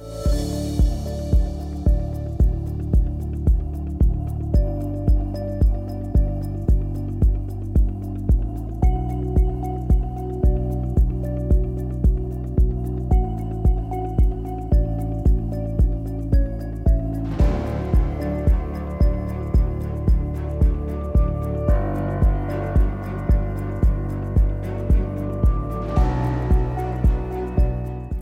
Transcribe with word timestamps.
you 0.00 0.27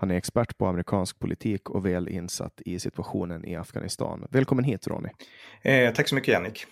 Han 0.00 0.10
är 0.10 0.14
expert 0.14 0.58
på 0.58 0.66
amerikansk 0.66 1.18
politik 1.18 1.70
och 1.70 1.86
väl 1.86 2.08
insatt 2.08 2.60
i 2.64 2.78
situationen 2.78 3.44
i 3.44 3.56
Afghanistan. 3.56 4.26
Välkommen 4.30 4.64
hit 4.64 4.86
Ronny. 4.86 5.08
Eh, 5.62 5.92
tack 5.92 6.08
så 6.08 6.14
mycket 6.14 6.32
Jannik. 6.32 6.66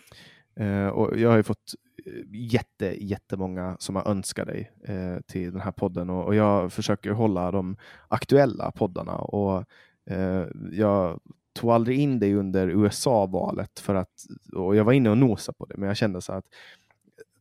Eh, 0.56 0.87
och 0.87 1.19
jag 1.19 1.31
har 1.31 1.37
ju 1.37 1.43
fått 1.43 1.75
eh, 2.06 2.12
jätte, 2.31 3.05
jättemånga 3.05 3.77
som 3.78 3.97
har 3.97 4.09
önskat 4.09 4.47
dig 4.47 4.71
eh, 4.84 5.21
till 5.27 5.53
den 5.53 5.61
här 5.61 5.72
podden 5.72 6.11
och, 6.11 6.25
och, 6.25 6.34
jag 6.34 6.72
försöker 6.72 7.11
hålla 7.11 7.50
de 7.50 7.77
aktuella 8.09 8.72
poddarna 8.72 9.15
och 9.15 9.65
eh, 10.11 10.47
jag 10.72 11.21
tog 11.53 11.71
aldrig 11.71 11.99
in 11.99 12.19
dig 12.19 12.34
under 12.34 12.69
USA-valet 12.69 13.81
för 13.81 13.94
att, 13.94 14.27
och 14.55 14.77
jag 14.77 14.84
var 14.84 14.93
inne 14.93 15.11
och 15.11 15.19
nosade 15.19 15.59
på 15.59 15.67
det, 15.67 15.77
men 15.77 15.88
jag 15.88 15.97
kände 15.97 16.21
så 16.21 16.33
att 16.33 16.44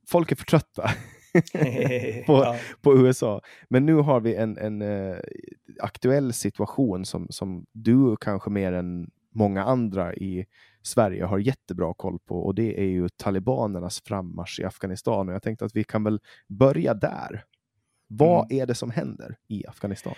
folk 0.07 0.31
är 0.31 0.35
för 0.35 0.45
trötta. 0.45 0.89
på, 2.25 2.33
ja. 2.33 2.55
på, 2.81 2.97
USA. 2.97 3.41
Men 3.69 3.85
nu 3.85 3.93
har 3.93 4.19
vi 4.19 4.35
en, 4.35 4.57
en 4.57 4.81
uh, 4.81 5.17
aktuell 5.79 6.33
situation 6.33 7.05
som, 7.05 7.27
som 7.29 7.65
du 7.71 8.15
kanske 8.21 8.49
mer 8.49 8.73
än 8.73 9.11
många 9.33 9.63
andra 9.63 10.15
i 10.15 10.45
Sverige 10.81 11.25
har 11.25 11.37
jättebra 11.37 11.93
koll 11.93 12.19
på 12.19 12.45
och 12.45 12.55
det 12.55 12.79
är 12.79 12.85
ju 12.85 13.09
talibanernas 13.09 14.01
frammarsch 14.01 14.59
i 14.59 14.63
Afghanistan. 14.63 15.29
Och 15.29 15.35
jag 15.35 15.43
tänkte 15.43 15.65
att 15.65 15.75
vi 15.75 15.83
kan 15.83 16.03
väl 16.03 16.19
börja 16.47 16.93
där. 16.93 17.43
Vad 18.07 18.51
mm. 18.51 18.61
är 18.61 18.65
det 18.65 18.75
som 18.75 18.91
händer 18.91 19.37
i 19.47 19.67
Afghanistan? 19.67 20.15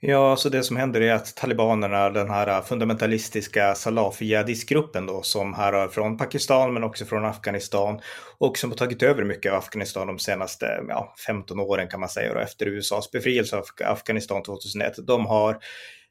Ja, 0.00 0.30
alltså 0.30 0.50
det 0.50 0.62
som 0.62 0.76
händer 0.76 1.00
är 1.00 1.12
att 1.12 1.36
talibanerna, 1.36 2.10
den 2.10 2.30
här 2.30 2.62
fundamentalistiska 2.62 3.74
Salafi-jihadistgruppen 3.74 5.06
då, 5.06 5.22
som 5.22 5.54
härrör 5.54 5.88
från 5.88 6.16
Pakistan 6.16 6.74
men 6.74 6.84
också 6.84 7.04
från 7.04 7.24
Afghanistan 7.24 8.00
och 8.38 8.58
som 8.58 8.70
har 8.70 8.76
tagit 8.76 9.02
över 9.02 9.24
mycket 9.24 9.52
av 9.52 9.58
Afghanistan 9.58 10.06
de 10.06 10.18
senaste 10.18 10.84
ja, 10.88 11.14
15 11.26 11.60
åren 11.60 11.88
kan 11.88 12.00
man 12.00 12.08
säga, 12.08 12.34
då 12.34 12.40
efter 12.40 12.66
USAs 12.66 13.10
befrielse 13.10 13.56
av 13.56 13.64
Afghanistan 13.84 14.42
2001. 14.42 14.94
De 15.06 15.26
har 15.26 15.58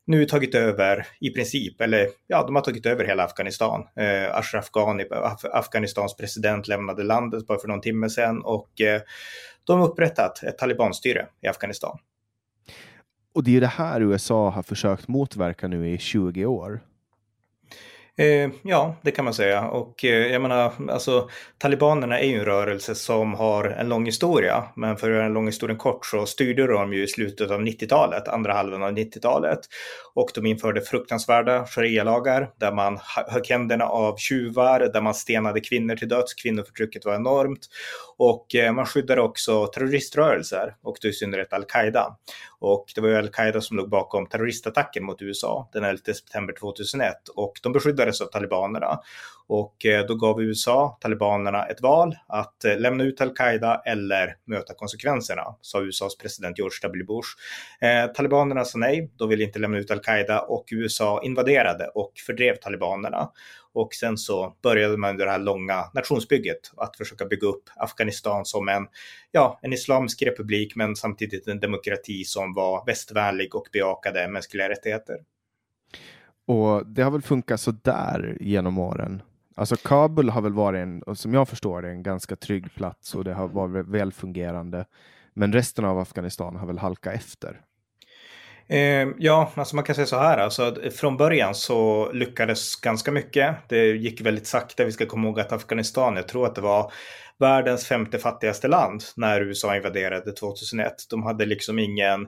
nu 0.07 0.25
tagit 0.25 0.55
över 0.55 1.07
i 1.19 1.29
princip, 1.29 1.81
eller 1.81 2.09
ja, 2.27 2.43
de 2.43 2.55
har 2.55 2.61
tagit 2.61 2.85
över 2.85 3.05
hela 3.05 3.23
Afghanistan. 3.23 3.83
Eh, 3.99 4.35
Ashraf 4.35 4.69
Ghani, 4.71 5.05
Af 5.11 5.45
Afghanistans 5.45 6.15
president, 6.15 6.67
lämnade 6.67 7.03
landet 7.03 7.47
bara 7.47 7.59
för 7.59 7.67
någon 7.67 7.81
timme 7.81 8.09
sedan 8.09 8.41
och 8.41 8.81
eh, 8.81 9.01
de 9.63 9.79
har 9.79 9.87
upprättat 9.87 10.43
ett 10.43 10.57
talibanstyre 10.57 11.27
i 11.41 11.47
Afghanistan. 11.47 11.99
Och 13.35 13.43
det 13.43 13.57
är 13.57 13.61
det 13.61 13.67
här 13.67 14.01
USA 14.01 14.49
har 14.49 14.63
försökt 14.63 15.07
motverka 15.07 15.67
nu 15.67 15.89
i 15.89 15.97
20 15.97 16.45
år. 16.45 16.81
Eh, 18.17 18.49
ja, 18.63 18.95
det 19.01 19.11
kan 19.11 19.25
man 19.25 19.33
säga. 19.33 19.67
Och 19.67 20.05
eh, 20.05 20.27
jag 20.31 20.41
menar, 20.41 20.73
alltså 20.89 21.29
talibanerna 21.57 22.19
är 22.19 22.27
ju 22.27 22.39
en 22.39 22.45
rörelse 22.45 22.95
som 22.95 23.33
har 23.33 23.63
en 23.65 23.89
lång 23.89 24.05
historia. 24.05 24.63
Men 24.75 24.97
för 24.97 25.09
att 25.09 25.15
göra 25.15 25.25
en 25.25 25.33
lång 25.33 25.45
historia 25.45 25.75
kort 25.75 26.05
så 26.05 26.25
styrde 26.25 26.67
de 26.67 26.93
ju 26.93 27.03
i 27.03 27.07
slutet 27.07 27.51
av 27.51 27.61
90-talet, 27.61 28.27
andra 28.27 28.53
halvan 28.53 28.83
av 28.83 28.91
90-talet. 28.91 29.59
Och 30.13 30.29
de 30.35 30.45
införde 30.45 30.81
fruktansvärda 30.81 31.65
sharia-lagar 31.65 32.49
där 32.59 32.71
man 32.71 32.99
högg 33.27 33.47
händerna 33.49 33.85
av 33.85 34.17
tjuvar, 34.17 34.79
där 34.93 35.01
man 35.01 35.13
stenade 35.13 35.59
kvinnor 35.59 35.95
till 35.95 36.09
döds. 36.09 36.33
Kvinnoförtrycket 36.33 37.05
var 37.05 37.15
enormt. 37.15 37.67
Och 38.17 38.55
eh, 38.55 38.73
man 38.73 38.85
skyddade 38.85 39.21
också 39.21 39.67
terroriströrelser 39.67 40.75
och 40.81 40.97
då 41.01 41.07
i 41.07 41.13
synnerhet 41.13 41.53
al-Qaida. 41.53 42.17
Och 42.59 42.85
det 42.95 43.01
var 43.01 43.09
ju 43.09 43.15
al-Qaida 43.15 43.61
som 43.61 43.77
låg 43.77 43.89
bakom 43.89 44.27
terroristattacken 44.27 45.05
mot 45.05 45.21
USA 45.21 45.69
den 45.73 45.83
11 45.83 46.01
september 46.05 46.53
2001 46.53 47.13
och 47.35 47.53
de 47.63 47.73
beskyddades 47.73 48.21
av 48.21 48.25
talibanerna. 48.25 48.99
Och 49.47 49.85
eh, 49.85 50.05
då 50.05 50.15
gav 50.15 50.41
USA 50.41 50.97
talibanerna 51.01 51.65
ett 51.65 51.81
val 51.81 52.15
att 52.27 52.65
eh, 52.65 52.79
lämna 52.79 53.03
ut 53.03 53.21
al-Qaida 53.21 53.81
eller 53.85 54.35
möta 54.45 54.73
konsekvenserna, 54.73 55.43
sa 55.61 55.81
USAs 55.81 56.17
president 56.17 56.57
George 56.57 56.77
W. 56.81 57.03
Bush. 57.03 57.29
Eh, 57.81 58.11
talibanerna 58.11 58.65
sa 58.65 58.77
nej, 58.77 59.11
de 59.17 59.29
ville 59.29 59.43
inte 59.43 59.59
lämna 59.59 59.77
ut 59.77 59.91
al-Qaida 59.91 60.39
och 60.39 60.65
USA 60.71 61.21
invaderade 61.23 61.87
och 61.87 62.11
fördrev 62.25 62.55
talibanerna. 62.55 63.29
Och 63.73 63.93
sen 63.93 64.17
så 64.17 64.55
började 64.63 64.97
man 64.97 65.09
under 65.09 65.25
det 65.25 65.31
här 65.31 65.39
långa 65.39 65.83
nationsbygget 65.93 66.71
att 66.77 66.97
försöka 66.97 67.25
bygga 67.25 67.47
upp 67.47 67.63
Afghanistan 67.75 68.45
som 68.45 68.69
en, 68.69 68.87
ja, 69.31 69.59
en 69.61 69.73
islamisk 69.73 70.21
republik 70.21 70.75
men 70.75 70.95
samtidigt 70.95 71.47
en 71.47 71.59
demokrati 71.59 72.23
som 72.23 72.53
var 72.53 72.85
västvänlig 72.85 73.55
och 73.55 73.67
bejakade 73.73 74.27
mänskliga 74.27 74.69
rättigheter. 74.69 75.15
Och 76.47 76.87
det 76.87 77.01
har 77.01 77.11
väl 77.11 77.21
funkat 77.21 77.59
så 77.59 77.71
där 77.71 78.37
genom 78.41 78.79
åren? 78.79 79.21
Alltså 79.55 79.75
Kabul 79.75 80.29
har 80.29 80.41
väl 80.41 80.53
varit 80.53 80.79
en, 80.79 81.15
som 81.15 81.33
jag 81.33 81.49
förstår 81.49 81.81
det, 81.81 81.89
en 81.89 82.03
ganska 82.03 82.35
trygg 82.35 82.73
plats 82.73 83.15
och 83.15 83.23
det 83.23 83.33
har 83.33 83.47
varit 83.47 83.87
välfungerande. 83.87 84.85
Men 85.33 85.53
resten 85.53 85.85
av 85.85 85.99
Afghanistan 85.99 86.55
har 86.55 86.67
väl 86.67 86.77
halkat 86.77 87.13
efter? 87.13 87.61
Ehm, 88.67 89.13
ja, 89.19 89.51
alltså 89.55 89.75
man 89.75 89.85
kan 89.85 89.95
säga 89.95 90.05
så 90.05 90.17
här. 90.17 90.37
Alltså, 90.37 90.75
från 90.91 91.17
början 91.17 91.55
så 91.55 92.11
lyckades 92.11 92.75
ganska 92.75 93.11
mycket. 93.11 93.55
Det 93.69 93.85
gick 93.85 94.21
väldigt 94.21 94.47
sakta. 94.47 94.85
Vi 94.85 94.91
ska 94.91 95.05
komma 95.05 95.27
ihåg 95.27 95.39
att 95.39 95.51
Afghanistan, 95.51 96.15
jag 96.15 96.27
tror 96.27 96.45
att 96.45 96.55
det 96.55 96.61
var 96.61 96.91
världens 97.39 97.87
femte 97.87 98.19
fattigaste 98.19 98.67
land 98.67 99.03
när 99.15 99.41
USA 99.41 99.75
invaderade 99.75 100.31
2001. 100.31 100.93
De 101.09 101.23
hade 101.23 101.45
liksom 101.45 101.79
ingen, 101.79 102.21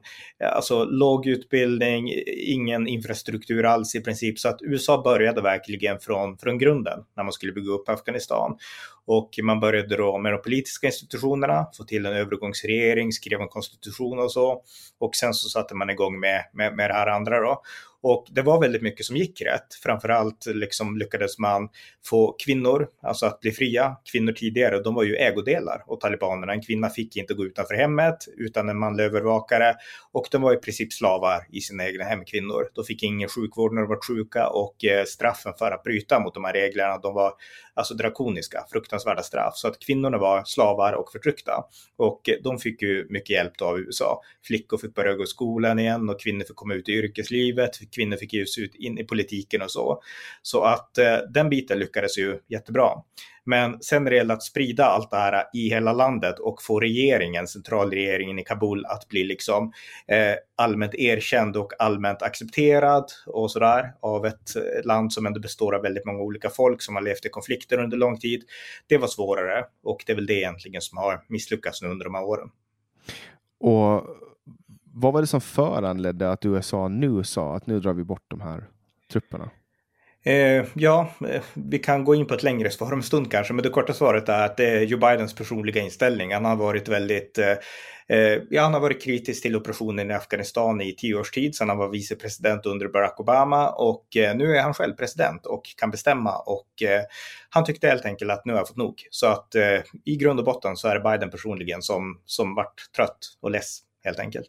eh, 0.43 0.55
alltså 0.55 0.85
låg 0.85 1.27
utbildning, 1.27 2.09
ingen 2.27 2.87
infrastruktur 2.87 3.65
alls 3.65 3.95
i 3.95 4.01
princip. 4.01 4.39
Så 4.39 4.49
att 4.49 4.61
USA 4.61 5.01
började 5.01 5.41
verkligen 5.41 5.99
från, 5.99 6.37
från 6.37 6.57
grunden 6.57 6.99
när 7.15 7.23
man 7.23 7.33
skulle 7.33 7.51
bygga 7.51 7.71
upp 7.71 7.89
Afghanistan. 7.89 8.57
Och 9.07 9.29
man 9.43 9.59
började 9.59 9.97
då 9.97 10.17
med 10.17 10.33
de 10.33 10.41
politiska 10.41 10.87
institutionerna, 10.87 11.67
få 11.77 11.83
till 11.83 12.05
en 12.05 12.13
övergångsregering, 12.13 13.11
skrev 13.11 13.41
en 13.41 13.47
konstitution 13.47 14.19
och 14.19 14.31
så. 14.31 14.63
Och 14.99 15.15
sen 15.15 15.33
så 15.33 15.49
satte 15.49 15.75
man 15.75 15.89
igång 15.89 16.19
med, 16.19 16.43
med, 16.53 16.75
med 16.75 16.89
det 16.89 16.93
här 16.93 17.07
andra 17.07 17.39
då. 17.39 17.61
Och 18.01 18.27
det 18.31 18.41
var 18.41 18.61
väldigt 18.61 18.81
mycket 18.81 19.05
som 19.05 19.17
gick 19.17 19.41
rätt. 19.41 19.73
Framförallt 19.83 20.45
liksom 20.45 20.97
lyckades 20.97 21.39
man 21.39 21.69
få 22.05 22.35
kvinnor, 22.45 22.87
alltså 23.01 23.25
att 23.25 23.39
bli 23.39 23.51
fria. 23.51 23.95
Kvinnor 24.11 24.31
tidigare, 24.31 24.79
de 24.79 24.95
var 24.95 25.03
ju 25.03 25.15
ägodelar 25.15 25.83
och 25.87 25.99
talibanerna. 25.99 26.53
En 26.53 26.61
kvinna 26.61 26.89
fick 26.89 27.17
inte 27.17 27.33
gå 27.33 27.45
utanför 27.45 27.75
hemmet 27.75 28.17
utan 28.37 28.69
en 28.69 28.79
manlig 28.79 29.03
övervakare 29.03 29.75
och 30.11 30.27
de 30.31 30.41
var 30.41 30.53
i 30.53 30.57
princip 30.57 30.93
slavar 30.93 31.47
i 31.51 31.61
sina 31.61 31.87
egna 31.87 32.03
hemkvinnor. 32.03 32.69
De 32.73 32.83
fick 32.83 33.03
ingen 33.03 33.29
sjukvård 33.29 33.73
när 33.73 33.81
de 33.81 33.89
var 33.89 34.07
sjuka 34.07 34.49
och 34.49 34.85
eh, 34.85 35.03
straffen 35.05 35.53
för 35.59 35.71
att 35.71 35.83
bryta 35.83 36.19
mot 36.19 36.33
de 36.33 36.43
här 36.43 36.53
reglerna, 36.53 36.97
de 36.97 37.13
var 37.13 37.33
alltså 37.77 37.93
drakoniska, 37.93 38.65
fruktansvärda 38.71 39.23
straff. 39.23 39.53
Så 39.55 39.67
att 39.67 39.79
kvinnorna 39.79 40.17
var 40.17 40.43
slavar 40.43 40.93
och 40.93 41.11
förtryckta. 41.11 41.63
Och 41.97 42.29
eh, 42.29 42.35
de 42.43 42.57
fick 42.57 42.81
ju 42.81 43.07
mycket 43.09 43.29
hjälp 43.29 43.61
av 43.61 43.79
USA. 43.79 44.21
Flickor 44.47 44.77
fick 44.77 44.93
börja 44.93 45.13
gå 45.13 45.23
i 45.23 45.27
skolan 45.27 45.79
igen 45.79 46.09
och 46.09 46.21
kvinnor 46.21 46.43
fick 46.43 46.55
komma 46.55 46.73
ut 46.73 46.89
i 46.89 46.91
yrkeslivet. 46.91 47.71
Kvinnor 47.95 48.17
fick 48.17 48.33
ge 48.33 48.45
sig 48.45 48.63
ut 48.63 48.75
in 48.75 48.97
i 48.97 49.03
politiken 49.03 49.61
och 49.61 49.71
så. 49.71 50.01
Så 50.41 50.63
att 50.63 50.97
eh, 50.97 51.17
den 51.33 51.49
biten 51.49 51.79
lyckades 51.79 52.17
ju 52.17 52.39
jättebra. 52.47 52.89
Men 53.47 53.81
sen 53.81 54.03
när 54.03 54.11
det 54.11 54.17
gäller 54.17 54.33
att 54.33 54.43
sprida 54.43 54.85
allt 54.85 55.11
det 55.11 55.17
här 55.17 55.43
i 55.53 55.69
hela 55.69 55.93
landet 55.93 56.39
och 56.39 56.61
få 56.61 56.79
regeringen, 56.79 57.47
centralregeringen 57.47 58.39
i 58.39 58.43
Kabul 58.43 58.85
att 58.85 59.07
bli 59.07 59.23
liksom 59.23 59.71
eh, 60.07 60.35
allmänt 60.55 60.95
erkänd 60.95 61.57
och 61.57 61.73
allmänt 61.79 62.21
accepterad 62.21 63.05
och 63.25 63.51
sådär 63.51 63.93
av 63.99 64.25
ett 64.25 64.51
land 64.83 65.13
som 65.13 65.25
ändå 65.25 65.39
består 65.39 65.75
av 65.75 65.81
väldigt 65.81 66.05
många 66.05 66.19
olika 66.19 66.49
folk 66.49 66.81
som 66.81 66.95
har 66.95 67.01
levt 67.01 67.25
i 67.25 67.29
konflikter 67.29 67.77
under 67.77 67.97
lång 67.97 68.17
tid. 68.17 68.43
Det 68.87 68.97
var 68.97 69.07
svårare 69.07 69.65
och 69.83 70.03
det 70.05 70.11
är 70.11 70.15
väl 70.15 70.25
det 70.25 70.39
egentligen 70.39 70.81
som 70.81 70.97
har 70.97 71.23
misslyckats 71.27 71.81
nu 71.81 71.87
under 71.87 72.05
de 72.05 72.15
här 72.15 72.23
åren. 72.23 72.49
Och 73.59 74.03
vad 74.93 75.13
var 75.13 75.21
det 75.21 75.27
som 75.27 75.41
föranledde 75.41 76.31
att 76.31 76.45
USA 76.45 76.87
nu 76.87 77.23
sa 77.23 77.55
att 77.55 77.67
nu 77.67 77.79
drar 77.79 77.93
vi 77.93 78.03
bort 78.03 78.25
de 78.27 78.41
här 78.41 78.67
trupperna? 79.11 79.49
Eh, 80.27 80.65
ja, 80.73 81.09
eh, 81.29 81.43
vi 81.53 81.79
kan 81.79 82.03
gå 82.03 82.15
in 82.15 82.25
på 82.25 82.33
ett 82.33 82.43
längre 82.43 82.69
svar 82.69 82.91
om 82.91 82.99
en 82.99 83.03
stund 83.03 83.31
kanske, 83.31 83.53
men 83.53 83.63
det 83.63 83.69
korta 83.69 83.93
svaret 83.93 84.29
är 84.29 84.45
att 84.45 84.57
det 84.57 84.69
är 84.69 84.81
Joe 84.81 84.99
Bidens 84.99 85.35
personliga 85.35 85.81
inställning. 85.81 86.33
Han 86.33 86.45
har 86.45 86.55
varit 86.55 86.87
väldigt 86.87 87.37
eh, 87.37 87.51
eh 88.07 88.41
ja, 88.49 88.61
han 88.61 88.73
har 88.73 88.79
varit 88.79 89.03
kritisk 89.03 89.41
till 89.41 89.55
operationen 89.55 90.11
i 90.11 90.13
Afghanistan 90.13 90.81
i 90.81 90.95
tio 90.95 91.15
års 91.15 91.31
tid 91.31 91.55
sedan 91.55 91.69
han 91.69 91.77
var 91.77 91.89
vicepresident 91.89 92.65
under 92.65 92.87
Barack 92.87 93.19
Obama 93.19 93.69
och 93.69 94.17
eh, 94.17 94.35
nu 94.35 94.57
är 94.57 94.61
han 94.61 94.73
själv 94.73 94.93
president 94.93 95.45
och 95.45 95.61
kan 95.77 95.91
bestämma 95.91 96.37
och 96.37 96.67
han 97.49 97.65
tyckte 97.65 97.87
helt 97.87 98.05
enkelt 98.05 98.31
att 98.31 98.45
nu 98.45 98.53
har 98.53 98.59
jag 98.59 98.67
fått 98.67 98.77
nog. 98.77 99.07
Så 99.09 99.27
att 99.27 99.55
i 100.05 100.15
grund 100.15 100.39
och 100.39 100.45
botten 100.45 100.75
så 100.75 100.87
är 100.87 100.95
det 100.95 101.01
Biden 101.01 101.29
personligen 101.29 101.81
som, 101.81 102.21
som 102.25 102.55
vart 102.55 102.91
trött 102.95 103.17
och 103.41 103.51
less 103.51 103.79
helt 104.03 104.19
enkelt. 104.19 104.47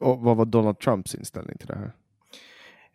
Och 0.00 0.20
vad 0.20 0.36
var 0.36 0.44
Donald 0.44 0.78
Trumps 0.78 1.14
inställning 1.14 1.58
till 1.58 1.66
det 1.66 1.76
här? 1.76 1.92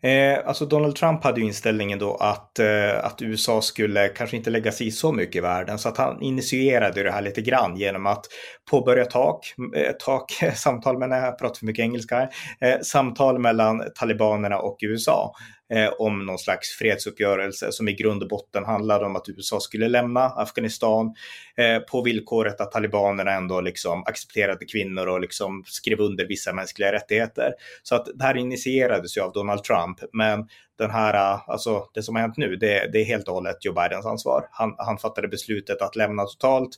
Eh, 0.02 0.38
alltså 0.46 0.66
Donald 0.66 0.96
Trump 0.96 1.24
hade 1.24 1.40
ju 1.40 1.46
inställningen 1.46 1.98
då 1.98 2.14
att, 2.14 2.58
eh, 2.58 3.04
att 3.04 3.22
USA 3.22 3.62
skulle 3.62 4.08
kanske 4.08 4.36
inte 4.36 4.50
lägga 4.50 4.72
sig 4.72 4.86
i 4.86 4.90
så 4.90 5.12
mycket 5.12 5.36
i 5.36 5.40
världen. 5.40 5.78
Så 5.78 5.88
att 5.88 5.96
han 5.96 6.22
initierade 6.22 7.02
det 7.02 7.10
här 7.12 7.22
lite 7.22 7.42
grann 7.42 7.76
genom 7.76 8.06
att 8.06 8.26
påbörja 8.70 9.04
tak, 9.04 9.54
eh, 9.76 9.92
tak 9.98 10.32
samtal 10.54 10.98
menar 10.98 11.16
jag, 11.16 11.38
pratar 11.38 11.58
för 11.58 11.66
mycket 11.66 11.82
engelska 11.82 12.16
här, 12.16 12.28
eh, 12.60 12.80
samtal 12.82 13.38
mellan 13.38 13.82
talibanerna 13.94 14.58
och 14.58 14.78
USA 14.82 15.32
eh, 15.70 15.88
om 15.98 16.26
någon 16.26 16.38
slags 16.38 16.70
fredsuppgörelse 16.70 17.72
som 17.72 17.88
i 17.88 17.92
grund 17.92 18.22
och 18.22 18.28
botten 18.28 18.64
handlade 18.64 19.06
om 19.06 19.16
att 19.16 19.28
USA 19.28 19.60
skulle 19.60 19.88
lämna 19.88 20.20
Afghanistan 20.20 21.14
eh, 21.56 21.78
på 21.78 22.02
villkoret 22.02 22.60
att 22.60 22.72
talibanerna 22.72 23.32
ändå 23.32 23.60
liksom 23.60 24.02
accepterade 24.06 24.64
kvinnor 24.64 25.06
och 25.06 25.20
liksom 25.20 25.64
skrev 25.66 26.00
under 26.00 26.26
vissa 26.26 26.52
mänskliga 26.52 26.92
rättigheter. 26.92 27.52
Så 27.82 27.94
att 27.94 28.06
det 28.14 28.24
här 28.24 28.36
initierades 28.36 29.16
ju 29.16 29.20
av 29.20 29.32
Donald 29.32 29.64
Trump, 29.64 29.98
men 30.12 30.48
den 30.78 30.90
här, 30.90 31.14
eh, 31.14 31.40
alltså 31.46 31.84
det 31.94 32.02
som 32.02 32.14
har 32.14 32.22
hänt 32.22 32.36
nu, 32.36 32.56
det, 32.56 32.90
det 32.92 33.00
är 33.00 33.04
helt 33.04 33.28
och 33.28 33.34
hållet 33.34 33.64
Joe 33.64 33.74
Bidens 33.74 34.06
ansvar. 34.06 34.48
Han, 34.50 34.74
han 34.78 34.98
fattade 34.98 35.28
beslutet 35.28 35.82
att 35.82 35.96
lämna 35.96 36.24
totalt 36.24 36.76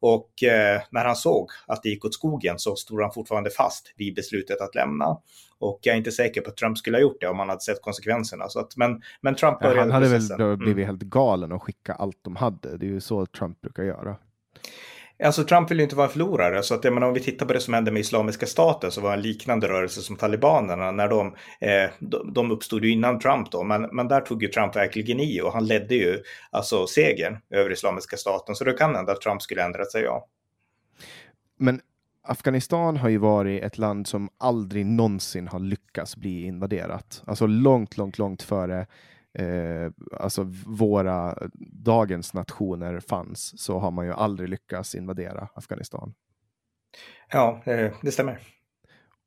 och 0.00 0.42
eh, 0.42 0.80
när 0.90 1.04
han 1.04 1.16
såg 1.16 1.50
att 1.66 1.82
det 1.82 1.88
gick 1.88 2.04
åt 2.04 2.14
skogen 2.14 2.58
så 2.58 2.76
stod 2.76 3.02
han 3.02 3.12
fortfarande 3.12 3.50
fast 3.50 3.94
vid 3.96 4.14
beslutet 4.14 4.60
att 4.60 4.74
lämna. 4.74 5.18
Och 5.58 5.78
jag 5.82 5.92
är 5.92 5.96
inte 5.98 6.12
säker 6.12 6.40
på 6.40 6.50
att 6.50 6.56
Trump 6.56 6.78
skulle 6.78 6.96
ha 6.96 7.02
gjort 7.02 7.20
det 7.20 7.26
om 7.26 7.38
han 7.38 7.48
hade 7.48 7.60
sett 7.60 7.82
konsekvenserna. 7.82 8.48
Så 8.48 8.60
att, 8.60 8.76
men, 8.76 9.02
men 9.20 9.34
Trump 9.34 9.60
började 9.60 9.78
ja, 9.78 9.82
Han 9.82 9.90
hade 9.90 10.10
processen. 10.10 10.48
väl 10.48 10.56
blivit 10.56 10.84
mm. 10.84 10.86
helt 10.86 11.02
galen 11.02 11.52
och 11.52 11.62
skicka 11.62 11.92
allt 11.92 12.18
de 12.22 12.36
hade. 12.36 12.76
Det 12.76 12.86
är 12.86 12.90
ju 12.90 13.00
så 13.00 13.26
Trump 13.26 13.60
brukar 13.60 13.82
göra. 13.82 14.16
Alltså 15.24 15.44
Trump 15.44 15.70
vill 15.70 15.78
ju 15.78 15.84
inte 15.84 15.96
vara 15.96 16.06
en 16.06 16.12
förlorare, 16.12 16.62
så 16.62 16.74
att 16.74 16.84
jag 16.84 16.94
menar, 16.94 17.06
om 17.06 17.14
vi 17.14 17.20
tittar 17.20 17.46
på 17.46 17.52
det 17.52 17.60
som 17.60 17.74
hände 17.74 17.90
med 17.90 18.00
Islamiska 18.00 18.46
staten 18.46 18.90
så 18.90 19.00
var 19.00 19.12
en 19.12 19.22
liknande 19.22 19.68
rörelse 19.68 20.00
som 20.00 20.16
talibanerna 20.16 20.92
när 20.92 21.08
de, 21.08 21.34
eh, 21.60 21.90
de, 22.32 22.50
uppstod 22.50 22.84
ju 22.84 22.90
innan 22.90 23.18
Trump 23.18 23.50
då, 23.50 23.64
men, 23.64 23.82
men 23.82 24.08
där 24.08 24.20
tog 24.20 24.42
ju 24.42 24.48
Trump 24.48 24.76
verkligen 24.76 25.20
i 25.20 25.40
och 25.40 25.52
han 25.52 25.66
ledde 25.66 25.94
ju 25.94 26.22
alltså 26.50 26.86
segern 26.86 27.38
över 27.50 27.72
Islamiska 27.72 28.16
staten, 28.16 28.54
så 28.54 28.64
det 28.64 28.72
kan 28.72 28.94
hända 28.94 29.12
att 29.12 29.20
Trump 29.20 29.42
skulle 29.42 29.64
ändrat 29.64 29.92
sig, 29.92 30.02
ja. 30.02 30.26
Men 31.58 31.80
Afghanistan 32.22 32.96
har 32.96 33.08
ju 33.08 33.18
varit 33.18 33.62
ett 33.62 33.78
land 33.78 34.06
som 34.06 34.28
aldrig 34.38 34.86
någonsin 34.86 35.48
har 35.48 35.58
lyckats 35.58 36.16
bli 36.16 36.44
invaderat. 36.44 37.22
Alltså 37.26 37.46
långt, 37.46 37.96
långt, 37.96 38.18
långt 38.18 38.42
före 38.42 38.86
eh, 39.38 39.90
alltså 40.20 40.42
våra 40.66 41.38
dagens 41.84 42.34
nationer 42.34 43.00
fanns 43.00 43.62
så 43.62 43.78
har 43.78 43.90
man 43.90 44.06
ju 44.06 44.12
aldrig 44.12 44.48
lyckats 44.48 44.94
invadera 44.94 45.48
Afghanistan. 45.54 46.14
Ja, 47.32 47.62
eh, 47.64 47.92
det 48.02 48.12
stämmer. 48.12 48.38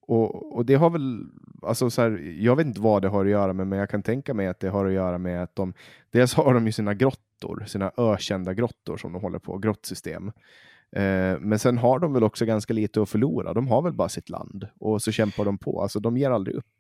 Och, 0.02 0.56
och, 0.56 0.66
det 0.66 0.76
har 0.76 0.90
väl, 0.90 1.24
alltså 1.62 1.90
så 1.90 2.02
här, 2.02 2.36
jag 2.40 2.56
vet 2.56 2.66
inte 2.66 2.82
vad 2.82 3.02
det 3.02 3.08
har 3.08 3.26
att 3.26 3.32
göra 3.32 3.54
med, 3.54 3.68
men 3.68 3.80
jag 3.80 3.90
kan 3.90 4.04
tänka 4.04 4.34
mig 4.34 4.48
att 4.48 4.60
det 4.60 4.70
har 4.70 4.86
att 4.86 4.94
göra 4.94 5.18
med 5.18 5.44
att 5.44 5.56
de, 5.56 5.74
dels 6.12 6.34
har 6.34 6.54
de 6.54 6.66
ju 6.66 6.72
sina 6.72 6.94
grottor, 6.94 7.64
sina 7.68 7.92
ökända 7.98 8.54
grottor 8.54 8.98
som 8.98 9.14
de 9.14 9.22
håller 9.22 9.40
på, 9.40 9.58
grottsystem. 9.58 10.32
Eh, 10.92 11.40
men 11.40 11.60
sen 11.60 11.78
har 11.78 12.00
de 12.00 12.14
väl 12.14 12.24
också 12.24 12.46
ganska 12.46 12.74
lite 12.74 13.02
att 13.02 13.10
förlora, 13.10 13.54
de 13.54 13.68
har 13.68 13.82
väl 13.82 13.94
bara 13.94 14.10
sitt 14.10 14.30
land 14.30 14.68
och 14.80 15.02
så 15.02 15.12
kämpar 15.12 15.46
de 15.46 15.58
på, 15.58 15.82
alltså 15.82 16.00
de 16.00 16.18
ger 16.18 16.32
aldrig 16.32 16.56
upp. 16.56 16.79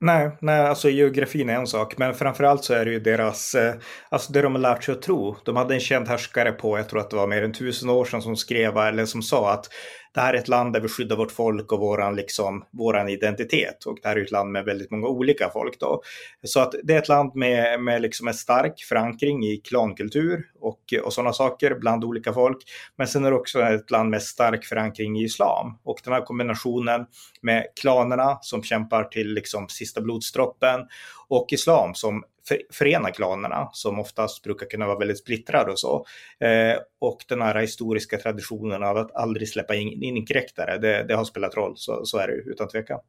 Nej, 0.00 0.30
nej, 0.40 0.60
alltså 0.60 0.88
geografin 0.90 1.48
är 1.48 1.54
en 1.54 1.66
sak, 1.66 1.98
men 1.98 2.14
framförallt 2.14 2.64
så 2.64 2.74
är 2.74 2.84
det 2.84 2.90
ju 2.90 3.00
deras, 3.00 3.54
eh, 3.54 3.74
alltså 4.08 4.32
det 4.32 4.42
de 4.42 4.52
har 4.52 4.60
lärt 4.60 4.84
sig 4.84 4.92
att 4.94 5.02
tro. 5.02 5.36
De 5.44 5.56
hade 5.56 5.74
en 5.74 5.80
känd 5.80 6.08
härskare 6.08 6.52
på, 6.52 6.78
jag 6.78 6.88
tror 6.88 7.00
att 7.00 7.10
det 7.10 7.16
var 7.16 7.26
mer 7.26 7.42
än 7.42 7.52
tusen 7.52 7.90
år 7.90 8.04
sedan 8.04 8.22
som 8.22 8.36
skrev, 8.36 8.76
eller 8.76 9.06
som 9.06 9.22
sa 9.22 9.52
att 9.52 9.68
det 10.14 10.20
här 10.20 10.34
är 10.34 10.38
ett 10.38 10.48
land 10.48 10.72
där 10.72 10.80
vi 10.80 10.88
skyddar 10.88 11.16
vårt 11.16 11.32
folk 11.32 11.72
och 11.72 11.80
våran, 11.80 12.16
liksom, 12.16 12.64
våran 12.70 13.08
identitet. 13.08 13.84
Och 13.84 13.98
det 14.02 14.08
här 14.08 14.16
är 14.16 14.22
ett 14.22 14.30
land 14.30 14.52
med 14.52 14.64
väldigt 14.64 14.90
många 14.90 15.06
olika 15.06 15.50
folk. 15.50 15.80
Då. 15.80 16.02
Så 16.42 16.60
att 16.60 16.74
det 16.84 16.94
är 16.94 16.98
ett 16.98 17.08
land 17.08 17.34
med, 17.34 17.80
med 17.80 18.02
liksom 18.02 18.28
en 18.28 18.34
stark 18.34 18.80
förankring 18.88 19.44
i 19.44 19.56
klankultur 19.56 20.46
och, 20.60 20.80
och 21.04 21.12
sådana 21.12 21.32
saker 21.32 21.74
bland 21.74 22.04
olika 22.04 22.32
folk. 22.32 22.58
Men 22.96 23.08
sen 23.08 23.24
är 23.24 23.30
det 23.30 23.36
också 23.36 23.60
ett 23.60 23.90
land 23.90 24.10
med 24.10 24.22
stark 24.22 24.64
förankring 24.64 25.18
i 25.18 25.24
islam. 25.24 25.78
Och 25.84 26.00
den 26.04 26.12
här 26.12 26.20
kombinationen 26.20 27.06
med 27.40 27.66
klanerna 27.80 28.38
som 28.40 28.62
kämpar 28.62 29.04
till 29.04 29.34
liksom 29.34 29.68
sista 29.68 30.00
blodsdroppen 30.00 30.80
och 31.28 31.46
islam 31.52 31.94
som 31.94 32.24
förena 32.72 33.10
klanerna 33.10 33.68
som 33.72 33.98
oftast 33.98 34.42
brukar 34.42 34.66
kunna 34.66 34.86
vara 34.86 34.98
väldigt 34.98 35.18
splittrade 35.18 35.72
och 35.72 35.78
så. 35.78 36.06
Eh, 36.40 36.76
och 36.98 37.24
den 37.28 37.42
här 37.42 37.60
historiska 37.60 38.18
traditionen 38.18 38.82
av 38.82 38.96
att 38.96 39.16
aldrig 39.16 39.48
släppa 39.48 39.74
in 39.74 40.02
inkräktare, 40.02 40.78
det, 40.78 41.04
det 41.08 41.14
har 41.14 41.24
spelat 41.24 41.56
roll, 41.56 41.72
så, 41.76 42.04
så 42.04 42.18
är 42.18 42.28
det 42.28 42.34
utan 42.34 42.68
tvekan. 42.68 43.00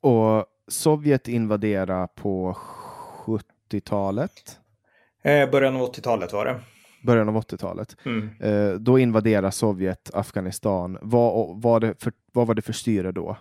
Och 0.00 0.46
Sovjet 0.68 1.28
invaderar 1.28 2.06
på 2.06 2.56
70-talet? 3.24 4.58
Eh, 5.22 5.50
början 5.50 5.76
av 5.76 5.92
80-talet 5.92 6.32
var 6.32 6.44
det. 6.44 6.60
Början 7.02 7.28
av 7.28 7.36
80-talet. 7.36 7.96
Mm. 8.04 8.30
Eh, 8.40 8.74
då 8.74 8.98
invaderar 8.98 9.50
Sovjet 9.50 10.10
Afghanistan. 10.14 10.98
Vad, 11.02 11.62
vad, 11.62 11.80
det 11.80 12.02
för, 12.02 12.12
vad 12.32 12.46
var 12.46 12.54
det 12.54 12.62
för 12.62 12.72
styre 12.72 13.12
då? 13.12 13.36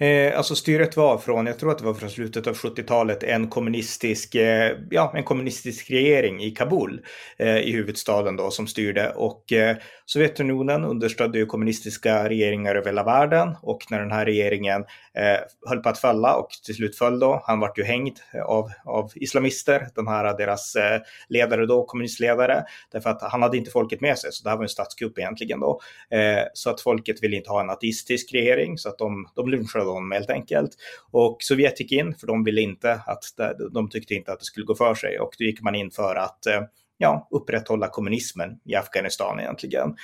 Eh, 0.00 0.38
alltså 0.38 0.54
styret 0.54 0.96
var 0.96 1.18
från, 1.18 1.46
jag 1.46 1.58
tror 1.58 1.70
att 1.70 1.78
det 1.78 1.84
var 1.84 1.94
från 1.94 2.10
slutet 2.10 2.46
av 2.46 2.54
70-talet, 2.54 3.22
en 3.22 3.48
kommunistisk, 3.48 4.34
eh, 4.34 4.76
ja, 4.90 5.12
en 5.16 5.24
kommunistisk 5.24 5.90
regering 5.90 6.42
i 6.42 6.50
Kabul, 6.50 7.00
eh, 7.38 7.58
i 7.58 7.72
huvudstaden 7.72 8.36
då, 8.36 8.50
som 8.50 8.66
styrde. 8.66 9.10
Och 9.10 9.52
eh, 9.52 9.76
Sovjetunionen 10.10 10.84
understödde 10.84 11.38
ju 11.38 11.46
kommunistiska 11.46 12.28
regeringar 12.28 12.74
över 12.74 12.86
hela 12.86 13.04
världen. 13.04 13.56
Och 13.62 13.78
när 13.90 14.00
den 14.00 14.10
här 14.10 14.24
regeringen 14.24 14.84
eh, 15.14 15.40
höll 15.66 15.82
på 15.82 15.88
att 15.88 15.98
falla 15.98 16.36
och 16.36 16.48
till 16.64 16.74
slut 16.74 16.98
föll 16.98 17.18
då, 17.18 17.42
han 17.46 17.60
vart 17.60 17.78
ju 17.78 17.84
hängd 17.84 18.18
eh, 18.34 18.42
av, 18.42 18.70
av 18.84 19.12
islamister, 19.14 19.88
den 19.94 20.08
här 20.08 20.38
deras 20.38 20.76
eh, 20.76 21.00
ledare 21.28 21.66
då, 21.66 21.84
kommunistledare, 21.84 22.64
därför 22.92 23.10
att 23.10 23.22
han 23.22 23.42
hade 23.42 23.56
inte 23.56 23.70
folket 23.70 24.00
med 24.00 24.18
sig, 24.18 24.32
så 24.32 24.44
det 24.44 24.50
här 24.50 24.56
var 24.56 24.64
en 24.64 24.68
statskupp 24.68 25.18
egentligen 25.18 25.60
då. 25.60 25.80
Eh, 26.10 26.44
så 26.54 26.70
att 26.70 26.80
folket 26.80 27.22
ville 27.22 27.36
inte 27.36 27.50
ha 27.50 27.60
en 27.60 27.70
ateistisk 27.70 28.34
regering, 28.34 28.78
så 28.78 28.88
att 28.88 28.98
de, 28.98 29.28
de 29.34 29.48
lynchade 29.48 29.84
dem 29.94 30.12
helt 30.12 30.30
enkelt. 30.30 30.70
Och 31.10 31.36
Sovjet 31.40 31.80
gick 31.80 31.92
in, 31.92 32.14
för 32.14 32.26
de 32.26 32.44
ville 32.44 32.60
inte 32.60 32.92
att, 33.06 33.24
de 33.72 33.90
tyckte 33.90 34.14
inte 34.14 34.32
att 34.32 34.38
det 34.38 34.44
skulle 34.44 34.66
gå 34.66 34.74
för 34.74 34.94
sig. 34.94 35.20
Och 35.20 35.30
då 35.38 35.44
gick 35.44 35.60
man 35.60 35.74
in 35.74 35.90
för 35.90 36.14
att 36.14 36.46
eh, 36.46 36.62
ja, 36.98 37.28
upprätthålla 37.30 37.88
kommunismen 37.88 38.60
i 38.64 38.74
Afghanistan 38.74 39.40
egentligen. 39.40 39.96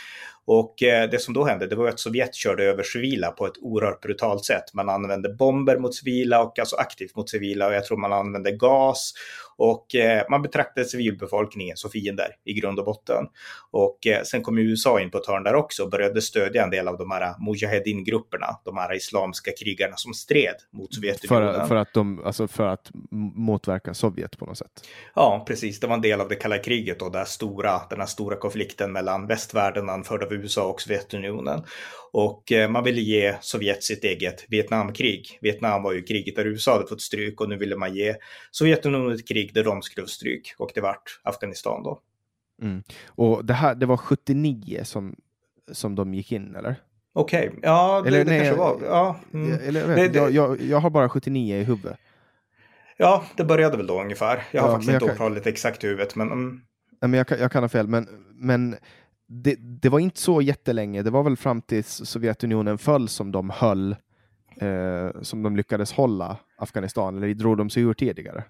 Och 0.47 0.83
eh, 0.83 1.11
det 1.11 1.19
som 1.19 1.35
då 1.35 1.45
hände, 1.45 1.67
det 1.67 1.77
var 1.77 1.89
att 1.89 2.01
Sovjet 2.01 2.35
körde 2.35 2.65
över 2.65 2.83
civila 2.83 3.31
på 3.31 3.47
ett 3.47 3.59
oerhört 3.61 4.01
brutalt 4.01 4.45
sätt. 4.45 4.75
Man 4.75 4.89
använde 4.89 5.29
bomber 5.29 5.79
mot 5.79 5.95
civila 5.95 6.43
och 6.43 6.59
alltså 6.59 6.77
aktivt 6.77 7.17
mot 7.17 7.31
civila 7.31 7.67
och 7.67 7.75
jag 7.75 7.85
tror 7.85 7.99
man 7.99 8.13
använde 8.13 8.51
gas 8.51 9.13
och 9.57 9.95
eh, 9.95 10.23
man 10.31 10.43
betraktade 10.43 10.87
civilbefolkningen 10.87 11.77
som 11.77 11.91
fiender 11.91 12.29
i 12.45 12.53
grund 12.53 12.79
och 12.79 12.85
botten. 12.85 13.27
Och 13.71 14.07
eh, 14.07 14.23
sen 14.23 14.43
kom 14.43 14.59
USA 14.59 15.01
in 15.01 15.11
på 15.11 15.19
ett 15.19 15.27
hörn 15.27 15.43
där 15.43 15.55
också 15.55 15.83
och 15.83 15.91
började 15.91 16.23
stödja 16.23 16.65
en 16.65 16.71
del 16.71 16.89
av 16.89 16.99
de 16.99 17.11
här 17.11 17.35
Mujahedin-grupperna, 17.39 18.47
de 18.65 18.77
här 18.77 18.97
islamska 18.97 19.51
krigarna 19.61 19.97
som 19.97 20.15
stred 20.15 20.55
mot 20.73 20.95
Sovjetunionen. 20.95 21.55
För, 21.55 21.67
för, 21.67 21.77
att 21.77 21.93
de, 21.95 22.25
alltså 22.25 22.49
för 22.49 22.67
att 22.67 22.91
motverka 23.35 23.95
Sovjet 23.95 24.39
på 24.39 24.47
något 24.47 24.59
sätt? 24.59 24.89
Ja, 25.15 25.45
precis. 25.47 25.81
Det 25.81 25.87
var 25.87 25.95
en 25.95 26.01
del 26.01 26.21
av 26.21 26.29
det 26.29 26.35
kalla 26.35 26.59
kriget 26.59 27.03
och 27.03 27.13
där 27.13 27.25
stora, 27.25 27.81
den 27.91 28.01
här 28.01 28.07
stora 28.07 28.37
konflikten 28.37 28.93
mellan 28.93 29.27
västvärlden 29.27 29.89
anförd 29.89 30.23
av 30.23 30.33
USA 30.35 30.67
och 30.67 30.81
Sovjetunionen. 30.81 31.63
Och 32.13 32.53
eh, 32.53 32.71
man 32.71 32.85
ville 32.85 33.01
ge 33.01 33.35
Sovjet 33.41 33.83
sitt 33.83 34.05
eget 34.05 34.45
Vietnamkrig. 34.49 35.39
Vietnam 35.41 35.83
var 35.83 35.93
ju 35.93 36.03
kriget 36.03 36.37
där 36.37 36.47
USA 36.47 36.73
hade 36.73 36.87
fått 36.87 37.01
stryk 37.01 37.41
och 37.41 37.49
nu 37.49 37.57
ville 37.57 37.77
man 37.77 37.95
ge 37.95 38.15
Sovjetunionen 38.51 39.15
ett 39.15 39.29
krig 39.29 39.55
där 39.55 39.65
de 39.65 39.83
skulle 39.83 40.05
få 40.05 40.11
stryk 40.11 40.55
och 40.59 40.71
det 40.75 40.81
vart 40.81 41.21
Afghanistan 41.23 41.83
då. 41.83 42.01
Mm. 42.63 42.83
Och 43.07 43.45
det 43.45 43.55
här, 43.55 43.75
det 43.75 43.87
var 43.87 43.97
79 43.97 44.81
som, 44.85 45.17
som 45.73 45.95
de 45.95 46.15
gick 46.15 46.33
in 46.33 46.57
eller? 46.57 46.77
Okej, 47.13 47.49
okay. 47.49 47.61
ja 47.63 48.01
det, 48.03 48.09
eller, 48.09 48.19
det 48.19 48.25
nej, 48.25 48.41
kanske 48.41 48.59
var. 48.59 48.79
Ja, 48.85 49.17
mm. 49.33 49.59
eller, 49.63 49.89
jag, 49.89 50.13
det, 50.13 50.19
jag, 50.19 50.31
jag, 50.31 50.61
jag, 50.61 50.79
har 50.79 50.91
bara 50.91 51.09
79 51.09 51.57
i 51.57 51.65
huvudet. 51.65 51.99
Ja, 52.97 53.25
det 53.37 53.45
började 53.45 53.77
väl 53.77 53.87
då 53.87 54.01
ungefär. 54.01 54.43
Jag 54.51 54.63
har 54.63 54.69
ja, 54.69 54.75
faktiskt 54.75 54.93
inte 54.93 55.05
årtalet 55.05 55.47
exakt 55.47 55.85
i 55.85 55.87
huvudet. 55.87 56.17
Men, 56.17 56.33
mm. 56.33 56.61
nej, 57.01 57.09
men 57.09 57.13
jag, 57.19 57.41
jag 57.41 57.53
kan 57.53 57.63
ha 57.63 57.69
fel, 57.69 57.89
men, 57.89 58.09
men 58.35 58.77
det, 59.27 59.57
det, 59.59 59.89
var 59.89 59.99
inte 59.99 60.21
så 60.21 60.43
jättelänge. 60.43 61.03
Det 61.03 61.11
var 61.11 61.23
väl 61.23 61.37
fram 61.37 61.63
tills 61.63 61.89
Sovjetunionen 62.05 62.79
föll 62.79 63.09
som 63.09 63.33
de 63.33 63.51
höll, 63.51 63.97
eh, 64.61 65.23
som 65.23 65.43
de 65.43 65.57
lyckades 65.57 65.93
hålla 65.93 66.37
Afghanistan, 66.57 67.17
eller 67.17 67.35
drog 67.35 67.57
de 67.57 67.71
sig 67.71 67.83
ur 67.83 67.95
tidigare? 67.95 68.45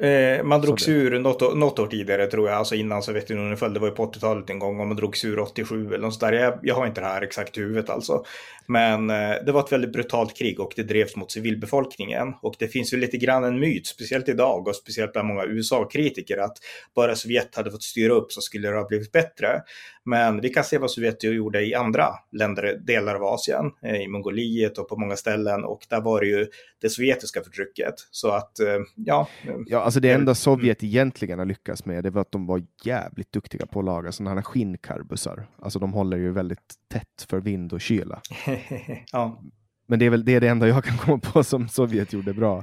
Eh, 0.00 0.44
man 0.44 0.60
drog 0.60 0.80
sig 0.80 0.94
ur 0.94 1.18
något, 1.18 1.56
något 1.56 1.78
år 1.78 1.86
tidigare 1.86 2.26
tror 2.26 2.48
jag, 2.48 2.58
alltså 2.58 2.74
innan 2.74 3.02
Sovjetunionen 3.02 3.56
föll. 3.56 3.74
Det 3.74 3.80
var 3.80 3.88
ju 3.88 3.94
på 3.94 4.06
80-talet 4.06 4.50
en 4.50 4.58
gång 4.58 4.80
och 4.80 4.86
man 4.86 4.96
drog 4.96 5.16
sig 5.16 5.30
ur 5.30 5.38
87 5.38 5.86
eller 5.86 5.98
något 5.98 6.14
sådär. 6.14 6.32
Jag, 6.32 6.58
jag 6.62 6.74
har 6.74 6.86
inte 6.86 7.00
det 7.00 7.06
här 7.06 7.22
exakt 7.22 7.58
i 7.58 7.60
huvudet 7.60 7.90
alltså. 7.90 8.24
Men 8.66 9.10
eh, 9.10 9.34
det 9.46 9.52
var 9.52 9.60
ett 9.60 9.72
väldigt 9.72 9.92
brutalt 9.92 10.36
krig 10.36 10.60
och 10.60 10.72
det 10.76 10.82
drevs 10.82 11.16
mot 11.16 11.32
civilbefolkningen. 11.32 12.34
Och 12.42 12.54
det 12.58 12.68
finns 12.68 12.92
ju 12.92 12.96
lite 12.96 13.16
grann 13.16 13.44
en 13.44 13.60
myt, 13.60 13.86
speciellt 13.86 14.28
idag 14.28 14.68
och 14.68 14.76
speciellt 14.76 15.12
bland 15.12 15.28
många 15.28 15.44
USA-kritiker, 15.44 16.38
att 16.38 16.56
bara 16.94 17.14
Sovjet 17.14 17.54
hade 17.54 17.70
fått 17.70 17.82
styra 17.82 18.12
upp 18.12 18.32
så 18.32 18.40
skulle 18.40 18.68
det 18.68 18.76
ha 18.76 18.88
blivit 18.88 19.12
bättre. 19.12 19.62
Men 20.10 20.40
vi 20.40 20.48
kan 20.48 20.64
se 20.64 20.78
vad 20.78 20.90
Sovjet 20.90 21.24
gjorde 21.24 21.66
i 21.66 21.74
andra 21.74 22.08
länder, 22.32 22.80
delar 22.86 23.14
av 23.14 23.24
Asien, 23.24 23.70
eh, 23.82 23.96
i 23.96 24.08
Mongoliet 24.08 24.78
och 24.78 24.88
på 24.88 24.96
många 24.96 25.16
ställen. 25.16 25.64
Och 25.64 25.86
där 25.90 26.00
var 26.00 26.20
det 26.20 26.26
ju 26.26 26.46
det 26.80 26.90
sovjetiska 26.90 27.40
förtrycket. 27.42 27.94
Så 28.10 28.30
att, 28.30 28.60
eh, 28.60 28.66
ja. 28.94 29.28
Ja, 29.66 29.80
alltså 29.80 30.00
det 30.00 30.10
enda 30.10 30.34
Sovjet 30.34 30.84
egentligen 30.84 31.38
har 31.38 31.46
lyckats 31.46 31.84
med, 31.84 32.04
det 32.04 32.10
var 32.10 32.20
att 32.20 32.32
de 32.32 32.46
var 32.46 32.62
jävligt 32.84 33.32
duktiga 33.32 33.66
på 33.66 33.78
att 33.78 33.84
laga 33.84 34.12
sådana 34.12 34.34
här 34.34 34.42
skinnkarbusar. 34.42 35.46
Alltså 35.62 35.78
de 35.78 35.92
håller 35.92 36.16
ju 36.16 36.32
väldigt 36.32 36.74
tätt 36.92 37.26
för 37.28 37.40
vind 37.40 37.72
och 37.72 37.80
kyla. 37.80 38.20
ja. 39.12 39.42
Men 39.88 39.98
det 39.98 40.06
är 40.06 40.10
väl 40.10 40.24
det, 40.24 40.34
är 40.34 40.40
det 40.40 40.48
enda 40.48 40.68
jag 40.68 40.84
kan 40.84 40.96
komma 40.96 41.18
på 41.18 41.44
som 41.44 41.68
Sovjet 41.68 42.12
gjorde 42.12 42.34
bra. 42.34 42.62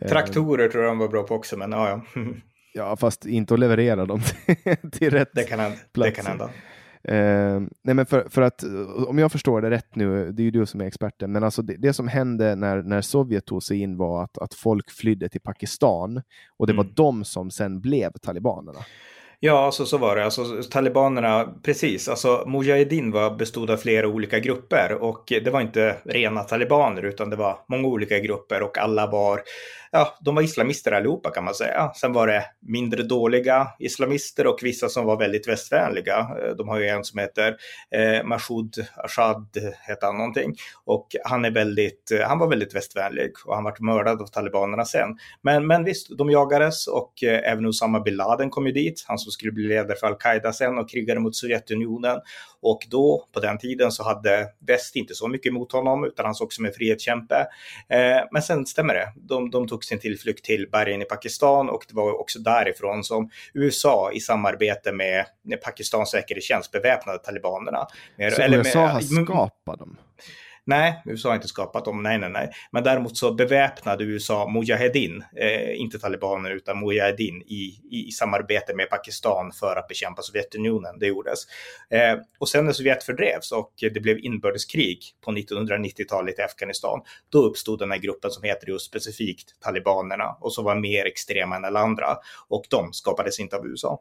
Eh, 0.00 0.08
Traktorer 0.08 0.68
tror 0.68 0.84
jag 0.84 0.90
de 0.90 0.98
var 0.98 1.08
bra 1.08 1.22
på 1.22 1.34
också, 1.34 1.56
men 1.56 1.72
ja, 1.72 1.88
ja. 2.14 2.22
ja, 2.74 2.96
fast 2.96 3.26
inte 3.26 3.54
att 3.54 3.60
leverera 3.60 4.06
dem 4.06 4.20
till 4.92 5.10
rätt 5.10 5.30
det 5.34 5.42
kan 5.42 5.58
plats. 5.58 5.82
Det 5.92 6.10
kan 6.10 6.26
hända. 6.26 6.50
Eh, 7.04 7.60
nej 7.82 7.94
men 7.94 8.06
för, 8.06 8.28
för, 8.28 8.42
att, 8.42 8.64
om 9.08 9.18
jag 9.18 9.32
förstår 9.32 9.60
det 9.60 9.70
rätt 9.70 9.94
nu, 9.94 10.32
det 10.32 10.42
är 10.42 10.44
ju 10.44 10.50
du 10.50 10.66
som 10.66 10.80
är 10.80 10.84
experten, 10.84 11.32
men 11.32 11.44
alltså 11.44 11.62
det, 11.62 11.76
det, 11.76 11.92
som 11.92 12.08
hände 12.08 12.54
när, 12.54 12.82
när 12.82 13.00
Sovjet 13.00 13.46
tog 13.46 13.62
sig 13.62 13.80
in 13.80 13.96
var 13.96 14.24
att, 14.24 14.38
att 14.38 14.54
folk 14.54 14.90
flydde 14.90 15.28
till 15.28 15.40
Pakistan 15.40 16.22
och 16.56 16.66
det 16.66 16.72
mm. 16.72 16.86
var 16.86 16.92
de 16.94 17.24
som 17.24 17.50
sen 17.50 17.80
blev 17.80 18.12
talibanerna. 18.12 18.80
Ja, 19.40 19.64
alltså, 19.64 19.86
så 19.86 19.98
var 19.98 20.16
det. 20.16 20.24
Alltså, 20.24 20.62
talibanerna, 20.70 21.48
precis. 21.62 22.08
Alltså, 22.08 22.44
Mujahedin 22.46 23.10
var, 23.10 23.30
bestod 23.30 23.70
av 23.70 23.76
flera 23.76 24.08
olika 24.08 24.38
grupper 24.38 24.92
och 25.02 25.24
det 25.28 25.50
var 25.50 25.60
inte 25.60 25.96
rena 26.04 26.42
talibaner 26.42 27.02
utan 27.02 27.30
det 27.30 27.36
var 27.36 27.58
många 27.68 27.88
olika 27.88 28.18
grupper 28.18 28.62
och 28.62 28.78
alla 28.78 29.06
var 29.06 29.40
ja, 29.90 30.18
de 30.20 30.34
var 30.34 30.42
islamister 30.42 30.92
allihopa 30.92 31.30
kan 31.30 31.44
man 31.44 31.54
säga. 31.54 31.92
Sen 31.94 32.12
var 32.12 32.26
det 32.26 32.44
mindre 32.60 33.02
dåliga 33.02 33.68
islamister 33.78 34.46
och 34.46 34.58
vissa 34.62 34.88
som 34.88 35.06
var 35.06 35.16
väldigt 35.16 35.48
västvänliga. 35.48 36.18
Eh, 36.18 36.56
de 36.56 36.68
har 36.68 36.78
ju 36.78 36.86
en 36.86 37.04
som 37.04 37.18
heter 37.18 37.56
eh, 37.90 38.24
Mashoud 38.24 38.74
Ashad, 38.96 39.48
heter 39.88 40.06
han 40.06 40.16
någonting. 40.16 40.54
Och 40.84 41.06
han, 41.24 41.44
är 41.44 41.50
väldigt, 41.50 42.10
eh, 42.10 42.28
han 42.28 42.38
var 42.38 42.48
väldigt 42.48 42.74
västvänlig 42.74 43.32
och 43.44 43.54
han 43.54 43.64
vart 43.64 43.80
mördad 43.80 44.22
av 44.22 44.26
talibanerna 44.26 44.84
sen. 44.84 45.08
Men, 45.42 45.66
men 45.66 45.84
visst, 45.84 46.18
de 46.18 46.30
jagades 46.30 46.86
och 46.86 47.22
eh, 47.22 47.52
även 47.52 47.66
Osama 47.66 48.00
bin 48.00 48.16
Laden 48.16 48.50
kom 48.50 48.66
ju 48.66 48.72
dit, 48.72 49.04
han 49.08 49.18
som 49.18 49.32
skulle 49.32 49.52
bli 49.52 49.68
ledare 49.68 49.96
för 49.96 50.06
al-Qaida 50.06 50.52
sen 50.52 50.78
och 50.78 50.90
krigade 50.90 51.20
mot 51.20 51.36
Sovjetunionen. 51.36 52.20
Och 52.60 52.86
då, 52.90 53.28
på 53.32 53.40
den 53.40 53.58
tiden, 53.58 53.92
så 53.92 54.04
hade 54.04 54.46
väst 54.66 54.96
inte 54.96 55.14
så 55.14 55.28
mycket 55.28 55.50
emot 55.50 55.72
honom, 55.72 56.04
utan 56.04 56.24
han 56.24 56.34
såg 56.34 56.52
som 56.52 56.64
en 56.64 56.72
frihetskämpe. 56.72 57.46
Eh, 57.88 58.24
men 58.32 58.42
sen 58.42 58.66
stämmer 58.66 58.94
det, 58.94 59.12
de, 59.16 59.50
de 59.50 59.68
tog 59.68 59.77
sin 59.84 59.98
tillflykt 59.98 60.44
till 60.44 60.68
bergen 60.72 61.02
i 61.02 61.04
Pakistan 61.04 61.68
och 61.68 61.84
det 61.88 61.94
var 61.94 62.20
också 62.20 62.38
därifrån 62.38 63.04
som 63.04 63.30
USA 63.54 64.10
i 64.12 64.20
samarbete 64.20 64.92
med 64.92 65.26
Pakistans 65.64 66.10
säkerhetstjänst 66.10 66.72
beväpnade 66.72 67.18
talibanerna. 67.18 67.86
Så 68.16 68.42
eller 68.42 68.58
USA 68.58 68.80
med, 68.80 68.90
har 68.90 69.00
skapat 69.00 69.78
dem? 69.78 69.96
Nej, 70.68 71.02
USA 71.04 71.28
har 71.28 71.36
inte 71.36 71.48
skapat 71.48 71.84
dem, 71.84 72.02
nej, 72.02 72.18
nej, 72.18 72.30
nej. 72.30 72.50
Men 72.70 72.84
däremot 72.84 73.16
så 73.16 73.34
beväpnade 73.34 74.04
USA 74.04 74.48
Mujahedin, 74.48 75.24
eh, 75.36 75.80
inte 75.80 75.98
talibaner 75.98 76.50
utan 76.50 76.80
Mujahedin 76.80 77.42
i, 77.42 77.80
i, 77.90 78.10
samarbete 78.10 78.74
med 78.74 78.90
Pakistan 78.90 79.52
för 79.52 79.76
att 79.76 79.88
bekämpa 79.88 80.22
Sovjetunionen. 80.22 80.98
Det 80.98 81.06
gjordes. 81.06 81.38
Eh, 81.90 82.18
och 82.38 82.48
sen 82.48 82.64
när 82.64 82.72
Sovjet 82.72 83.04
fördrevs 83.04 83.52
och 83.52 83.72
det 83.80 84.00
blev 84.00 84.18
inbördeskrig 84.18 84.98
på 85.24 85.30
1990-talet 85.30 86.38
i 86.38 86.42
Afghanistan, 86.42 87.00
då 87.28 87.38
uppstod 87.38 87.78
den 87.78 87.90
här 87.90 87.98
gruppen 87.98 88.30
som 88.30 88.42
heter 88.42 88.68
just 88.68 88.86
specifikt 88.86 89.60
talibanerna 89.60 90.36
och 90.40 90.52
som 90.52 90.64
var 90.64 90.74
mer 90.74 91.06
extrema 91.06 91.56
än 91.56 91.64
alla 91.64 91.80
andra. 91.80 92.16
Och 92.48 92.64
de 92.70 92.92
skapades 92.92 93.40
inte 93.40 93.56
av 93.56 93.66
USA. 93.66 94.00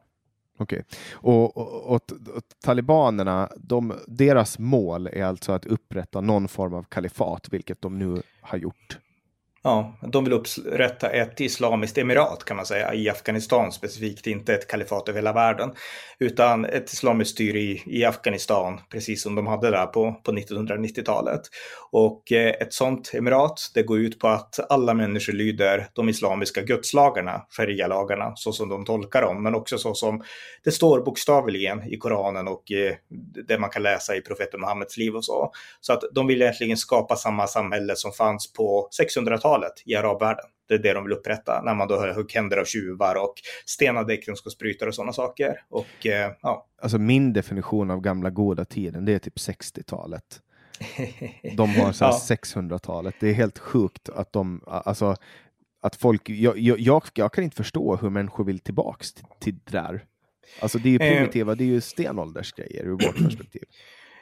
Okej. 0.57 0.83
Okay. 0.87 0.99
Och, 1.13 1.57
och, 1.57 1.95
och, 1.95 2.11
och, 2.35 2.43
talibanerna, 2.63 3.49
de, 3.57 3.93
deras 4.07 4.59
mål 4.59 5.07
är 5.07 5.23
alltså 5.23 5.51
att 5.51 5.65
upprätta 5.65 6.21
någon 6.21 6.47
form 6.47 6.73
av 6.73 6.83
kalifat, 6.83 7.47
vilket 7.49 7.81
de 7.81 7.99
nu 7.99 8.21
har 8.41 8.57
gjort. 8.57 8.99
Ja, 9.63 9.97
de 10.01 10.23
vill 10.23 10.33
upprätta 10.33 11.09
ett 11.09 11.41
islamiskt 11.41 11.97
emirat 11.97 12.45
kan 12.45 12.57
man 12.57 12.65
säga 12.65 12.93
i 12.93 13.09
Afghanistan 13.09 13.71
specifikt, 13.71 14.27
inte 14.27 14.53
ett 14.53 14.67
kalifat 14.67 15.09
över 15.09 15.19
hela 15.19 15.33
världen, 15.33 15.71
utan 16.19 16.65
ett 16.65 16.93
islamiskt 16.93 17.31
styre 17.31 17.59
i, 17.59 17.83
i 17.85 18.05
Afghanistan, 18.05 18.79
precis 18.91 19.23
som 19.23 19.35
de 19.35 19.47
hade 19.47 19.71
där 19.71 19.85
på, 19.85 20.21
på 20.23 20.31
1990-talet. 20.31 21.41
Och 21.91 22.31
eh, 22.31 22.49
ett 22.49 22.73
sådant 22.73 23.13
emirat, 23.13 23.71
det 23.73 23.83
går 23.83 23.99
ut 23.99 24.19
på 24.19 24.27
att 24.27 24.71
alla 24.71 24.93
människor 24.93 25.33
lyder 25.33 25.87
de 25.93 26.09
islamiska 26.09 26.61
gudslagarna, 26.61 27.41
sharia-lagarna, 27.49 28.31
så 28.35 28.51
som 28.51 28.69
de 28.69 28.85
tolkar 28.85 29.21
dem, 29.21 29.43
men 29.43 29.55
också 29.55 29.77
så 29.77 29.93
som 29.93 30.23
det 30.63 30.71
står 30.71 31.01
bokstavligen 31.01 31.93
i 31.93 31.97
Koranen 31.97 32.47
och 32.47 32.71
eh, 32.71 32.93
det 33.47 33.59
man 33.59 33.69
kan 33.69 33.83
läsa 33.83 34.15
i 34.15 34.21
profeten 34.21 34.59
Muhammeds 34.59 34.97
liv 34.97 35.15
och 35.15 35.25
så. 35.25 35.51
Så 35.81 35.93
att 35.93 36.03
de 36.11 36.27
vill 36.27 36.41
egentligen 36.41 36.77
skapa 36.77 37.15
samma 37.15 37.47
samhälle 37.47 37.95
som 37.95 38.11
fanns 38.11 38.53
på 38.53 38.89
600-talet 39.01 39.46
1900-talet 39.47 39.83
i 39.85 39.95
arabvärlden. 39.95 40.45
Det 40.67 40.73
är 40.73 40.79
det 40.79 40.93
de 40.93 41.03
vill 41.03 41.13
upprätta 41.13 41.61
när 41.65 41.75
man 41.75 41.87
då 41.87 41.95
har 41.95 42.07
högg 42.07 42.31
händer 42.33 42.57
av 42.57 42.65
tjuvar 42.65 43.15
och 43.15 43.33
stenade 43.65 44.13
äktenskapsbrytare 44.13 44.89
och 44.89 44.95
sådana 44.95 45.13
saker. 45.13 45.61
Och, 45.69 46.05
eh, 46.05 46.31
ja. 46.41 46.67
Alltså 46.81 46.97
min 46.97 47.33
definition 47.33 47.91
av 47.91 48.01
gamla 48.01 48.29
goda 48.29 48.65
tiden, 48.65 49.05
det 49.05 49.13
är 49.13 49.19
typ 49.19 49.37
60-talet. 49.37 50.41
De 51.57 51.75
har 51.75 51.91
så 51.91 52.03
ja. 52.03 52.19
600-talet. 52.29 53.15
Det 53.19 53.29
är 53.29 53.33
helt 53.33 53.59
sjukt 53.59 54.09
att 54.09 54.33
de, 54.33 54.61
alltså, 54.67 55.15
att 55.81 55.95
folk, 55.95 56.29
jag, 56.29 56.57
jag, 56.59 57.11
jag 57.13 57.33
kan 57.33 57.43
inte 57.43 57.55
förstå 57.55 57.95
hur 57.95 58.09
människor 58.09 58.43
vill 58.43 58.59
tillbaks 58.59 59.13
till, 59.13 59.25
till 59.39 59.55
det 59.65 59.71
där. 59.71 60.05
Alltså 60.59 60.77
det 60.77 60.89
är 60.89 60.91
ju 60.91 60.99
eh. 61.07 61.17
primitiva, 61.17 61.51
eh. 61.51 61.57
det 61.57 61.63
är 61.63 61.65
ju 61.65 61.81
stenåldersgrejer 61.81 62.83
ur 62.83 62.91
vårt 62.91 63.23
perspektiv. 63.23 63.63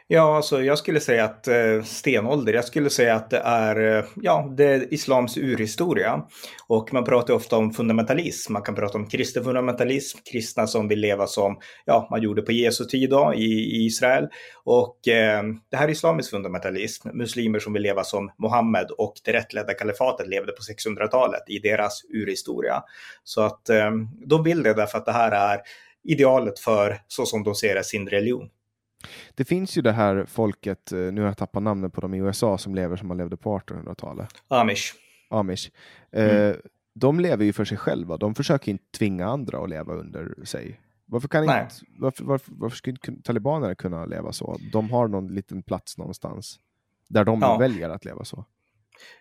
Ja, 0.08 0.36
alltså 0.36 0.64
jag 0.64 0.78
skulle 0.78 1.00
säga 1.00 1.26
att 1.26 1.48
eh, 1.48 1.84
stenålder, 1.84 2.54
jag 2.54 2.66
skulle 2.66 2.90
säga 2.90 3.16
att 3.16 3.30
det 3.30 3.38
är, 3.38 3.98
eh, 3.98 4.06
ja, 4.16 4.54
det 4.58 4.64
är 4.66 4.94
islams 4.94 5.38
urhistoria. 5.38 6.26
Och 6.68 6.94
man 6.94 7.04
pratar 7.04 7.34
ofta 7.34 7.58
om 7.58 7.72
fundamentalism, 7.74 8.54
man 8.54 8.62
kan 8.62 8.76
prata 8.76 8.98
om 8.98 9.08
kristen 9.08 9.44
fundamentalism, 9.44 10.18
kristna 10.32 10.68
som 10.68 10.88
vill 10.88 11.00
leva 11.00 11.28
som, 11.28 11.60
ja, 11.86 12.08
man 12.12 12.22
gjorde 12.22 12.42
på 12.42 12.52
Jesu 12.52 12.86
tid 12.86 13.10
då 13.10 13.34
i, 13.36 13.46
i 13.46 13.86
Israel. 13.86 14.28
Och 14.64 15.08
eh, 15.08 15.44
det 15.72 15.78
här 15.78 15.88
är 15.88 15.92
islamisk 15.92 16.30
fundamentalism, 16.30 17.10
muslimer 17.14 17.60
som 17.60 17.74
vill 17.74 17.84
leva 17.84 18.04
som 18.04 18.32
Mohammed 18.38 18.92
och 18.98 19.14
det 19.24 19.34
rättledda 19.34 19.74
kalifatet 19.74 20.28
levde 20.28 20.52
på 20.52 20.62
600-talet 20.62 21.44
i 21.48 21.60
deras 21.60 22.02
urhistoria. 22.14 22.84
Så 23.24 23.42
att 23.42 23.70
eh, 23.70 23.92
de 24.26 24.44
vill 24.44 24.64
det 24.64 24.74
därför 24.74 24.98
att 24.98 25.06
det 25.06 25.12
här 25.12 25.32
är 25.32 25.62
idealet 26.04 26.60
för 26.60 26.98
så 27.08 27.26
som 27.26 27.44
de 27.44 27.56
ser 27.56 27.76
det, 27.76 27.84
sin 27.84 28.10
religion. 28.10 28.50
Det 29.36 29.46
finns 29.46 29.78
ju 29.78 29.82
det 29.82 29.92
här 29.92 30.26
folket, 30.26 30.92
eh, 30.92 31.00
nu 31.00 31.22
har 31.22 31.28
jag 31.28 31.38
tappat 31.38 31.64
namnet 31.64 31.94
på 31.94 32.02
dem 32.02 32.14
i 32.14 32.18
USA, 32.18 32.58
som 32.58 32.76
lever 32.76 32.96
som 32.96 33.08
man 33.08 33.18
levde 33.18 33.38
på 33.38 33.60
1800-talet. 33.60 34.30
Amish. 34.48 34.94
Amish. 35.30 35.72
Eh, 36.12 36.24
mm. 36.24 36.50
Eh, 36.50 36.56
de 36.94 37.20
lever 37.20 37.46
ju 37.46 37.54
för 37.54 37.66
sig 37.66 37.78
själva, 37.78 38.18
de 38.18 38.36
försöker 38.36 38.72
inte 38.72 38.84
tvinga 38.98 39.28
andra 39.28 39.64
att 39.64 39.70
leva 39.70 39.94
under 39.94 40.46
sig. 40.46 40.80
Varför, 41.06 41.28
kan 41.28 41.44
inte, 41.44 41.68
varför, 42.00 42.24
varför, 42.24 42.52
varför 42.56 42.78
skulle 42.78 42.98
inte 43.08 43.24
talibanerna 43.24 43.76
kunna 43.76 44.06
leva 44.06 44.32
så? 44.32 44.58
De 44.72 44.90
har 44.90 45.08
någon 45.08 45.28
liten 45.28 45.64
plats 45.64 45.98
någonstans 45.98 46.60
där 47.10 47.26
de 47.26 47.42
ja. 47.42 47.58
väljer 47.58 47.90
att 47.90 48.06
leva 48.06 48.24
så. 48.24 48.46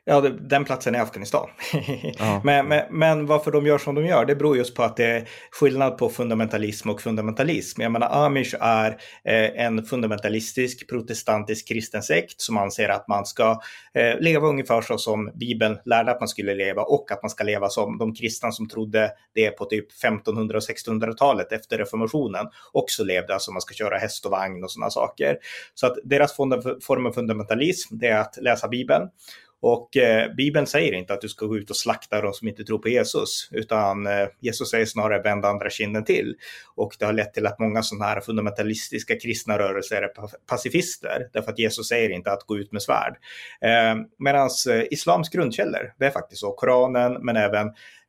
Ja, 0.07 0.21
den 0.21 0.65
platsen 0.65 0.95
är 0.95 1.01
Afghanistan. 1.01 1.49
Ja. 2.19 2.41
men, 2.45 2.69
men, 2.69 2.83
men, 2.91 3.27
varför 3.27 3.51
de 3.51 3.67
gör 3.67 3.79
som 3.79 3.95
de 3.95 4.07
gör, 4.07 4.25
det 4.25 4.37
beror 4.37 4.57
just 4.57 4.75
på 4.75 4.83
att 4.83 4.97
det 4.97 5.05
är 5.05 5.29
skillnad 5.51 5.99
på 5.99 6.09
fundamentalism 6.09 6.91
och 6.91 7.01
fundamentalism. 7.01 7.83
Jag 7.83 7.93
menar, 7.93 8.27
Amish 8.27 8.55
är 8.61 8.91
eh, 9.25 9.65
en 9.65 9.85
fundamentalistisk 9.85 10.89
protestantisk 10.89 11.69
kristen 11.69 12.03
sekt 12.03 12.41
som 12.41 12.57
anser 12.57 12.89
att 12.89 13.09
man 13.09 13.27
ska 13.27 13.61
eh, 13.95 14.21
leva 14.21 14.49
ungefär 14.49 14.81
så 14.81 14.99
som 14.99 15.31
Bibeln 15.35 15.79
lärde 15.85 16.11
att 16.11 16.21
man 16.21 16.29
skulle 16.29 16.55
leva 16.55 16.83
och 16.83 17.13
att 17.13 17.23
man 17.23 17.31
ska 17.31 17.45
leva 17.45 17.69
som 17.69 17.99
de 17.99 18.15
kristna 18.15 18.53
som 18.53 18.69
trodde 18.69 19.11
det 19.35 19.51
på 19.51 19.65
typ 19.65 19.93
1500 19.93 20.57
och 20.57 20.63
1600-talet 20.63 21.53
efter 21.53 21.79
reformationen 21.79 22.47
också 22.73 23.05
levde, 23.05 23.35
alltså 23.35 23.53
man 23.53 23.61
ska 23.61 23.75
köra 23.75 23.99
häst 23.99 24.25
och 24.25 24.31
vagn 24.31 24.65
och 24.65 24.71
sådana 24.71 24.91
saker. 24.91 25.37
Så 25.75 25.87
att 25.87 25.97
deras 26.05 26.37
form 26.37 27.07
av 27.07 27.13
fundamentalism, 27.13 27.99
det 27.99 28.07
är 28.07 28.19
att 28.19 28.39
läsa 28.43 28.69
Bibeln 28.69 29.09
och 29.67 29.97
eh, 29.97 30.35
Bibeln 30.35 30.67
säger 30.67 30.93
inte 30.93 31.15
att 31.15 31.21
du 31.21 31.29
ska 31.29 31.47
gå 31.47 31.57
ut 31.57 31.71
och 31.71 31.77
slakta 31.77 32.21
de 32.21 32.33
som 32.33 32.49
inte 32.49 32.65
tror 32.65 32.79
på 32.79 32.89
Jesus, 32.89 33.49
utan 33.53 34.07
eh, 34.07 34.29
Jesus 34.41 34.71
säger 34.71 34.87
snarare 34.87 35.23
vänd 35.23 35.45
andra 35.45 35.71
kinden 35.71 36.05
till. 36.05 36.35
Och 36.75 36.97
det 36.99 37.05
har 37.05 37.13
lett 37.13 37.35
till 37.35 37.47
att 37.47 37.59
många 37.59 37.83
sådana 37.83 38.05
här 38.05 38.21
fundamentalistiska 38.21 39.19
kristna 39.19 39.59
rörelser 39.59 40.03
är 40.03 40.11
pacifister, 40.47 41.29
därför 41.33 41.53
att 41.53 41.59
Jesus 41.59 41.89
säger 41.89 42.11
inte 42.11 42.33
att 42.33 42.43
gå 42.43 42.59
ut 42.59 42.73
med 42.73 42.83
svärd. 42.83 43.17
Eh, 43.61 43.95
Medan 44.19 44.51
eh, 44.71 44.83
islams 44.91 45.29
grundkällor, 45.29 45.95
det 45.99 46.07
är 46.07 46.11
faktiskt 46.11 46.41
så, 46.41 46.53
Koranen, 46.53 47.13
men 47.13 47.37
även 47.37 47.67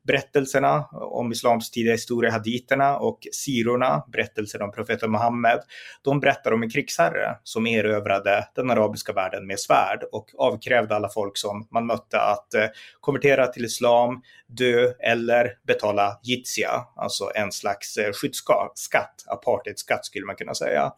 berättelserna 0.07 0.85
om 0.91 1.31
islams 1.31 1.71
tidiga 1.71 1.93
historia, 1.93 2.31
haditerna 2.31 2.97
och 2.97 3.19
sirorna, 3.31 4.03
berättelsen 4.11 4.61
om 4.61 4.71
profeten 4.71 5.11
Muhammed, 5.11 5.59
de 6.01 6.19
berättar 6.19 6.51
om 6.51 6.63
en 6.63 6.69
krigsherre 6.69 7.37
som 7.43 7.67
erövrade 7.67 8.47
den 8.55 8.69
arabiska 8.69 9.13
världen 9.13 9.47
med 9.47 9.59
svärd 9.59 10.03
och 10.11 10.31
avkrävde 10.37 10.95
alla 10.95 11.09
folk 11.09 11.37
som 11.37 11.67
man 11.71 11.85
mötte 11.85 12.19
att 12.19 12.53
eh, 12.53 12.65
konvertera 13.01 13.47
till 13.47 13.65
islam, 13.65 14.21
dö 14.47 14.93
eller 14.99 15.51
betala 15.67 16.19
jizya, 16.23 16.85
alltså 16.95 17.31
en 17.35 17.51
slags 17.51 17.97
eh, 17.97 18.11
skyddsskatt, 18.13 19.23
apartheidskatt 19.27 20.05
skulle 20.05 20.25
man 20.25 20.35
kunna 20.35 20.53
säga. 20.53 20.91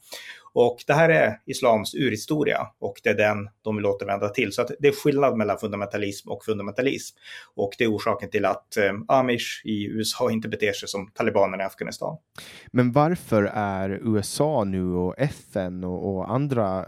Och 0.59 0.83
det 0.87 0.93
här 0.93 1.09
är 1.09 1.39
islams 1.45 1.95
urhistoria 1.95 2.67
och 2.79 3.01
det 3.03 3.09
är 3.09 3.17
den 3.17 3.49
de 3.61 3.75
vill 3.75 3.85
återvända 3.85 4.29
till. 4.29 4.53
Så 4.53 4.61
att 4.61 4.71
det 4.79 4.87
är 4.87 4.91
skillnad 4.91 5.37
mellan 5.37 5.57
fundamentalism 5.57 6.29
och 6.29 6.43
fundamentalism. 6.45 7.17
Och 7.55 7.71
det 7.77 7.83
är 7.83 7.95
orsaken 7.95 8.29
till 8.29 8.45
att 8.45 8.77
eh, 8.77 8.93
Amish 9.07 9.61
i 9.65 9.85
USA 9.85 10.31
inte 10.31 10.47
beter 10.47 10.73
sig 10.73 10.89
som 10.89 11.11
talibanerna 11.13 11.63
i 11.63 11.65
Afghanistan. 11.65 12.17
Men 12.71 12.91
varför 12.91 13.43
är 13.53 13.89
USA 13.89 14.63
nu 14.63 14.93
och 14.93 15.15
FN 15.17 15.83
och, 15.83 16.15
och 16.15 16.31
andra 16.31 16.79
eh, 16.79 16.85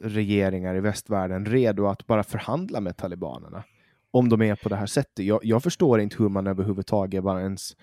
regeringar 0.00 0.74
i 0.74 0.80
västvärlden 0.80 1.46
redo 1.46 1.86
att 1.86 2.06
bara 2.06 2.22
förhandla 2.22 2.80
med 2.80 2.96
talibanerna? 2.96 3.64
Om 4.10 4.28
de 4.28 4.42
är 4.42 4.54
på 4.54 4.68
det 4.68 4.76
här 4.76 4.86
sättet. 4.86 5.24
Jag, 5.24 5.40
jag 5.42 5.62
förstår 5.62 6.00
inte 6.00 6.16
hur 6.18 6.28
man 6.28 6.46
överhuvudtaget 6.46 7.24
bara 7.24 7.40
ens 7.40 7.76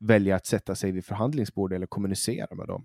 väljer 0.00 0.34
att 0.34 0.46
sätta 0.46 0.74
sig 0.74 0.92
vid 0.92 1.04
förhandlingsbordet 1.04 1.76
eller 1.76 1.86
kommunicera 1.86 2.54
med 2.54 2.66
dem. 2.66 2.84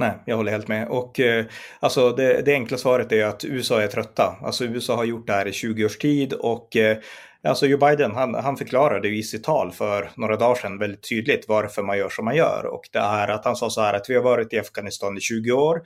Nej, 0.00 0.12
jag 0.26 0.36
håller 0.36 0.52
helt 0.52 0.68
med. 0.68 0.88
Och 0.88 1.20
eh, 1.20 1.44
alltså 1.80 2.12
det, 2.12 2.42
det, 2.42 2.52
enkla 2.52 2.78
svaret 2.78 3.12
är 3.12 3.24
att 3.24 3.44
USA 3.44 3.82
är 3.82 3.86
trötta. 3.86 4.36
Alltså 4.42 4.64
USA 4.64 4.96
har 4.96 5.04
gjort 5.04 5.26
det 5.26 5.32
här 5.32 5.48
i 5.48 5.52
20 5.52 5.84
års 5.84 5.98
tid 5.98 6.32
och 6.32 6.76
eh, 6.76 6.98
alltså 7.44 7.66
Joe 7.66 7.78
Biden, 7.78 8.14
han, 8.14 8.34
han 8.34 8.56
förklarade 8.56 9.08
i 9.08 9.22
sitt 9.22 9.44
tal 9.44 9.72
för 9.72 10.10
några 10.14 10.36
dagar 10.36 10.54
sedan 10.54 10.78
väldigt 10.78 11.08
tydligt 11.08 11.44
varför 11.48 11.82
man 11.82 11.98
gör 11.98 12.08
som 12.08 12.24
man 12.24 12.36
gör. 12.36 12.66
Och 12.66 12.88
det 12.92 12.98
är 12.98 13.28
att 13.28 13.44
han 13.44 13.56
sa 13.56 13.70
så 13.70 13.80
här 13.80 13.94
att 13.94 14.10
vi 14.10 14.14
har 14.14 14.22
varit 14.22 14.52
i 14.52 14.58
Afghanistan 14.58 15.16
i 15.16 15.20
20 15.20 15.52
år. 15.52 15.82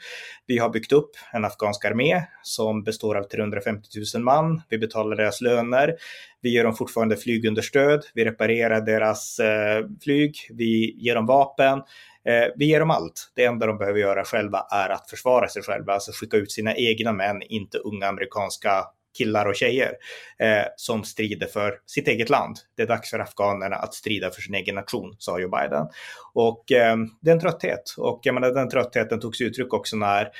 Vi 0.46 0.58
har 0.58 0.68
byggt 0.68 0.92
upp 0.92 1.10
en 1.32 1.44
afghansk 1.44 1.84
armé 1.84 2.22
som 2.42 2.82
består 2.82 3.16
av 3.16 3.22
350 3.22 3.88
000 4.14 4.22
man. 4.24 4.62
Vi 4.68 4.78
betalar 4.78 5.16
deras 5.16 5.40
löner. 5.40 5.94
Vi 6.42 6.50
ger 6.50 6.64
dem 6.64 6.74
fortfarande 6.74 7.16
flygunderstöd. 7.16 8.04
Vi 8.14 8.24
reparerar 8.24 8.80
deras 8.80 9.38
eh, 9.38 9.84
flyg. 10.02 10.36
Vi 10.50 10.94
ger 10.98 11.14
dem 11.14 11.26
vapen. 11.26 11.82
Eh, 12.28 12.48
vi 12.56 12.66
ger 12.66 12.80
dem 12.80 12.90
allt. 12.90 13.32
Det 13.34 13.44
enda 13.44 13.66
de 13.66 13.78
behöver 13.78 13.98
göra 13.98 14.24
själva 14.24 14.66
är 14.70 14.88
att 14.88 15.10
försvara 15.10 15.48
sig 15.48 15.62
själva, 15.62 15.92
alltså 15.92 16.12
skicka 16.12 16.36
ut 16.36 16.52
sina 16.52 16.74
egna 16.74 17.12
män, 17.12 17.42
inte 17.42 17.78
unga 17.78 18.06
amerikanska 18.06 18.84
killar 19.18 19.46
och 19.46 19.54
tjejer 19.54 19.92
eh, 20.38 20.64
som 20.76 21.04
strider 21.04 21.46
för 21.46 21.78
sitt 21.86 22.08
eget 22.08 22.30
land. 22.30 22.56
Det 22.76 22.82
är 22.82 22.86
dags 22.86 23.10
för 23.10 23.18
afghanerna 23.18 23.76
att 23.76 23.94
strida 23.94 24.30
för 24.30 24.40
sin 24.40 24.54
egen 24.54 24.74
nation, 24.74 25.16
sa 25.18 25.40
Joe 25.40 25.48
Biden. 25.48 25.86
Och 26.32 26.72
eh, 26.72 26.96
det 27.20 27.30
är 27.30 27.34
en 27.34 27.40
trötthet. 27.40 27.94
Och 27.98 28.20
jag 28.22 28.34
menar, 28.34 28.50
den 28.50 28.68
tröttheten 28.68 29.20
tog 29.20 29.36
sig 29.36 29.46
uttryck 29.46 29.74
också 29.74 29.96
när 29.96 30.30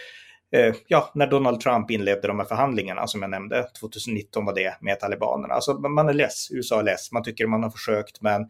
eh, 0.52 0.74
ja, 0.86 1.10
när 1.14 1.26
Donald 1.26 1.60
Trump 1.60 1.90
inledde 1.90 2.28
de 2.28 2.38
här 2.38 2.46
förhandlingarna 2.46 3.06
som 3.06 3.22
jag 3.22 3.30
nämnde, 3.30 3.66
2019 3.80 4.44
var 4.44 4.54
det 4.54 4.76
med 4.80 5.00
talibanerna. 5.00 5.54
Alltså 5.54 5.74
man 5.74 6.08
är 6.08 6.14
less, 6.14 6.48
USA 6.50 6.80
är 6.80 6.84
less, 6.84 7.12
man 7.12 7.22
tycker 7.22 7.46
man 7.46 7.62
har 7.62 7.70
försökt 7.70 8.20
men 8.20 8.48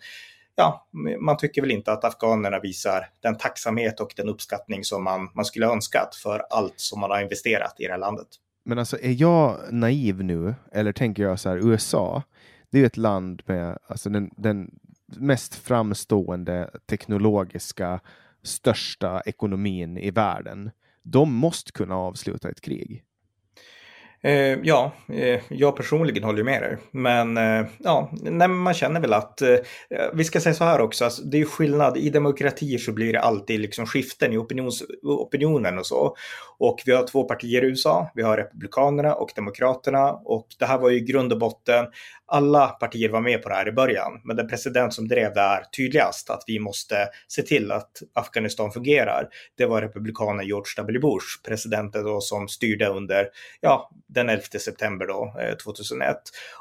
ja, 0.57 0.89
man 1.21 1.37
tycker 1.37 1.63
väl 1.63 1.71
inte 1.71 1.93
att 1.93 2.05
afghanerna 2.05 2.61
visar 2.61 3.09
den 3.23 3.37
tacksamhet 3.37 4.01
och 4.01 4.13
den 4.17 4.29
uppskattning 4.29 4.85
som 4.85 5.05
man, 5.05 5.31
man 5.35 5.45
skulle 5.45 5.67
önskat 5.67 6.15
för 6.15 6.43
allt 6.51 6.75
som 6.77 7.01
man 7.01 7.11
har 7.11 7.21
investerat 7.21 7.75
i 7.79 7.85
det 7.85 7.93
här 7.93 7.99
landet. 7.99 8.29
Men 8.65 8.79
alltså 8.79 8.99
är 9.03 9.21
jag 9.21 9.59
naiv 9.71 10.25
nu 10.25 10.55
eller 10.73 10.93
tänker 10.93 11.23
jag 11.23 11.41
så 11.41 11.49
här 11.49 11.57
USA? 11.57 12.23
Det 12.71 12.81
är 12.81 12.87
ett 12.87 12.97
land 12.97 13.43
med 13.47 13.79
alltså 13.87 14.11
den, 14.11 14.31
den 14.37 14.71
mest 15.07 15.55
framstående 15.55 16.71
teknologiska 16.87 18.01
största 18.43 19.21
ekonomin 19.21 19.99
i 19.99 20.11
världen. 20.11 20.71
De 21.03 21.35
måste 21.35 21.73
kunna 21.73 21.97
avsluta 21.97 22.51
ett 22.51 22.61
krig. 22.61 23.05
Eh, 24.27 24.59
ja, 24.63 24.93
eh, 25.09 25.41
jag 25.49 25.77
personligen 25.77 26.25
håller 26.25 26.43
med 26.43 26.63
dig. 26.63 26.77
Men 26.91 27.37
eh, 27.37 27.67
ja, 27.79 28.11
nej, 28.23 28.49
man 28.49 28.75
känner 28.75 29.01
väl 29.01 29.13
att 29.13 29.43
eh, 29.43 29.57
vi 30.15 30.25
ska 30.25 30.41
säga 30.41 30.55
så 30.55 30.65
här 30.65 30.81
också, 30.81 31.05
alltså, 31.05 31.23
det 31.23 31.41
är 31.41 31.45
skillnad. 31.45 31.97
I 31.97 32.11
demokratier 32.11 32.79
så 32.79 32.93
blir 32.93 33.13
det 33.13 33.21
alltid 33.21 33.61
liksom 33.61 33.87
skiften 33.87 34.33
i 34.33 34.37
opinions, 34.37 34.83
opinionen 35.03 35.79
och 35.79 35.87
så. 35.87 36.17
Och 36.59 36.83
vi 36.87 36.93
har 36.93 37.07
två 37.07 37.25
partier 37.25 37.65
i 37.65 37.67
USA, 37.67 38.11
vi 38.15 38.23
har 38.23 38.37
Republikanerna 38.37 39.15
och 39.15 39.31
Demokraterna. 39.37 40.13
Och 40.13 40.47
det 40.59 40.67
här 40.67 40.79
var 40.79 40.91
ju 40.91 40.97
i 40.97 41.01
grund 41.01 41.33
och 41.33 41.39
botten 41.39 41.87
alla 42.29 42.69
partier 42.69 43.09
var 43.09 43.21
med 43.21 43.43
på 43.43 43.49
det 43.49 43.55
här 43.55 43.69
i 43.69 43.73
början, 43.73 44.21
men 44.25 44.37
den 44.37 44.49
president 44.49 44.95
som 44.95 45.09
drev 45.09 45.35
det 45.35 45.41
här 45.41 45.65
tydligast 45.77 46.31
att 46.31 46.45
vi 46.47 46.59
måste 46.59 47.09
se 47.29 47.43
till 47.43 47.73
att 47.73 48.03
Afghanistan 48.15 48.73
fungerar, 48.73 49.29
det 49.57 49.67
var 49.67 49.83
republikanen 49.83 50.47
George 50.47 50.73
W. 50.77 50.99
Bush, 50.99 51.43
presidenten 51.49 52.05
då 52.05 52.21
som 52.21 52.49
styrde 52.49 52.87
under, 52.87 53.29
ja, 53.61 53.91
den 54.17 54.29
11 54.29 54.43
september 54.59 55.07
då, 55.07 55.35
eh, 55.41 55.57
2001. 55.57 56.17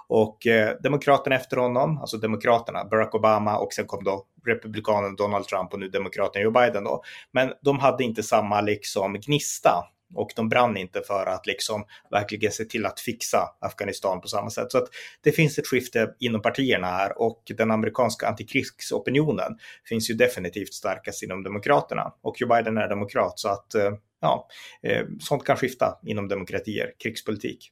Och 0.08 0.48
eh, 0.48 0.76
demokraterna 0.84 1.36
efter 1.36 1.58
honom, 1.58 1.98
alltså 1.98 2.18
demokraterna, 2.18 2.86
Barack 2.86 3.16
Obama 3.16 3.58
och 3.58 3.74
sen 3.74 3.86
kom 3.88 4.04
då 4.04 4.26
republikanen 4.46 5.16
Donald 5.16 5.46
Trump 5.46 5.74
och 5.74 5.80
nu 5.80 5.88
demokraten 5.88 6.42
Joe 6.42 6.52
Biden 6.52 6.84
då. 6.84 7.04
Men 7.32 7.54
de 7.62 7.80
hade 7.80 8.04
inte 8.04 8.24
samma 8.24 8.62
liksom 8.62 9.14
gnista 9.14 9.86
och 10.16 10.32
de 10.36 10.50
brann 10.50 10.78
inte 10.78 11.02
för 11.02 11.26
att 11.26 11.48
liksom 11.48 11.86
verkligen 12.12 12.52
se 12.52 12.66
till 12.66 12.86
att 12.86 13.00
fixa 13.00 13.50
Afghanistan 13.62 14.22
på 14.22 14.28
samma 14.28 14.50
sätt. 14.50 14.72
Så 14.72 14.78
att 14.78 14.88
det 15.24 15.32
finns 15.32 15.58
ett 15.58 15.68
skifte 15.68 16.14
inom 16.20 16.42
partierna 16.42 16.88
här 16.88 17.22
och 17.22 17.44
den 17.58 17.72
amerikanska 17.72 18.28
antikrigsopinionen 18.28 19.58
finns 19.90 20.10
ju 20.10 20.14
definitivt 20.14 20.74
starkast 20.74 21.24
inom 21.24 21.44
Demokraterna 21.44 22.14
och 22.22 22.42
Joe 22.42 22.50
Biden 22.50 22.78
är 22.78 22.90
demokrat 22.90 23.40
så 23.40 23.50
att 23.50 23.76
eh, 23.76 23.92
ja, 24.26 24.48
eh, 24.82 25.06
sånt 25.20 25.44
kan 25.46 25.58
skifta 25.58 26.00
inom 26.06 26.28
demokratier, 26.28 26.94
krigspolitik. 27.00 27.72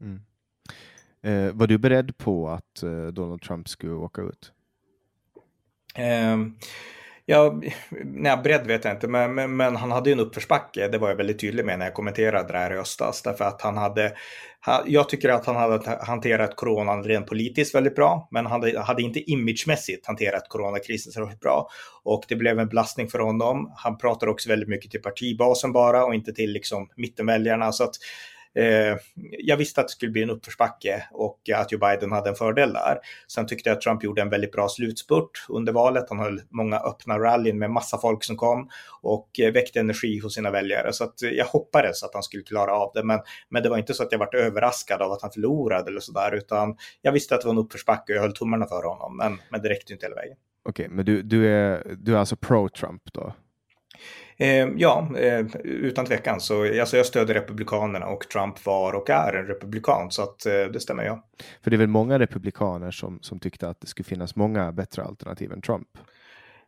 Mm. 0.00 0.20
Eh, 1.22 1.52
var 1.52 1.66
du 1.66 1.78
beredd 1.78 2.16
på 2.16 2.48
att 2.48 2.82
eh, 2.82 3.06
Donald 3.06 3.42
Trump 3.42 3.68
skulle 3.68 3.92
åka 3.92 4.22
ut? 4.22 4.52
Eh, 5.94 6.38
Ja, 7.30 7.60
nej, 8.04 8.36
bredd 8.44 8.66
vet 8.66 8.84
jag 8.84 8.94
inte, 8.94 9.08
men, 9.08 9.34
men, 9.34 9.56
men, 9.56 9.76
han 9.76 9.90
hade 9.90 10.10
ju 10.10 10.14
en 10.14 10.20
uppförsbacke. 10.20 10.88
Det 10.88 10.98
var 10.98 11.08
jag 11.08 11.16
väldigt 11.16 11.40
tydlig 11.40 11.64
med 11.64 11.78
när 11.78 11.86
jag 11.86 11.94
kommenterade 11.94 12.52
det 12.52 12.58
här 12.58 12.72
i 12.72 12.76
höstas. 12.76 13.22
Därför 13.22 13.44
att 13.44 13.62
han 13.62 13.76
hade, 13.76 14.12
jag 14.86 15.08
tycker 15.08 15.28
att 15.28 15.46
han 15.46 15.56
hade 15.56 15.98
hanterat 16.00 16.56
coronan 16.56 17.04
rent 17.04 17.26
politiskt 17.26 17.74
väldigt 17.74 17.94
bra, 17.94 18.28
men 18.30 18.46
han 18.46 18.60
hade, 18.60 18.80
hade 18.80 19.02
inte 19.02 19.30
imagemässigt 19.30 20.06
hanterat 20.06 20.48
coronakrisen 20.48 21.12
så 21.12 21.30
bra. 21.40 21.68
Och 22.02 22.24
det 22.28 22.36
blev 22.36 22.58
en 22.58 22.68
belastning 22.68 23.08
för 23.08 23.18
honom. 23.18 23.72
Han 23.76 23.98
pratade 23.98 24.32
också 24.32 24.48
väldigt 24.48 24.68
mycket 24.68 24.90
till 24.90 25.02
partibasen 25.02 25.72
bara 25.72 26.04
och 26.04 26.14
inte 26.14 26.32
till 26.32 26.52
liksom 26.52 26.88
mittenväljarna. 26.96 27.72
Så 27.72 27.84
att 27.84 27.94
Eh, 28.54 28.96
jag 29.38 29.56
visste 29.56 29.80
att 29.80 29.88
det 29.88 29.92
skulle 29.92 30.12
bli 30.12 30.22
en 30.22 30.30
uppförsbacke 30.30 31.04
och 31.12 31.40
att 31.54 31.72
Joe 31.72 31.78
Biden 31.78 32.12
hade 32.12 32.28
en 32.28 32.34
fördel 32.34 32.72
där. 32.72 32.98
Sen 33.28 33.46
tyckte 33.46 33.68
jag 33.68 33.76
att 33.76 33.82
Trump 33.82 34.04
gjorde 34.04 34.22
en 34.22 34.30
väldigt 34.30 34.52
bra 34.52 34.68
slutspurt 34.68 35.46
under 35.48 35.72
valet. 35.72 36.04
Han 36.08 36.18
höll 36.18 36.40
många 36.50 36.78
öppna 36.78 37.18
rallyn 37.18 37.58
med 37.58 37.70
massa 37.70 37.98
folk 37.98 38.24
som 38.24 38.36
kom 38.36 38.68
och 39.02 39.40
eh, 39.40 39.52
väckte 39.52 39.80
energi 39.80 40.18
hos 40.18 40.34
sina 40.34 40.50
väljare. 40.50 40.92
Så 40.92 41.04
att 41.04 41.22
eh, 41.22 41.30
jag 41.30 41.44
hoppades 41.44 42.02
att 42.02 42.14
han 42.14 42.22
skulle 42.22 42.42
klara 42.42 42.72
av 42.72 42.90
det. 42.94 43.04
Men, 43.04 43.20
men 43.48 43.62
det 43.62 43.68
var 43.68 43.78
inte 43.78 43.94
så 43.94 44.02
att 44.02 44.12
jag 44.12 44.18
var 44.18 44.34
överraskad 44.34 45.02
av 45.02 45.12
att 45.12 45.22
han 45.22 45.30
förlorade 45.30 45.90
eller 45.90 46.00
sådär, 46.00 46.34
utan 46.34 46.76
jag 47.02 47.12
visste 47.12 47.34
att 47.34 47.40
det 47.40 47.46
var 47.46 47.54
en 47.54 47.58
uppförsbacke 47.58 48.12
och 48.12 48.16
jag 48.16 48.22
höll 48.22 48.32
tummarna 48.32 48.66
för 48.66 48.82
honom. 48.82 49.16
Men, 49.16 49.38
men 49.50 49.62
det 49.62 49.68
räckte 49.68 49.92
inte 49.92 50.06
hela 50.06 50.16
vägen. 50.16 50.36
Okej, 50.62 50.86
okay, 50.86 50.96
men 50.96 51.04
du, 51.04 51.22
du, 51.22 51.46
är, 51.46 51.96
du 51.98 52.14
är 52.14 52.18
alltså 52.18 52.36
pro-Trump 52.36 53.02
då? 53.12 53.32
Eh, 54.40 54.68
ja, 54.76 55.08
eh, 55.16 55.46
utan 55.64 56.06
tvekan. 56.06 56.40
Så, 56.40 56.80
alltså 56.80 56.96
jag 56.96 57.06
stöder 57.06 57.34
Republikanerna 57.34 58.06
och 58.06 58.28
Trump 58.28 58.66
var 58.66 58.92
och 58.92 59.10
är 59.10 59.32
en 59.32 59.46
republikan. 59.46 60.10
Så 60.10 60.22
att, 60.22 60.46
eh, 60.46 60.52
det 60.52 60.80
stämmer 60.80 61.04
ja. 61.04 61.24
För 61.62 61.70
det 61.70 61.76
är 61.76 61.78
väl 61.78 61.88
många 61.88 62.18
republikaner 62.18 62.90
som, 62.90 63.18
som 63.22 63.40
tyckte 63.40 63.68
att 63.68 63.80
det 63.80 63.86
skulle 63.86 64.04
finnas 64.04 64.36
många 64.36 64.72
bättre 64.72 65.02
alternativ 65.02 65.52
än 65.52 65.62
Trump? 65.62 65.88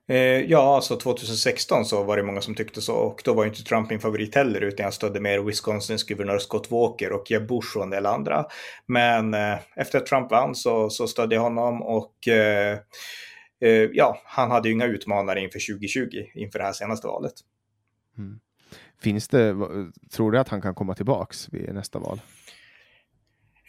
Eh, 0.09 0.41
ja, 0.41 0.77
alltså 0.77 0.97
2016 0.97 1.85
så 1.85 2.03
var 2.03 2.17
det 2.17 2.23
många 2.23 2.41
som 2.41 2.55
tyckte 2.55 2.81
så 2.81 2.95
och 2.95 3.23
då 3.25 3.35
var 3.35 3.47
inte 3.47 3.65
Trump 3.65 3.91
min 3.91 4.01
favorit 4.01 4.35
heller 4.35 4.61
utan 4.61 4.85
jag 4.85 4.95
stödde 4.95 5.21
mer 5.21 5.39
Wisconsins 5.39 6.05
guvernör 6.05 6.39
Scott 6.39 6.71
Walker 6.71 7.13
och 7.13 7.31
Jeb 7.31 7.49
Bush 7.49 7.77
och 7.77 7.83
en 7.83 7.91
del 7.91 8.07
andra. 8.07 8.45
Men 8.87 9.35
eh, 9.35 9.59
efter 9.77 9.99
att 9.99 10.07
Trump 10.07 10.31
vann 10.31 10.55
så, 10.55 10.91
så 10.91 11.07
stödde 11.07 11.35
jag 11.35 11.43
honom 11.43 11.83
och 11.83 12.29
eh, 12.29 12.79
eh 13.61 13.89
ja, 13.93 14.21
han 14.25 14.51
hade 14.51 14.69
ju 14.69 14.75
inga 14.75 14.87
utmanare 14.87 15.41
inför 15.41 15.75
2020 15.75 16.07
inför 16.35 16.59
det 16.59 16.65
här 16.65 16.73
senaste 16.73 17.07
valet. 17.07 17.35
Mm. 18.21 18.41
Finns 19.03 19.29
det, 19.29 19.57
tror 20.13 20.33
du 20.33 20.39
att 20.39 20.49
han 20.49 20.63
kan 20.63 20.75
komma 20.75 20.95
tillbaks 20.95 21.49
vid 21.53 21.75
nästa 21.75 21.99
val? 21.99 22.21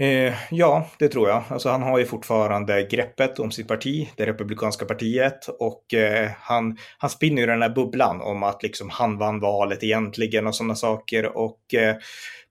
Eh, 0.02 0.34
ja, 0.52 0.88
det 1.00 1.08
tror 1.08 1.30
jag. 1.30 1.44
Alltså, 1.50 1.70
han 1.70 1.82
har 1.82 2.00
ju 2.00 2.06
fortfarande 2.06 2.84
greppet 2.84 3.40
om 3.40 3.52
sitt 3.52 3.68
parti, 3.68 4.10
det 4.16 4.26
republikanska 4.26 4.86
partiet, 4.86 5.48
och 5.48 5.94
eh, 5.94 6.32
han, 6.40 6.78
han 6.98 7.10
spinner 7.10 7.42
ju 7.42 7.48
den 7.48 7.62
här 7.62 7.70
bubblan 7.70 8.22
om 8.22 8.44
att 8.44 8.64
liksom 8.64 8.90
han 8.90 9.18
vann 9.18 9.40
valet 9.40 9.84
egentligen 9.84 10.48
och 10.48 10.56
sådana 10.56 10.76
saker. 10.76 11.38
Och 11.38 11.74
eh, 11.74 11.96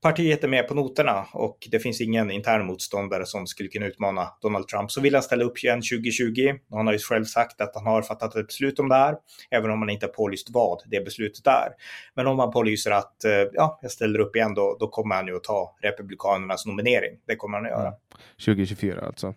partiet 0.03 0.45
är 0.45 0.49
med 0.49 0.69
på 0.69 0.75
noterna 0.75 1.27
och 1.33 1.69
det 1.71 1.79
finns 1.79 2.01
ingen 2.01 2.31
intern 2.31 2.67
motståndare 2.67 3.27
som 3.27 3.47
skulle 3.47 3.69
kunna 3.69 3.87
utmana 3.87 4.29
Donald 4.43 4.69
Trump. 4.69 4.91
Så 4.91 5.01
vill 5.01 5.15
han 5.15 5.23
ställa 5.23 5.45
upp 5.45 5.59
igen 5.59 5.83
2020. 5.83 6.55
Han 6.71 6.87
har 6.87 6.93
ju 6.93 6.99
själv 6.99 7.25
sagt 7.25 7.61
att 7.61 7.75
han 7.75 7.87
har 7.87 8.03
fattat 8.03 8.37
ett 8.37 8.47
beslut 8.47 8.79
om 8.79 8.89
det 8.89 8.95
här, 8.95 9.17
även 9.51 9.71
om 9.71 9.79
han 9.79 9.91
inte 9.91 10.07
har 10.07 10.13
pålyst 10.13 10.51
vad 10.51 10.83
det 10.87 11.05
beslutet 11.05 11.47
är. 11.47 11.69
Men 12.15 12.27
om 12.27 12.39
han 12.39 12.51
pålyser 12.51 12.91
att 12.91 13.25
eh, 13.25 13.33
ja, 13.53 13.79
jag 13.83 13.91
ställer 13.91 14.19
upp 14.19 14.37
igen, 14.37 14.55
då, 14.55 14.77
då 14.81 14.89
kommer 14.89 15.15
han 15.15 15.27
ju 15.27 15.37
att 15.37 15.45
ta 15.45 15.77
Republikanernas 15.83 16.67
nominering. 16.67 17.19
Det 17.27 17.37
kommer 17.37 17.59
han 17.59 17.67
att 17.67 17.73
göra. 17.73 17.89
Mm. 17.89 17.99
2024 18.45 19.01
alltså? 19.07 19.35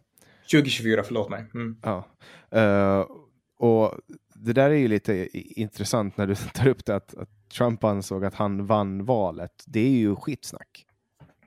2024, 0.52 1.04
förlåt 1.04 1.30
mig. 1.30 1.46
Mm. 1.54 1.78
Ja. 1.84 2.04
Uh, 2.56 3.06
och 3.60 3.94
det 4.44 4.54
där 4.54 4.70
är 4.70 4.76
ju 4.76 4.88
lite 4.88 5.28
intressant 5.62 6.18
när 6.18 6.28
du 6.28 6.36
tar 6.54 6.68
upp 6.68 6.86
det 6.86 6.96
att, 6.96 7.18
att 7.18 7.30
Trump 7.58 7.84
ansåg 7.84 8.26
att 8.26 8.36
han 8.36 8.66
vann 8.66 9.06
valet. 9.06 9.64
Det 9.66 9.80
är 9.80 9.90
ju 9.90 10.16
skitsnack. 10.16 10.86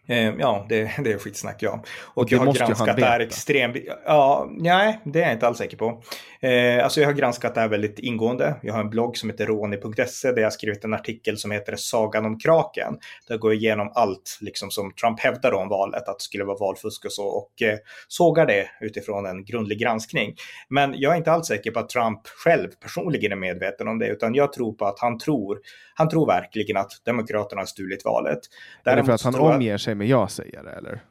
Eh, 0.08 0.34
ja, 0.38 0.66
det, 0.68 0.90
det 1.04 1.12
är 1.12 1.18
skitsnack 1.18 1.62
ja. 1.62 1.82
Och, 2.00 2.22
och 2.22 2.32
jag 2.32 2.38
har 2.38 2.52
granskat 2.52 2.96
det 2.96 3.04
här 3.04 3.20
extremt. 3.20 3.76
Ja, 4.04 4.48
nej, 4.50 5.00
det 5.04 5.18
är 5.18 5.24
jag 5.24 5.32
inte 5.32 5.46
alls 5.46 5.58
säker 5.58 5.76
på. 5.76 6.02
Eh, 6.40 6.84
alltså 6.84 7.00
jag 7.00 7.08
har 7.08 7.14
granskat 7.14 7.54
det 7.54 7.60
här 7.60 7.68
väldigt 7.68 7.98
ingående. 7.98 8.54
Jag 8.62 8.74
har 8.74 8.80
en 8.80 8.90
blogg 8.90 9.16
som 9.16 9.30
heter 9.30 9.46
roni.se 9.46 10.32
där 10.32 10.42
jag 10.42 10.52
skrivit 10.52 10.84
en 10.84 10.94
artikel 10.94 11.38
som 11.38 11.50
heter 11.50 11.76
Sagan 11.76 12.24
om 12.24 12.38
kraken. 12.38 12.98
Där 13.28 13.38
går 13.38 13.52
jag 13.52 13.62
igenom 13.62 13.92
allt 13.94 14.38
liksom, 14.40 14.70
som 14.70 14.92
Trump 14.92 15.20
hävdar 15.20 15.52
om 15.52 15.68
valet, 15.68 16.08
att 16.08 16.18
det 16.18 16.22
skulle 16.22 16.44
vara 16.44 16.58
valfusk 16.58 17.04
och 17.04 17.12
så 17.12 17.26
och 17.26 17.62
eh, 17.62 17.78
sågar 18.08 18.46
det 18.46 18.68
utifrån 18.80 19.26
en 19.26 19.44
grundlig 19.44 19.78
granskning. 19.78 20.34
Men 20.68 20.94
jag 20.96 21.12
är 21.12 21.16
inte 21.16 21.32
alls 21.32 21.46
säker 21.46 21.70
på 21.70 21.80
att 21.80 21.88
Trump 21.88 22.26
själv 22.26 22.68
personligen 22.80 23.32
är 23.32 23.36
medveten 23.36 23.88
om 23.88 23.98
det, 23.98 24.08
utan 24.08 24.34
jag 24.34 24.52
tror 24.52 24.72
på 24.72 24.86
att 24.86 25.00
han 25.00 25.18
tror, 25.18 25.58
han 25.94 26.08
tror 26.08 26.26
verkligen 26.26 26.76
att 26.76 26.92
Demokraterna 27.04 27.60
har 27.60 27.66
stulit 27.66 28.04
valet. 28.04 28.38
Däremot 28.84 29.08
är 29.08 29.12
det 29.12 29.18
för 29.18 29.28
att 29.28 29.34
han 29.34 29.54
omger 29.54 29.78
sig 29.78 29.94
med 29.94 30.06
ja-sägare 30.06 30.70
eller? 30.78 31.02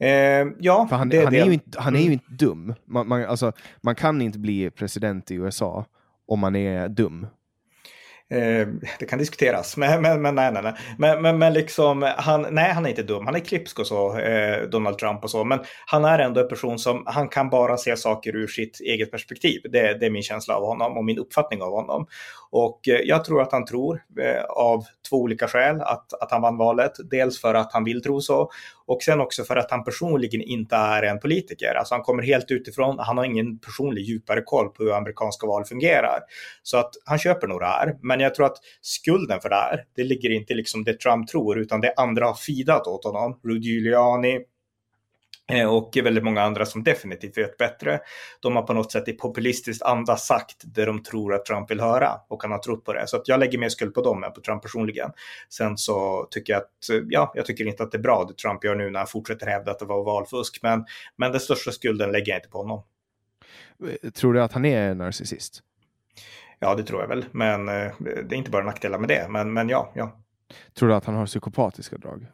Eh, 0.00 0.46
ja, 0.58 0.86
För 0.88 0.96
han, 0.96 1.08
det, 1.08 1.24
han, 1.24 1.34
är 1.34 1.44
ju 1.44 1.52
inte, 1.52 1.80
han 1.80 1.94
är 1.94 1.98
ju 1.98 2.06
mm. 2.06 2.12
inte 2.12 2.44
dum. 2.44 2.74
Man, 2.84 3.08
man, 3.08 3.24
alltså, 3.24 3.52
man 3.80 3.94
kan 3.94 4.22
inte 4.22 4.38
bli 4.38 4.70
president 4.70 5.30
i 5.30 5.34
USA 5.34 5.84
om 6.26 6.40
man 6.40 6.56
är 6.56 6.88
dum. 6.88 7.26
Eh, 8.32 8.68
det 8.98 9.06
kan 9.06 9.18
diskuteras, 9.18 9.76
men, 9.76 10.02
men, 10.02 10.22
men 10.22 10.34
nej, 10.34 10.52
nej, 10.52 10.62
nej. 10.62 10.74
Men, 10.98 11.22
men, 11.22 11.38
men 11.38 11.52
liksom, 11.52 12.12
han, 12.16 12.46
nej, 12.50 12.72
han 12.72 12.86
är 12.86 12.90
inte 12.90 13.02
dum. 13.02 13.26
Han 13.26 13.34
är 13.34 13.40
klipsk 13.40 13.78
och 13.78 13.86
så, 13.86 14.18
eh, 14.18 14.62
Donald 14.62 14.98
Trump 14.98 15.24
och 15.24 15.30
så. 15.30 15.44
Men 15.44 15.58
han 15.86 16.04
är 16.04 16.18
ändå 16.18 16.40
en 16.40 16.48
person 16.48 16.78
som, 16.78 17.02
han 17.06 17.28
kan 17.28 17.50
bara 17.50 17.76
se 17.76 17.96
saker 17.96 18.36
ur 18.36 18.46
sitt 18.46 18.80
eget 18.80 19.10
perspektiv. 19.10 19.60
Det, 19.64 19.98
det 20.00 20.06
är 20.06 20.10
min 20.10 20.22
känsla 20.22 20.54
av 20.56 20.66
honom 20.66 20.96
och 20.96 21.04
min 21.04 21.18
uppfattning 21.18 21.62
av 21.62 21.70
honom. 21.70 22.06
Och 22.50 22.88
eh, 22.88 23.00
jag 23.04 23.24
tror 23.24 23.42
att 23.42 23.52
han 23.52 23.64
tror, 23.64 24.02
eh, 24.20 24.44
av 24.44 24.84
två 25.10 25.16
olika 25.16 25.48
skäl, 25.48 25.80
att, 25.80 26.22
att 26.22 26.30
han 26.30 26.42
vann 26.42 26.56
valet. 26.56 26.92
Dels 27.10 27.40
för 27.40 27.54
att 27.54 27.72
han 27.72 27.84
vill 27.84 28.02
tro 28.02 28.20
så 28.20 28.50
och 28.90 29.02
sen 29.02 29.20
också 29.20 29.44
för 29.44 29.56
att 29.56 29.70
han 29.70 29.84
personligen 29.84 30.42
inte 30.42 30.76
är 30.76 31.02
en 31.02 31.20
politiker. 31.20 31.74
Alltså 31.74 31.94
han 31.94 32.02
kommer 32.02 32.22
helt 32.22 32.50
utifrån, 32.50 32.98
han 32.98 33.18
har 33.18 33.24
ingen 33.24 33.58
personlig 33.58 34.02
djupare 34.02 34.42
koll 34.44 34.68
på 34.68 34.82
hur 34.82 34.92
amerikanska 34.92 35.46
val 35.46 35.64
fungerar. 35.64 36.20
Så 36.62 36.78
att 36.78 36.90
han 37.04 37.18
köper 37.18 37.46
nog 37.46 37.60
det 37.60 37.66
här. 37.66 37.96
Men 38.02 38.20
jag 38.20 38.34
tror 38.34 38.46
att 38.46 38.56
skulden 38.80 39.40
för 39.40 39.48
det 39.48 39.54
här, 39.54 39.84
det 39.96 40.04
ligger 40.04 40.30
inte 40.30 40.54
liksom 40.54 40.84
det 40.84 41.00
Trump 41.00 41.28
tror, 41.28 41.58
utan 41.58 41.80
det 41.80 41.94
andra 41.96 42.26
har 42.26 42.34
fidat 42.34 42.86
åt 42.86 43.04
honom. 43.04 43.40
Rudy 43.44 43.68
Giuliani, 43.68 44.40
och 45.68 45.96
väldigt 46.04 46.24
många 46.24 46.42
andra 46.42 46.66
som 46.66 46.84
definitivt 46.84 47.38
vet 47.38 47.56
bättre. 47.56 48.00
De 48.40 48.56
har 48.56 48.62
på 48.62 48.72
något 48.72 48.92
sätt 48.92 49.08
i 49.08 49.12
populistiskt 49.12 49.82
anda 49.82 50.16
sagt 50.16 50.56
det 50.64 50.84
de 50.84 51.02
tror 51.02 51.34
att 51.34 51.44
Trump 51.44 51.70
vill 51.70 51.80
höra 51.80 52.20
och 52.28 52.42
han 52.42 52.52
har 52.52 52.58
trott 52.58 52.84
på 52.84 52.92
det. 52.92 53.06
Så 53.06 53.16
att 53.16 53.28
jag 53.28 53.40
lägger 53.40 53.58
mer 53.58 53.68
skuld 53.68 53.94
på 53.94 54.02
dem 54.02 54.24
än 54.24 54.32
på 54.32 54.40
Trump 54.40 54.62
personligen. 54.62 55.10
Sen 55.48 55.76
så 55.76 56.26
tycker 56.30 56.52
jag 56.52 56.62
att, 56.62 57.04
ja, 57.08 57.32
jag 57.34 57.46
tycker 57.46 57.66
inte 57.66 57.82
att 57.82 57.92
det 57.92 57.98
är 57.98 58.02
bra 58.02 58.24
det 58.28 58.36
Trump 58.36 58.64
gör 58.64 58.74
nu 58.74 58.90
när 58.90 59.00
han 59.00 59.06
fortsätter 59.06 59.46
hävda 59.46 59.70
att 59.70 59.78
det 59.78 59.84
var 59.84 60.04
valfusk. 60.04 60.58
Men, 60.62 60.84
men 61.16 61.32
den 61.32 61.40
största 61.40 61.72
skulden 61.72 62.12
lägger 62.12 62.32
jag 62.32 62.38
inte 62.38 62.48
på 62.48 62.58
honom. 62.58 62.82
Tror 64.14 64.32
du 64.32 64.42
att 64.42 64.52
han 64.52 64.64
är 64.64 64.94
narcissist? 64.94 65.62
Ja, 66.58 66.74
det 66.74 66.82
tror 66.82 67.00
jag 67.00 67.08
väl. 67.08 67.24
Men 67.32 67.66
det 67.66 68.30
är 68.30 68.34
inte 68.34 68.50
bara 68.50 68.64
nackdelar 68.64 68.98
med 68.98 69.08
det. 69.08 69.26
Men, 69.28 69.52
men 69.52 69.68
ja, 69.68 69.92
ja. 69.94 70.16
Tror 70.74 70.88
du 70.88 70.94
att 70.94 71.04
han 71.04 71.14
har 71.14 71.26
psykopatiska 71.26 71.96
drag? 71.98 72.26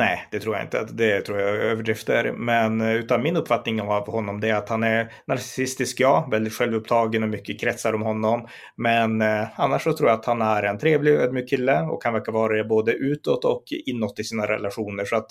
Nej, 0.00 0.26
det 0.30 0.40
tror 0.40 0.54
jag 0.54 0.64
inte. 0.64 0.86
Det 0.92 1.20
tror 1.20 1.38
jag 1.38 1.48
är 1.48 1.54
överdrifter. 1.54 2.32
Men 2.32 2.80
eh, 2.80 2.94
utan 2.94 3.22
min 3.22 3.36
uppfattning 3.36 3.80
av 3.80 4.10
honom 4.10 4.40
det 4.40 4.48
är 4.48 4.54
att 4.54 4.68
han 4.68 4.82
är 4.82 5.12
narcissistisk, 5.26 6.00
ja, 6.00 6.28
väldigt 6.30 6.52
självupptagen 6.52 7.22
och 7.22 7.28
mycket 7.28 7.60
kretsar 7.60 7.92
om 7.92 8.02
honom. 8.02 8.48
Men 8.76 9.22
eh, 9.22 9.60
annars 9.60 9.82
så 9.82 9.92
tror 9.92 10.08
jag 10.08 10.18
att 10.18 10.24
han 10.24 10.42
är 10.42 10.62
en 10.62 10.78
trevlig 10.78 11.14
och 11.14 11.20
ödmjuk 11.20 11.48
kille 11.48 11.80
och 11.80 12.02
kan 12.02 12.12
verka 12.12 12.32
vara 12.32 12.56
det 12.56 12.64
både 12.64 12.92
utåt 12.92 13.44
och 13.44 13.64
inåt 13.86 14.18
i 14.18 14.24
sina 14.24 14.46
relationer. 14.46 15.04
Så 15.04 15.16
att 15.16 15.26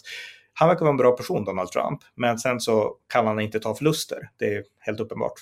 han 0.53 0.69
verkar 0.69 0.81
vara 0.81 0.89
en 0.91 0.97
bra 0.97 1.11
person, 1.11 1.45
Donald 1.45 1.69
Trump. 1.69 1.99
Men 2.15 2.39
sen 2.39 2.59
så 2.59 2.95
kan 3.13 3.27
han 3.27 3.39
inte 3.39 3.59
ta 3.59 3.75
förluster. 3.75 4.29
Det 4.39 4.45
är 4.45 4.63
helt 4.79 4.99
uppenbart. 4.99 5.33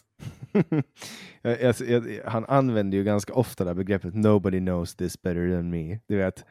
han 2.25 2.45
använder 2.45 2.97
ju 2.97 3.03
ganska 3.03 3.33
ofta 3.33 3.63
det 3.63 3.69
här 3.69 3.75
begreppet 3.75 4.15
“nobody 4.15 4.59
knows 4.59 4.95
this 4.95 5.21
better 5.21 5.55
than 5.55 5.69
me”. 5.69 5.99
Du 6.07 6.17
vet, 6.17 6.45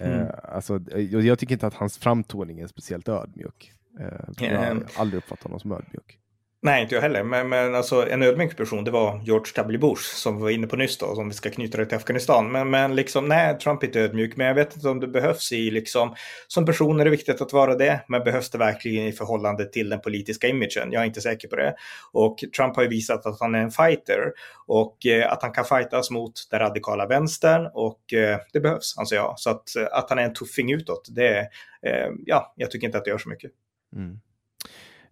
Mm. 0.00 0.20
Uh, 0.20 0.28
alltså, 0.42 0.80
jag 0.98 1.38
tycker 1.38 1.54
inte 1.54 1.66
att 1.66 1.74
hans 1.74 1.98
framtoning 1.98 2.60
är 2.60 2.66
speciellt 2.66 3.08
ödmjuk. 3.08 3.72
Uh, 4.00 4.06
jag 4.38 4.58
har 4.58 4.82
aldrig 4.96 5.18
uppfattat 5.18 5.42
honom 5.42 5.60
som 5.60 5.72
ödmjuk. 5.72 6.18
Nej, 6.64 6.82
inte 6.82 6.94
jag 6.94 7.02
heller. 7.02 7.22
Men, 7.22 7.48
men 7.48 7.74
alltså, 7.74 8.08
en 8.08 8.22
ödmjuk 8.22 8.56
person, 8.56 8.84
det 8.84 8.90
var 8.90 9.20
George 9.24 9.52
W. 9.56 9.78
Bush 9.78 10.02
som 10.02 10.36
vi 10.36 10.42
var 10.42 10.50
inne 10.50 10.66
på 10.66 10.76
nyss 10.76 10.98
då, 10.98 11.14
som 11.14 11.28
vi 11.28 11.34
ska 11.34 11.50
knyta 11.50 11.78
det 11.78 11.86
till 11.86 11.96
Afghanistan. 11.96 12.52
Men, 12.52 12.70
men 12.70 12.94
liksom, 12.96 13.28
nej, 13.28 13.58
Trump 13.58 13.82
är 13.82 13.86
inte 13.86 14.00
ödmjuk. 14.00 14.36
Men 14.36 14.46
jag 14.46 14.54
vet 14.54 14.76
inte 14.76 14.88
om 14.88 15.00
det 15.00 15.08
behövs 15.08 15.52
i, 15.52 15.70
liksom, 15.70 16.14
som 16.48 16.66
person 16.66 17.00
är 17.00 17.04
det 17.04 17.10
viktigt 17.10 17.40
att 17.40 17.52
vara 17.52 17.74
det. 17.74 18.04
Men 18.08 18.24
behövs 18.24 18.50
det 18.50 18.58
verkligen 18.58 19.06
i 19.06 19.12
förhållande 19.12 19.64
till 19.64 19.88
den 19.88 20.00
politiska 20.00 20.48
imagen? 20.48 20.92
Jag 20.92 21.02
är 21.02 21.06
inte 21.06 21.20
säker 21.20 21.48
på 21.48 21.56
det. 21.56 21.74
Och 22.12 22.38
Trump 22.56 22.76
har 22.76 22.82
ju 22.82 22.88
visat 22.88 23.26
att 23.26 23.40
han 23.40 23.54
är 23.54 23.62
en 23.62 23.70
fighter 23.70 24.32
och 24.66 25.06
eh, 25.06 25.32
att 25.32 25.42
han 25.42 25.52
kan 25.52 25.64
fightas 25.64 26.10
mot 26.10 26.32
den 26.50 26.60
radikala 26.60 27.06
vänstern 27.06 27.70
och 27.74 28.12
eh, 28.12 28.38
det 28.52 28.60
behövs, 28.60 28.98
anser 28.98 29.16
jag. 29.16 29.34
Så 29.36 29.50
att, 29.50 29.76
eh, 29.76 29.86
att 29.90 30.10
han 30.10 30.18
är 30.18 30.22
en 30.22 30.34
tuffing 30.34 30.72
utåt, 30.72 31.08
det, 31.10 31.38
eh, 31.86 32.10
ja, 32.26 32.54
jag 32.56 32.70
tycker 32.70 32.86
inte 32.86 32.98
att 32.98 33.04
det 33.04 33.10
gör 33.10 33.18
så 33.18 33.28
mycket. 33.28 33.50
Mm. 33.96 34.20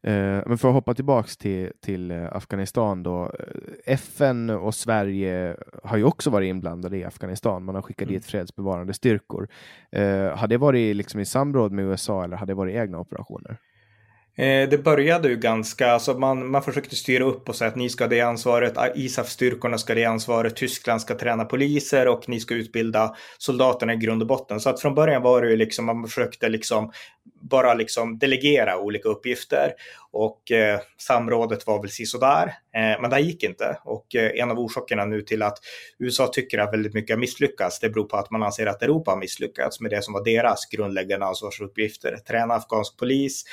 Eh, 0.02 0.42
men 0.46 0.58
för 0.58 0.68
att 0.68 0.74
hoppa 0.74 0.94
tillbaks 0.94 1.36
till, 1.36 1.72
till 1.80 2.10
eh, 2.10 2.36
Afghanistan 2.36 3.02
då. 3.02 3.24
Eh, 3.24 3.94
FN 3.94 4.50
och 4.50 4.74
Sverige 4.74 5.56
har 5.84 5.96
ju 5.96 6.04
också 6.04 6.30
varit 6.30 6.48
inblandade 6.48 6.96
i 6.96 7.04
Afghanistan. 7.04 7.64
Man 7.64 7.74
har 7.74 7.82
skickat 7.82 8.08
mm. 8.08 8.14
dit 8.14 8.26
fredsbevarande 8.26 8.94
styrkor. 8.94 9.48
har 10.34 10.46
det 10.46 10.56
varit 10.56 10.96
liksom 10.96 11.20
i 11.20 11.24
samråd 11.24 11.72
med 11.72 11.84
USA 11.84 12.24
eller 12.24 12.36
har 12.36 12.46
det 12.46 12.54
varit 12.54 12.74
egna 12.74 12.98
operationer? 12.98 13.58
Eh, 14.40 14.68
det 14.68 14.84
började 14.84 15.28
ju 15.28 15.36
ganska, 15.36 15.92
alltså 15.92 16.18
man, 16.18 16.50
man 16.50 16.62
försökte 16.62 16.96
styra 16.96 17.24
upp 17.24 17.48
och 17.48 17.56
säga 17.56 17.68
att 17.68 17.76
ni 17.76 17.88
ska 17.88 18.04
ha 18.04 18.08
det 18.08 18.20
ansvaret, 18.20 18.74
ISAF-styrkorna 18.94 19.78
ska 19.78 19.92
ha 19.92 19.98
det 19.98 20.04
ansvaret, 20.04 20.56
Tyskland 20.56 21.00
ska 21.00 21.14
träna 21.14 21.44
poliser 21.44 22.08
och 22.08 22.28
ni 22.28 22.40
ska 22.40 22.54
utbilda 22.54 23.14
soldaterna 23.38 23.94
i 23.94 23.96
grund 23.96 24.22
och 24.22 24.28
botten. 24.28 24.60
Så 24.60 24.70
att 24.70 24.80
från 24.80 24.94
början 24.94 25.22
var 25.22 25.42
det 25.42 25.50
ju 25.50 25.56
liksom, 25.56 25.84
man 25.86 26.04
försökte 26.04 26.48
liksom 26.48 26.92
bara 27.40 27.74
liksom 27.74 28.18
delegera 28.18 28.78
olika 28.78 29.08
uppgifter 29.08 29.72
och 30.12 30.50
eh, 30.50 30.80
samrådet 30.98 31.66
var 31.66 31.80
väl 31.80 31.90
sisådär. 31.90 32.46
Eh, 32.46 33.00
men 33.00 33.10
det 33.10 33.20
gick 33.20 33.42
inte 33.42 33.78
och 33.84 34.14
eh, 34.14 34.42
en 34.42 34.50
av 34.50 34.58
orsakerna 34.58 35.04
nu 35.04 35.22
till 35.22 35.42
att 35.42 35.58
USA 35.98 36.26
tycker 36.26 36.58
att 36.58 36.72
väldigt 36.72 36.94
mycket 36.94 37.16
har 37.16 37.20
misslyckats, 37.20 37.80
det 37.80 37.90
beror 37.90 38.04
på 38.04 38.16
att 38.16 38.30
man 38.30 38.42
anser 38.42 38.66
att 38.66 38.82
Europa 38.82 39.10
har 39.10 39.18
misslyckats 39.18 39.80
med 39.80 39.90
det 39.90 40.04
som 40.04 40.14
var 40.14 40.24
deras 40.24 40.66
grundläggande 40.66 41.26
ansvarsuppgifter. 41.26 42.16
Träna 42.16 42.54
afghansk 42.54 42.98
polis, 42.98 43.44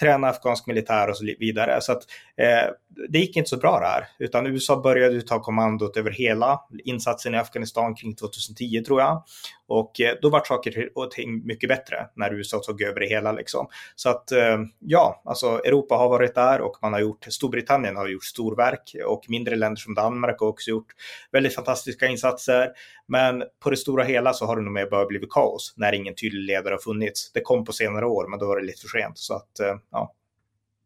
träna 0.00 0.28
afghansk 0.28 0.66
militär 0.66 1.10
och 1.10 1.16
så 1.16 1.24
vidare. 1.38 1.80
Så 1.80 1.92
att 1.92 2.02
Eh, 2.36 2.70
det 3.08 3.18
gick 3.18 3.36
inte 3.36 3.50
så 3.50 3.56
bra 3.56 3.80
det 3.80 3.86
här, 3.86 4.06
utan 4.18 4.46
USA 4.46 4.80
började 4.80 5.22
ta 5.22 5.40
kommandot 5.40 5.96
över 5.96 6.10
hela 6.10 6.60
insatsen 6.84 7.34
i 7.34 7.38
Afghanistan 7.38 7.94
kring 7.94 8.14
2010 8.14 8.82
tror 8.86 9.00
jag. 9.00 9.24
Och 9.66 10.00
eh, 10.00 10.14
då 10.22 10.30
var 10.30 10.40
saker 10.44 10.88
och 10.94 11.10
ting 11.10 11.46
mycket 11.46 11.68
bättre 11.68 12.06
när 12.16 12.34
USA 12.34 12.58
tog 12.58 12.82
över 12.82 13.00
det 13.00 13.06
hela 13.06 13.32
liksom. 13.32 13.66
Så 13.94 14.08
att 14.08 14.32
eh, 14.32 14.58
ja, 14.78 15.22
alltså 15.24 15.46
Europa 15.46 15.94
har 15.94 16.08
varit 16.08 16.34
där 16.34 16.60
och 16.60 16.78
man 16.82 16.92
har 16.92 17.00
gjort, 17.00 17.24
Storbritannien 17.28 17.96
har 17.96 18.08
gjort 18.08 18.24
storverk 18.24 18.96
och 19.06 19.24
mindre 19.28 19.56
länder 19.56 19.80
som 19.80 19.94
Danmark 19.94 20.40
har 20.40 20.48
också 20.48 20.70
gjort 20.70 20.92
väldigt 21.32 21.54
fantastiska 21.54 22.06
insatser. 22.06 22.68
Men 23.08 23.42
på 23.62 23.70
det 23.70 23.76
stora 23.76 24.04
hela 24.04 24.32
så 24.32 24.46
har 24.46 24.56
det 24.56 24.62
nog 24.62 24.72
mer 24.72 24.86
bara 24.86 25.06
blivit 25.06 25.30
kaos 25.30 25.74
när 25.76 25.92
ingen 25.92 26.14
tydlig 26.14 26.42
ledare 26.42 26.72
har 26.74 26.78
funnits. 26.78 27.32
Det 27.32 27.40
kom 27.40 27.64
på 27.64 27.72
senare 27.72 28.06
år, 28.06 28.28
men 28.28 28.38
då 28.38 28.46
var 28.46 28.60
det 28.60 28.66
lite 28.66 28.80
för 28.80 28.98
sent. 28.98 29.18
Så 29.18 29.34
att 29.34 29.60
eh, 29.60 29.76
ja, 29.90 30.14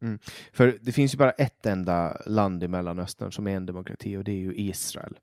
Mm. 0.01 0.19
För 0.53 0.77
det 0.81 0.91
finns 0.91 1.13
ju 1.13 1.17
bara 1.17 1.31
ett 1.31 1.65
enda 1.65 2.21
land 2.25 2.63
i 2.63 2.67
Mellanöstern 2.67 3.31
som 3.31 3.47
är 3.47 3.55
en 3.55 3.65
demokrati 3.65 4.17
och 4.17 4.23
det 4.23 4.31
är 4.31 4.39
ju 4.39 4.53
Israel. 4.55 5.19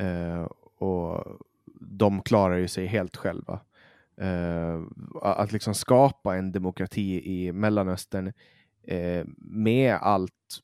Uh, 0.00 0.42
och 0.78 1.40
de 1.80 2.22
klarar 2.22 2.56
ju 2.56 2.68
sig 2.68 2.86
helt 2.86 3.16
själva. 3.16 3.60
Uh, 4.22 4.86
att 5.22 5.52
liksom 5.52 5.74
skapa 5.74 6.36
en 6.36 6.52
demokrati 6.52 7.22
i 7.24 7.52
Mellanöstern 7.52 8.32
uh, 8.92 9.24
med 9.36 9.94
allt 9.94 10.60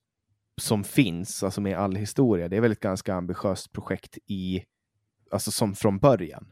som 0.60 0.84
finns, 0.84 1.42
alltså 1.42 1.60
med 1.60 1.78
all 1.78 1.96
historia, 1.96 2.48
det 2.48 2.56
är 2.56 2.60
väl 2.60 2.72
ett 2.72 2.80
ganska 2.80 3.14
ambitiöst 3.14 3.72
projekt 3.72 4.18
i, 4.26 4.64
alltså 5.30 5.50
som 5.50 5.74
från 5.74 5.98
början. 5.98 6.46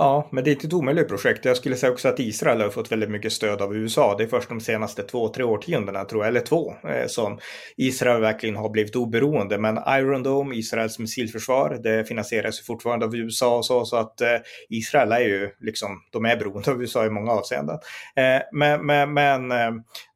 Ja, 0.00 0.28
men 0.32 0.44
det 0.44 0.50
är 0.50 0.52
inte 0.52 0.66
ett 0.66 0.72
omöjligt 0.72 1.08
projekt. 1.08 1.44
Jag 1.44 1.56
skulle 1.56 1.76
säga 1.76 1.92
också 1.92 2.08
att 2.08 2.20
Israel 2.20 2.60
har 2.60 2.70
fått 2.70 2.92
väldigt 2.92 3.10
mycket 3.10 3.32
stöd 3.32 3.62
av 3.62 3.76
USA. 3.76 4.14
Det 4.18 4.24
är 4.24 4.28
först 4.28 4.48
de 4.48 4.60
senaste 4.60 5.02
två, 5.02 5.28
tre 5.28 5.44
årtiondena, 5.44 6.04
tror 6.04 6.22
jag, 6.22 6.28
eller 6.28 6.40
två, 6.40 6.74
eh, 6.88 7.06
som 7.06 7.38
Israel 7.76 8.20
verkligen 8.20 8.56
har 8.56 8.68
blivit 8.68 8.96
oberoende. 8.96 9.58
Men 9.58 9.78
Iron 9.88 10.22
Dome, 10.22 10.56
Israels 10.56 10.98
missilförsvar, 10.98 11.80
det 11.82 12.04
finansieras 12.04 12.60
ju 12.60 12.64
fortfarande 12.64 13.06
av 13.06 13.16
USA 13.16 13.56
och 13.56 13.64
så, 13.64 13.84
så 13.84 13.96
att 13.96 14.20
eh, 14.20 14.36
Israel 14.68 15.12
är 15.12 15.20
ju 15.20 15.50
liksom, 15.60 16.02
de 16.12 16.24
är 16.24 16.36
beroende 16.36 16.70
av 16.70 16.80
USA 16.80 17.06
i 17.06 17.10
många 17.10 17.32
avseenden. 17.32 17.78
Eh, 18.16 18.42
men, 18.52 18.86
men, 18.86 19.12
men 19.12 19.48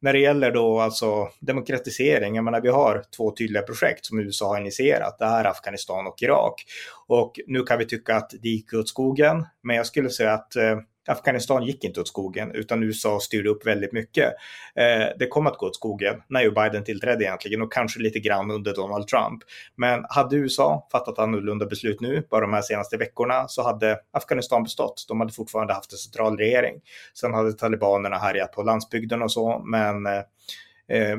när 0.01 0.13
det 0.13 0.19
gäller 0.19 0.51
då 0.51 0.81
alltså 0.81 1.29
demokratisering, 1.41 2.35
jag 2.35 2.45
menar 2.45 2.61
vi 2.61 2.69
har 2.69 3.03
två 3.17 3.31
tydliga 3.31 3.63
projekt 3.63 4.07
som 4.07 4.19
USA 4.19 4.49
har 4.49 4.61
initierat. 4.61 5.19
Det 5.19 5.25
är 5.25 5.45
Afghanistan 5.45 6.07
och 6.07 6.23
Irak. 6.23 6.65
Och 7.07 7.41
nu 7.47 7.63
kan 7.63 7.79
vi 7.79 7.87
tycka 7.87 8.17
att 8.17 8.31
det 8.43 8.49
gick 8.49 8.75
åt 8.75 8.89
skogen, 8.89 9.47
men 9.73 9.77
jag 9.77 9.87
skulle 9.87 10.11
säga 10.11 10.33
att 10.33 10.57
eh, 10.57 10.79
Afghanistan 11.09 11.67
gick 11.67 11.85
inte 11.85 12.01
åt 12.01 12.09
skogen 12.09 12.53
utan 12.55 12.83
USA 12.83 13.21
styrde 13.21 13.51
upp 13.51 13.67
väldigt 13.67 13.93
mycket. 13.93 14.33
Eh, 14.75 15.07
det 15.19 15.27
kom 15.27 15.47
att 15.47 15.59
gå 15.59 15.67
åt 15.67 15.77
skogen 15.77 16.23
när 16.29 16.43
Joe 16.43 16.53
Biden 16.53 16.85
tillträdde 16.85 17.25
egentligen 17.25 17.63
och 17.63 17.73
kanske 17.73 18.01
lite 18.01 18.19
grann 18.19 18.51
under 18.51 18.75
Donald 18.75 19.09
Trump. 19.09 19.43
Men 19.77 20.05
hade 20.09 20.37
USA 20.37 20.89
fattat 20.93 21.19
annorlunda 21.19 21.67
beslut 21.67 22.01
nu, 22.01 22.27
bara 22.31 22.41
de 22.41 22.53
här 22.53 22.63
senaste 22.63 22.97
veckorna, 22.97 23.49
så 23.49 23.63
hade 23.63 23.99
Afghanistan 24.11 24.63
bestått. 24.63 25.05
De 25.09 25.21
hade 25.21 25.33
fortfarande 25.33 25.75
haft 25.75 25.93
en 25.93 25.99
central 25.99 26.37
regering. 26.37 26.81
Sen 27.15 27.35
hade 27.35 27.53
talibanerna 27.53 28.19
härjat 28.19 28.53
på 28.53 28.63
landsbygden 28.63 29.23
och 29.23 29.33
så, 29.33 29.63
men 29.65 30.07
eh, 30.07 31.19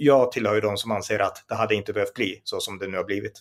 jag 0.00 0.32
tillhör 0.32 0.54
ju 0.54 0.60
de 0.60 0.76
som 0.76 0.90
anser 0.90 1.18
att 1.18 1.44
det 1.48 1.54
hade 1.54 1.74
inte 1.74 1.92
behövt 1.92 2.14
bli 2.14 2.40
så 2.44 2.60
som 2.60 2.78
det 2.78 2.86
nu 2.86 2.96
har 2.96 3.04
blivit. 3.04 3.40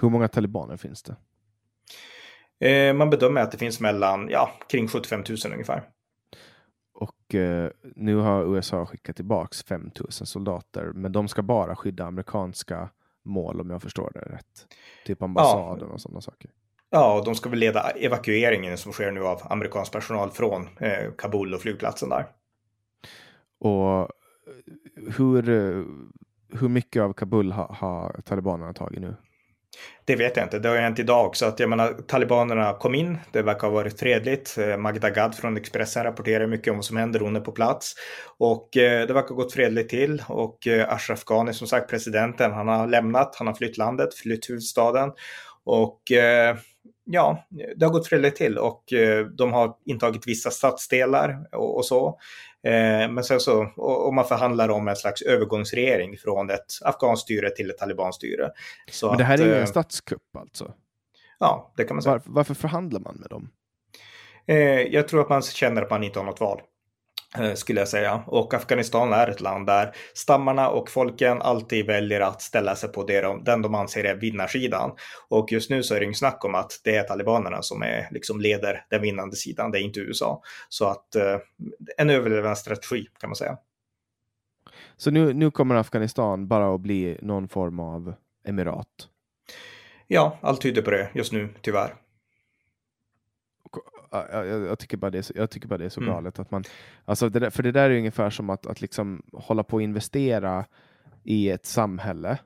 Hur 0.00 0.08
många 0.08 0.28
talibaner 0.28 0.76
finns 0.76 1.02
det? 1.02 1.16
Eh, 2.60 2.94
man 2.94 3.10
bedömer 3.10 3.40
att 3.40 3.52
det 3.52 3.58
finns 3.58 3.80
mellan, 3.80 4.28
ja, 4.30 4.50
kring 4.68 4.88
75 4.88 5.24
000 5.28 5.52
ungefär. 5.52 5.82
Och 6.94 7.34
eh, 7.34 7.70
nu 7.96 8.16
har 8.16 8.56
USA 8.56 8.86
skickat 8.86 9.16
tillbaks 9.16 9.64
5 9.64 9.90
000 10.00 10.10
soldater, 10.10 10.92
men 10.94 11.12
de 11.12 11.28
ska 11.28 11.42
bara 11.42 11.76
skydda 11.76 12.04
amerikanska 12.04 12.90
mål 13.24 13.60
om 13.60 13.70
jag 13.70 13.82
förstår 13.82 14.10
det 14.14 14.20
rätt. 14.20 14.66
Typ 15.06 15.22
ambassaden 15.22 15.88
ja. 15.88 15.94
och 15.94 16.00
sådana 16.00 16.20
saker. 16.20 16.50
Ja, 16.90 17.22
de 17.24 17.34
ska 17.34 17.50
väl 17.50 17.58
leda 17.58 17.90
evakueringen 17.90 18.78
som 18.78 18.92
sker 18.92 19.10
nu 19.10 19.26
av 19.26 19.42
amerikansk 19.50 19.92
personal 19.92 20.30
från 20.30 20.68
eh, 20.80 21.12
Kabul 21.18 21.54
och 21.54 21.60
flygplatsen 21.60 22.08
där. 22.08 22.26
Och 23.58 24.00
eh, 24.00 24.06
hur, 25.16 25.48
eh, 25.48 25.84
hur 26.60 26.68
mycket 26.68 27.02
av 27.02 27.12
Kabul 27.12 27.52
har, 27.52 27.76
har 27.78 28.20
talibanerna 28.24 28.72
tagit 28.72 29.00
nu? 29.00 29.16
Det 30.04 30.16
vet 30.16 30.36
jag 30.36 30.46
inte. 30.46 30.58
Det 30.58 30.68
har 30.68 30.76
hänt 30.76 30.98
idag 30.98 31.26
också. 31.26 31.46
Att 31.46 31.60
jag 31.60 31.70
menar, 31.70 31.92
talibanerna 32.06 32.72
kom 32.72 32.94
in. 32.94 33.18
Det 33.32 33.42
verkar 33.42 33.66
ha 33.66 33.74
varit 33.74 34.00
fredligt. 34.00 34.58
Eh, 34.58 34.76
Magda 34.76 35.10
Gad 35.10 35.34
från 35.34 35.56
Expressen 35.56 36.04
rapporterar 36.04 36.46
mycket 36.46 36.70
om 36.70 36.76
vad 36.76 36.84
som 36.84 36.96
händer. 36.96 37.20
Hon 37.20 37.36
är 37.36 37.40
på 37.40 37.52
plats. 37.52 37.94
Och 38.38 38.76
eh, 38.76 39.06
det 39.06 39.12
verkar 39.12 39.28
ha 39.28 39.36
gått 39.36 39.52
fredligt 39.52 39.90
till. 39.90 40.22
Och 40.28 40.66
eh, 40.66 40.92
Ashraf 40.92 41.24
Ghani, 41.24 41.54
som 41.54 41.66
sagt 41.66 41.90
presidenten, 41.90 42.52
han 42.52 42.68
har 42.68 42.86
lämnat. 42.86 43.36
Han 43.36 43.46
har 43.46 43.54
flytt 43.54 43.78
landet, 43.78 44.14
flytt 44.14 44.50
huvudstaden. 44.50 45.12
Och 45.64 46.12
eh, 46.12 46.56
ja, 47.10 47.46
det 47.76 47.84
har 47.84 47.92
gått 47.92 48.06
fredligt 48.06 48.36
till 48.36 48.58
och 48.58 48.92
eh, 48.92 49.26
de 49.26 49.52
har 49.52 49.74
intagit 49.86 50.26
vissa 50.26 50.50
stadsdelar 50.50 51.46
och, 51.52 51.76
och 51.76 51.84
så. 51.84 52.18
Eh, 52.64 53.10
men 53.10 53.24
sen 53.24 53.40
så, 53.40 53.72
och, 53.76 54.14
man 54.14 54.24
förhandlar 54.24 54.68
om 54.68 54.88
en 54.88 54.96
slags 54.96 55.22
övergångsregering 55.22 56.16
från 56.18 56.50
ett 56.50 56.66
afghanskt 56.82 57.22
styre 57.22 57.50
till 57.50 57.70
ett 57.70 57.78
talibanstyre. 57.78 58.50
Så 58.90 59.08
men 59.08 59.18
det 59.18 59.24
här 59.24 59.34
att, 59.34 59.40
är 59.40 59.44
ju 59.44 59.54
en 59.54 59.66
statskupp 59.66 60.36
alltså? 60.38 60.72
Ja, 61.38 61.72
det 61.76 61.84
kan 61.84 61.96
man 61.96 62.02
säga. 62.02 62.12
Varför, 62.12 62.30
varför 62.30 62.54
förhandlar 62.54 63.00
man 63.00 63.16
med 63.16 63.30
dem? 63.30 63.50
Jag 64.90 65.08
tror 65.08 65.20
att 65.20 65.28
man 65.28 65.42
känner 65.42 65.82
att 65.82 65.90
man 65.90 66.04
inte 66.04 66.18
har 66.18 66.26
något 66.26 66.40
val. 66.40 66.60
Eh, 67.36 67.54
skulle 67.54 67.80
jag 67.80 67.88
säga. 67.88 68.22
Och 68.26 68.54
Afghanistan 68.54 69.12
är 69.12 69.28
ett 69.28 69.40
land 69.40 69.66
där 69.66 69.92
stammarna 70.14 70.68
och 70.68 70.90
folken 70.90 71.42
alltid 71.42 71.86
väljer 71.86 72.20
att 72.20 72.42
ställa 72.42 72.76
sig 72.76 72.92
på 72.92 73.04
det 73.04 73.20
de, 73.20 73.44
den 73.44 73.62
de 73.62 73.74
anser 73.74 74.04
är 74.04 74.14
vinnarsidan. 74.14 74.90
Och 75.28 75.52
just 75.52 75.70
nu 75.70 75.82
så 75.82 75.94
är 75.94 76.00
det 76.00 76.06
ju 76.06 76.14
snack 76.14 76.44
om 76.44 76.54
att 76.54 76.80
det 76.84 76.96
är 76.96 77.02
talibanerna 77.02 77.62
som 77.62 77.82
är, 77.82 78.08
liksom 78.10 78.40
leder 78.40 78.84
den 78.90 79.02
vinnande 79.02 79.36
sidan, 79.36 79.70
det 79.70 79.78
är 79.78 79.82
inte 79.82 80.00
USA. 80.00 80.42
Så 80.68 80.86
att 80.86 81.14
eh, 81.14 81.36
en 81.96 82.10
överlevnadsstrategi 82.10 83.06
kan 83.20 83.30
man 83.30 83.36
säga. 83.36 83.58
Så 84.96 85.10
nu, 85.10 85.32
nu 85.32 85.50
kommer 85.50 85.74
Afghanistan 85.74 86.48
bara 86.48 86.74
att 86.74 86.80
bli 86.80 87.18
någon 87.22 87.48
form 87.48 87.80
av 87.80 88.14
emirat? 88.44 89.08
Ja, 90.06 90.38
allt 90.42 90.60
tyder 90.60 90.82
på 90.82 90.90
det 90.90 91.10
just 91.14 91.32
nu, 91.32 91.48
tyvärr 91.62 91.94
jag, 94.10 94.46
jag, 94.46 94.78
tycker 94.78 94.96
bara 94.96 95.10
det 95.10 95.18
är 95.18 95.22
så, 95.22 95.32
jag 95.36 95.50
tycker 95.50 95.68
bara 95.68 95.78
det 95.78 95.84
är 95.84 95.88
så 95.88 96.00
mm. 96.00 96.12
galet. 96.12 96.38
Att 96.38 96.50
man, 96.50 96.64
alltså 97.04 97.28
det 97.28 97.38
där, 97.38 97.50
för 97.50 97.62
det 97.62 97.72
där 97.72 97.90
är 97.90 97.98
ungefär 97.98 98.30
som 98.30 98.50
att, 98.50 98.66
att 98.66 98.80
liksom 98.80 99.22
hålla 99.32 99.62
på 99.62 99.76
att 99.76 99.82
investera 99.82 100.64
i 101.24 101.50
ett 101.50 101.66
samhälle 101.66 102.38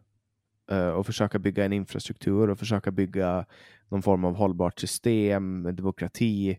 uh, 0.72 0.88
och 0.88 1.06
försöka 1.06 1.38
bygga 1.38 1.64
en 1.64 1.72
infrastruktur 1.72 2.50
och 2.50 2.58
försöka 2.58 2.90
bygga 2.90 3.46
någon 3.88 4.02
form 4.02 4.24
av 4.24 4.34
hållbart 4.34 4.78
system, 4.78 5.76
demokrati 5.76 6.58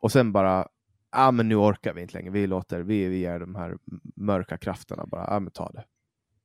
och 0.00 0.12
sen 0.12 0.32
bara 0.32 0.68
ah, 1.10 1.30
men 1.30 1.48
nu 1.48 1.56
orkar 1.56 1.94
vi 1.94 2.02
inte 2.02 2.14
längre. 2.14 2.30
Vi 2.30 2.46
låter, 2.46 2.80
vi, 2.80 3.08
vi 3.08 3.18
ger 3.18 3.40
de 3.40 3.54
här 3.54 3.78
mörka 4.16 4.58
krafterna 4.58 5.06
bara, 5.06 5.26
ah, 5.26 5.40
men 5.40 5.50
ta 5.50 5.70
det. 5.70 5.84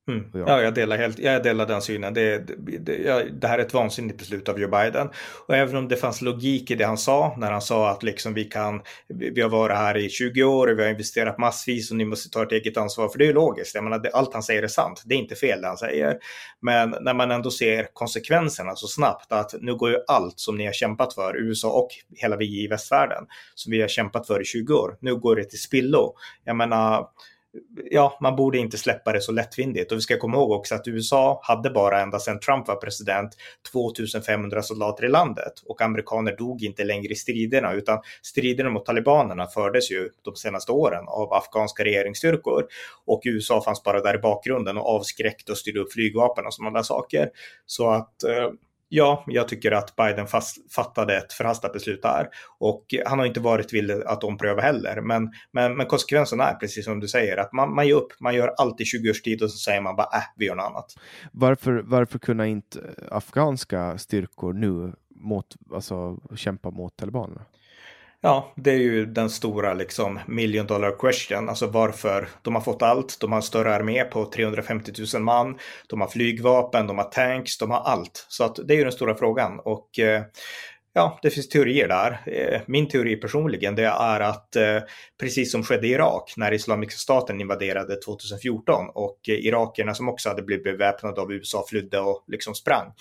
Mm. 0.08 0.26
Ja, 0.34 0.62
jag 0.62 0.74
delar, 0.74 0.98
helt, 0.98 1.20
jag 1.20 1.44
delar 1.44 1.66
den 1.66 1.82
synen. 1.82 2.14
Det, 2.14 2.38
det, 2.38 3.30
det, 3.42 3.48
här 3.48 3.60
är 3.60 3.62
ett 3.62 3.74
vansinnigt 3.74 4.20
beslut 4.20 4.50
av 4.50 4.60
Joe 4.60 4.70
Biden. 4.70 5.10
Och 5.48 5.56
även 5.56 5.76
om 5.76 5.88
det 5.88 5.96
fanns 5.96 6.22
logik 6.22 6.72
i 6.72 6.76
det 6.76 6.86
han 6.86 6.98
sa, 6.98 7.36
när 7.38 7.52
han 7.52 7.62
sa 7.62 7.90
att 7.90 8.04
liksom 8.04 8.34
vi, 8.34 8.44
kan, 8.44 8.82
vi 9.08 9.42
har 9.42 9.50
varit 9.50 9.78
här 9.78 9.98
i 9.98 10.10
20 10.10 10.44
år 10.44 10.68
och 10.68 10.80
vi 10.80 10.84
har 10.84 10.90
investerat 10.90 11.38
massvis 11.38 11.92
och 11.92 11.98
ni 11.98 12.06
måste 12.06 12.30
ta 12.30 12.44
ett 12.44 12.52
eget 12.52 12.78
ansvar. 12.78 13.10
För 13.10 13.20
det 13.20 13.28
är 13.28 13.34
logiskt. 13.34 13.76
Jag 13.76 13.84
menar, 13.84 14.00
det, 14.00 14.10
allt 14.10 14.34
han 14.34 14.44
säger 14.44 14.64
är 14.64 14.68
sant. 14.68 15.04
Det 15.06 15.16
är 15.16 15.20
inte 15.20 15.36
fel 15.36 15.62
det 15.62 15.68
han 15.68 15.78
säger. 15.78 16.18
Men 16.62 16.96
när 17.02 17.14
man 17.14 17.32
ändå 17.32 17.52
ser 17.52 17.88
konsekvenserna 17.94 18.76
så 18.76 18.88
snabbt, 18.88 19.32
att 19.32 19.54
nu 19.62 19.76
går 19.76 19.90
ju 19.90 19.98
allt 20.08 20.40
som 20.40 20.58
ni 20.58 20.66
har 20.66 20.74
kämpat 20.74 21.14
för, 21.14 21.38
USA 21.38 21.70
och 21.70 21.90
hela 22.16 22.38
vi 22.38 22.64
i 22.64 22.68
västvärlden, 22.68 23.24
som 23.56 23.72
vi 23.72 23.82
har 23.82 23.88
kämpat 23.88 24.28
för 24.28 24.42
i 24.42 24.46
20 24.46 24.74
år, 24.74 24.98
nu 25.00 25.16
går 25.16 25.36
det 25.36 25.44
till 25.44 25.62
spillo. 25.62 26.14
Jag 26.44 26.56
menar, 26.56 27.08
ja, 27.92 28.18
man 28.22 28.36
borde 28.36 28.58
inte 28.58 28.78
släppa 28.78 29.12
det 29.12 29.22
så 29.22 29.32
lättvindigt. 29.32 29.92
Och 29.92 29.98
vi 29.98 30.02
ska 30.02 30.18
komma 30.18 30.38
ihåg 30.38 30.52
också 30.52 30.76
att 30.76 30.88
USA 30.88 31.40
hade 31.44 31.70
bara 31.70 32.02
ända 32.02 32.20
sedan 32.20 32.40
Trump 32.40 32.68
var 32.68 32.76
president 32.76 33.38
2500 33.72 34.62
soldater 34.62 35.06
i 35.06 35.10
landet 35.10 35.54
och 35.66 35.82
amerikaner 35.82 36.38
dog 36.38 36.64
inte 36.64 36.84
längre 36.84 37.14
i 37.14 37.16
striderna 37.16 37.74
utan 37.74 38.00
striderna 38.22 38.70
mot 38.70 38.86
talibanerna 38.86 39.48
fördes 39.48 39.92
ju 39.92 40.10
de 40.22 40.36
senaste 40.36 40.72
åren 40.72 41.04
av 41.08 41.34
afghanska 41.34 41.84
regeringsstyrkor 41.84 42.64
och 43.06 43.22
USA 43.26 43.62
fanns 43.62 43.84
bara 43.84 44.02
där 44.02 44.16
i 44.16 44.20
bakgrunden 44.20 44.78
och 44.78 44.90
avskräckte 44.90 45.52
och 45.52 45.58
styrde 45.58 45.80
upp 45.80 45.94
flygvapen 45.94 46.46
och 46.46 46.54
sådana 46.54 46.84
saker. 46.84 47.30
Så 47.66 47.90
att 47.90 48.24
eh, 48.24 48.50
Ja, 48.90 49.24
jag 49.28 49.48
tycker 49.48 49.72
att 49.72 49.96
Biden 49.96 50.28
fast, 50.28 50.74
fattade 50.74 51.18
ett 51.18 51.34
förhastat 51.34 51.74
beslut 51.74 52.02
där 52.02 52.28
och 52.60 52.86
han 53.06 53.20
har 53.20 53.26
inte 53.26 53.40
varit 53.40 53.74
villig 53.74 54.02
att 54.06 54.24
ompröva 54.24 54.62
heller. 54.62 55.02
Men, 55.02 55.32
men, 55.52 55.78
men 55.78 55.86
konsekvensen 55.86 56.40
är 56.40 56.54
precis 56.54 56.86
som 56.86 57.00
du 57.00 57.08
säger 57.08 57.38
att 57.38 57.54
man, 57.54 57.76
man 57.76 57.88
ger 57.88 57.96
upp, 57.96 58.14
man 58.20 58.36
gör 58.36 58.54
allt 58.58 58.82
i 58.82 58.86
20 58.86 59.10
års 59.10 59.22
tid 59.22 59.44
och 59.44 59.52
så 59.52 59.58
säger 59.58 59.82
man 59.82 59.96
bara 59.96 60.08
äh, 60.18 60.24
vi 60.36 60.46
gör 60.46 60.56
något 60.56 60.66
annat. 60.66 60.96
Varför, 61.32 61.82
varför 61.86 62.20
kunde 62.20 62.48
inte 62.48 62.80
afghanska 63.12 63.98
styrkor 63.98 64.54
nu 64.54 64.94
mot, 65.16 65.46
alltså, 65.74 66.18
kämpa 66.36 66.72
mot 66.72 66.98
talibanerna? 66.98 67.46
Ja, 68.26 68.54
det 68.56 68.72
är 68.72 68.78
ju 68.78 69.06
den 69.06 69.30
stora 69.30 69.74
liksom 69.74 70.20
million 70.28 70.68
dollar 70.68 70.96
question, 71.00 71.50
alltså 71.50 71.68
varför 71.68 72.28
de 72.42 72.56
har 72.56 72.62
fått 72.62 72.82
allt. 72.82 73.18
De 73.20 73.32
har 73.32 73.38
en 73.38 73.44
större 73.44 73.76
armé 73.76 74.04
på 74.04 74.26
350 74.26 74.92
000 75.14 75.24
man, 75.24 75.58
de 75.88 76.02
har 76.02 76.08
flygvapen, 76.08 76.88
de 76.88 76.98
har 76.98 77.06
tanks, 77.06 77.58
de 77.58 77.72
har 77.72 77.80
allt. 77.80 78.26
Så 78.30 78.44
att 78.44 78.56
det 78.68 78.74
är 78.74 78.78
ju 78.78 78.84
den 78.84 78.92
stora 78.92 79.16
frågan 79.16 79.60
och 79.60 80.00
eh, 80.00 80.24
Ja, 80.96 81.20
det 81.22 81.30
finns 81.30 81.50
teorier 81.50 81.88
där. 81.88 82.22
Eh, 82.26 82.62
min 82.66 82.88
teori 82.88 83.16
personligen 83.16 83.76
det 83.76 83.86
är 83.86 84.20
att 84.20 84.56
eh, 84.56 84.80
precis 85.20 85.52
som 85.52 85.64
skedde 85.64 85.88
i 85.88 85.92
Irak 85.92 86.34
när 86.38 86.52
Islamiska 86.52 86.98
staten 86.98 87.42
invaderade 87.42 87.96
2014 87.96 88.86
och 88.94 89.20
eh, 89.30 89.36
irakierna 89.36 89.94
som 89.94 90.10
också 90.10 90.30
hade 90.30 90.42
blivit 90.42 90.64
beväpnade 90.64 91.22
av 91.22 91.34
USA 91.34 91.66
flydde 91.70 92.00
och 92.00 92.24
liksom 92.28 92.56
sprang. 92.56 92.94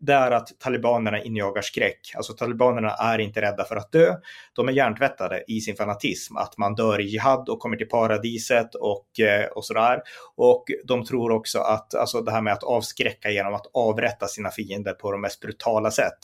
Det 0.00 0.12
är 0.12 0.30
att 0.30 0.48
talibanerna 0.58 1.22
injagar 1.22 1.62
skräck. 1.62 2.00
Alltså 2.16 2.32
talibanerna 2.32 2.90
är 2.90 3.18
inte 3.18 3.40
rädda 3.40 3.64
för 3.64 3.76
att 3.76 3.92
dö. 3.92 4.14
De 4.56 4.68
är 4.68 4.72
hjärntvättade 4.72 5.44
i 5.48 5.60
sin 5.60 5.76
fanatism, 5.76 6.36
att 6.36 6.58
man 6.58 6.74
dör 6.74 7.00
i 7.00 7.04
jihad 7.04 7.48
och 7.48 7.58
kommer 7.58 7.76
till 7.76 7.88
paradiset 7.88 8.74
och, 8.74 9.06
och 9.54 9.64
sådär. 9.64 10.00
Och 10.36 10.64
de 10.84 11.04
tror 11.04 11.32
också 11.32 11.58
att 11.58 11.94
alltså 11.94 12.20
det 12.20 12.30
här 12.30 12.40
med 12.40 12.52
att 12.52 12.62
avskräcka 12.62 13.30
genom 13.30 13.54
att 13.54 13.66
avrätta 13.74 14.26
sina 14.26 14.50
fiender 14.50 14.92
på 14.92 15.12
de 15.12 15.20
mest 15.20 15.40
brutala 15.40 15.90
sätt 15.90 16.18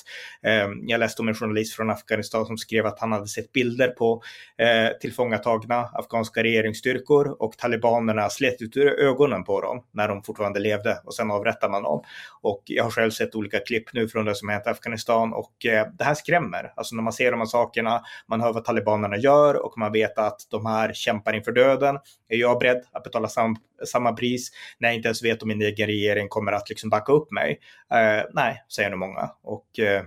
Eh, 0.67 0.73
jag 0.87 0.99
läste 0.99 1.23
om 1.23 1.29
en 1.29 1.35
journalist 1.35 1.77
från 1.77 1.91
Afghanistan 1.91 2.47
som 2.47 2.59
skrev 2.59 2.87
att 2.87 3.01
han 3.01 3.13
hade 3.13 3.29
sett 3.29 3.53
bilder 3.53 3.89
på 3.89 4.23
eh, 4.59 4.99
tillfångatagna 5.01 5.91
afghanska 5.95 6.43
regeringsstyrkor 6.43 7.43
och 7.43 7.59
talibanerna 7.59 8.29
slet 8.31 8.63
ut 8.63 8.77
ögonen 8.77 9.45
på 9.45 9.61
dem 9.61 9.83
när 9.93 10.09
de 10.09 10.23
fortfarande 10.23 10.61
levde 10.61 10.99
och 11.05 11.15
sen 11.15 11.31
avrättade 11.31 11.73
man 11.73 11.83
dem. 11.83 12.03
Och 12.41 12.63
jag 12.65 12.85
har 12.85 12.91
själv 12.91 13.11
sett 13.11 13.35
olika 13.35 13.59
klipp 13.59 13.93
nu 13.93 14.09
från 14.09 14.25
det 14.25 14.35
som 14.35 14.49
hänt 14.49 14.67
i 14.67 14.71
Afghanistan 14.71 15.33
och 15.33 15.67
eh, 15.67 15.87
det 15.99 16.05
här 16.05 16.15
skrämmer. 16.15 16.73
Alltså 16.77 16.97
när 16.97 17.03
man 17.03 17.13
ser 17.13 17.31
de 17.31 17.41
här 17.41 17.47
sakerna, 17.47 18.03
man 18.27 18.41
hör 18.41 18.53
vad 18.53 18.65
talibanerna 18.65 19.17
gör 19.17 19.65
och 19.65 19.79
man 19.79 19.93
vet 19.93 20.19
att 20.19 20.41
de 20.51 20.67
här 20.67 20.93
kämpar 20.93 21.33
inför 21.33 21.53
döden. 21.53 21.99
Är 22.29 22.37
jag 22.37 22.59
beredd 22.59 22.83
att 22.93 23.03
betala 23.03 23.29
sam 23.29 23.57
samma 23.85 24.13
pris 24.13 24.51
när 24.79 24.89
jag 24.89 24.97
inte 24.97 25.09
ens 25.09 25.25
vet 25.25 25.43
om 25.43 25.49
min 25.49 25.63
egen 25.63 25.87
regering 25.87 26.29
kommer 26.29 26.53
att 26.53 26.69
liksom 26.69 26.91
backa 26.91 27.13
upp 27.13 27.33
mig? 27.33 27.61
Eh, 27.93 28.25
nej, 28.33 28.65
säger 28.69 28.91
nog 28.91 28.99
många. 28.99 29.31
Och 29.43 29.79
eh, 29.79 30.03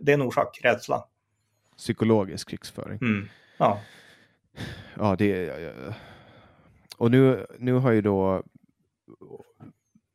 det 0.00 0.12
är 0.12 0.14
en 0.14 0.22
orsak, 0.22 0.60
rädsla. 0.62 1.04
Psykologisk 1.76 2.48
krigsföring. 2.48 2.98
Mm. 3.02 3.28
Ja. 3.58 3.80
Ja, 4.94 5.16
det 5.18 5.48
är... 5.48 5.94
Och 6.96 7.10
nu, 7.10 7.46
nu 7.58 7.72
har 7.72 7.92
ju 7.92 8.00
då 8.00 8.42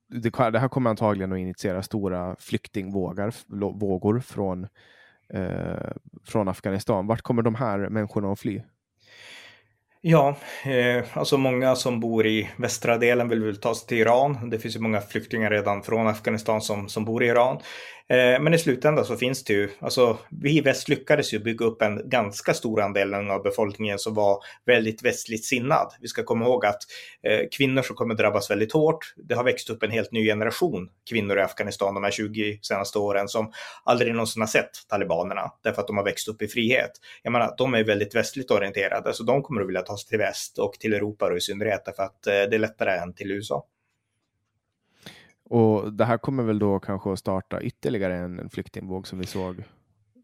det, 0.09 0.49
det 0.51 0.59
här 0.59 0.67
kommer 0.67 0.89
antagligen 0.89 1.33
att 1.33 1.39
initiera 1.39 1.83
stora 1.83 2.35
flyktingvågor 2.39 3.33
vågor 3.79 4.19
från, 4.19 4.67
eh, 5.33 5.91
från 6.25 6.47
Afghanistan. 6.47 7.07
Vart 7.07 7.21
kommer 7.21 7.41
de 7.41 7.55
här 7.55 7.89
människorna 7.89 8.31
att 8.31 8.39
fly? 8.39 8.61
Ja, 10.01 10.37
eh, 10.65 11.17
alltså 11.17 11.37
många 11.37 11.75
som 11.75 11.99
bor 11.99 12.25
i 12.27 12.49
västra 12.57 12.97
delen 12.97 13.29
vill 13.29 13.43
väl 13.43 13.57
ta 13.57 13.75
sig 13.75 13.87
till 13.87 13.97
Iran. 13.97 14.49
Det 14.49 14.59
finns 14.59 14.75
ju 14.75 14.79
många 14.79 15.01
flyktingar 15.01 15.49
redan 15.49 15.83
från 15.83 16.07
Afghanistan 16.07 16.61
som, 16.61 16.89
som 16.89 17.05
bor 17.05 17.23
i 17.23 17.27
Iran. 17.27 17.59
Eh, 18.09 18.41
men 18.41 18.53
i 18.53 18.57
slutändan 18.57 19.05
så 19.05 19.15
finns 19.15 19.43
det 19.43 19.53
ju, 19.53 19.69
alltså 19.79 20.17
vi 20.29 20.57
i 20.57 20.61
väst 20.61 20.89
lyckades 20.89 21.33
ju 21.33 21.39
bygga 21.39 21.65
upp 21.65 21.81
en 21.81 22.09
ganska 22.09 22.53
stor 22.53 22.81
andel 22.81 23.13
av 23.13 23.43
befolkningen 23.43 23.99
som 23.99 24.13
var 24.13 24.39
väldigt 24.65 25.03
västligt 25.03 25.45
sinnad. 25.45 25.93
Vi 26.01 26.07
ska 26.07 26.23
komma 26.23 26.45
ihåg 26.45 26.65
att 26.65 26.81
eh, 27.23 27.39
kvinnor 27.57 27.81
som 27.81 27.95
kommer 27.95 28.15
drabbas 28.15 28.51
väldigt 28.51 28.73
hårt, 28.73 29.13
det 29.17 29.35
har 29.35 29.43
växt 29.43 29.69
upp 29.69 29.83
en 29.83 29.91
helt 29.91 30.11
ny 30.11 30.25
generation 30.25 30.89
kvinnor 31.09 31.37
i 31.37 31.41
Afghanistan 31.41 31.93
de 31.93 32.03
här 32.03 32.11
20 32.11 32.59
senaste 32.61 32.99
åren 32.99 33.27
som 33.27 33.51
aldrig 33.83 34.13
någonsin 34.13 34.41
har 34.41 34.47
sett 34.47 34.71
talibanerna 34.89 35.51
därför 35.63 35.81
att 35.81 35.87
de 35.87 35.97
har 35.97 36.03
växt 36.03 36.27
upp 36.27 36.41
i 36.41 36.47
frihet. 36.47 36.91
Jag 37.23 37.31
menar, 37.31 37.55
de 37.57 37.73
är 37.73 37.83
väldigt 37.83 38.15
västligt 38.15 38.51
orienterade 38.51 39.13
så 39.13 39.23
de 39.23 39.43
kommer 39.43 39.61
att 39.61 39.67
vilja 39.67 39.81
ta 39.81 39.97
sig 39.97 40.09
till 40.09 40.17
väst 40.17 40.59
och 40.59 40.73
till 40.73 40.93
Europa 40.93 41.25
och 41.25 41.37
i 41.37 41.41
synnerhet 41.41 41.85
därför 41.85 42.03
att 42.03 42.27
eh, 42.27 42.31
det 42.31 42.55
är 42.55 42.59
lättare 42.59 42.97
än 42.97 43.13
till 43.13 43.31
USA. 43.31 43.65
Och 45.49 45.93
det 45.93 46.05
här 46.05 46.17
kommer 46.17 46.43
väl 46.43 46.59
då 46.59 46.79
kanske 46.79 47.11
att 47.11 47.19
starta 47.19 47.61
ytterligare 47.61 48.15
en, 48.15 48.39
en 48.39 48.49
flyktingvåg 48.49 49.07
som 49.07 49.19
vi 49.19 49.25
såg 49.25 49.63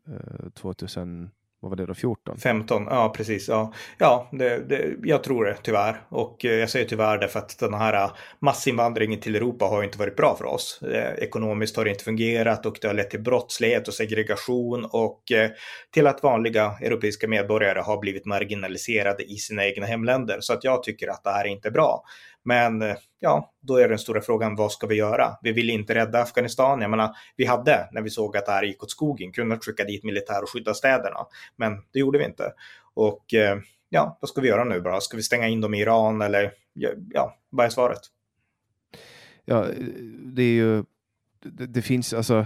eh, 0.07 0.49
2000 0.49 1.29
vad 1.63 1.69
var 1.69 1.75
det 1.75 1.86
då, 1.86 1.93
14? 1.93 2.38
15, 2.38 2.88
ja 2.89 3.13
precis. 3.17 3.47
Ja, 3.47 3.73
ja 3.97 4.29
det, 4.31 4.69
det, 4.69 4.95
jag 5.03 5.23
tror 5.23 5.45
det 5.45 5.57
tyvärr. 5.63 6.01
Och 6.09 6.45
eh, 6.45 6.51
jag 6.51 6.69
säger 6.69 6.86
tyvärr 6.86 7.17
därför 7.17 7.39
att 7.39 7.59
den 7.59 7.73
här 7.73 7.93
eh, 7.93 8.12
massinvandringen 8.39 9.19
till 9.19 9.36
Europa 9.36 9.65
har 9.65 9.83
inte 9.83 9.97
varit 9.97 10.15
bra 10.15 10.36
för 10.36 10.45
oss. 10.45 10.81
Eh, 10.81 11.23
ekonomiskt 11.23 11.77
har 11.77 11.83
det 11.83 11.89
inte 11.89 12.03
fungerat 12.03 12.65
och 12.65 12.77
det 12.81 12.88
har 12.88 12.93
lett 12.93 13.09
till 13.09 13.21
brottslighet 13.21 13.88
och 13.88 13.93
segregation 13.93 14.86
och 14.86 15.31
eh, 15.31 15.49
till 15.91 16.07
att 16.07 16.23
vanliga 16.23 16.77
europeiska 16.81 17.27
medborgare 17.27 17.79
har 17.79 17.99
blivit 17.99 18.25
marginaliserade 18.25 19.23
i 19.23 19.36
sina 19.36 19.65
egna 19.65 19.86
hemländer. 19.86 20.38
Så 20.41 20.53
att 20.53 20.63
jag 20.63 20.83
tycker 20.83 21.07
att 21.07 21.23
det 21.23 21.31
här 21.31 21.45
är 21.45 21.49
inte 21.49 21.71
bra. 21.71 22.03
Men 22.43 22.82
eh, 22.82 22.95
ja, 23.19 23.53
då 23.62 23.77
är 23.77 23.89
den 23.89 23.99
stora 23.99 24.21
frågan, 24.21 24.56
vad 24.56 24.71
ska 24.71 24.88
vi 24.88 24.95
göra? 24.95 25.38
Vi 25.41 25.51
vill 25.51 25.69
inte 25.69 25.95
rädda 25.95 26.21
Afghanistan. 26.21 26.82
Jag 26.82 26.89
menar, 26.91 27.15
vi 27.36 27.45
hade, 27.45 27.89
när 27.91 28.01
vi 28.01 28.10
såg 28.10 28.38
att 28.38 28.45
det 28.45 28.51
här 28.51 28.63
gick 28.63 28.84
åt 28.84 28.91
skogen, 28.91 29.32
kunnat 29.32 29.65
skicka 29.65 29.84
dit 29.84 30.03
militär 30.03 30.43
och 30.43 30.49
skydda 30.49 30.74
städerna. 30.74 31.17
Men 31.55 31.84
det 31.91 31.99
gjorde 31.99 32.17
vi 32.17 32.26
inte. 32.26 32.53
Och 32.93 33.34
eh, 33.34 33.57
ja, 33.89 34.17
vad 34.22 34.30
ska 34.30 34.41
vi 34.41 34.47
göra 34.47 34.63
nu 34.63 34.82
bara? 34.82 35.01
Ska 35.01 35.17
vi 35.17 35.24
stänga 35.24 35.47
in 35.47 35.61
dem 35.61 35.74
i 35.74 35.82
Iran 35.82 36.22
eller 36.22 36.51
ja, 37.13 37.38
vad 37.49 37.65
är 37.65 37.70
svaret? 37.70 38.01
Ja, 39.45 39.67
det 40.24 40.43
är 40.43 40.53
ju, 40.53 40.84
det, 41.39 41.65
det 41.65 41.82
finns 41.82 42.13
alltså, 42.13 42.45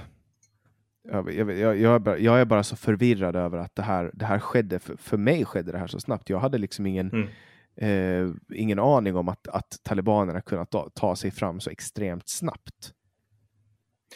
Jag, 1.11 1.33
jag, 1.33 1.57
jag, 1.57 1.77
jag, 1.77 1.95
är 1.95 1.99
bara, 1.99 2.17
jag 2.17 2.39
är 2.39 2.45
bara 2.45 2.63
så 2.63 2.75
förvirrad 2.75 3.35
över 3.35 3.57
att 3.57 3.75
det 3.75 3.81
här, 3.81 4.11
det 4.13 4.25
här 4.25 4.39
skedde, 4.39 4.79
för, 4.79 4.95
för 4.97 5.17
mig 5.17 5.45
skedde 5.45 5.71
det 5.71 5.77
här 5.77 5.87
så 5.87 5.99
snabbt. 5.99 6.29
Jag 6.29 6.39
hade 6.39 6.57
liksom 6.57 6.85
ingen, 6.85 7.09
Mm. 7.09 7.27
Eh, 7.77 8.29
ingen 8.53 8.79
aning 8.79 9.15
om 9.15 9.29
att, 9.29 9.47
att 9.47 9.79
talibanerna 9.83 10.41
kunnat 10.41 10.71
ta, 10.71 10.89
ta 10.93 11.15
sig 11.15 11.31
fram 11.31 11.59
så 11.59 11.69
extremt 11.69 12.29
snabbt. 12.29 12.93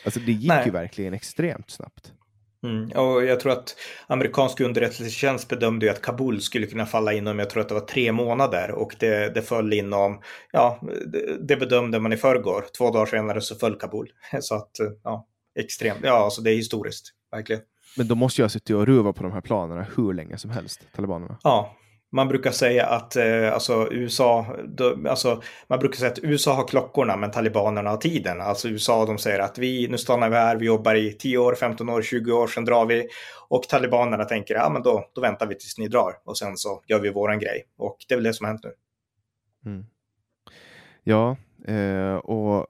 Alltså 0.05 0.19
det 0.19 0.31
gick 0.31 0.47
Nej. 0.47 0.65
ju 0.65 0.71
verkligen 0.71 1.13
extremt 1.13 1.69
snabbt. 1.69 2.13
Mm. 2.63 2.91
Och 2.91 3.25
jag 3.25 3.39
tror 3.39 3.51
att 3.51 3.75
amerikansk 4.07 4.59
underrättelsetjänst 4.59 5.47
bedömde 5.47 5.85
ju 5.85 5.91
att 5.91 6.01
Kabul 6.01 6.41
skulle 6.41 6.65
kunna 6.65 6.85
falla 6.85 7.13
inom, 7.13 7.39
jag 7.39 7.49
tror 7.49 7.61
att 7.61 7.67
det 7.67 7.73
var 7.73 7.81
tre 7.81 8.11
månader 8.11 8.71
och 8.71 8.95
det, 8.99 9.35
det 9.35 9.41
föll 9.41 9.73
inom, 9.73 10.21
ja, 10.51 10.81
det, 11.05 11.47
det 11.47 11.57
bedömde 11.57 11.99
man 11.99 12.13
i 12.13 12.17
förrgår. 12.17 12.65
Två 12.77 12.91
dagar 12.91 13.05
senare 13.05 13.41
så 13.41 13.55
föll 13.55 13.75
Kabul. 13.75 14.09
Så 14.41 14.55
att, 14.55 14.71
ja, 15.03 15.27
extremt. 15.59 15.99
Ja, 16.03 16.13
alltså 16.13 16.41
det 16.41 16.51
är 16.51 16.55
historiskt, 16.55 17.09
verkligen. 17.31 17.61
Men 17.97 18.07
då 18.07 18.15
måste 18.15 18.41
jag 18.41 18.43
ha 18.43 18.49
suttit 18.49 18.75
och 18.75 18.85
ruvat 18.85 19.15
på 19.15 19.23
de 19.23 19.31
här 19.31 19.41
planerna 19.41 19.85
hur 19.97 20.13
länge 20.13 20.37
som 20.37 20.51
helst, 20.51 20.81
talibanerna. 20.95 21.37
Ja, 21.43 21.75
man 22.11 22.27
brukar 22.27 22.51
säga 22.51 22.85
att 22.85 23.15
eh, 23.15 23.53
alltså 23.53 23.87
USA, 23.91 24.45
då, 24.65 24.97
alltså, 25.09 25.41
man 25.67 25.79
brukar 25.79 25.97
säga 25.97 26.11
att 26.11 26.19
USA 26.23 26.53
har 26.53 26.67
klockorna 26.67 27.17
men 27.17 27.31
talibanerna 27.31 27.89
har 27.89 27.97
tiden. 27.97 28.41
Alltså 28.41 28.69
USA 28.69 29.05
de 29.05 29.17
säger 29.17 29.39
att 29.39 29.57
vi, 29.57 29.87
nu 29.87 29.97
stannar 29.97 30.29
vi 30.29 30.35
här, 30.35 30.55
vi 30.55 30.65
jobbar 30.65 30.95
i 30.95 31.13
10 31.13 31.37
år, 31.37 31.55
15 31.55 31.89
år, 31.89 32.01
20 32.01 32.31
år, 32.31 32.47
sen 32.47 32.65
drar 32.65 32.85
vi. 32.85 33.07
Och 33.47 33.63
talibanerna 33.63 34.25
tänker, 34.25 34.55
ja 34.55 34.69
men 34.69 34.81
då, 34.81 35.09
då 35.13 35.21
väntar 35.21 35.47
vi 35.47 35.55
tills 35.55 35.77
ni 35.77 35.87
drar 35.87 36.13
och 36.23 36.37
sen 36.37 36.57
så 36.57 36.81
gör 36.87 36.99
vi 36.99 37.09
våran 37.09 37.39
grej. 37.39 37.63
Och 37.77 37.97
det 38.07 38.13
är 38.13 38.17
väl 38.17 38.23
det 38.23 38.33
som 38.33 38.45
har 38.45 38.51
hänt 38.51 38.63
nu. 38.63 38.73
Mm. 39.65 39.85
Ja, 41.03 41.37
eh, 41.67 42.15
och 42.15 42.67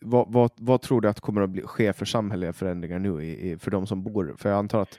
vad, 0.00 0.32
vad, 0.32 0.50
vad 0.56 0.82
tror 0.82 1.00
du 1.00 1.08
att 1.08 1.20
kommer 1.20 1.42
att 1.42 1.50
bli, 1.50 1.62
ske 1.62 1.92
för 1.92 2.04
samhälleliga 2.04 2.52
förändringar 2.52 2.98
nu 2.98 3.24
i, 3.24 3.50
i, 3.50 3.58
för 3.58 3.70
de 3.70 3.86
som 3.86 4.02
bor? 4.02 4.34
För 4.38 4.48
jag 4.48 4.58
antar 4.58 4.82
att 4.82 4.98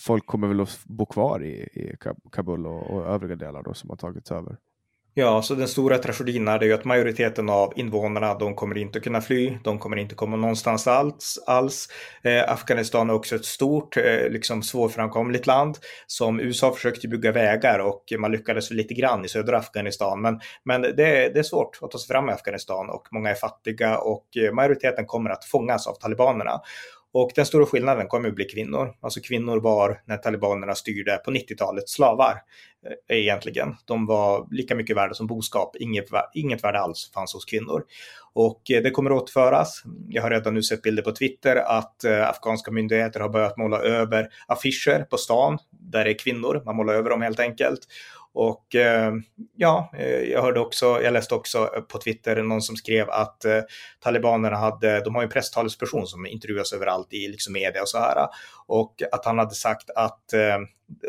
folk 0.00 0.26
kommer 0.26 0.48
väl 0.48 0.60
att 0.60 0.80
bo 0.84 1.06
kvar 1.06 1.44
i, 1.44 1.52
i 1.52 1.96
Kabul 2.32 2.66
och, 2.66 2.90
och 2.90 3.06
övriga 3.06 3.36
delar 3.36 3.62
då 3.62 3.74
som 3.74 3.90
har 3.90 3.96
tagits 3.96 4.30
över. 4.32 4.56
Ja, 5.14 5.42
så 5.42 5.54
den 5.54 5.68
stora 5.68 5.98
tragedin 5.98 6.48
är 6.48 6.58
det 6.58 6.66
ju 6.66 6.72
att 6.72 6.84
majoriteten 6.84 7.48
av 7.50 7.72
invånarna, 7.76 8.34
de 8.34 8.54
kommer 8.54 8.78
inte 8.78 8.98
att 8.98 9.04
kunna 9.04 9.20
fly, 9.20 9.58
de 9.64 9.78
kommer 9.78 9.96
inte 9.96 10.14
komma 10.14 10.36
någonstans 10.36 10.86
alls. 10.86 11.38
alls. 11.46 11.88
Eh, 12.22 12.52
Afghanistan 12.52 13.10
är 13.10 13.14
också 13.14 13.36
ett 13.36 13.44
stort, 13.44 13.96
eh, 13.96 14.28
liksom 14.30 14.62
svårframkomligt 14.62 15.46
land 15.46 15.78
som 16.06 16.40
USA 16.40 16.72
försökte 16.72 17.08
bygga 17.08 17.32
vägar 17.32 17.78
och 17.78 18.04
man 18.18 18.32
lyckades 18.32 18.70
lite 18.70 18.94
grann 18.94 19.24
i 19.24 19.28
södra 19.28 19.58
Afghanistan. 19.58 20.20
Men, 20.22 20.40
men 20.64 20.82
det, 20.82 21.24
är- 21.24 21.32
det 21.34 21.38
är 21.38 21.42
svårt 21.42 21.78
att 21.82 21.90
ta 21.90 21.98
sig 21.98 22.08
fram 22.14 22.28
i 22.28 22.32
Afghanistan 22.32 22.90
och 22.90 23.08
många 23.10 23.30
är 23.30 23.34
fattiga 23.34 23.98
och 23.98 24.36
eh, 24.36 24.52
majoriteten 24.52 25.06
kommer 25.06 25.30
att 25.30 25.44
fångas 25.44 25.86
av 25.86 25.94
talibanerna. 25.94 26.60
Och 27.12 27.32
den 27.34 27.46
stora 27.46 27.66
skillnaden 27.66 28.08
kommer 28.08 28.28
att 28.28 28.34
bli 28.34 28.44
kvinnor. 28.44 28.94
Alltså 29.00 29.20
kvinnor 29.20 29.60
var, 29.60 30.00
när 30.06 30.16
talibanerna 30.16 30.74
styrde 30.74 31.16
på 31.16 31.30
90-talet, 31.30 31.88
slavar 31.88 32.42
eh, 33.08 33.16
egentligen. 33.18 33.74
De 33.84 34.06
var 34.06 34.48
lika 34.50 34.74
mycket 34.74 34.96
värda 34.96 35.14
som 35.14 35.26
boskap. 35.26 35.76
Inget, 35.76 36.06
inget 36.34 36.64
värde 36.64 36.80
alls 36.80 37.10
fanns 37.14 37.34
hos 37.34 37.44
kvinnor. 37.44 37.82
Och 38.32 38.70
eh, 38.70 38.82
det 38.82 38.90
kommer 38.90 39.10
att 39.10 39.22
återföras. 39.22 39.82
Jag 40.08 40.22
har 40.22 40.30
redan 40.30 40.54
nu 40.54 40.62
sett 40.62 40.82
bilder 40.82 41.02
på 41.02 41.12
Twitter 41.12 41.56
att 41.56 42.04
eh, 42.04 42.28
afghanska 42.28 42.70
myndigheter 42.70 43.20
har 43.20 43.28
börjat 43.28 43.56
måla 43.56 43.78
över 43.78 44.28
affischer 44.46 45.04
på 45.04 45.16
stan 45.16 45.58
där 45.70 46.04
det 46.04 46.10
är 46.10 46.18
kvinnor. 46.18 46.62
Man 46.64 46.76
målar 46.76 46.94
över 46.94 47.10
dem 47.10 47.22
helt 47.22 47.40
enkelt. 47.40 47.80
Och 48.40 48.74
eh, 48.74 49.12
ja, 49.56 49.90
eh, 49.98 50.20
jag 50.20 50.42
hörde 50.42 50.60
också, 50.60 51.02
jag 51.02 51.12
läste 51.12 51.34
också 51.34 51.70
på 51.88 51.98
Twitter 51.98 52.42
någon 52.42 52.62
som 52.62 52.76
skrev 52.76 53.10
att 53.10 53.44
eh, 53.44 53.60
talibanerna 54.00 54.56
hade, 54.56 55.00
de 55.00 55.14
har 55.14 55.22
ju 55.22 55.24
en 55.24 55.30
presstalesperson 55.30 56.06
som 56.06 56.26
intervjuas 56.26 56.72
överallt 56.72 57.12
i 57.12 57.28
liksom 57.28 57.52
media 57.52 57.82
och 57.82 57.88
så 57.88 57.98
här. 57.98 58.28
Och 58.66 59.02
att 59.12 59.24
han 59.24 59.38
hade 59.38 59.54
sagt 59.54 59.90
att 59.90 60.32
eh, 60.32 60.58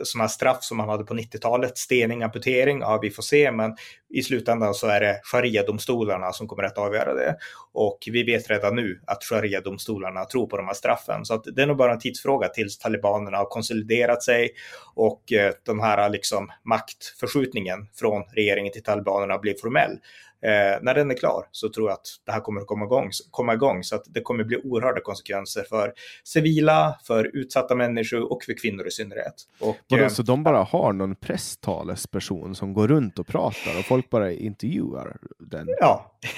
sådana 0.04 0.24
här 0.24 0.30
straff 0.30 0.64
som 0.64 0.78
man 0.78 0.90
hade 0.90 1.04
på 1.04 1.14
90-talet, 1.14 1.78
stening, 1.78 2.24
amputering, 2.24 2.80
ja 2.80 3.00
vi 3.02 3.12
får 3.12 3.24
se, 3.24 3.52
men 3.52 3.76
i 4.10 4.24
slutändan 4.24 4.74
så 4.74 4.88
är 4.88 5.00
det 5.00 5.20
sharia-domstolarna 5.24 6.32
som 6.32 6.48
kommer 6.48 6.64
att 6.64 6.78
avgöra 6.78 7.14
det. 7.14 7.38
Och 7.74 7.98
vi 8.12 8.24
vet 8.24 8.50
redan 8.50 8.76
nu 8.76 9.02
att 9.08 9.24
sharia-domstolarna 9.24 10.26
tror 10.26 10.48
på 10.48 10.58
de 10.58 10.66
här 10.68 10.74
straffen. 10.74 11.26
Så 11.26 11.34
att 11.34 11.44
det 11.56 11.62
är 11.62 11.68
nog 11.68 11.78
bara 11.78 11.94
en 11.94 12.00
tidsfråga 12.00 12.48
tills 12.48 12.78
talibanerna 12.78 13.38
har 13.38 13.46
konsoliderat 13.46 14.24
sig 14.24 14.50
och 14.96 15.34
eh, 15.34 15.82
här 15.82 16.10
liksom 16.10 16.52
maktförskjutningen 16.64 17.88
från 17.96 18.24
regeringen 18.36 18.74
till 18.74 18.84
talibanerna 18.84 19.38
blir 19.38 19.56
formell. 19.62 19.98
Eh, 20.42 20.82
när 20.82 20.94
den 20.94 21.12
är 21.12 21.16
klar 21.16 21.46
så 21.52 21.70
tror 21.70 21.90
jag 21.90 21.94
att 21.94 22.08
det 22.26 22.32
här 22.32 22.40
kommer 22.40 22.62
att 22.62 22.68
komma 22.68 22.86
igång, 22.86 23.10
komma 23.32 23.54
igång 23.54 23.84
så 23.84 23.96
att 23.96 24.04
det 24.08 24.22
kommer 24.22 24.44
bli 24.44 24.58
oerhörda 24.64 25.02
konsekvenser 25.02 25.64
för 25.70 25.94
civila, 26.24 27.00
för 27.04 27.32
utsatta 27.34 27.76
människor 27.76 28.32
och 28.32 28.44
för 28.44 28.54
kvinnor 28.62 28.88
i 28.88 28.92
synnerhet. 28.92 29.34
Och, 29.60 29.78
Vadå, 29.88 30.04
eh, 30.04 30.10
så 30.10 30.24
de 30.24 30.44
bara 30.44 30.64
har 30.64 30.94
någon 30.94 31.16
presstalesperson 31.16 32.56
som 32.56 32.74
går 32.74 32.88
runt 32.88 33.20
och 33.20 33.28
pratar 33.28 33.80
och 33.80 33.86
folk 33.86 34.10
bara 34.10 34.32
intervjuar 34.32 35.18
den? 35.40 35.68
Ja, 35.80 36.16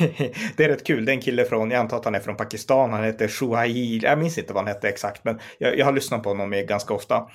det 0.58 0.64
är 0.64 0.68
rätt 0.68 0.84
kul. 0.84 1.06
Det 1.06 1.12
är 1.12 1.16
en 1.16 1.22
kille 1.22 1.46
från, 1.46 1.72
jag 1.72 1.80
antar 1.80 1.98
att 1.98 2.06
han 2.06 2.16
är 2.16 2.20
från 2.20 2.36
Pakistan, 2.36 2.94
han 2.94 3.04
heter 3.04 3.28
Shuhail, 3.28 4.04
jag 4.04 4.20
minns 4.20 4.38
inte 4.38 4.54
vad 4.54 4.64
han 4.64 4.74
hette 4.74 4.90
exakt, 4.90 5.24
men 5.24 5.40
jag, 5.58 5.78
jag 5.78 5.86
har 5.86 5.94
lyssnat 5.94 6.24
på 6.24 6.30
honom 6.30 6.66
ganska 6.68 6.94
ofta. 6.94 7.28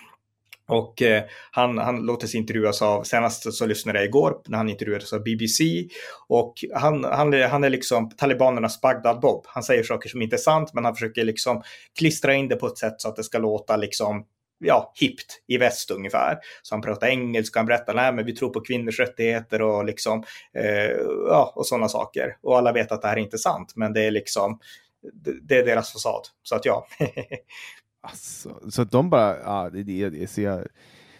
Och 0.69 1.03
eh, 1.03 1.23
han, 1.51 1.79
han 1.79 1.97
låter 2.07 2.27
sig 2.27 2.41
intervjuas 2.41 2.83
av, 2.83 3.03
senast 3.03 3.55
så 3.55 3.67
lyssnade 3.67 3.99
jag 3.99 4.07
igår 4.07 4.37
när 4.47 4.59
han 4.59 4.69
intervjuades 4.69 5.13
av 5.13 5.23
BBC. 5.23 5.89
Och 6.29 6.55
han, 6.75 7.05
han, 7.05 7.35
är- 7.35 7.49
han 7.49 7.65
är 7.65 7.71
liksom 7.71 8.11
talibanernas 8.11 8.81
Bagdad-Bob. 8.81 9.45
Han 9.47 9.63
säger 9.63 9.83
saker 9.83 10.09
som 10.09 10.23
inte 10.23 10.37
är 10.37 10.39
sant, 10.39 10.71
men 10.75 10.85
han 10.85 10.95
försöker 10.95 11.25
liksom 11.25 11.63
klistra 11.99 12.35
in 12.35 12.49
det 12.49 12.57
på 12.57 12.67
ett 12.67 12.79
sätt 12.79 12.95
så 12.99 13.09
att 13.09 13.17
det 13.17 13.25
ska 13.25 13.39
låta 13.39 13.77
liksom 13.77 14.25
ja, 14.59 14.93
hippt 15.01 15.27
i 15.49 15.59
väst 15.59 15.91
ungefär. 15.91 16.39
Så 16.63 16.75
han 16.75 16.83
pratar 16.83 17.07
engelska, 17.07 17.59
han 17.59 17.67
berättar, 17.67 17.95
nej 17.95 18.13
men 18.13 18.27
vi 18.27 18.33
tror 18.37 18.51
på 18.51 18.61
kvinnors 18.61 18.99
rättigheter 19.01 19.63
och 19.63 19.85
liksom, 19.85 20.25
eh, 20.59 20.91
ja, 21.29 21.53
och 21.57 21.67
sådana 21.67 21.89
saker. 21.89 22.37
Och 22.43 22.59
alla 22.59 22.73
vet 22.73 22.93
att 22.93 23.03
det 23.03 23.09
här 23.09 23.17
är 23.17 23.21
inte 23.21 23.39
sant, 23.39 23.73
men 23.77 23.93
det 23.93 24.01
är 24.03 24.11
liksom, 24.11 24.59
det, 25.13 25.33
det 25.43 25.57
är 25.59 25.65
deras 25.65 25.93
fasad. 25.93 26.21
Så 26.43 26.55
att 26.57 26.65
ja. 26.65 26.87
Alltså, 28.07 28.71
så 28.71 28.83
att 28.83 28.91
de 28.91 29.11
bara, 29.11 29.39
ja, 29.39 29.71
det, 29.73 29.83
det, 29.83 30.09
det, 30.09 30.39
jag, 30.39 30.67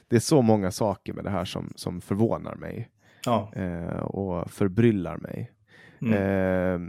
det 0.09 0.17
är 0.17 0.21
så 0.21 0.43
många 0.43 0.71
saker 0.71 1.13
med 1.13 1.25
det 1.25 1.31
här 1.31 1.45
som, 1.45 1.73
som 1.77 2.01
förvånar 2.01 2.55
mig 2.55 2.89
ja. 3.25 3.53
eh, 3.57 4.03
och 4.03 4.51
förbryllar 4.51 5.17
mig. 5.17 5.53
Mm. 6.03 6.13
Eh, 6.13 6.89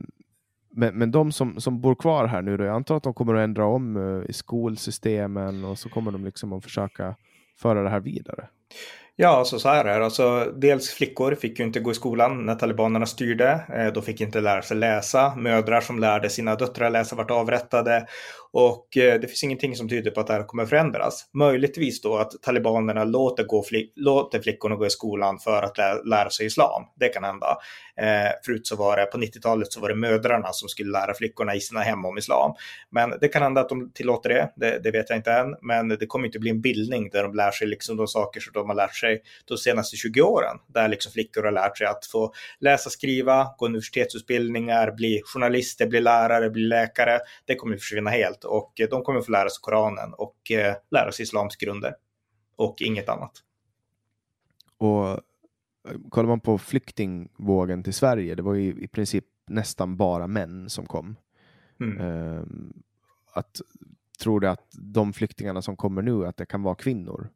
men, 0.71 0.95
men 0.95 1.11
de 1.11 1.31
som, 1.31 1.61
som 1.61 1.81
bor 1.81 1.95
kvar 1.95 2.27
här 2.27 2.41
nu 2.41 2.57
då, 2.57 2.63
jag 2.63 2.75
antar 2.75 2.97
att 2.97 3.03
de 3.03 3.13
kommer 3.13 3.35
att 3.35 3.43
ändra 3.43 3.65
om 3.65 3.97
eh, 3.97 4.29
i 4.29 4.33
skolsystemen 4.33 5.65
och 5.65 5.79
så 5.79 5.89
kommer 5.89 6.11
de 6.11 6.25
liksom 6.25 6.53
att 6.53 6.63
försöka 6.63 7.15
föra 7.57 7.83
det 7.83 7.89
här 7.89 7.99
vidare. 7.99 8.47
Ja, 9.19 9.29
alltså 9.29 9.59
så 9.59 9.69
här 9.69 9.85
är 9.85 9.99
det. 9.99 10.05
Alltså, 10.05 10.53
dels 10.55 10.89
flickor 10.89 11.35
fick 11.35 11.59
ju 11.59 11.65
inte 11.65 11.79
gå 11.79 11.91
i 11.91 11.93
skolan 11.93 12.45
när 12.45 12.55
talibanerna 12.55 13.05
styrde. 13.05 13.65
Eh, 13.73 13.93
De 13.93 14.03
fick 14.03 14.21
inte 14.21 14.41
lära 14.41 14.61
sig 14.61 14.77
läsa. 14.77 15.35
Mödrar 15.35 15.81
som 15.81 15.99
lärde 15.99 16.29
sina 16.29 16.55
döttrar 16.55 16.89
läsa 16.89 17.15
vart 17.15 17.31
avrättade. 17.31 18.07
Och 18.60 18.97
eh, 18.97 19.20
det 19.20 19.28
finns 19.28 19.43
ingenting 19.43 19.76
som 19.76 19.89
tyder 19.89 20.12
på 20.12 20.20
att 20.20 20.28
det 20.28 20.34
här 20.34 20.43
kommer 20.43 20.66
förändras. 20.66 21.30
Möjligtvis 21.34 22.01
då 22.01 22.18
att 22.18 22.32
talibanerna 22.41 23.03
låter, 23.03 23.43
gå 23.43 23.64
flick 23.64 23.93
låter 23.95 24.41
flickorna 24.41 24.76
gå 24.76 24.86
i 24.86 24.89
skolan 24.89 25.39
för 25.39 25.64
att 25.64 25.78
lä 25.78 26.03
lära 26.03 26.30
sig 26.30 26.45
islam. 26.45 26.84
Det 26.95 27.10
kan 27.10 27.24
hända. 27.24 27.58
Eh, 28.01 28.32
förut 28.45 28.68
så 28.68 28.76
var 28.76 28.97
det, 28.97 29.05
på 29.05 29.18
90-talet 29.18 29.74
så 29.74 29.80
var 29.80 29.89
det 29.89 29.95
mödrarna 29.95 30.53
som 30.53 30.70
skulle 30.70 30.91
lära 30.91 31.14
flickorna 31.14 31.55
i 31.55 31.60
sina 31.60 31.80
hem 31.80 32.05
om 32.05 32.18
islam. 32.18 32.53
Men 32.89 33.14
det 33.22 33.28
kan 33.28 33.41
hända 33.41 33.62
att 33.62 33.70
de 33.70 33.91
tillåter 33.93 34.30
det. 34.30 34.53
Det, 34.55 34.80
det 34.84 34.91
vet 34.91 35.10
jag 35.10 35.20
inte 35.20 35.32
än. 35.32 35.55
Men 35.62 35.88
det 35.89 36.05
kommer 36.05 36.26
inte 36.26 36.39
bli 36.39 36.49
en 36.49 36.62
bildning 36.62 37.10
där 37.10 37.24
de 37.24 37.36
lär 37.36 37.51
sig 37.51 37.68
liksom 37.68 37.97
de 37.97 38.08
saker 38.08 38.39
som 38.39 38.53
de 38.53 38.70
har 38.70 38.76
lärt 38.76 38.95
sig 38.95 39.22
de 39.45 39.58
senaste 39.58 39.97
20 39.97 40.22
åren. 40.22 40.58
Där 40.68 40.88
liksom 40.88 41.12
flickor 41.12 41.43
har 41.43 41.51
lärt 41.51 41.78
sig 41.78 41.88
att 41.88 42.05
få 42.05 42.34
läsa, 42.60 42.89
skriva, 42.89 43.47
gå 43.58 43.66
universitetsutbildningar, 43.66 44.91
bli 44.91 45.22
journalister, 45.26 45.88
bli 45.88 46.01
lärare, 46.01 46.49
bli 46.49 46.64
läkare. 46.64 47.20
Det 47.45 47.55
kommer 47.55 47.78
försvinna 47.78 48.10
helt 48.10 48.46
och 48.47 48.79
eh, 48.79 48.89
de 48.89 49.03
kommer 49.03 49.19
att 49.19 49.25
få 49.25 49.31
lära 49.31 49.49
sig 49.49 49.59
Koranen 49.61 50.13
och 50.13 50.51
eh, 50.51 50.75
lära 50.91 51.11
sig 51.11 51.23
islams 51.23 51.55
grunder. 51.55 51.95
Och 52.55 52.81
inget 52.81 53.09
annat. 53.09 53.31
Och 54.77 55.07
eh, 55.09 55.17
kollar 56.09 56.29
man 56.29 56.39
på 56.39 56.57
flyktingvågen 56.57 57.83
till 57.83 57.93
Sverige, 57.93 58.35
det 58.35 58.41
var 58.41 58.53
ju 58.53 58.81
i 58.81 58.87
princip 58.87 59.25
nästan 59.47 59.97
bara 59.97 60.27
män 60.27 60.69
som 60.69 60.85
kom. 60.85 61.15
Mm. 61.79 61.97
Eh, 61.97 62.43
att, 63.33 63.61
tror 64.23 64.39
du 64.39 64.49
att 64.49 64.67
de 64.71 65.13
flyktingarna 65.13 65.61
som 65.61 65.75
kommer 65.77 66.01
nu, 66.01 66.27
att 66.27 66.37
det 66.37 66.45
kan 66.45 66.63
vara 66.63 66.75
kvinnor? 66.75 67.29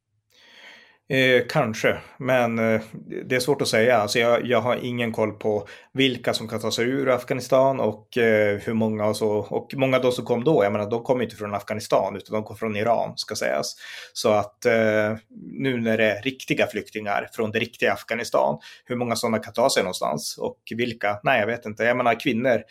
Eh, 1.11 1.43
kanske, 1.49 1.97
men 2.17 2.59
eh, 2.59 2.81
det 3.25 3.35
är 3.35 3.39
svårt 3.39 3.61
att 3.61 3.67
säga. 3.67 3.97
Alltså 3.97 4.19
jag, 4.19 4.45
jag 4.45 4.61
har 4.61 4.75
ingen 4.75 5.11
koll 5.11 5.31
på 5.31 5.67
vilka 5.93 6.33
som 6.33 6.47
kan 6.47 6.59
ta 6.59 6.71
sig 6.71 6.85
ur 6.85 7.09
Afghanistan 7.09 7.79
och 7.79 8.17
eh, 8.17 8.59
hur 8.59 8.73
många 8.73 9.05
och 9.05 9.15
så. 9.15 9.29
Och 9.29 9.73
många 9.75 9.97
av 9.97 10.03
de 10.03 10.11
som 10.11 10.25
kom 10.25 10.43
då, 10.43 10.63
jag 10.63 10.71
menar, 10.71 10.89
de 10.89 11.03
kom 11.03 11.21
inte 11.21 11.35
från 11.35 11.53
Afghanistan 11.53 12.15
utan 12.15 12.33
de 12.33 12.43
kom 12.43 12.57
från 12.57 12.75
Iran, 12.75 13.13
ska 13.17 13.35
sägas. 13.35 13.75
Så 14.13 14.29
att 14.29 14.65
eh, 14.65 15.15
nu 15.51 15.81
när 15.81 15.97
det 15.97 16.11
är 16.11 16.21
riktiga 16.21 16.67
flyktingar 16.67 17.29
från 17.33 17.51
det 17.51 17.59
riktiga 17.59 17.93
Afghanistan, 17.93 18.59
hur 18.85 18.95
många 18.95 19.15
sådana 19.15 19.39
kan 19.39 19.53
ta 19.53 19.69
sig 19.69 19.83
någonstans 19.83 20.37
och 20.37 20.57
vilka? 20.75 21.19
Nej, 21.23 21.39
jag 21.39 21.47
vet 21.47 21.65
inte. 21.65 21.83
Jag 21.83 21.97
menar 21.97 22.19
kvinnor, 22.19 22.61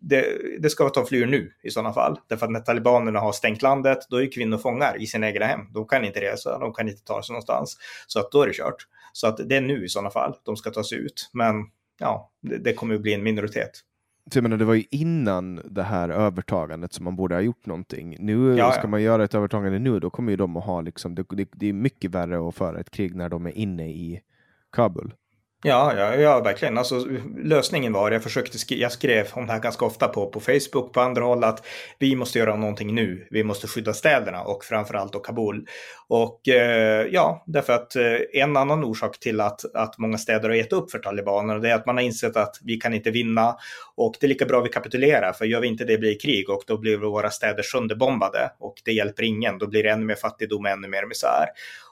det, 0.00 0.24
det 0.62 0.70
ska 0.70 0.88
ta 0.88 1.06
flyr 1.06 1.26
nu 1.26 1.52
i 1.62 1.70
sådana 1.70 1.92
fall. 1.92 2.20
Därför 2.28 2.46
att 2.46 2.52
när 2.52 2.60
talibanerna 2.60 3.20
har 3.20 3.32
stängt 3.32 3.62
landet, 3.62 3.98
då 4.10 4.22
är 4.22 4.32
kvinnor 4.32 4.58
fångar 4.58 5.02
i 5.02 5.06
sina 5.06 5.28
egna 5.28 5.46
hem. 5.46 5.60
De 5.74 5.86
kan 5.86 6.04
inte 6.04 6.20
resa, 6.20 6.58
de 6.58 6.72
kan 6.72 6.88
inte 6.88 7.04
ta 7.04 7.22
sig 7.22 7.32
någonstans. 7.32 7.76
Så 8.06 8.20
att 8.20 8.32
då 8.32 8.42
är 8.42 8.46
det 8.46 8.52
kört. 8.52 8.86
Så 9.12 9.26
att 9.26 9.48
det 9.48 9.56
är 9.56 9.60
nu 9.60 9.84
i 9.84 9.88
sådana 9.88 10.10
fall 10.10 10.36
de 10.44 10.56
ska 10.56 10.70
ta 10.70 10.84
sig 10.84 10.98
ut. 10.98 11.30
Men 11.32 11.54
ja, 11.98 12.30
det, 12.40 12.56
det 12.56 12.72
kommer 12.72 12.94
att 12.94 13.02
bli 13.02 13.14
en 13.14 13.22
minoritet. 13.22 13.70
Jag 14.34 14.42
menar, 14.42 14.56
det 14.56 14.64
var 14.64 14.74
ju 14.74 14.84
innan 14.90 15.60
det 15.64 15.82
här 15.82 16.08
övertagandet 16.08 16.92
som 16.92 17.04
man 17.04 17.16
borde 17.16 17.34
ha 17.34 17.42
gjort 17.42 17.66
någonting. 17.66 18.16
Nu 18.18 18.56
ja, 18.56 18.72
ska 18.72 18.82
ja. 18.82 18.88
man 18.88 19.02
göra 19.02 19.24
ett 19.24 19.34
övertagande 19.34 19.78
nu, 19.78 20.00
då 20.00 20.10
kommer 20.10 20.30
ju 20.30 20.36
de 20.36 20.56
att 20.56 20.64
ha 20.64 20.80
liksom, 20.80 21.14
det, 21.14 21.24
det, 21.28 21.48
det 21.52 21.68
är 21.68 21.72
mycket 21.72 22.10
värre 22.10 22.48
att 22.48 22.54
föra 22.54 22.80
ett 22.80 22.90
krig 22.90 23.14
när 23.14 23.28
de 23.28 23.46
är 23.46 23.58
inne 23.58 23.88
i 23.88 24.20
Kabul. 24.72 25.14
Ja, 25.62 25.94
ja, 25.96 26.14
ja, 26.14 26.40
verkligen. 26.40 26.78
Alltså, 26.78 27.06
lösningen 27.36 27.92
var, 27.92 28.10
jag 28.10 28.22
försökte 28.22 28.58
sk 28.58 28.72
jag 28.72 28.92
skrev 28.92 29.28
om 29.32 29.46
det 29.46 29.52
här 29.52 29.60
ganska 29.60 29.84
ofta 29.84 30.08
på, 30.08 30.26
på 30.26 30.40
Facebook, 30.40 30.92
på 30.92 31.00
andra 31.00 31.24
håll, 31.24 31.44
att 31.44 31.66
vi 31.98 32.16
måste 32.16 32.38
göra 32.38 32.56
någonting 32.56 32.94
nu. 32.94 33.26
Vi 33.30 33.44
måste 33.44 33.66
skydda 33.66 33.94
städerna 33.94 34.42
och 34.42 34.64
framförallt 34.64 35.12
då 35.12 35.18
Kabul. 35.18 35.66
Och 36.08 36.48
eh, 36.48 37.06
ja, 37.10 37.44
därför 37.46 37.72
att 37.72 37.96
eh, 37.96 38.16
en 38.32 38.56
annan 38.56 38.84
orsak 38.84 39.18
till 39.20 39.40
att, 39.40 39.74
att 39.74 39.98
många 39.98 40.18
städer 40.18 40.48
har 40.48 40.56
gett 40.56 40.72
upp 40.72 40.90
för 40.90 40.98
talibanerna, 40.98 41.60
det 41.60 41.70
är 41.70 41.74
att 41.74 41.86
man 41.86 41.96
har 41.96 42.02
insett 42.02 42.36
att 42.36 42.56
vi 42.64 42.76
kan 42.76 42.94
inte 42.94 43.10
vinna 43.10 43.56
och 43.96 44.14
det 44.20 44.26
är 44.26 44.28
lika 44.28 44.46
bra 44.46 44.60
vi 44.60 44.68
kapitulerar, 44.68 45.32
för 45.32 45.44
gör 45.44 45.60
vi 45.60 45.68
inte 45.68 45.84
det 45.84 45.98
blir 45.98 46.10
det 46.10 46.18
krig 46.18 46.50
och 46.50 46.62
då 46.66 46.78
blir 46.78 46.96
våra 46.96 47.30
städer 47.30 47.62
sönderbombade 47.62 48.50
och 48.58 48.74
det 48.84 48.92
hjälper 48.92 49.22
ingen. 49.22 49.58
Då 49.58 49.66
blir 49.66 49.82
det 49.82 49.90
ännu 49.90 50.04
mer 50.04 50.14
fattigdom, 50.14 50.66
ännu 50.66 50.88
mer 50.88 51.06
misär. 51.06 51.46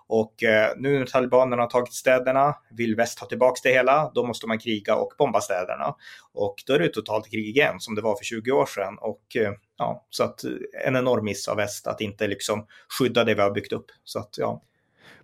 Och 0.08 0.42
eh, 0.42 0.72
nu 0.76 0.98
när 0.98 1.06
talibanerna 1.06 1.62
har 1.62 1.70
tagit 1.70 1.92
städerna, 1.92 2.54
vill 2.70 2.96
väst 2.96 3.18
ha 3.18 3.26
tillbaka 3.26 3.60
det 3.62 3.70
hela, 3.70 4.10
då 4.14 4.26
måste 4.26 4.46
man 4.46 4.58
kriga 4.58 4.96
och 4.96 5.12
bomba 5.18 5.40
städerna. 5.40 5.94
Och 6.32 6.54
då 6.66 6.72
är 6.72 6.78
det 6.78 6.88
totalt 6.88 7.30
krig 7.30 7.56
igen, 7.56 7.80
som 7.80 7.94
det 7.94 8.02
var 8.02 8.16
för 8.16 8.24
20 8.24 8.50
år 8.52 8.66
sedan. 8.66 8.98
Och 9.00 9.36
eh, 9.36 9.52
ja, 9.78 10.06
så 10.10 10.24
att 10.24 10.44
eh, 10.44 10.50
en 10.86 10.96
enorm 10.96 11.24
miss 11.24 11.48
av 11.48 11.56
väst 11.56 11.86
att 11.86 12.00
inte 12.00 12.26
liksom 12.26 12.66
skydda 12.98 13.24
det 13.24 13.34
vi 13.34 13.42
har 13.42 13.50
byggt 13.50 13.72
upp. 13.72 13.86
Så 14.04 14.18
att 14.18 14.38
ja. 14.38 14.62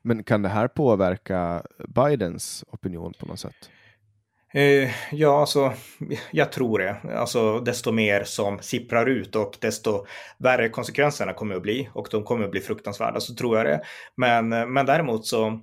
Men 0.03 0.25
kan 0.25 0.43
det 0.43 0.49
här 0.49 0.69
påverka 0.69 1.63
Bidens 1.89 2.65
opinion 2.69 3.13
på 3.19 3.27
något 3.27 3.41
sätt? 3.41 3.71
Eh, 4.55 4.91
ja, 5.13 5.41
alltså, 5.41 5.73
jag 6.31 6.53
tror 6.53 6.79
det. 6.79 6.97
Alltså, 7.17 7.61
desto 7.61 7.93
mer 7.93 8.25
som 8.25 8.59
sipprar 8.63 9.07
ut 9.07 9.37
och 9.37 9.57
desto 9.61 10.07
värre 10.39 10.69
konsekvenserna 10.69 11.33
kommer 11.33 11.55
att 11.55 11.63
bli 11.63 11.89
och 11.95 12.09
de 12.11 12.25
kommer 12.25 12.45
att 12.45 12.51
bli 12.51 12.61
fruktansvärda 12.61 13.21
så 13.21 13.35
tror 13.35 13.57
jag 13.57 13.67
det. 13.67 13.81
Men, 14.17 14.53
eh, 14.53 14.67
men 14.67 14.87
däremot 14.87 15.27
så 15.27 15.61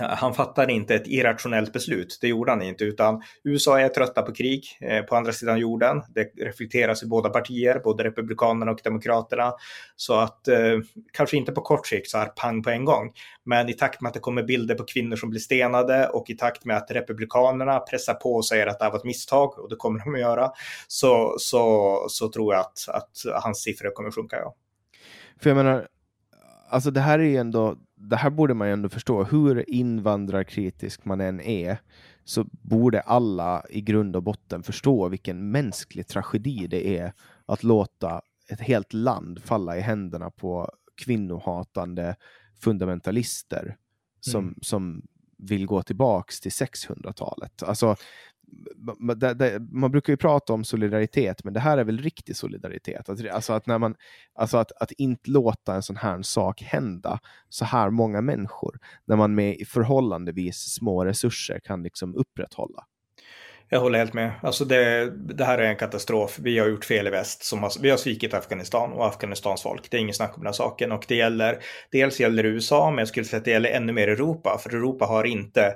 han 0.00 0.34
fattade 0.34 0.72
inte 0.72 0.94
ett 0.94 1.06
irrationellt 1.06 1.72
beslut, 1.72 2.18
det 2.20 2.28
gjorde 2.28 2.50
han 2.52 2.62
inte, 2.62 2.84
utan 2.84 3.22
USA 3.44 3.80
är 3.80 3.88
trötta 3.88 4.22
på 4.22 4.32
krig 4.32 4.64
eh, 4.80 5.02
på 5.02 5.16
andra 5.16 5.32
sidan 5.32 5.58
jorden. 5.58 6.02
Det 6.14 6.24
reflekteras 6.24 7.02
i 7.02 7.06
båda 7.06 7.28
partier, 7.28 7.80
både 7.84 8.04
Republikanerna 8.04 8.72
och 8.72 8.80
Demokraterna. 8.84 9.52
Så 9.96 10.14
att 10.14 10.48
eh, 10.48 10.78
kanske 11.12 11.36
inte 11.36 11.52
på 11.52 11.60
kort 11.60 11.86
sikt 11.86 12.10
så 12.10 12.18
här 12.18 12.26
pang 12.26 12.62
på 12.62 12.70
en 12.70 12.84
gång, 12.84 13.12
men 13.44 13.68
i 13.68 13.72
takt 13.72 14.00
med 14.00 14.08
att 14.08 14.14
det 14.14 14.20
kommer 14.20 14.42
bilder 14.42 14.74
på 14.74 14.84
kvinnor 14.84 15.16
som 15.16 15.30
blir 15.30 15.40
stenade 15.40 16.08
och 16.08 16.30
i 16.30 16.36
takt 16.36 16.64
med 16.64 16.76
att 16.76 16.90
Republikanerna 16.90 17.78
pressar 17.78 18.14
på 18.14 18.34
och 18.34 18.46
säger 18.46 18.66
att 18.66 18.78
det 18.78 18.84
här 18.84 18.92
var 18.92 18.98
ett 18.98 19.04
misstag, 19.04 19.58
och 19.58 19.70
det 19.70 19.76
kommer 19.76 20.04
de 20.04 20.14
att 20.14 20.20
göra, 20.20 20.50
så, 20.88 21.36
så, 21.38 22.06
så 22.08 22.28
tror 22.28 22.54
jag 22.54 22.60
att, 22.60 22.88
att 22.88 23.42
hans 23.42 23.62
siffror 23.62 23.90
kommer 23.90 24.08
att 24.08 24.14
sjunka. 24.14 24.36
Ja. 24.36 24.54
För 25.40 25.50
jag 25.50 25.56
menar, 25.56 25.88
alltså 26.70 26.90
det 26.90 27.00
här 27.00 27.18
är 27.18 27.24
ju 27.24 27.36
ändå 27.36 27.76
det 27.96 28.16
här 28.16 28.30
borde 28.30 28.54
man 28.54 28.68
ju 28.68 28.72
ändå 28.72 28.88
förstå. 28.88 29.24
Hur 29.24 29.70
invandrarkritisk 29.70 31.04
man 31.04 31.20
än 31.20 31.40
är 31.40 31.78
så 32.24 32.44
borde 32.50 33.00
alla 33.00 33.64
i 33.70 33.80
grund 33.80 34.16
och 34.16 34.22
botten 34.22 34.62
förstå 34.62 35.08
vilken 35.08 35.50
mänsklig 35.50 36.06
tragedi 36.06 36.66
det 36.66 36.98
är 36.98 37.12
att 37.46 37.62
låta 37.62 38.20
ett 38.48 38.60
helt 38.60 38.92
land 38.92 39.42
falla 39.42 39.76
i 39.76 39.80
händerna 39.80 40.30
på 40.30 40.70
kvinnohatande 40.96 42.16
fundamentalister 42.60 43.76
som, 44.20 44.44
mm. 44.44 44.58
som 44.62 45.02
vill 45.38 45.66
gå 45.66 45.82
tillbaks 45.82 46.40
till 46.40 46.50
600-talet. 46.50 47.62
Alltså, 47.62 47.96
man 49.70 49.90
brukar 49.90 50.12
ju 50.12 50.16
prata 50.16 50.52
om 50.52 50.64
solidaritet, 50.64 51.44
men 51.44 51.54
det 51.54 51.60
här 51.60 51.78
är 51.78 51.84
väl 51.84 51.98
riktig 51.98 52.36
solidaritet? 52.36 53.08
Alltså 53.08 53.52
att, 53.52 53.66
när 53.66 53.78
man, 53.78 53.94
alltså 54.34 54.56
att, 54.56 54.72
att 54.72 54.92
inte 54.92 55.30
låta 55.30 55.74
en 55.74 55.82
sån 55.82 55.96
här 55.96 56.22
sak 56.22 56.62
hända 56.62 57.18
så 57.48 57.64
här 57.64 57.90
många 57.90 58.20
människor, 58.20 58.78
när 59.04 59.16
man 59.16 59.34
med 59.34 59.68
förhållandevis 59.68 60.56
små 60.56 61.04
resurser 61.04 61.60
kan 61.64 61.82
liksom 61.82 62.14
upprätthålla. 62.14 62.84
Jag 63.68 63.80
håller 63.80 63.98
helt 63.98 64.14
med. 64.14 64.32
Alltså 64.42 64.64
det, 64.64 65.10
det, 65.34 65.44
här 65.44 65.58
är 65.58 65.68
en 65.68 65.76
katastrof. 65.76 66.38
Vi 66.38 66.58
har 66.58 66.68
gjort 66.68 66.84
fel 66.84 67.06
i 67.06 67.10
väst. 67.10 67.44
Som 67.44 67.62
har, 67.62 67.82
vi 67.82 67.90
har 67.90 67.96
svikit 67.96 68.34
Afghanistan 68.34 68.92
och 68.92 69.06
Afghanistans 69.06 69.62
folk. 69.62 69.90
Det 69.90 69.96
är 69.96 70.00
inget 70.00 70.16
snack 70.16 70.36
om 70.36 70.44
den 70.44 70.54
saken. 70.54 70.92
Och 70.92 71.04
det 71.08 71.14
gäller, 71.14 71.58
dels 71.92 72.20
gäller 72.20 72.42
det 72.42 72.48
USA, 72.48 72.90
men 72.90 72.98
jag 72.98 73.08
skulle 73.08 73.26
säga 73.26 73.38
att 73.38 73.44
det 73.44 73.50
gäller 73.50 73.70
ännu 73.70 73.92
mer 73.92 74.08
Europa. 74.08 74.58
För 74.62 74.70
Europa 74.70 75.04
har 75.04 75.24
inte 75.24 75.74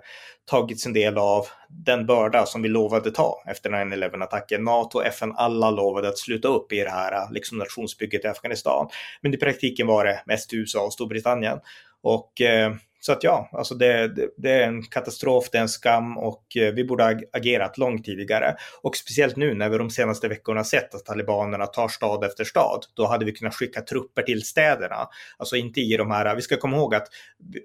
tagit 0.50 0.80
sin 0.80 0.92
del 0.92 1.18
av 1.18 1.46
den 1.68 2.06
börda 2.06 2.46
som 2.46 2.62
vi 2.62 2.68
lovade 2.68 3.10
ta 3.10 3.42
efter 3.46 3.70
9-11-attacken. 3.70 4.64
NATO 4.64 4.98
och 4.98 5.06
FN, 5.06 5.32
alla 5.36 5.70
lovade 5.70 6.08
att 6.08 6.18
sluta 6.18 6.48
upp 6.48 6.72
i 6.72 6.80
det 6.80 6.90
här 6.90 7.32
liksom 7.32 7.58
nationsbygget 7.58 8.24
i 8.24 8.28
Afghanistan. 8.28 8.88
Men 9.20 9.34
i 9.34 9.36
praktiken 9.36 9.86
var 9.86 10.04
det 10.04 10.22
mest 10.26 10.54
USA 10.54 10.84
och 10.84 10.92
Storbritannien. 10.92 11.58
Och 12.02 12.40
eh, 12.40 12.74
så 13.00 13.12
att 13.12 13.24
ja, 13.24 13.48
alltså 13.52 13.74
det, 13.74 14.08
det, 14.08 14.28
det, 14.36 14.50
är 14.50 14.68
en 14.68 14.82
katastrof, 14.82 15.48
det 15.52 15.58
är 15.58 15.62
en 15.62 15.68
skam 15.68 16.18
och 16.18 16.56
eh, 16.56 16.72
vi 16.72 16.84
borde 16.84 17.04
ha 17.04 17.14
agerat 17.32 17.78
långt 17.78 18.04
tidigare. 18.04 18.56
Och 18.82 18.96
speciellt 18.96 19.36
nu 19.36 19.54
när 19.54 19.68
vi 19.68 19.78
de 19.78 19.90
senaste 19.90 20.28
veckorna 20.28 20.64
sett 20.64 20.94
att 20.94 21.04
talibanerna 21.04 21.66
tar 21.66 21.88
stad 21.88 22.24
efter 22.24 22.44
stad, 22.44 22.84
då 22.94 23.06
hade 23.06 23.24
vi 23.24 23.32
kunnat 23.32 23.54
skicka 23.54 23.80
trupper 23.80 24.22
till 24.22 24.42
städerna. 24.42 25.08
Alltså 25.36 25.56
inte 25.56 25.80
i 25.80 25.96
de 25.96 26.10
här, 26.10 26.36
vi 26.36 26.42
ska 26.42 26.56
komma 26.56 26.76
ihåg 26.76 26.94
att 26.94 27.08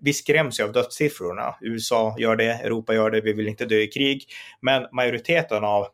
vi 0.02 0.14
skräms 0.14 0.60
ju 0.60 0.64
av 0.64 0.72
dödssiffrorna. 0.72 1.56
USA 1.62 2.16
gör 2.20 2.36
det, 2.36 2.54
Europa 2.54 2.94
gör 2.94 3.12
det, 3.12 3.22
vi 3.22 3.34
vill 3.34 3.48
inte 3.48 3.66
dö 3.66 3.76
i 3.76 3.88
krig. 3.88 4.26
Men 4.62 4.88
majoriteten 4.92 5.64
av 5.64 5.82
eh, 5.84 5.88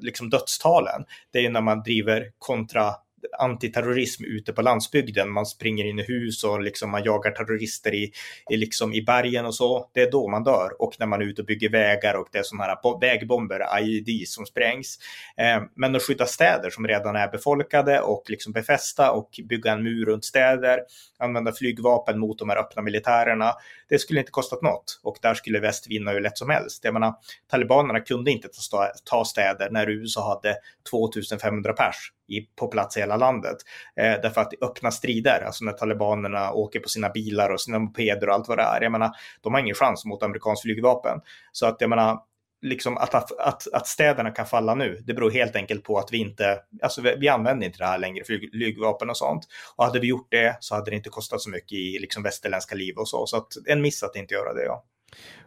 liksom 0.00 0.30
dödstalen, 0.30 1.04
det 1.32 1.46
är 1.46 1.50
när 1.50 1.60
man 1.60 1.82
driver 1.82 2.26
kontra 2.38 2.94
antiterrorism 3.38 4.24
ute 4.24 4.52
på 4.52 4.62
landsbygden. 4.62 5.30
Man 5.30 5.46
springer 5.46 5.84
in 5.84 5.98
i 5.98 6.02
hus 6.02 6.44
och 6.44 6.60
liksom 6.60 6.90
man 6.90 7.04
jagar 7.04 7.30
terrorister 7.30 7.94
i, 7.94 8.12
i, 8.50 8.56
liksom 8.56 8.92
i 8.92 9.02
bergen 9.02 9.46
och 9.46 9.54
så. 9.54 9.90
Det 9.92 10.02
är 10.02 10.10
då 10.10 10.28
man 10.28 10.44
dör. 10.44 10.82
Och 10.82 10.96
när 10.98 11.06
man 11.06 11.22
är 11.22 11.26
ute 11.26 11.42
och 11.42 11.46
bygger 11.46 11.70
vägar 11.70 12.14
och 12.14 12.28
det 12.32 12.38
är 12.38 12.42
sådana 12.42 12.64
här 12.64 13.00
vägbomber, 13.00 13.80
IED, 13.80 14.28
som 14.28 14.46
sprängs. 14.46 14.98
Eh, 15.36 15.62
men 15.76 15.96
att 15.96 16.02
skydda 16.02 16.26
städer 16.26 16.70
som 16.70 16.86
redan 16.86 17.16
är 17.16 17.28
befolkade 17.28 18.00
och 18.00 18.22
liksom 18.26 18.52
befästa 18.52 19.12
och 19.12 19.40
bygga 19.44 19.72
en 19.72 19.82
mur 19.82 20.06
runt 20.06 20.24
städer, 20.24 20.80
använda 21.18 21.52
flygvapen 21.52 22.18
mot 22.18 22.38
de 22.38 22.48
här 22.48 22.56
öppna 22.56 22.82
militärerna, 22.82 23.52
det 23.88 23.98
skulle 23.98 24.20
inte 24.20 24.32
kostat 24.32 24.62
något. 24.62 25.00
Och 25.02 25.18
där 25.22 25.34
skulle 25.34 25.60
väst 25.60 25.90
vinna 25.90 26.10
hur 26.10 26.20
lätt 26.20 26.38
som 26.38 26.50
helst. 26.50 26.84
Jag 26.84 26.94
menar, 26.94 27.14
talibanerna 27.50 28.00
kunde 28.00 28.30
inte 28.30 28.48
ta, 28.70 28.92
ta 29.04 29.24
städer 29.24 29.70
när 29.70 29.90
USA 29.90 30.28
hade 30.28 30.56
2500 30.90 31.72
pers 31.72 32.12
i, 32.30 32.48
på 32.56 32.68
plats 32.68 32.96
i 32.96 33.00
hela 33.00 33.16
landet. 33.16 33.56
Eh, 33.96 34.20
därför 34.22 34.40
att 34.40 34.62
öppna 34.62 34.90
strider, 34.90 35.42
alltså 35.46 35.64
när 35.64 35.72
talibanerna 35.72 36.52
åker 36.52 36.80
på 36.80 36.88
sina 36.88 37.08
bilar 37.08 37.50
och 37.50 37.60
sina 37.60 37.78
mopeder 37.78 38.28
och 38.28 38.34
allt 38.34 38.48
vad 38.48 38.58
det 38.58 38.62
är, 38.62 38.80
jag 38.82 38.92
menar, 38.92 39.10
de 39.40 39.54
har 39.54 39.60
ingen 39.60 39.74
chans 39.74 40.04
mot 40.04 40.22
amerikanskt 40.22 40.62
flygvapen. 40.62 41.20
Så 41.52 41.66
att 41.66 41.76
jag 41.80 41.90
menar, 41.90 42.18
liksom 42.62 42.96
att, 42.96 43.14
att, 43.14 43.72
att, 43.72 43.86
städerna 43.86 44.30
kan 44.30 44.46
falla 44.46 44.74
nu, 44.74 45.02
det 45.06 45.14
beror 45.14 45.30
helt 45.30 45.56
enkelt 45.56 45.84
på 45.84 45.98
att 45.98 46.12
vi 46.12 46.18
inte, 46.18 46.60
alltså 46.82 47.02
vi, 47.02 47.16
vi 47.18 47.28
använder 47.28 47.66
inte 47.66 47.78
det 47.78 47.86
här 47.86 47.98
längre, 47.98 48.24
flygvapen 48.24 49.10
och 49.10 49.16
sånt. 49.16 49.46
Och 49.76 49.84
hade 49.84 50.00
vi 50.00 50.06
gjort 50.06 50.30
det 50.30 50.56
så 50.60 50.74
hade 50.74 50.90
det 50.90 50.96
inte 50.96 51.10
kostat 51.10 51.40
så 51.40 51.50
mycket 51.50 51.72
i 51.72 51.98
liksom 51.98 52.22
västerländska 52.22 52.74
liv 52.74 52.96
och 52.96 53.08
så. 53.08 53.26
Så 53.26 53.36
att 53.36 53.48
en 53.66 53.82
miss 53.82 54.02
att 54.02 54.16
inte 54.16 54.34
göra 54.34 54.54
det, 54.54 54.64
ja. 54.64 54.84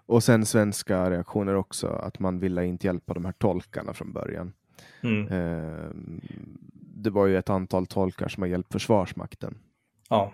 Och 0.05 0.23
sen 0.23 0.45
svenska 0.45 1.09
reaktioner 1.09 1.55
också, 1.55 1.87
att 1.87 2.19
man 2.19 2.39
ville 2.39 2.65
inte 2.65 2.87
hjälpa 2.87 3.13
de 3.13 3.25
här 3.25 3.31
tolkarna 3.31 3.93
från 3.93 4.13
början. 4.13 4.53
Mm. 5.03 5.27
Eh, 5.27 5.89
det 7.03 7.09
var 7.09 7.25
ju 7.25 7.37
ett 7.37 7.49
antal 7.49 7.87
tolkar 7.87 8.27
som 8.27 8.43
har 8.43 8.47
hjälpt 8.47 8.71
Försvarsmakten. 8.71 9.57
Ja. 10.09 10.33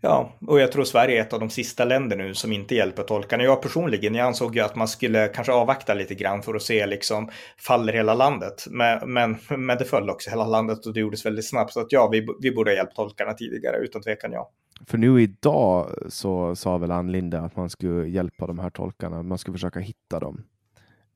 ja, 0.00 0.32
och 0.46 0.60
jag 0.60 0.72
tror 0.72 0.84
Sverige 0.84 1.18
är 1.18 1.22
ett 1.22 1.32
av 1.32 1.40
de 1.40 1.50
sista 1.50 1.84
länder 1.84 2.16
nu 2.16 2.34
som 2.34 2.52
inte 2.52 2.74
hjälper 2.74 3.02
tolkarna. 3.02 3.44
Jag 3.44 3.62
personligen, 3.62 4.14
jag 4.14 4.26
ansåg 4.26 4.56
ju 4.56 4.62
att 4.62 4.76
man 4.76 4.88
skulle 4.88 5.28
kanske 5.28 5.52
avvakta 5.52 5.94
lite 5.94 6.14
grann 6.14 6.42
för 6.42 6.54
att 6.54 6.62
se 6.62 6.86
liksom 6.86 7.30
faller 7.58 7.92
hela 7.92 8.14
landet. 8.14 8.66
Men, 8.70 9.12
men, 9.12 9.36
men 9.48 9.78
det 9.78 9.84
föll 9.84 10.10
också 10.10 10.30
hela 10.30 10.46
landet 10.46 10.86
och 10.86 10.94
det 10.94 11.00
gjordes 11.00 11.26
väldigt 11.26 11.48
snabbt. 11.48 11.72
Så 11.72 11.80
att 11.80 11.92
ja, 11.92 12.08
vi, 12.12 12.26
vi 12.40 12.50
borde 12.50 12.70
ha 12.70 12.76
hjälpt 12.76 12.96
tolkarna 12.96 13.32
tidigare, 13.32 13.76
utan 13.76 14.02
tvekan 14.02 14.32
ja. 14.32 14.50
För 14.86 14.98
nu 14.98 15.22
idag 15.22 15.90
så 16.08 16.56
sa 16.56 16.78
väl 16.78 16.90
Ann 16.90 17.12
Linde 17.12 17.40
att 17.40 17.56
man 17.56 17.70
skulle 17.70 18.08
hjälpa 18.08 18.46
de 18.46 18.58
här 18.58 18.70
tolkarna, 18.70 19.22
man 19.22 19.38
skulle 19.38 19.54
försöka 19.54 19.80
hitta 19.80 20.20
dem 20.20 20.44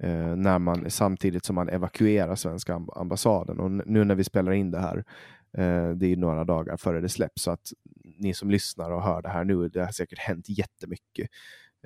eh, 0.03 0.37
när 0.37 0.59
man, 0.59 0.91
samtidigt 0.91 1.45
som 1.45 1.55
man 1.55 1.69
evakuerar 1.69 2.35
svenska 2.37 2.81
ambassaden. 2.97 3.61
Och 3.61 3.71
nu 3.71 4.05
när 4.05 4.15
vi 4.15 4.25
spelar 4.25 4.53
in 4.53 4.71
det 4.71 4.81
här, 4.81 5.05
eh, 5.53 5.91
det 5.91 6.07
är 6.07 6.17
några 6.17 6.45
dagar 6.45 6.77
före 6.77 7.01
det 7.01 7.09
släpps, 7.09 7.43
så 7.43 7.51
att 7.51 7.73
ni 8.19 8.35
som 8.35 8.51
lyssnar 8.51 8.91
och 8.91 9.03
hör 9.03 9.23
det 9.23 9.29
här 9.29 9.45
nu, 9.45 9.69
det 9.69 9.85
har 9.85 9.93
säkert 9.93 10.19
hänt 10.19 10.49
jättemycket. 10.49 11.31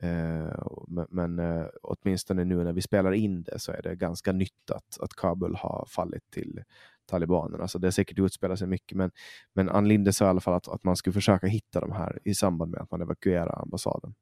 Eh, 0.03 0.67
men 0.89 1.07
men 1.11 1.39
eh, 1.39 1.67
åtminstone 1.83 2.45
nu 2.45 2.65
när 2.65 2.73
vi 2.73 2.83
spelar 2.83 3.13
in 3.13 3.43
det 3.43 3.59
så 3.59 3.73
är 3.73 3.83
det 3.83 3.95
ganska 3.95 4.33
nytt 4.33 4.71
att, 4.71 5.01
att 5.01 5.15
Kabul 5.15 5.55
har 5.55 5.87
fallit 5.89 6.31
till 6.31 6.63
talibanerna. 7.07 7.69
Så 7.69 7.79
det 7.79 7.87
är 7.87 7.91
säkert 7.91 8.19
utspelat 8.19 8.59
sig 8.59 8.69
mycket. 8.69 8.99
Men, 8.99 9.11
men 9.53 9.69
Ann 9.69 9.89
Linde 9.89 10.13
sa 10.13 10.25
i 10.25 10.29
alla 10.29 10.41
fall 10.41 10.55
att, 10.55 10.69
att 10.69 10.85
man 10.85 10.97
skulle 10.97 11.15
försöka 11.15 11.47
hitta 11.47 11.81
de 11.81 11.93
här 11.93 12.19
i 12.25 12.35
samband 12.35 12.71
med 12.71 12.81
att 12.81 12.91
man 12.91 13.03
evakuerar 13.03 13.63
ambassaden. 13.63 14.15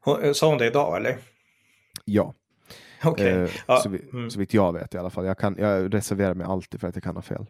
Hon, 0.00 0.34
sa 0.34 0.48
hon 0.48 0.58
det 0.58 0.66
idag 0.66 0.96
eller? 0.96 1.18
Ja. 2.04 2.34
Okay. 3.04 3.28
Eh, 3.28 3.50
ja. 3.66 3.76
så, 3.76 3.88
vi, 3.88 4.08
mm. 4.12 4.30
så 4.30 4.38
vitt 4.38 4.54
jag 4.54 4.72
vet 4.72 4.94
i 4.94 4.98
alla 4.98 5.10
fall. 5.10 5.26
Jag, 5.26 5.38
kan, 5.38 5.56
jag 5.58 5.94
reserverar 5.94 6.34
mig 6.34 6.46
alltid 6.46 6.80
för 6.80 6.88
att 6.88 6.96
jag 6.96 7.04
kan 7.04 7.16
ha 7.16 7.22
fel. 7.22 7.46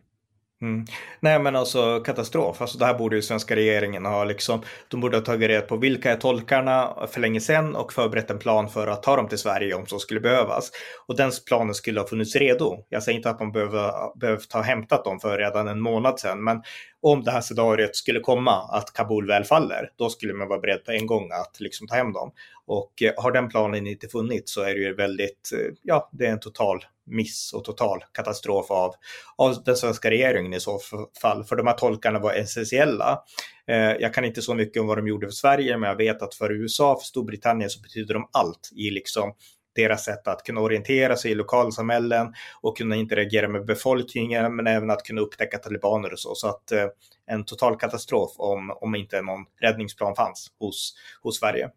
Mm. 0.62 0.84
Nej 1.20 1.38
men 1.38 1.57
alltså 1.57 2.01
katastrof, 2.01 2.61
alltså 2.61 2.78
det 2.78 2.84
här 2.84 2.98
borde 2.98 3.16
ju 3.16 3.22
svenska 3.22 3.57
regeringen 3.57 4.07
ha 4.07 4.24
liksom, 4.24 4.62
de 4.88 5.01
borde 5.01 5.16
ha 5.16 5.24
tagit 5.24 5.48
reda 5.48 5.66
på 5.66 5.76
vilka 5.76 6.12
är 6.12 6.16
tolkarna 6.16 6.94
för 7.11 7.20
länge 7.20 7.40
sedan 7.40 7.76
och 7.76 7.92
förberett 7.92 8.30
en 8.30 8.38
plan 8.38 8.68
för 8.68 8.86
att 8.86 9.03
ta 9.03 9.16
dem 9.16 9.28
till 9.28 9.38
Sverige 9.38 9.74
om 9.74 9.86
så 9.86 9.98
skulle 9.98 10.20
behövas. 10.20 10.70
Och 11.07 11.16
den 11.16 11.30
planen 11.46 11.74
skulle 11.74 12.01
ha 12.01 12.07
funnits 12.07 12.36
redo. 12.36 12.84
Jag 12.88 13.03
säger 13.03 13.16
inte 13.16 13.30
att 13.30 13.40
man 13.40 13.53
behöver, 13.53 14.18
behövt 14.18 14.53
ha 14.53 14.62
hämtat 14.62 15.05
dem 15.05 15.20
för 15.20 15.38
redan 15.38 15.68
en 15.68 15.80
månad 15.80 16.20
sedan, 16.20 16.44
men 16.44 16.62
om 17.03 17.24
det 17.24 17.30
här 17.30 17.40
scenariot 17.40 17.96
skulle 17.96 18.20
komma, 18.20 18.68
att 18.70 18.92
Kabul 18.92 19.26
väl 19.26 19.44
faller, 19.44 19.90
då 19.96 20.11
skulle 20.11 20.34
man 20.34 20.48
vara 20.48 20.61
beredd 20.61 20.84
på 20.84 20.92
en 20.92 21.07
gång 21.07 21.30
att 21.32 21.61
liksom 21.61 21.86
ta 21.86 21.94
hem 21.94 22.12
dem. 22.12 22.32
Och 22.66 23.03
eh, 23.03 23.12
har 23.16 23.32
den 23.32 23.48
planen 23.48 23.86
inte 23.86 24.09
funnits 24.09 24.53
så 24.53 24.62
är 24.62 24.74
det 24.74 24.80
ju 24.80 24.94
väldigt, 24.94 25.51
eh, 25.53 25.74
ja, 25.82 26.11
det 26.12 26.26
är 26.26 26.32
en 26.32 26.40
total 26.40 26.84
miss 27.07 27.53
och 27.53 27.64
total 27.64 28.05
katastrof 28.12 28.70
av, 28.70 28.94
av 29.36 29.64
den 29.64 29.76
svenska 29.76 30.11
regeringen 30.11 30.55
i 30.55 30.61
så 30.61 30.78
fall. 31.22 31.44
För 31.44 31.57
de 31.57 31.66
här 31.66 31.74
tolkarna 31.74 32.18
var 32.18 32.32
essentiella. 32.32 33.22
Eh, 33.66 33.76
jag 33.76 34.14
kan 34.14 34.24
inte 34.24 34.42
så 34.42 34.55
mycket 34.55 34.80
om 34.80 34.86
vad 34.86 34.98
de 34.98 35.09
gjorde 35.09 35.26
för 35.26 35.32
Sverige, 35.32 35.78
men 35.78 35.88
jag 35.88 35.96
vet 35.96 36.22
att 36.22 36.34
för 36.34 36.53
USA, 36.53 36.96
för 36.96 37.05
Storbritannien 37.05 37.70
så 37.70 37.80
betyder 37.80 38.14
de 38.14 38.28
allt 38.32 38.70
i 38.76 38.90
liksom 38.90 39.34
deras 39.72 40.04
sätt 40.04 40.28
att 40.28 40.42
kunna 40.42 40.60
orientera 40.60 41.16
sig 41.16 41.30
i 41.30 41.34
lokalsamhällen 41.34 42.34
och 42.60 42.76
kunna 42.76 42.96
interagera 42.96 43.48
med 43.48 43.64
befolkningen, 43.64 44.56
men 44.56 44.66
även 44.66 44.90
att 44.90 45.02
kunna 45.02 45.20
upptäcka 45.20 45.58
talibaner 45.58 46.12
och 46.12 46.18
så. 46.18 46.34
Så 46.34 46.48
att 46.48 46.72
eh, 46.72 46.86
en 47.26 47.44
total 47.44 47.76
katastrof 47.76 48.30
om, 48.36 48.70
om 48.70 48.94
inte 48.94 49.22
någon 49.22 49.44
räddningsplan 49.60 50.14
fanns 50.14 50.52
hos, 50.58 50.94
hos 51.22 51.38
Sverige. 51.38 51.70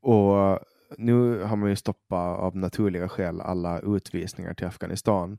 Och 0.00 0.38
eh, 0.38 0.58
nu 0.96 1.42
har 1.42 1.56
man 1.56 1.70
ju 1.70 1.76
stoppat 1.76 2.38
av 2.38 2.56
naturliga 2.56 3.08
skäl 3.08 3.40
alla 3.40 3.80
utvisningar 3.80 4.54
till 4.54 4.66
Afghanistan. 4.66 5.38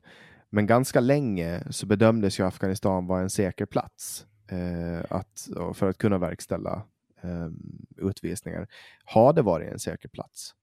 Men 0.50 0.68
ganska 0.68 1.00
länge 1.00 1.64
så 1.70 1.86
bedömdes 1.86 2.40
ju 2.40 2.46
Afghanistan 2.46 3.08
vara 3.08 3.22
en 3.22 3.30
säker 3.30 3.66
plats 3.66 4.26
eh, 4.52 5.18
att, 5.18 5.50
för 5.74 5.90
att 5.90 5.98
kunna 5.98 6.18
verkställa 6.18 6.84
eh, 7.22 7.50
utvisningar. 7.98 8.68
Har 9.06 9.34
det 9.34 9.42
varit 9.42 9.72
en 9.72 9.80
säker 9.80 10.10
plats? 10.10 10.56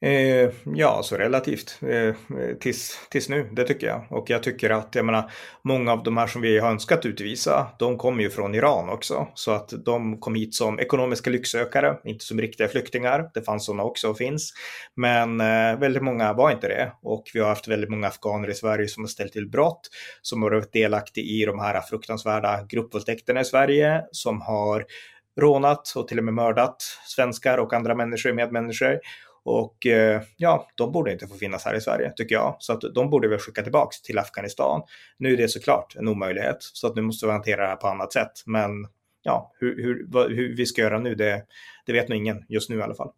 Eh, 0.00 0.50
ja, 0.64 1.02
så 1.02 1.16
relativt 1.16 1.78
eh, 1.82 2.14
tills, 2.60 2.98
tills 3.10 3.28
nu, 3.28 3.50
det 3.52 3.64
tycker 3.64 3.86
jag. 3.86 4.06
Och 4.10 4.30
jag 4.30 4.42
tycker 4.42 4.70
att, 4.70 4.94
jag 4.94 5.04
menar, 5.04 5.30
många 5.64 5.92
av 5.92 6.02
de 6.02 6.16
här 6.16 6.26
som 6.26 6.42
vi 6.42 6.58
har 6.58 6.70
önskat 6.70 7.06
utvisa, 7.06 7.70
de 7.78 7.98
kommer 7.98 8.22
ju 8.22 8.30
från 8.30 8.54
Iran 8.54 8.88
också. 8.88 9.28
Så 9.34 9.50
att 9.50 9.72
de 9.84 10.20
kom 10.20 10.34
hit 10.34 10.54
som 10.54 10.80
ekonomiska 10.80 11.30
lycksökare, 11.30 11.96
inte 12.04 12.24
som 12.24 12.40
riktiga 12.40 12.68
flyktingar. 12.68 13.30
Det 13.34 13.42
fanns 13.42 13.66
sådana 13.66 13.82
också 13.82 14.08
och 14.08 14.16
finns. 14.16 14.52
Men 14.96 15.40
eh, 15.40 15.78
väldigt 15.78 16.02
många 16.02 16.32
var 16.32 16.50
inte 16.50 16.68
det. 16.68 16.92
Och 17.02 17.24
vi 17.34 17.40
har 17.40 17.48
haft 17.48 17.68
väldigt 17.68 17.90
många 17.90 18.06
afghaner 18.06 18.50
i 18.50 18.54
Sverige 18.54 18.88
som 18.88 19.02
har 19.02 19.08
ställt 19.08 19.32
till 19.32 19.48
brott, 19.48 19.80
som 20.22 20.42
har 20.42 20.50
varit 20.50 20.72
delaktiga 20.72 21.24
i 21.24 21.44
de 21.44 21.58
här 21.58 21.80
fruktansvärda 21.80 22.66
gruppvåldtäkterna 22.68 23.40
i 23.40 23.44
Sverige, 23.44 24.02
som 24.10 24.40
har 24.40 24.84
rånat 25.40 25.92
och 25.96 26.08
till 26.08 26.18
och 26.18 26.24
med 26.24 26.34
mördat 26.34 26.76
svenskar 27.06 27.58
och 27.58 27.72
andra 27.72 27.94
människor, 27.94 28.32
medmänniskor. 28.32 28.98
Och 29.48 29.86
eh, 29.86 30.22
ja, 30.36 30.68
de 30.74 30.92
borde 30.92 31.12
inte 31.12 31.26
få 31.26 31.34
finnas 31.34 31.64
här 31.64 31.74
i 31.74 31.80
Sverige 31.80 32.12
tycker 32.16 32.34
jag. 32.34 32.56
Så 32.58 32.72
att 32.72 32.80
de 32.94 33.10
borde 33.10 33.28
vi 33.28 33.38
skicka 33.38 33.62
tillbaks 33.62 34.02
till 34.02 34.18
Afghanistan. 34.18 34.82
Nu 35.18 35.32
är 35.32 35.36
det 35.36 35.48
såklart 35.48 35.96
en 35.96 36.08
omöjlighet, 36.08 36.56
så 36.60 36.86
att 36.86 36.96
nu 36.96 37.02
måste 37.02 37.26
vi 37.26 37.32
hantera 37.32 37.62
det 37.62 37.68
här 37.68 37.76
på 37.76 37.88
annat 37.88 38.12
sätt. 38.12 38.32
Men 38.46 38.70
ja, 39.22 39.52
hur, 39.58 39.82
hur, 39.82 40.28
hur 40.36 40.56
vi 40.56 40.66
ska 40.66 40.82
göra 40.82 40.98
nu, 40.98 41.14
det, 41.14 41.42
det 41.86 41.92
vet 41.92 42.08
nog 42.08 42.18
ingen 42.18 42.44
just 42.48 42.70
nu 42.70 42.76
i 42.78 42.82
alla 42.82 42.94
fall. 42.94 43.10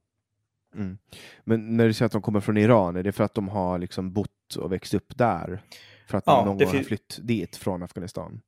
Mm. 0.75 0.99
Men 1.45 1.77
när 1.77 1.87
du 1.87 1.93
säger 1.93 2.07
att 2.07 2.13
de 2.13 2.23
kommer 2.23 2.41
från 2.41 2.57
Iran, 2.57 2.97
är 2.97 3.03
det 3.03 3.13
för 3.13 3.25
att 3.25 3.35
de 3.35 3.49
har 3.49 3.79
liksom 3.79 4.13
bott 4.13 4.57
och 4.59 4.73
växt 4.73 4.95
upp 4.95 5.19
där? 5.19 5.63
För 6.07 6.19
att 6.19 6.25
ja, 6.27 6.45
någon 6.45 6.59
gång 6.59 6.67
har 6.67 6.83
flytt 6.83 7.19
dit 7.23 7.57
från 7.57 7.83
Afghanistan? 7.83 8.41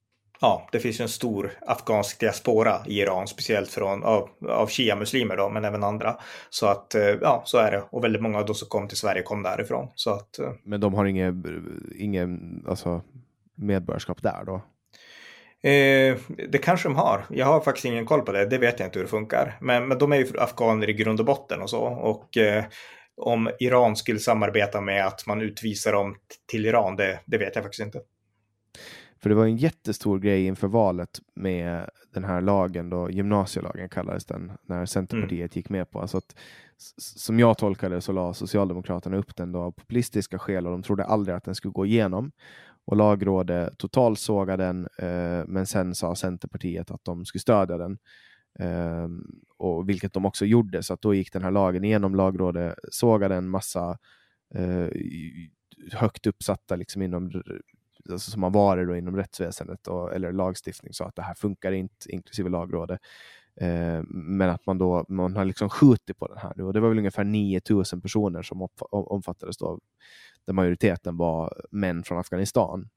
Ja, 0.43 0.69
det 0.73 0.81
finns 0.81 1.01
ju 1.01 1.03
en 1.03 1.09
stor 1.09 1.53
afghansk 1.67 2.21
diaspora 2.21 2.77
i 2.87 3.01
Iran, 3.01 3.27
speciellt 3.27 3.71
från, 3.71 4.05
av, 4.05 4.29
av 4.49 4.67
shia-muslimer 4.67 5.37
då, 5.37 5.49
men 5.49 5.65
även 5.65 5.85
andra. 5.85 6.17
Så 6.51 6.67
att, 6.67 6.95
eh, 6.95 7.03
ja, 7.03 7.43
så 7.47 7.59
är 7.59 7.71
det. 7.71 7.83
Och 7.91 8.05
väldigt 8.05 8.23
många 8.23 8.39
av 8.39 8.47
de 8.47 8.55
som 8.55 8.69
kom 8.69 8.89
till 8.89 8.97
Sverige 8.97 9.23
kom 9.23 9.43
därifrån. 9.43 9.89
Så 9.95 10.11
att, 10.11 10.39
eh, 10.39 10.53
men 10.65 10.81
de 10.81 10.95
har 10.95 11.05
inget, 11.05 11.35
inget 11.99 12.29
alltså, 12.69 13.03
medborgarskap 13.55 14.23
där 14.23 14.45
då? 14.47 14.55
Eh, 15.69 16.17
det 16.49 16.59
kanske 16.63 16.89
de 16.89 16.97
har. 16.97 17.25
Jag 17.31 17.47
har 17.47 17.61
faktiskt 17.61 17.85
ingen 17.85 18.07
koll 18.07 18.23
på 18.23 18.33
det. 18.33 18.47
Det 18.47 18.59
vet 18.59 18.81
jag 18.81 18.87
inte 18.87 18.99
hur 18.99 19.05
det 19.05 19.11
funkar. 19.11 19.59
Men, 19.61 19.89
men 19.89 19.99
de 19.99 20.13
är 20.13 20.17
ju 20.17 20.27
afghaner 20.39 20.91
i 20.91 20.93
grund 20.93 21.21
och 21.21 21.27
botten 21.27 21.63
och 21.63 21.71
så. 21.71 21.83
Och 21.83 22.37
eh, 22.37 22.65
om 23.17 23.51
Iran 23.61 23.97
skulle 23.97 24.19
samarbeta 24.19 24.81
med 24.81 25.07
att 25.07 25.27
man 25.27 25.41
utvisar 25.43 25.93
dem 25.93 26.17
till 26.51 26.67
Iran, 26.67 26.97
det, 26.97 27.21
det 27.25 27.39
vet 27.39 27.55
jag 27.55 27.65
faktiskt 27.65 27.87
inte. 27.87 28.01
För 29.23 29.29
det 29.29 29.35
var 29.35 29.45
en 29.45 29.57
jättestor 29.57 30.19
grej 30.19 30.47
inför 30.47 30.69
valet 30.69 31.21
med 31.35 31.91
den 32.13 32.25
här 32.25 32.41
lagen, 32.41 32.91
då, 32.91 33.11
gymnasielagen 33.11 33.89
kallades 33.89 34.27
den, 34.27 34.53
när 34.63 34.87
Centerpartiet 34.87 35.51
mm. 35.55 35.59
gick 35.59 35.69
med 35.69 35.91
på. 35.91 36.01
Alltså 36.01 36.19
att, 36.19 36.37
som 36.99 37.39
jag 37.39 37.59
tolkade 37.59 38.01
så 38.01 38.13
la 38.13 38.35
Socialdemokraterna 38.35 39.17
upp 39.17 39.37
den 39.37 39.53
då 39.53 39.61
av 39.61 39.73
populistiska 39.73 40.39
skäl 40.39 40.67
och 40.67 40.73
de 40.73 40.83
trodde 40.83 41.05
aldrig 41.05 41.37
att 41.37 41.45
den 41.45 41.55
skulle 41.55 41.73
gå 41.73 41.87
igenom. 41.87 42.33
Och 42.85 42.97
lagrådet 42.97 43.79
totalsågade 43.79 44.65
den, 44.65 44.89
eh, 44.99 45.47
men 45.47 45.67
sen 45.67 45.95
sa 45.95 46.15
Centerpartiet 46.15 46.91
att 46.91 47.05
de 47.05 47.25
skulle 47.25 47.41
stödja 47.41 47.79
den. 47.79 47.99
Eh, 48.59 49.09
och 49.59 49.89
vilket 49.89 50.13
de 50.13 50.27
också 50.27 50.45
gjorde, 50.45 50.83
så 50.83 50.95
att 50.95 51.03
då 51.03 51.15
gick 51.15 51.33
den 51.33 51.43
här 51.43 51.51
lagen 51.51 51.85
igenom. 51.85 52.15
Lagrådet 52.15 52.75
sågade 52.91 53.35
en 53.35 53.49
massa 53.49 53.99
eh, 54.55 54.87
högt 55.93 56.27
uppsatta 56.27 56.77
liksom 56.77 57.03
inom 57.03 57.31
alltså, 58.11 58.31
som 58.31 58.43
har 58.43 58.51
varit 58.51 58.89
då 58.89 58.97
inom 58.97 59.17
rättsväsendet 59.17 59.89
och, 59.89 60.15
eller 60.15 60.33
lagstiftning 60.33 60.93
så 60.93 61.05
att 61.05 61.17
det 61.17 61.23
här 61.23 61.35
funkar 61.35 61.73
inte, 61.73 62.13
inklusive 62.13 62.51
lagrådet. 62.51 63.01
Eh, 63.57 64.03
men 64.09 64.51
att 64.51 64.67
man 64.67 64.79
då 64.79 65.05
man 65.09 65.37
har 65.37 65.45
liksom 65.45 65.69
skjutit 65.69 66.19
på 66.19 66.27
den 66.27 66.39
här 66.39 66.53
nu 66.57 66.63
och 66.65 66.73
det 66.73 66.81
var 66.81 66.89
väl 66.89 66.99
ungefär 66.99 67.25
9000 67.25 68.01
personer 68.01 68.43
som 68.43 68.69
omfattades 68.91 69.57
då, 69.57 69.79
där 70.47 70.53
majoriteten 70.53 71.17
var 71.17 71.63
män 71.71 72.03
från 72.03 72.19
Afghanistan 72.19 72.89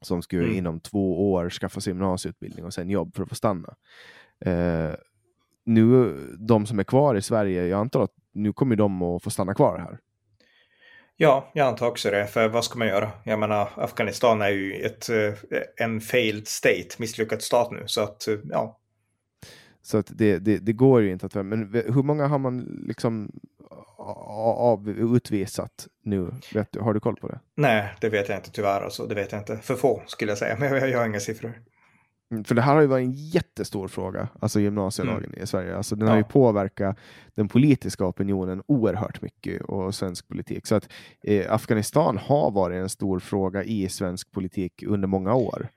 som 0.00 0.22
skulle 0.22 0.44
mm. 0.44 0.56
inom 0.56 0.80
två 0.80 1.32
år 1.32 1.50
skaffa 1.50 1.80
sig 1.80 1.90
gymnasieutbildning 1.90 2.64
och 2.64 2.74
sen 2.74 2.90
jobb 2.90 3.14
för 3.14 3.22
att 3.22 3.28
få 3.28 3.34
stanna. 3.34 3.74
Eh, 4.40 4.94
nu, 5.64 6.16
de 6.38 6.66
som 6.66 6.78
är 6.78 6.84
kvar 6.84 7.14
i 7.14 7.22
Sverige, 7.22 7.66
jag 7.66 7.80
antar 7.80 8.02
att 8.02 8.14
nu 8.32 8.52
kommer 8.52 8.76
de 8.76 9.02
att 9.02 9.22
få 9.22 9.30
stanna 9.30 9.54
kvar 9.54 9.78
här. 9.78 10.00
Ja, 11.22 11.50
jag 11.52 11.66
antar 11.66 11.86
också 11.86 12.10
det. 12.10 12.26
För 12.26 12.48
vad 12.48 12.64
ska 12.64 12.78
man 12.78 12.88
göra? 12.88 13.10
Jag 13.24 13.38
menar, 13.38 13.68
Afghanistan 13.76 14.42
är 14.42 14.48
ju 14.48 14.74
ett, 14.74 15.08
eh, 15.08 15.34
en 15.76 16.00
failed 16.00 16.48
state, 16.48 16.88
misslyckad 16.98 17.42
stat 17.42 17.70
nu. 17.70 17.82
Så 17.86 18.00
att, 18.00 18.28
eh, 18.28 18.34
ja. 18.50 18.78
Så 19.82 19.98
att 19.98 20.06
det, 20.10 20.38
det, 20.38 20.58
det 20.58 20.72
går 20.72 21.02
ju 21.02 21.12
inte 21.12 21.26
att... 21.26 21.34
Men 21.34 21.82
hur 21.86 22.02
många 22.02 22.26
har 22.26 22.38
man 22.38 22.84
liksom 22.86 23.32
av, 23.98 24.88
utvisat 24.88 25.88
nu? 26.04 26.30
Vet 26.54 26.72
du, 26.72 26.80
har 26.80 26.94
du 26.94 27.00
koll 27.00 27.16
på 27.16 27.28
det? 27.28 27.40
Nej, 27.54 27.94
det 28.00 28.08
vet 28.08 28.28
jag 28.28 28.38
inte 28.38 28.50
tyvärr. 28.50 28.80
Alltså, 28.80 29.06
det 29.06 29.14
vet 29.14 29.32
jag 29.32 29.40
inte. 29.40 29.56
För 29.56 29.74
få 29.74 30.02
skulle 30.06 30.30
jag 30.30 30.38
säga, 30.38 30.56
men 30.58 30.72
jag, 30.72 30.90
jag 30.90 30.98
har 30.98 31.06
inga 31.06 31.20
siffror. 31.20 31.52
Mm, 32.30 32.44
för 32.44 32.54
det 32.54 32.62
här 32.62 32.74
har 32.74 32.80
ju 32.80 32.86
varit 32.86 33.04
en 33.04 33.12
jättestor 33.12 33.88
fråga, 33.88 34.28
alltså 34.40 34.60
gymnasielagen 34.60 35.30
mm. 35.30 35.42
i 35.42 35.46
Sverige. 35.46 35.76
Alltså 35.76 35.96
den 35.96 36.08
har 36.08 36.16
ju 36.16 36.24
påverkat 36.24 36.98
den 37.34 37.48
politiska 37.48 38.06
opinionen 38.06 38.62
oerhört 38.66 39.22
mycket 39.22 39.62
och 39.62 39.94
svensk 39.94 40.28
politik. 40.28 40.66
Så 40.66 40.74
att 40.74 40.88
eh, 41.22 41.52
Afghanistan 41.52 42.18
har 42.18 42.50
varit 42.50 42.76
en 42.76 42.88
stor 42.88 43.18
fråga 43.18 43.64
i 43.64 43.88
svensk 43.88 44.32
politik 44.32 44.82
under 44.86 45.08
många 45.08 45.34
år. 45.34 45.68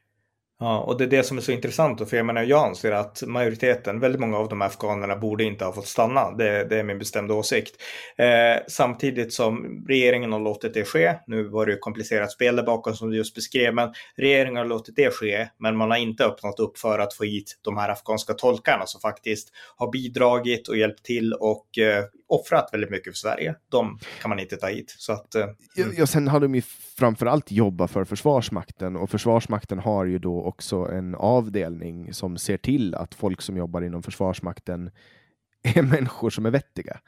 Ja, 0.60 0.80
och 0.80 0.98
det 0.98 1.04
är 1.04 1.08
det 1.08 1.24
som 1.24 1.38
är 1.38 1.42
så 1.42 1.52
intressant. 1.52 2.10
För 2.10 2.18
jag 2.18 2.26
menar, 2.26 2.44
jag 2.44 2.68
anser 2.68 2.92
att 2.92 3.24
majoriteten, 3.28 4.00
väldigt 4.00 4.22
många 4.22 4.38
av 4.38 4.50
de 4.50 4.62
här 4.62 4.68
afghanerna 4.68 5.16
borde 5.16 5.44
inte 5.44 5.66
ha 5.66 5.74
fått 5.74 5.88
stanna. 5.88 6.32
Det, 6.32 6.64
det 6.70 6.80
är 6.80 6.84
min 6.84 7.00
bestämda 7.00 7.34
åsikt. 7.34 7.82
Eh, 8.18 8.64
samtidigt 8.68 9.34
som 9.34 9.86
regeringen 9.88 10.32
har 10.32 10.40
låtit 10.40 10.74
det 10.74 10.86
ske. 10.86 11.16
Nu 11.28 11.44
var 11.44 11.66
det 11.66 11.72
ju 11.72 11.78
komplicerat 11.78 12.32
spel 12.32 12.56
där 12.56 12.64
bakom 12.64 12.96
som 12.96 13.10
du 13.10 13.18
just 13.18 13.36
beskrev, 13.36 13.74
men 13.74 13.94
regeringen 14.16 14.58
har 14.58 14.66
låtit 14.66 14.96
det 14.96 15.14
ske. 15.14 15.48
Men 15.58 15.78
man 15.78 15.92
har 15.92 15.98
inte 15.98 16.26
öppnat 16.26 16.60
upp 16.60 16.78
för 16.78 17.00
att 17.00 17.14
få 17.14 17.24
hit 17.24 17.60
de 17.62 17.78
här 17.78 17.90
afghanska 17.90 18.34
tolkarna 18.34 18.86
som 18.86 19.02
faktiskt 19.02 19.50
har 19.76 19.92
bidragit 19.92 20.68
och 20.68 20.78
hjälpt 20.78 21.06
till 21.06 21.34
och 21.34 21.78
eh, 21.78 22.04
offrat 22.34 22.70
väldigt 22.74 22.90
mycket 22.90 23.14
för 23.14 23.18
Sverige. 23.18 23.56
De 23.70 24.00
kan 24.22 24.30
man 24.30 24.40
inte 24.40 24.56
ta 24.58 24.68
hit. 24.68 24.96
Så 24.98 25.14
att, 25.14 25.36
eh, 25.36 25.46
ja, 25.76 25.86
ja, 25.98 26.08
sen 26.08 26.28
har 26.28 26.40
de 26.40 26.56
ju 26.56 26.62
framförallt 26.98 27.52
jobbat 27.52 27.92
för 27.92 28.06
Försvarsmakten 28.06 28.96
och 28.96 29.10
Försvarsmakten 29.10 29.80
har 29.80 30.06
ju 30.06 30.20
då 30.20 30.44
också 30.44 30.76
en 30.76 31.16
avdelning 31.16 32.14
som 32.14 32.38
ser 32.38 32.58
till 32.58 32.96
att 32.96 33.14
folk 33.14 33.42
som 33.42 33.58
jobbar 33.58 33.82
inom 33.82 34.04
Försvarsmakten 34.04 34.92
är 35.76 35.82
människor 35.82 36.30
som 36.30 36.46
är 36.46 36.52
vettiga. 36.52 37.00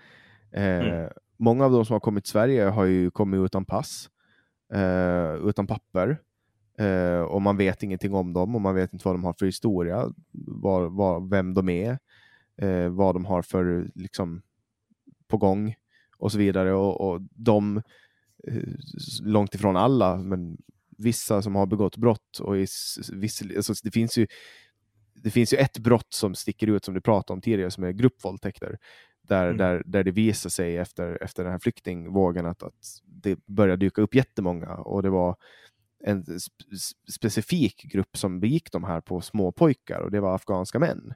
Eh, 0.52 0.64
mm. 0.64 1.10
Många 1.38 1.66
av 1.66 1.72
de 1.72 1.86
som 1.86 1.94
har 1.94 2.00
kommit 2.00 2.24
till 2.24 2.32
Sverige 2.32 2.64
har 2.64 2.86
ju 2.86 3.12
kommit 3.12 3.38
utan 3.38 3.66
pass, 3.66 4.10
eh, 4.74 5.48
utan 5.50 5.68
papper. 5.68 6.18
Eh, 6.78 7.22
och 7.22 7.42
man 7.42 7.58
vet 7.58 7.84
ingenting 7.84 8.14
om 8.14 8.34
dem 8.34 8.56
och 8.56 8.62
man 8.62 8.76
vet 8.76 8.94
inte 8.94 9.08
vad 9.08 9.16
de 9.16 9.24
har 9.24 9.34
för 9.34 9.46
historia, 9.46 10.12
var, 10.48 10.90
var, 10.90 11.30
vem 11.30 11.54
de 11.54 11.70
är, 11.70 12.00
eh, 12.58 12.90
vad 12.90 13.16
de 13.16 13.26
har 13.26 13.42
för 13.42 13.88
liksom, 13.96 14.42
på 15.28 15.38
gång 15.38 15.76
och 16.18 16.32
så 16.32 16.38
vidare. 16.38 16.74
Och, 16.74 17.02
och 17.02 17.22
de, 17.22 17.78
eh, 18.48 18.64
långt 19.24 19.56
ifrån 19.56 19.78
alla, 19.78 20.18
men 20.18 20.58
vissa 20.98 21.42
som 21.42 21.56
har 21.56 21.66
begått 21.66 21.98
brott. 21.98 22.40
Och 22.40 22.58
i, 22.58 22.68
vissa, 23.14 23.46
alltså 23.56 23.74
det, 23.84 23.92
finns 23.92 24.18
ju, 24.18 24.28
det 25.14 25.32
finns 25.32 25.54
ju 25.54 25.58
ett 25.58 25.78
brott 25.78 26.14
som 26.14 26.36
sticker 26.36 26.68
ut 26.68 26.86
som 26.86 26.94
du 26.94 27.02
pratade 27.02 27.34
om 27.34 27.42
tidigare 27.42 27.72
som 27.72 27.84
är 27.84 27.92
gruppvåldtäkter. 27.92 28.78
Där, 29.22 29.46
mm. 29.46 29.58
där, 29.58 29.84
där 29.86 30.04
det 30.04 30.12
visar 30.12 30.50
sig 30.50 30.78
efter, 30.78 31.24
efter 31.24 31.44
den 31.44 31.52
här 31.52 31.60
flyktingvågen 31.60 32.46
att, 32.46 32.64
att 32.64 32.74
det 33.06 33.40
börjar 33.46 33.78
dyka 33.78 34.02
upp 34.02 34.16
jättemånga 34.16 34.74
och 34.74 35.04
det 35.04 35.10
var 35.10 35.36
en 36.04 36.26
specifik 37.12 37.84
grupp 37.84 38.18
som 38.18 38.40
begick 38.40 38.72
de 38.72 38.84
här 38.84 39.02
på 39.02 39.22
små 39.22 39.52
pojkar 39.52 40.00
och 40.00 40.12
det 40.12 40.20
var 40.20 40.36
afghanska 40.36 40.80
män. 40.80 41.14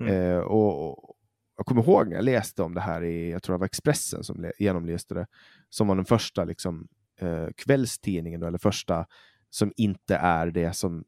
Mm. 0.00 0.14
Eh, 0.14 0.38
och, 0.38 1.16
jag 1.56 1.66
kommer 1.66 1.82
ihåg 1.82 2.08
när 2.08 2.16
jag 2.16 2.24
läste 2.24 2.62
om 2.62 2.74
det 2.74 2.80
här 2.80 3.04
i, 3.04 3.30
jag 3.30 3.42
tror 3.42 3.54
det 3.54 3.58
var 3.58 3.66
Expressen 3.66 4.24
som 4.24 4.50
genomläste 4.58 5.14
det, 5.14 5.26
som 5.68 5.88
var 5.88 5.96
den 5.96 6.04
första 6.04 6.44
liksom, 6.44 6.88
eh, 7.20 7.46
kvällstidningen, 7.56 8.40
då, 8.40 8.46
eller 8.46 8.58
första 8.58 9.06
som 9.50 9.72
inte 9.76 10.16
är 10.16 10.46
det 10.46 10.72
som, 10.72 11.04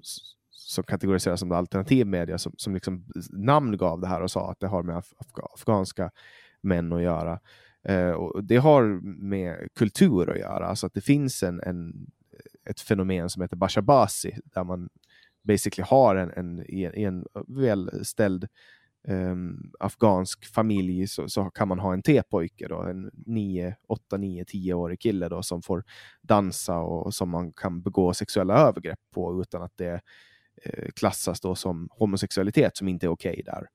som 0.51 0.85
kategoriseras 0.85 1.41
som 1.41 1.53
alternativ 1.53 2.07
media, 2.07 2.39
som, 2.39 2.53
som 2.57 2.75
liksom 2.75 3.05
namngav 3.31 4.01
det 4.01 4.07
här 4.07 4.23
och 4.23 4.31
sa 4.31 4.51
att 4.51 4.61
det 4.61 4.67
har 4.67 4.83
med 4.83 4.97
af 4.97 5.13
afghanska 5.55 6.11
män 6.61 6.93
att 6.93 7.03
göra. 7.03 7.41
Eh, 7.89 8.11
och 8.11 8.45
det 8.45 8.57
har 8.57 8.83
med 9.23 9.69
kultur 9.75 10.31
att 10.31 10.39
göra, 10.39 10.67
alltså 10.67 10.87
att 10.87 10.95
det 10.95 11.01
finns 11.01 11.43
en, 11.43 11.61
en 11.61 12.07
ett 12.71 12.81
fenomen 12.81 13.31
som 13.31 13.43
heter 13.43 13.57
bashabasi, 13.57 14.39
där 14.45 14.65
man 14.65 14.89
basically 15.43 15.87
har 15.91 16.17
en, 16.17 16.31
en, 16.31 16.65
en 16.95 17.25
välställd 17.47 18.49
um, 19.09 19.73
afghansk 19.81 20.47
familj 20.47 21.07
så, 21.07 21.29
så, 21.29 21.45
kan 21.51 21.69
man 21.69 21.79
ha 21.79 21.93
en 21.93 22.03
T-pojke, 22.03 22.69
då, 22.69 22.83
en 22.83 23.11
9, 23.27 23.77
8, 23.89 24.17
9, 24.17 24.45
10-årig 24.45 25.01
kille 25.01 25.29
då, 25.29 25.43
som 25.43 25.63
får 25.63 25.85
dansa 26.23 26.79
och 26.79 27.15
som 27.15 27.31
man 27.31 27.53
kan 27.53 27.83
begå 27.83 28.15
sexuella 28.15 28.55
övergrepp 28.55 29.01
på 29.15 29.41
utan 29.43 29.63
att 29.63 29.77
det 29.77 30.01
eh, 30.63 30.91
klassas 30.97 31.41
då 31.41 31.55
som 31.55 31.89
homosexualitet 31.91 32.77
som 32.77 32.89
inte 32.89 33.07
är 33.07 33.11
okej 33.11 33.33
okay 33.33 33.43
där. 33.43 33.67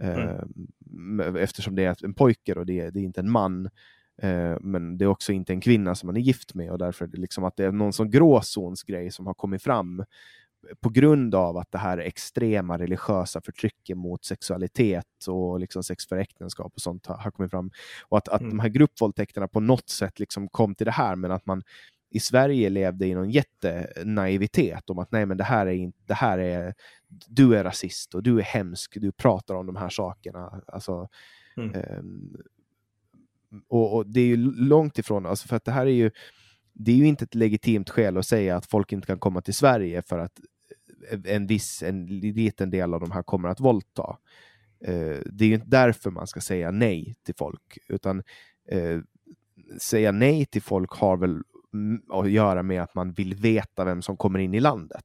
Mm. 0.00 1.20
Uh, 1.20 1.42
eftersom 1.42 1.74
det 1.74 1.84
är 1.84 2.04
en 2.04 2.14
pojke 2.14 2.54
och 2.54 2.66
det, 2.66 2.90
det 2.90 3.00
är 3.00 3.04
inte 3.04 3.20
en 3.20 3.30
man. 3.30 3.70
Uh, 4.24 4.56
men 4.60 4.98
det 4.98 5.04
är 5.04 5.06
också 5.06 5.32
inte 5.32 5.52
en 5.52 5.60
kvinna 5.60 5.94
som 5.94 6.06
man 6.06 6.16
är 6.16 6.20
gift 6.20 6.54
med 6.54 6.70
och 6.70 6.78
därför 6.78 7.04
är 7.04 7.08
det 7.08 7.18
liksom 7.18 7.44
att 7.44 7.56
det 7.56 7.64
är 7.64 7.72
någon 7.72 7.92
sån 7.92 8.10
gråzonsgrej 8.10 9.10
som 9.10 9.26
har 9.26 9.34
kommit 9.34 9.62
fram 9.62 10.04
på 10.80 10.88
grund 10.88 11.34
av 11.34 11.56
att 11.56 11.72
det 11.72 11.78
här 11.78 11.98
extrema 11.98 12.78
religiösa 12.78 13.40
förtrycket 13.40 13.96
mot 13.96 14.24
sexualitet 14.24 15.26
och 15.28 15.60
liksom 15.60 15.82
sex 15.82 16.06
för 16.06 16.16
äktenskap 16.16 16.72
och 16.74 16.80
sånt 16.80 17.06
har, 17.06 17.16
har 17.16 17.30
kommit 17.30 17.50
fram. 17.50 17.70
Och 18.08 18.18
att, 18.18 18.28
att 18.28 18.40
mm. 18.40 18.50
de 18.50 18.60
här 18.60 18.68
gruppvåldtäkterna 18.68 19.48
på 19.48 19.60
något 19.60 19.88
sätt 19.88 20.20
liksom 20.20 20.48
kom 20.48 20.74
till 20.74 20.84
det 20.84 20.90
här, 20.90 21.16
men 21.16 21.30
att 21.30 21.46
man 21.46 21.62
i 22.10 22.20
Sverige 22.20 22.68
levde 22.68 23.06
i 23.06 23.14
någon 23.14 23.30
jättenaivitet 23.30 24.90
om 24.90 24.98
att 24.98 25.12
nej, 25.12 25.26
men 25.26 25.36
det 25.36 25.44
här 25.44 25.66
är 25.66 25.72
inte, 25.72 25.98
det 26.06 26.14
här 26.14 26.38
är, 26.38 26.74
du 27.28 27.56
är 27.56 27.64
rasist 27.64 28.14
och 28.14 28.22
du 28.22 28.38
är 28.38 28.42
hemsk, 28.42 28.94
du 29.00 29.12
pratar 29.12 29.54
om 29.54 29.66
de 29.66 29.76
här 29.76 29.88
sakerna. 29.88 30.62
Alltså, 30.66 31.08
mm. 31.56 31.98
um, 31.98 32.36
och, 33.68 33.96
och, 33.96 34.06
det 34.06 34.20
är 34.20 34.26
ju 34.26 34.36
långt 34.54 34.98
ifrån, 34.98 35.26
alltså 35.26 35.48
för 35.48 35.56
att 35.56 35.64
det 35.64 35.72
här 35.72 35.86
är 35.86 35.90
ju, 35.90 36.10
det 36.84 36.92
är 36.92 36.96
ju 36.96 37.06
inte 37.06 37.24
ett 37.24 37.34
legitimt 37.34 37.90
skäl 37.90 38.16
att 38.16 38.26
säga 38.26 38.56
att 38.56 38.66
folk 38.66 38.92
inte 38.92 39.06
kan 39.06 39.18
komma 39.18 39.40
till 39.40 39.54
Sverige 39.54 40.02
för 40.02 40.18
att 40.18 40.40
en 41.24 41.46
viss, 41.46 41.82
en 41.82 42.06
liten 42.06 42.70
del 42.70 42.94
av 42.94 43.00
de 43.00 43.10
här 43.10 43.22
kommer 43.22 43.48
att 43.48 43.60
våldta. 43.60 44.18
Eh, 44.84 45.18
det 45.26 45.44
är 45.44 45.48
ju 45.48 45.54
inte 45.54 45.66
därför 45.66 46.10
man 46.10 46.26
ska 46.26 46.40
säga 46.40 46.70
nej 46.70 47.14
till 47.22 47.34
folk, 47.34 47.78
utan 47.88 48.22
eh, 48.68 49.00
säga 49.78 50.12
nej 50.12 50.46
till 50.46 50.62
folk 50.62 50.92
har 50.92 51.16
väl 51.16 51.42
att 52.12 52.30
göra 52.30 52.62
med 52.62 52.82
att 52.82 52.94
man 52.94 53.12
vill 53.12 53.34
veta 53.34 53.84
vem 53.84 54.02
som 54.02 54.16
kommer 54.16 54.38
in 54.38 54.54
i 54.54 54.60
landet. 54.60 55.04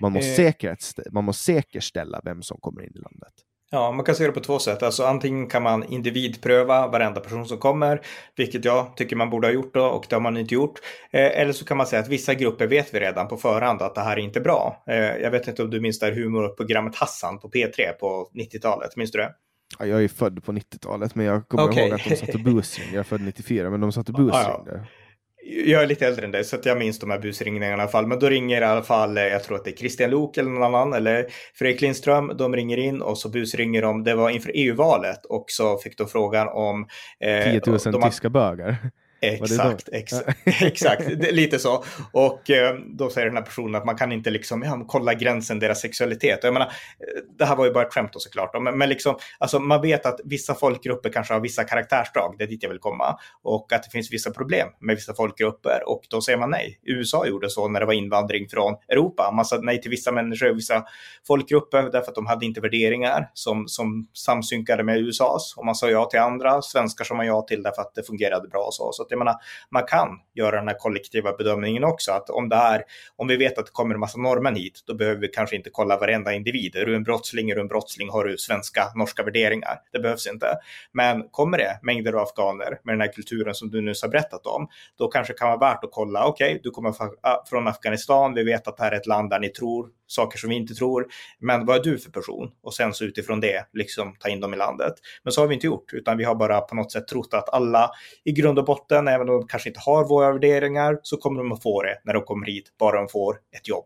Man 0.00 0.12
måste, 0.12 0.46
eh. 0.46 1.12
man 1.12 1.24
måste 1.24 1.44
säkerställa 1.44 2.20
vem 2.24 2.42
som 2.42 2.58
kommer 2.60 2.82
in 2.82 2.92
i 2.94 2.98
landet. 2.98 3.34
Ja, 3.70 3.92
man 3.92 4.04
kan 4.04 4.14
se 4.14 4.26
det 4.26 4.32
på 4.32 4.40
två 4.40 4.58
sätt. 4.58 4.82
Alltså 4.82 5.04
antingen 5.04 5.46
kan 5.46 5.62
man 5.62 5.84
individpröva 5.84 6.86
varenda 6.86 7.20
person 7.20 7.46
som 7.46 7.58
kommer, 7.58 8.00
vilket 8.36 8.64
jag 8.64 8.96
tycker 8.96 9.16
man 9.16 9.30
borde 9.30 9.46
ha 9.46 9.52
gjort 9.52 9.74
då 9.74 9.84
och 9.84 10.06
det 10.08 10.16
har 10.16 10.20
man 10.20 10.36
inte 10.36 10.54
gjort. 10.54 10.78
Eh, 11.10 11.40
eller 11.40 11.52
så 11.52 11.64
kan 11.64 11.76
man 11.76 11.86
säga 11.86 12.02
att 12.02 12.08
vissa 12.08 12.34
grupper 12.34 12.66
vet 12.66 12.94
vi 12.94 13.00
redan 13.00 13.28
på 13.28 13.36
förhand 13.36 13.82
att 13.82 13.94
det 13.94 14.00
här 14.00 14.16
är 14.16 14.20
inte 14.20 14.40
bra. 14.40 14.84
Eh, 14.86 14.96
jag 14.96 15.30
vet 15.30 15.48
inte 15.48 15.62
om 15.62 15.70
du 15.70 15.80
minns 15.80 15.98
det 15.98 16.06
här 16.06 16.12
humorprogrammet 16.12 16.96
Hassan 16.96 17.38
på 17.38 17.48
P3 17.48 17.92
på 18.00 18.30
90-talet, 18.34 18.96
minns 18.96 19.10
du 19.10 19.18
det? 19.18 19.32
Ja, 19.78 19.86
jag 19.86 20.04
är 20.04 20.08
född 20.08 20.44
på 20.44 20.52
90-talet, 20.52 21.14
men 21.14 21.26
jag 21.26 21.48
kommer 21.48 21.64
okay. 21.64 21.84
ihåg 21.84 21.94
att 21.94 22.04
de 22.04 22.16
satt 22.16 22.34
och 22.34 22.40
busringde. 22.40 22.94
Jag 22.94 23.00
är 23.00 23.04
född 23.04 23.20
94, 23.20 23.70
men 23.70 23.80
de 23.80 23.92
satt 23.92 24.08
och 24.08 24.14
busringde. 24.14 24.70
Ja, 24.72 24.78
ja 24.78 25.05
jag 25.48 25.82
är 25.82 25.86
lite 25.86 26.06
äldre 26.06 26.24
än 26.24 26.30
dig 26.30 26.44
så 26.44 26.56
jag 26.64 26.78
minns 26.78 26.98
de 26.98 27.10
här 27.10 27.18
busringningarna 27.18 27.70
i 27.70 27.72
alla 27.72 27.88
fall. 27.88 28.06
Men 28.06 28.18
då 28.18 28.28
ringer 28.28 28.60
i 28.60 28.64
alla 28.64 28.82
fall, 28.82 29.16
eh, 29.16 29.24
jag 29.24 29.44
tror 29.44 29.56
att 29.56 29.64
det 29.64 29.70
är 29.70 29.76
Christian 29.76 30.10
Lok 30.10 30.36
eller 30.36 30.50
någon 30.50 30.62
annan, 30.62 30.92
eller 30.92 31.26
Fredrik 31.54 31.80
Lindström. 31.80 32.32
De 32.38 32.56
ringer 32.56 32.76
in 32.76 33.02
och 33.02 33.18
så 33.18 33.28
busringer 33.28 33.82
de. 33.82 34.04
Det 34.04 34.14
var 34.14 34.30
inför 34.30 34.52
EU-valet 34.54 35.24
och 35.24 35.44
så 35.48 35.78
fick 35.78 35.98
de 35.98 36.08
frågan 36.08 36.48
om... 36.48 36.86
Eh, 37.20 37.44
10 37.44 37.60
000 37.66 37.78
de, 37.92 38.02
tyska 38.02 38.30
bögar. 38.30 38.76
Exakt, 39.20 39.88
exakt, 39.92 40.38
exakt. 40.46 41.08
lite 41.32 41.58
så. 41.58 41.84
Och 42.12 42.50
eh, 42.50 42.76
då 42.86 43.10
säger 43.10 43.26
den 43.26 43.36
här 43.36 43.44
personen 43.44 43.74
att 43.74 43.84
man 43.84 43.96
kan 43.96 44.12
inte 44.12 44.30
liksom, 44.30 44.62
ja, 44.62 44.84
kolla 44.88 45.14
gränsen 45.14 45.58
deras 45.58 45.80
sexualitet. 45.80 46.38
Och 46.38 46.46
jag 46.46 46.52
menar, 46.52 46.66
eh, 46.66 47.22
det 47.38 47.44
här 47.44 47.56
var 47.56 47.64
ju 47.64 47.72
bara 47.72 47.86
ett 47.86 47.94
skämt 47.94 48.12
då 48.12 48.18
såklart. 48.18 48.62
Men, 48.62 48.78
men 48.78 48.88
liksom, 48.88 49.16
alltså, 49.38 49.58
man 49.58 49.82
vet 49.82 50.06
att 50.06 50.20
vissa 50.24 50.54
folkgrupper 50.54 51.10
kanske 51.12 51.34
har 51.34 51.40
vissa 51.40 51.64
karaktärsdrag, 51.64 52.34
det 52.38 52.44
är 52.44 52.48
dit 52.48 52.62
jag 52.62 52.70
vill 52.70 52.78
komma. 52.78 53.18
Och 53.42 53.72
att 53.72 53.82
det 53.82 53.90
finns 53.90 54.12
vissa 54.12 54.30
problem 54.30 54.68
med 54.80 54.96
vissa 54.96 55.14
folkgrupper 55.14 55.82
och 55.86 56.02
då 56.10 56.20
säger 56.20 56.38
man 56.38 56.50
nej. 56.50 56.80
USA 56.82 57.26
gjorde 57.26 57.50
så 57.50 57.68
när 57.68 57.80
det 57.80 57.86
var 57.86 57.92
invandring 57.92 58.48
från 58.48 58.74
Europa. 58.88 59.32
Man 59.32 59.44
sa 59.44 59.58
nej 59.62 59.80
till 59.80 59.90
vissa 59.90 60.12
människor, 60.12 60.54
vissa 60.54 60.84
folkgrupper 61.26 61.82
därför 61.82 62.08
att 62.08 62.14
de 62.14 62.26
hade 62.26 62.46
inte 62.46 62.60
värderingar 62.60 63.30
som, 63.34 63.68
som 63.68 64.08
samsynkade 64.12 64.84
med 64.84 64.98
USAs. 64.98 65.54
Och 65.56 65.64
man 65.64 65.74
sa 65.74 65.90
ja 65.90 66.04
till 66.04 66.20
andra 66.20 66.62
svenskar 66.62 67.04
som 67.04 67.16
man 67.16 67.26
ja 67.26 67.42
till 67.42 67.62
därför 67.62 67.82
att 67.82 67.94
det 67.94 68.02
fungerade 68.02 68.48
bra 68.48 68.60
och 68.60 68.74
så. 68.74 68.92
så 68.92 69.05
att 69.06 69.10
jag 69.10 69.18
menar, 69.18 69.34
man 69.70 69.82
kan 69.86 70.08
göra 70.34 70.56
den 70.56 70.68
här 70.68 70.78
kollektiva 70.78 71.32
bedömningen 71.32 71.84
också. 71.84 72.12
Att 72.12 72.30
om, 72.30 72.48
det 72.48 72.56
är, 72.56 72.82
om 73.16 73.28
vi 73.28 73.36
vet 73.36 73.58
att 73.58 73.66
det 73.66 73.72
kommer 73.72 73.94
en 73.94 74.00
massa 74.00 74.18
norrmän 74.18 74.56
hit, 74.56 74.80
då 74.86 74.94
behöver 74.94 75.20
vi 75.20 75.28
kanske 75.28 75.56
inte 75.56 75.70
kolla 75.72 75.98
varenda 75.98 76.32
individ. 76.32 76.76
Är 76.76 76.86
du 76.86 76.96
en 76.96 77.02
brottsling, 77.02 77.50
är 77.50 77.54
du 77.54 77.60
en 77.60 77.68
brottsling, 77.68 78.10
har 78.10 78.24
du 78.24 78.38
svenska, 78.38 78.84
norska 78.94 79.22
värderingar? 79.22 79.80
Det 79.92 79.98
behövs 79.98 80.26
inte. 80.26 80.58
Men 80.92 81.28
kommer 81.30 81.58
det 81.58 81.78
mängder 81.82 82.12
av 82.12 82.18
afghaner 82.18 82.78
med 82.82 82.92
den 82.94 83.00
här 83.00 83.12
kulturen 83.12 83.54
som 83.54 83.70
du 83.70 83.80
nyss 83.80 84.02
har 84.02 84.08
berättat 84.08 84.46
om, 84.46 84.68
då 84.98 85.08
kanske 85.08 85.32
kan 85.32 85.48
vara 85.48 85.72
värt 85.72 85.84
att 85.84 85.90
kolla, 85.92 86.26
okej, 86.26 86.50
okay, 86.50 86.60
du 86.62 86.70
kommer 86.70 86.94
ah, 87.20 87.44
från 87.50 87.68
Afghanistan, 87.68 88.34
vi 88.34 88.44
vet 88.44 88.68
att 88.68 88.76
det 88.76 88.82
här 88.82 88.92
är 88.92 88.96
ett 88.96 89.06
land 89.06 89.30
där 89.30 89.40
ni 89.40 89.48
tror 89.48 89.88
saker 90.06 90.38
som 90.38 90.50
vi 90.50 90.56
inte 90.56 90.74
tror. 90.74 91.06
Men 91.38 91.66
vad 91.66 91.76
är 91.76 91.82
du 91.82 91.98
för 91.98 92.10
person? 92.10 92.50
Och 92.62 92.74
sen 92.74 92.94
så 92.94 93.04
utifrån 93.04 93.40
det 93.40 93.66
liksom 93.72 94.16
ta 94.18 94.28
in 94.28 94.40
dem 94.40 94.54
i 94.54 94.56
landet. 94.56 94.94
Men 95.22 95.32
så 95.32 95.40
har 95.40 95.48
vi 95.48 95.54
inte 95.54 95.66
gjort, 95.66 95.92
utan 95.92 96.18
vi 96.18 96.24
har 96.24 96.34
bara 96.34 96.60
på 96.60 96.74
något 96.74 96.92
sätt 96.92 97.08
trott 97.08 97.34
att 97.34 97.48
alla 97.48 97.90
i 98.24 98.32
grund 98.32 98.58
och 98.58 98.64
botten, 98.64 98.95
även 98.98 99.28
om 99.28 99.40
de 99.40 99.46
kanske 99.46 99.68
inte 99.68 99.80
har 99.80 100.08
våra 100.08 100.32
värderingar, 100.32 100.98
så 101.02 101.16
kommer 101.16 101.38
de 101.42 101.52
att 101.52 101.62
få 101.62 101.82
det 101.82 102.00
när 102.04 102.14
de 102.14 102.22
kommer 102.22 102.46
hit, 102.46 102.72
bara 102.78 102.96
de 102.96 103.08
får 103.08 103.40
ett 103.56 103.68
jobb. 103.68 103.84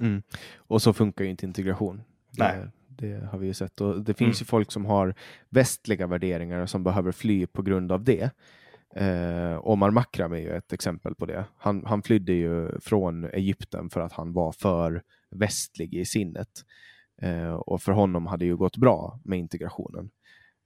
Mm. 0.00 0.22
Och 0.56 0.82
så 0.82 0.92
funkar 0.92 1.24
ju 1.24 1.30
inte 1.30 1.46
integration. 1.46 2.02
Nej. 2.38 2.66
Det, 2.88 3.06
det 3.06 3.26
har 3.26 3.38
vi 3.38 3.46
ju 3.46 3.54
sett. 3.54 3.80
Och 3.80 4.04
det 4.04 4.14
finns 4.14 4.40
mm. 4.40 4.44
ju 4.44 4.44
folk 4.44 4.72
som 4.72 4.84
har 4.84 5.14
västliga 5.48 6.06
värderingar 6.06 6.66
som 6.66 6.84
behöver 6.84 7.12
fly 7.12 7.46
på 7.46 7.62
grund 7.62 7.92
av 7.92 8.04
det. 8.04 8.30
Eh, 8.96 9.68
Omar 9.68 9.90
Makram 9.90 10.32
är 10.32 10.38
ju 10.38 10.56
ett 10.56 10.72
exempel 10.72 11.14
på 11.14 11.26
det. 11.26 11.44
Han, 11.56 11.84
han 11.86 12.02
flydde 12.02 12.32
ju 12.32 12.80
från 12.80 13.24
Egypten 13.24 13.90
för 13.90 14.00
att 14.00 14.12
han 14.12 14.32
var 14.32 14.52
för 14.52 15.02
västlig 15.30 15.94
i 15.94 16.04
sinnet. 16.04 16.48
Eh, 17.22 17.54
och 17.54 17.82
för 17.82 17.92
honom 17.92 18.26
hade 18.26 18.44
ju 18.44 18.56
gått 18.56 18.76
bra 18.76 19.20
med 19.24 19.38
integrationen 19.38 20.10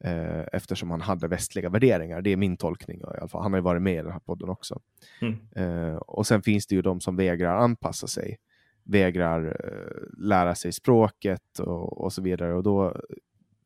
eh, 0.04 0.44
eftersom 0.52 0.90
han 0.90 1.00
hade 1.00 1.28
västliga 1.28 1.68
värderingar. 1.68 2.22
Det 2.22 2.30
är 2.30 2.36
min 2.36 2.56
tolkning. 2.56 3.00
I 3.00 3.04
alla 3.04 3.28
fall. 3.28 3.42
Han 3.42 3.52
har 3.52 3.58
ju 3.58 3.62
varit 3.62 3.82
med 3.82 3.94
i 3.94 4.02
den 4.02 4.12
här 4.12 4.20
podden 4.20 4.48
också. 4.48 4.80
Mm. 5.20 5.36
Eh, 5.56 5.96
och 5.96 6.26
sen 6.26 6.42
finns 6.42 6.66
det 6.66 6.74
ju 6.74 6.82
de 6.82 7.00
som 7.00 7.16
vägrar 7.16 7.56
anpassa 7.56 8.06
sig, 8.06 8.36
vägrar 8.84 9.46
eh, 9.46 10.26
lära 10.28 10.54
sig 10.54 10.72
språket 10.72 11.58
och, 11.58 12.04
och 12.04 12.12
så 12.12 12.22
vidare 12.22 12.54
och 12.54 12.62
då, 12.62 12.96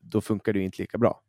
då 0.01 0.21
funkar 0.21 0.53
det 0.53 0.59
ju 0.59 0.65
inte 0.65 0.83
lika 0.83 0.99
bra. 0.99 1.21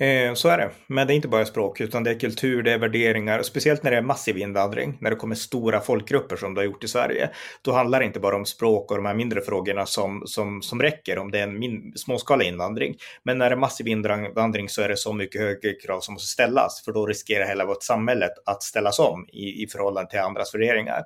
Eh, 0.00 0.34
så 0.34 0.48
är 0.48 0.58
det. 0.58 0.70
Men 0.86 1.06
det 1.06 1.12
är 1.12 1.14
inte 1.14 1.28
bara 1.28 1.46
språk, 1.46 1.80
utan 1.80 2.04
det 2.04 2.10
är 2.10 2.18
kultur, 2.18 2.62
det 2.62 2.72
är 2.72 2.78
värderingar. 2.78 3.42
Speciellt 3.42 3.82
när 3.82 3.90
det 3.90 3.96
är 3.96 4.02
massiv 4.02 4.38
invandring, 4.38 4.98
när 5.00 5.10
det 5.10 5.16
kommer 5.16 5.34
stora 5.34 5.80
folkgrupper 5.80 6.36
som 6.36 6.54
det 6.54 6.60
har 6.60 6.64
gjort 6.64 6.84
i 6.84 6.88
Sverige. 6.88 7.30
Då 7.62 7.72
handlar 7.72 8.00
det 8.00 8.06
inte 8.06 8.20
bara 8.20 8.36
om 8.36 8.44
språk 8.44 8.90
och 8.90 8.96
de 8.96 9.06
här 9.06 9.14
mindre 9.14 9.40
frågorna 9.40 9.86
som, 9.86 10.22
som, 10.26 10.62
som 10.62 10.82
räcker 10.82 11.18
om 11.18 11.30
det 11.30 11.38
är 11.38 11.42
en 11.42 11.58
min, 11.58 11.92
småskalig 11.96 12.46
invandring. 12.46 12.96
Men 13.22 13.38
när 13.38 13.50
det 13.50 13.54
är 13.54 13.58
massiv 13.58 13.88
invandring 13.88 14.68
så 14.68 14.82
är 14.82 14.88
det 14.88 14.96
så 14.96 15.12
mycket 15.12 15.40
högre 15.40 15.72
krav 15.72 16.00
som 16.00 16.14
måste 16.14 16.28
ställas, 16.28 16.84
för 16.84 16.92
då 16.92 17.06
riskerar 17.06 17.46
hela 17.46 17.64
vårt 17.64 17.82
samhälle 17.82 18.28
att 18.46 18.62
ställas 18.62 18.98
om 18.98 19.26
i, 19.28 19.62
i 19.62 19.66
förhållande 19.66 20.10
till 20.10 20.20
andras 20.20 20.54
värderingar. 20.54 21.02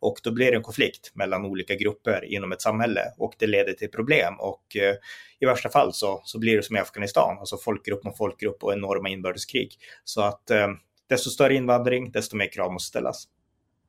Och 0.00 0.20
då 0.22 0.32
blir 0.32 0.50
det 0.50 0.56
en 0.56 0.62
konflikt 0.62 1.10
mellan 1.14 1.44
olika 1.44 1.74
grupper 1.74 2.24
inom 2.24 2.52
ett 2.52 2.62
samhälle 2.62 3.00
och 3.18 3.34
det 3.38 3.46
leder 3.46 3.72
till 3.72 3.90
problem. 3.90 4.34
Och 4.38 4.76
eh, 4.76 4.94
i 5.40 5.46
värsta 5.46 5.68
fall 5.68 5.92
så, 5.92 6.20
så 6.24 6.38
blir 6.38 6.56
det 6.56 6.62
som 6.62 6.76
i 6.76 6.80
Afghanistan, 6.80 7.36
alltså 7.38 7.56
folkgrupp 7.56 8.04
mot 8.04 8.16
folkgrupp 8.16 8.64
och 8.64 8.72
enorma 8.72 9.08
inbördeskrig. 9.08 9.74
Så 10.04 10.20
att 10.20 10.50
eh, 10.50 10.68
desto 11.08 11.30
större 11.30 11.54
invandring, 11.54 12.10
desto 12.10 12.36
mer 12.36 12.52
krav 12.52 12.72
måste 12.72 12.88
ställas. 12.88 13.28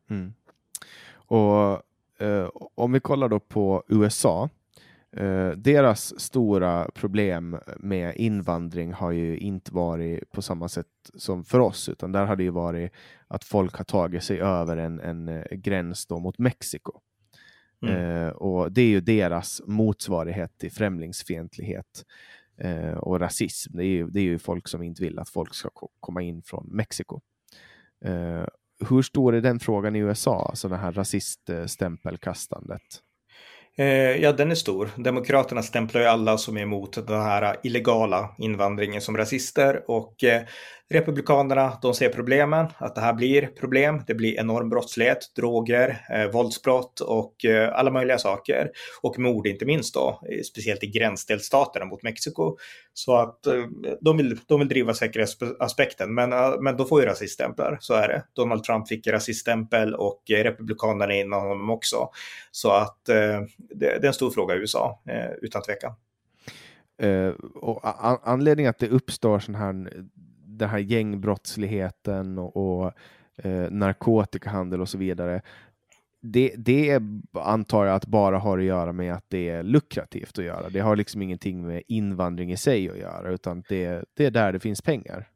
Mm. 0.09 0.33
Och 1.11 1.81
eh, 2.25 2.49
om 2.75 2.91
vi 2.91 2.99
kollar 2.99 3.29
då 3.29 3.39
på 3.39 3.83
USA, 3.87 4.49
eh, 5.17 5.49
deras 5.49 6.19
stora 6.19 6.91
problem 6.93 7.57
med 7.77 8.15
invandring 8.15 8.93
har 8.93 9.11
ju 9.11 9.37
inte 9.37 9.73
varit 9.73 10.31
på 10.31 10.41
samma 10.41 10.69
sätt 10.69 10.87
som 11.15 11.43
för 11.43 11.59
oss, 11.59 11.89
utan 11.89 12.11
där 12.11 12.25
har 12.25 12.35
det 12.35 12.43
ju 12.43 12.49
varit 12.49 12.91
att 13.27 13.43
folk 13.43 13.75
har 13.75 13.85
tagit 13.85 14.23
sig 14.23 14.41
över 14.41 14.77
en, 14.77 14.99
en 14.99 15.27
eh, 15.27 15.43
gräns 15.51 16.07
då 16.07 16.19
mot 16.19 16.37
Mexiko. 16.37 16.99
Mm. 17.81 17.95
Eh, 17.95 18.29
och 18.29 18.71
det 18.71 18.81
är 18.81 18.87
ju 18.87 19.01
deras 19.01 19.61
motsvarighet 19.65 20.57
till 20.57 20.71
främlingsfientlighet 20.71 22.05
eh, 22.57 22.93
och 22.93 23.19
rasism. 23.19 23.77
Det 23.77 23.85
är, 23.85 23.87
ju, 23.87 24.09
det 24.09 24.19
är 24.19 24.23
ju 24.23 24.39
folk 24.39 24.67
som 24.67 24.83
inte 24.83 25.03
vill 25.03 25.19
att 25.19 25.29
folk 25.29 25.53
ska 25.53 25.69
komma 25.99 26.21
in 26.21 26.41
från 26.41 26.67
Mexiko. 26.71 27.21
Hur 28.89 29.01
stor 29.01 29.35
är 29.35 29.41
den 29.41 29.59
frågan 29.59 29.95
i 29.95 29.99
USA, 29.99 30.47
alltså 30.49 30.69
det 30.69 30.77
här 30.77 30.91
rasiststämpelkastandet? 30.91 33.03
Eh, 33.79 34.21
ja, 34.21 34.31
den 34.31 34.51
är 34.51 34.55
stor. 34.55 34.89
Demokraterna 34.95 35.63
stämplar 35.63 36.01
ju 36.01 36.07
alla 36.07 36.37
som 36.37 36.57
är 36.57 36.61
emot 36.61 37.07
den 37.07 37.21
här 37.21 37.55
illegala 37.63 38.35
invandringen 38.37 39.01
som 39.01 39.17
rasister 39.17 39.91
och 39.91 40.23
eh, 40.23 40.41
Republikanerna, 40.93 41.77
de 41.81 41.93
ser 41.93 42.09
problemen, 42.09 42.67
att 42.77 42.95
det 42.95 43.01
här 43.01 43.13
blir 43.13 43.47
problem. 43.47 44.01
Det 44.07 44.15
blir 44.15 44.39
enorm 44.39 44.69
brottslighet, 44.69 45.35
droger, 45.35 46.05
eh, 46.09 46.31
våldsbrott 46.31 46.99
och 46.99 47.45
eh, 47.45 47.73
alla 47.73 47.91
möjliga 47.91 48.17
saker. 48.17 48.71
Och 49.01 49.19
mord 49.19 49.47
inte 49.47 49.65
minst 49.65 49.93
då, 49.93 50.21
speciellt 50.49 50.83
i 50.83 50.87
gränsdelstaterna 50.87 51.85
mot 51.85 52.03
Mexiko. 52.03 52.57
Så 52.93 53.15
att 53.15 53.47
eh, 53.47 53.65
de, 54.01 54.17
vill, 54.17 54.39
de 54.47 54.59
vill 54.59 54.67
driva 54.67 54.93
säkerhetsaspekten, 54.93 56.13
men, 56.13 56.33
eh, 56.33 56.61
men 56.61 56.77
då 56.77 56.85
får 56.85 57.01
ju 57.01 57.07
rasiststämplar, 57.07 57.77
så 57.81 57.93
är 57.93 58.07
det. 58.07 58.23
Donald 58.33 58.63
Trump 58.63 58.87
fick 58.87 59.07
rasiststämpel 59.07 59.95
och 59.95 60.31
eh, 60.31 60.43
Republikanerna 60.43 61.13
innan 61.13 61.41
honom 61.41 61.69
också. 61.69 62.09
Så 62.51 62.71
att 62.71 63.09
eh, 63.09 63.41
det, 63.57 63.75
det, 63.75 64.03
är 64.03 64.05
en 64.05 64.13
stor 64.13 64.31
fråga 64.31 64.55
i 64.55 64.57
USA, 64.57 65.01
eh, 65.09 65.31
utan 65.41 65.61
tvekan. 65.61 65.93
Uh, 67.03 67.29
och 67.55 67.79
anledningen 68.29 68.69
att 68.69 68.79
det 68.79 68.89
uppstår 68.89 69.39
sån 69.39 69.55
här 69.55 69.89
den 70.59 70.69
här 70.69 70.79
gängbrottsligheten 70.79 72.37
och, 72.37 72.57
och 72.57 72.93
eh, 73.43 73.71
narkotikahandel 73.71 74.81
och 74.81 74.89
så 74.89 74.97
vidare. 74.97 75.41
Det, 76.21 76.53
det 76.57 76.99
antar 77.33 77.85
jag 77.85 77.95
att 77.95 78.05
bara 78.05 78.39
har 78.39 78.57
att 78.57 78.63
göra 78.63 78.91
med 78.93 79.13
att 79.13 79.25
det 79.27 79.49
är 79.49 79.63
lukrativt 79.63 80.39
att 80.39 80.45
göra. 80.45 80.69
Det 80.69 80.79
har 80.79 80.95
liksom 80.95 81.21
ingenting 81.21 81.67
med 81.67 81.83
invandring 81.87 82.51
i 82.51 82.57
sig 82.57 82.89
att 82.89 82.97
göra, 82.97 83.31
utan 83.31 83.63
det, 83.69 84.05
det 84.13 84.25
är 84.25 84.31
där 84.31 84.53
det 84.53 84.59
finns 84.59 84.81
pengar. 84.81 85.27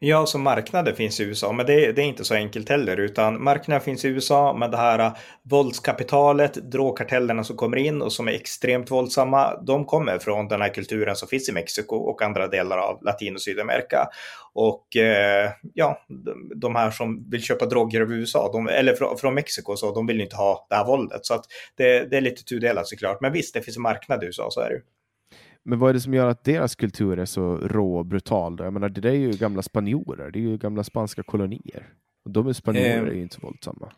Ja, 0.00 0.26
så 0.26 0.38
marknader 0.38 0.92
finns 0.92 1.20
i 1.20 1.24
USA, 1.24 1.52
men 1.52 1.66
det, 1.66 1.92
det, 1.92 2.02
är 2.02 2.06
inte 2.06 2.24
så 2.24 2.34
enkelt 2.34 2.68
heller, 2.68 2.96
utan 2.96 3.42
marknader 3.42 3.80
finns 3.80 4.04
i 4.04 4.08
USA, 4.08 4.56
men 4.58 4.70
det 4.70 4.76
här 4.76 4.98
äh, 4.98 5.12
våldskapitalet, 5.42 6.54
drogkartellerna 6.54 7.44
som 7.44 7.56
kommer 7.56 7.76
in 7.76 8.02
och 8.02 8.12
som 8.12 8.28
är 8.28 8.32
extremt 8.32 8.90
våldsamma, 8.90 9.60
de 9.66 9.84
kommer 9.84 10.18
från 10.18 10.48
den 10.48 10.60
här 10.60 10.74
kulturen 10.74 11.16
som 11.16 11.28
finns 11.28 11.48
i 11.48 11.52
Mexiko 11.52 11.96
och 11.96 12.22
andra 12.22 12.48
delar 12.48 12.78
av 12.78 13.02
Latin 13.02 13.34
och 13.34 13.40
Sydamerika. 13.40 14.08
Och 14.52 14.96
eh, 14.96 15.50
ja, 15.74 16.00
de, 16.08 16.52
de, 16.54 16.74
här 16.76 16.90
som 16.90 17.30
vill 17.30 17.42
köpa 17.42 17.66
droger 17.66 18.00
av 18.00 18.12
USA, 18.12 18.50
de, 18.52 18.68
eller 18.68 18.94
från, 18.94 19.18
från 19.18 19.34
Mexiko, 19.34 19.76
så 19.76 19.94
de 19.94 20.06
vill 20.06 20.20
inte 20.20 20.36
ha 20.36 20.66
det 20.70 20.76
här 20.76 20.84
våldet. 20.84 21.26
Så 21.26 21.34
att 21.34 21.44
det, 21.76 22.10
det 22.10 22.16
är 22.16 22.20
lite 22.20 22.44
tudelat 22.44 22.88
såklart, 22.88 23.20
men 23.20 23.32
visst, 23.32 23.54
det 23.54 23.62
finns 23.62 23.76
en 23.76 23.82
marknad 23.82 24.22
i 24.22 24.26
USA, 24.26 24.48
så 24.50 24.60
är 24.60 24.70
det 24.70 24.80
men 25.64 25.78
vad 25.78 25.90
är 25.90 25.94
det 25.94 26.00
som 26.00 26.14
gör 26.14 26.26
att 26.26 26.44
deras 26.44 26.74
kultur 26.74 27.18
är 27.18 27.24
så 27.24 27.56
rå 27.56 27.96
och 27.98 28.06
brutal? 28.06 28.56
Då? 28.56 28.64
Jag 28.64 28.72
menar, 28.72 28.88
det 28.88 29.00
där 29.00 29.10
är 29.10 29.14
ju 29.14 29.30
gamla 29.30 29.62
spanjorer, 29.62 30.30
det 30.30 30.38
är 30.38 30.42
ju 30.42 30.58
gamla 30.58 30.84
spanska 30.84 31.22
kolonier. 31.22 31.92
Och 32.24 32.30
de 32.30 32.46
är 32.46 32.52
spanjorer 32.52 33.02
eh, 33.02 33.08
är 33.08 33.12
ju 33.12 33.22
inte 33.22 33.34
så 33.34 33.40
våldsamma. 33.40 33.92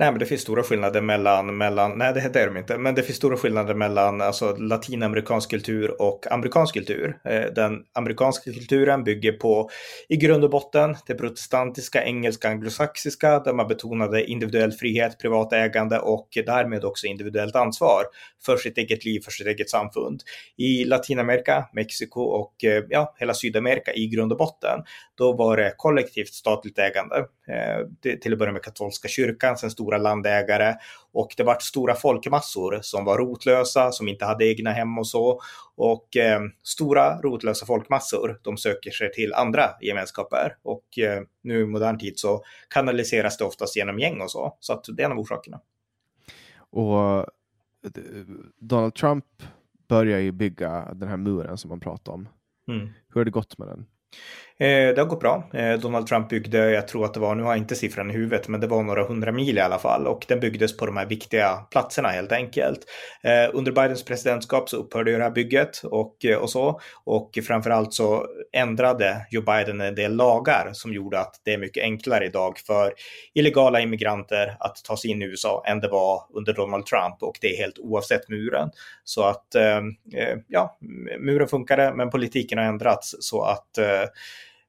Nej, 0.00 0.10
men 0.12 0.18
det 0.18 0.26
finns 0.26 0.40
stora 0.40 0.62
skillnader 0.62 1.00
mellan, 1.00 1.56
mellan 1.56 1.98
nej 1.98 2.14
det 2.14 2.40
är 2.40 2.46
de 2.46 2.56
inte, 2.56 2.78
men 2.78 2.94
det 2.94 3.02
finns 3.02 3.16
stora 3.16 3.36
skillnader 3.36 3.74
mellan 3.74 4.20
alltså, 4.20 4.56
latinamerikansk 4.56 5.50
kultur 5.50 6.02
och 6.02 6.32
amerikansk 6.32 6.74
kultur. 6.74 7.18
Eh, 7.24 7.44
den 7.54 7.84
amerikanska 7.92 8.52
kulturen 8.52 9.04
bygger 9.04 9.32
på, 9.32 9.70
i 10.08 10.16
grund 10.16 10.44
och 10.44 10.50
botten, 10.50 10.96
det 11.06 11.14
protestantiska, 11.14 12.04
engelska, 12.04 12.48
anglosaxiska, 12.48 13.38
där 13.38 13.52
man 13.52 13.68
betonade 13.68 14.24
individuell 14.24 14.72
frihet, 14.72 15.18
privat 15.18 15.52
ägande 15.52 15.98
och 15.98 16.28
därmed 16.46 16.84
också 16.84 17.06
individuellt 17.06 17.56
ansvar 17.56 18.04
för 18.46 18.56
sitt 18.56 18.78
eget 18.78 19.04
liv, 19.04 19.20
för 19.20 19.30
sitt 19.30 19.46
eget 19.46 19.70
samfund. 19.70 20.22
I 20.56 20.84
Latinamerika, 20.84 21.68
Mexiko 21.72 22.20
och 22.20 22.64
eh, 22.64 22.84
ja, 22.88 23.14
hela 23.18 23.34
Sydamerika 23.34 23.94
i 23.94 24.06
grund 24.06 24.32
och 24.32 24.38
botten, 24.38 24.80
då 25.14 25.32
var 25.32 25.56
det 25.56 25.74
kollektivt 25.76 26.28
statligt 26.28 26.78
ägande. 26.78 27.16
Eh, 27.48 27.86
det, 28.02 28.16
till 28.16 28.32
att 28.32 28.38
börja 28.38 28.52
med 28.52 28.62
katolska 28.62 29.08
kyrkan, 29.08 29.56
sen 29.56 29.70
stora 29.70 29.87
landägare 29.96 30.74
och 31.12 31.34
det 31.36 31.42
var 31.42 31.56
stora 31.60 31.94
folkmassor 31.94 32.78
som 32.82 33.04
var 33.04 33.18
rotlösa, 33.18 33.92
som 33.92 34.08
inte 34.08 34.24
hade 34.24 34.46
egna 34.46 34.72
hem 34.72 34.98
och 34.98 35.06
så. 35.06 35.40
Och 35.76 36.16
eh, 36.16 36.40
stora 36.62 37.20
rotlösa 37.20 37.66
folkmassor, 37.66 38.40
de 38.42 38.56
söker 38.56 38.90
sig 38.90 39.12
till 39.12 39.34
andra 39.34 39.70
gemenskaper 39.80 40.56
och 40.62 40.98
eh, 40.98 41.22
nu 41.42 41.60
i 41.60 41.66
modern 41.66 41.98
tid 41.98 42.18
så 42.18 42.42
kanaliseras 42.74 43.38
det 43.38 43.44
oftast 43.44 43.76
genom 43.76 43.98
gäng 43.98 44.20
och 44.20 44.30
så. 44.30 44.56
Så 44.60 44.72
att 44.72 44.84
det 44.96 45.02
är 45.02 45.06
en 45.06 45.12
av 45.12 45.18
orsakerna. 45.18 45.60
Och 46.70 47.26
Donald 48.60 48.94
Trump 48.94 49.24
börjar 49.88 50.18
ju 50.18 50.32
bygga 50.32 50.94
den 50.94 51.08
här 51.08 51.16
muren 51.16 51.58
som 51.58 51.68
man 51.68 51.80
pratar 51.80 52.12
om. 52.12 52.28
Mm. 52.68 52.86
Hur 53.08 53.20
har 53.20 53.24
det 53.24 53.30
gått 53.30 53.58
med 53.58 53.68
den? 53.68 53.86
Eh, 54.60 54.94
det 54.94 54.98
har 54.98 55.06
gått 55.06 55.20
bra. 55.20 55.50
Eh, 55.52 55.78
Donald 55.78 56.06
Trump 56.06 56.28
byggde, 56.28 56.70
jag 56.70 56.88
tror 56.88 57.04
att 57.04 57.14
det 57.14 57.20
var, 57.20 57.34
nu 57.34 57.42
har 57.42 57.50
jag 57.50 57.58
inte 57.58 57.74
siffran 57.74 58.10
i 58.10 58.14
huvudet, 58.14 58.48
men 58.48 58.60
det 58.60 58.66
var 58.66 58.82
några 58.82 59.04
hundra 59.04 59.32
mil 59.32 59.58
i 59.58 59.60
alla 59.60 59.78
fall 59.78 60.06
och 60.06 60.24
den 60.28 60.40
byggdes 60.40 60.76
på 60.76 60.86
de 60.86 60.96
här 60.96 61.06
viktiga 61.06 61.54
platserna 61.70 62.08
helt 62.08 62.32
enkelt. 62.32 62.78
Eh, 63.22 63.50
under 63.52 63.72
Bidens 63.72 64.04
presidentskap 64.04 64.68
så 64.68 64.76
upphörde 64.76 65.10
ju 65.10 65.16
det 65.16 65.22
här 65.22 65.30
bygget 65.30 65.80
och, 65.84 66.24
eh, 66.24 66.36
och 66.36 66.50
så 66.50 66.80
och 67.04 67.38
framförallt 67.46 67.94
så 67.94 68.26
ändrade 68.52 69.26
Joe 69.30 69.42
Biden 69.42 69.80
en 69.80 69.94
del 69.94 70.16
lagar 70.16 70.70
som 70.72 70.92
gjorde 70.92 71.20
att 71.20 71.40
det 71.44 71.52
är 71.52 71.58
mycket 71.58 71.82
enklare 71.82 72.26
idag 72.26 72.58
för 72.58 72.92
illegala 73.34 73.80
immigranter 73.80 74.56
att 74.60 74.76
ta 74.84 74.96
sig 74.96 75.10
in 75.10 75.22
i 75.22 75.24
USA 75.24 75.62
än 75.66 75.80
det 75.80 75.88
var 75.88 76.22
under 76.34 76.52
Donald 76.52 76.86
Trump 76.86 77.16
och 77.20 77.38
det 77.40 77.54
är 77.54 77.56
helt 77.56 77.78
oavsett 77.78 78.28
muren. 78.28 78.70
Så 79.04 79.22
att 79.22 79.54
eh, 79.54 79.76
eh, 80.14 80.38
ja, 80.48 80.78
muren 81.20 81.48
funkade, 81.48 81.92
men 81.94 82.10
politiken 82.10 82.58
har 82.58 82.64
ändrats 82.64 83.16
så 83.20 83.42
att 83.42 83.78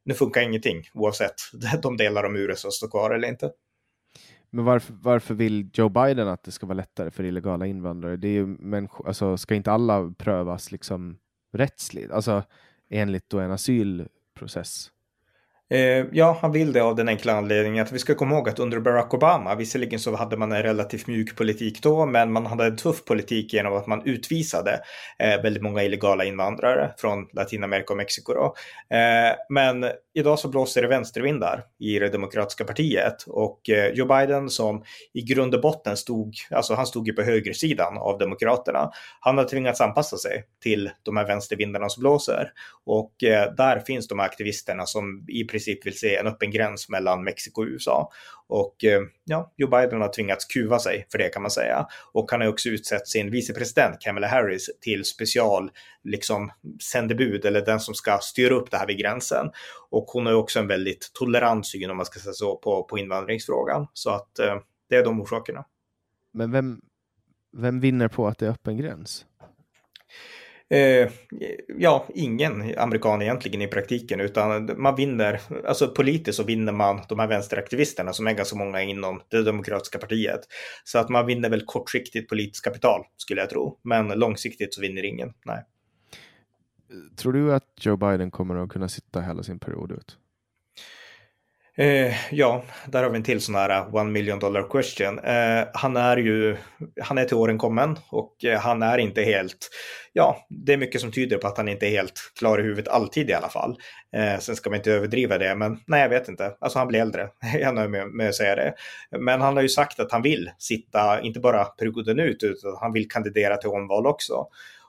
nu 0.05 0.13
funkar 0.13 0.41
ingenting 0.41 0.83
oavsett 0.93 1.35
de 1.81 1.97
delar 1.97 2.23
av 2.23 2.31
muren 2.31 2.55
som 2.55 2.71
står 2.71 2.87
kvar 2.87 3.11
eller 3.11 3.27
inte. 3.27 3.51
Men 4.49 4.65
varför, 4.65 4.93
varför 4.93 5.33
vill 5.33 5.69
Joe 5.73 5.89
Biden 5.89 6.27
att 6.27 6.43
det 6.43 6.51
ska 6.51 6.65
vara 6.65 6.77
lättare 6.77 7.11
för 7.11 7.23
illegala 7.23 7.67
invandrare? 7.67 8.17
Det 8.17 8.27
är 8.27 8.33
ju 8.33 8.45
människor, 8.45 9.07
alltså, 9.07 9.37
ska 9.37 9.55
inte 9.55 9.71
alla 9.71 10.13
prövas 10.17 10.71
liksom 10.71 11.17
rättsligt, 11.53 12.11
alltså 12.11 12.43
enligt 12.89 13.29
då 13.29 13.39
en 13.39 13.51
asylprocess? 13.51 14.91
Eh, 15.69 16.05
ja, 16.11 16.37
han 16.41 16.51
vill 16.51 16.73
det 16.73 16.79
av 16.79 16.95
den 16.95 17.09
enkla 17.09 17.33
anledningen 17.33 17.85
att 17.85 17.91
vi 17.91 17.99
ska 17.99 18.15
komma 18.15 18.35
ihåg 18.35 18.49
att 18.49 18.59
under 18.59 18.79
Barack 18.79 19.13
Obama, 19.13 19.55
visserligen 19.55 19.99
så 19.99 20.15
hade 20.15 20.37
man 20.37 20.51
en 20.51 20.63
relativt 20.63 21.07
mjuk 21.07 21.35
politik 21.35 21.81
då, 21.83 22.05
men 22.05 22.31
man 22.31 22.45
hade 22.45 22.65
en 22.65 22.77
tuff 22.77 23.05
politik 23.05 23.53
genom 23.53 23.73
att 23.73 23.87
man 23.87 24.01
utvisade 24.05 24.79
eh, 25.19 25.41
väldigt 25.41 25.63
många 25.63 25.83
illegala 25.83 26.25
invandrare 26.25 26.93
från 26.97 27.27
Latinamerika 27.33 27.93
och 27.93 27.97
Mexiko. 27.97 28.33
Då. 28.33 28.55
Eh, 28.95 29.35
men 29.49 29.85
idag 30.19 30.39
så 30.39 30.47
blåser 30.47 30.81
det 30.81 30.87
vänstervindar 30.87 31.63
i 31.79 31.99
det 31.99 32.09
demokratiska 32.09 32.63
partiet 32.63 33.23
och 33.27 33.69
eh, 33.69 33.91
Joe 33.93 34.07
Biden 34.07 34.49
som 34.49 34.83
i 35.13 35.21
grund 35.21 35.55
och 35.55 35.61
botten 35.61 35.97
stod, 35.97 36.33
alltså 36.51 36.73
han 36.73 36.85
stod 36.85 37.07
ju 37.07 37.13
på 37.13 37.21
högersidan 37.21 37.97
av 37.97 38.17
demokraterna. 38.17 38.91
Han 39.19 39.37
har 39.37 39.45
tvingats 39.45 39.81
anpassa 39.81 40.17
sig 40.17 40.43
till 40.63 40.89
de 41.03 41.17
här 41.17 41.27
vänstervindarna 41.27 41.89
som 41.89 42.01
blåser 42.01 42.51
och 42.85 43.23
eh, 43.23 43.53
där 43.53 43.79
finns 43.79 44.07
de 44.07 44.19
här 44.19 44.25
aktivisterna 44.25 44.85
som 44.85 45.25
i 45.27 45.43
princip 45.43 45.85
vill 45.85 45.99
se 45.99 46.15
en 46.15 46.27
öppen 46.27 46.51
gräns 46.51 46.89
mellan 46.89 47.23
Mexiko 47.23 47.61
och 47.61 47.67
USA. 47.67 48.11
Och 48.49 48.83
eh, 48.83 49.01
ja, 49.23 49.53
Joe 49.57 49.69
Biden 49.69 50.01
har 50.01 50.13
tvingats 50.13 50.45
kuva 50.45 50.79
sig 50.79 51.07
för 51.11 51.17
det 51.17 51.29
kan 51.29 51.41
man 51.41 51.51
säga. 51.51 51.87
Och 52.11 52.31
han 52.31 52.41
har 52.41 52.47
också 52.47 52.69
utsett 52.69 53.07
sin 53.07 53.31
vicepresident 53.31 53.99
Kamala 53.99 54.27
Harris 54.27 54.69
till 54.81 55.05
special 55.05 55.71
liksom 56.03 56.51
sändebud 56.91 57.45
eller 57.45 57.65
den 57.65 57.79
som 57.79 57.93
ska 57.93 58.17
styra 58.21 58.55
upp 58.55 58.71
det 58.71 58.77
här 58.77 58.87
vid 58.87 58.97
gränsen. 58.97 59.51
Och 59.89 60.05
hon 60.05 60.25
har 60.25 60.33
också 60.33 60.59
en 60.59 60.67
väldigt 60.67 61.11
tolerant 61.13 61.67
syn 61.67 61.91
om 61.91 61.97
man 61.97 62.05
ska 62.05 62.19
säga 62.19 62.33
så 62.33 62.55
på, 62.55 62.83
på 62.83 62.97
invandringsfrågan. 62.97 63.87
Så 63.93 64.09
att 64.09 64.39
eh, 64.39 64.55
det 64.89 64.95
är 64.95 65.03
de 65.03 65.21
orsakerna. 65.21 65.65
Men 66.33 66.51
vem, 66.51 66.81
vem 67.57 67.79
vinner 67.79 68.07
på 68.07 68.27
att 68.27 68.37
det 68.37 68.45
är 68.45 68.51
öppen 68.51 68.77
gräns? 68.77 69.25
Eh, 70.71 71.09
ja, 71.77 72.05
ingen 72.15 72.77
amerikan 72.77 73.21
egentligen 73.21 73.61
i 73.61 73.67
praktiken, 73.67 74.19
utan 74.19 74.69
man 74.81 74.95
vinner, 74.95 75.41
alltså 75.67 75.87
politiskt 75.87 76.37
så 76.37 76.43
vinner 76.43 76.73
man 76.73 77.01
de 77.09 77.19
här 77.19 77.27
vänsteraktivisterna 77.27 78.13
som 78.13 78.27
är 78.27 78.33
ganska 78.33 78.55
många 78.55 78.81
inom 78.81 79.21
det 79.27 79.43
demokratiska 79.43 79.97
partiet. 79.97 80.39
Så 80.83 80.99
att 80.99 81.09
man 81.09 81.25
vinner 81.25 81.49
väl 81.49 81.65
kortsiktigt 81.65 82.29
politiskt 82.29 82.63
kapital 82.63 83.01
skulle 83.17 83.41
jag 83.41 83.49
tro, 83.49 83.79
men 83.83 84.07
långsiktigt 84.07 84.73
så 84.73 84.81
vinner 84.81 85.05
ingen. 85.05 85.33
Nej. 85.45 85.63
Tror 87.15 87.33
du 87.33 87.53
att 87.53 87.63
Joe 87.79 87.97
Biden 87.97 88.31
kommer 88.31 88.55
att 88.55 88.69
kunna 88.69 88.89
sitta 88.89 89.21
hela 89.21 89.43
sin 89.43 89.59
period 89.59 89.91
ut? 89.91 90.17
Eh, 91.79 92.15
ja, 92.31 92.63
där 92.87 93.03
har 93.03 93.09
vi 93.09 93.17
en 93.17 93.23
till 93.23 93.41
sån 93.41 93.55
här 93.55 93.69
eh, 93.69 93.95
one 93.95 94.11
million 94.11 94.39
dollar 94.39 94.69
question. 94.69 95.19
Eh, 95.19 95.67
han 95.73 95.97
är 95.97 96.17
ju, 96.17 96.57
han 97.01 97.17
är 97.17 97.25
till 97.25 97.37
åren 97.37 97.57
kommen 97.57 97.97
och 98.09 98.45
eh, 98.45 98.59
han 98.59 98.83
är 98.83 98.97
inte 98.97 99.21
helt, 99.21 99.69
ja, 100.13 100.47
det 100.49 100.73
är 100.73 100.77
mycket 100.77 101.01
som 101.01 101.11
tyder 101.11 101.37
på 101.37 101.47
att 101.47 101.57
han 101.57 101.67
inte 101.67 101.87
är 101.87 101.89
helt 101.89 102.31
klar 102.39 102.59
i 102.59 102.63
huvudet 102.63 102.87
alltid 102.87 103.29
i 103.29 103.33
alla 103.33 103.49
fall. 103.49 103.77
Eh, 104.15 104.39
sen 104.39 104.55
ska 104.55 104.69
man 104.69 104.77
inte 104.77 104.91
överdriva 104.91 105.37
det, 105.37 105.55
men 105.55 105.79
nej, 105.87 106.01
jag 106.01 106.09
vet 106.09 106.27
inte. 106.27 106.55
Alltså 106.59 106.79
han 106.79 106.87
blir 106.87 106.99
äldre, 106.99 107.29
jag 107.59 107.75
nöjer 107.75 107.89
mig 107.89 108.05
med 108.05 108.29
att 108.29 108.35
säga 108.35 108.55
det. 108.55 108.73
Men 109.19 109.41
han 109.41 109.55
har 109.55 109.63
ju 109.63 109.69
sagt 109.69 109.99
att 109.99 110.11
han 110.11 110.21
vill 110.21 110.51
sitta, 110.57 111.21
inte 111.21 111.39
bara 111.39 111.65
perioden 111.65 112.19
ut, 112.19 112.43
utan 112.43 112.77
han 112.79 112.93
vill 112.93 113.09
kandidera 113.09 113.57
till 113.57 113.69
omval 113.69 114.07
också. 114.07 114.47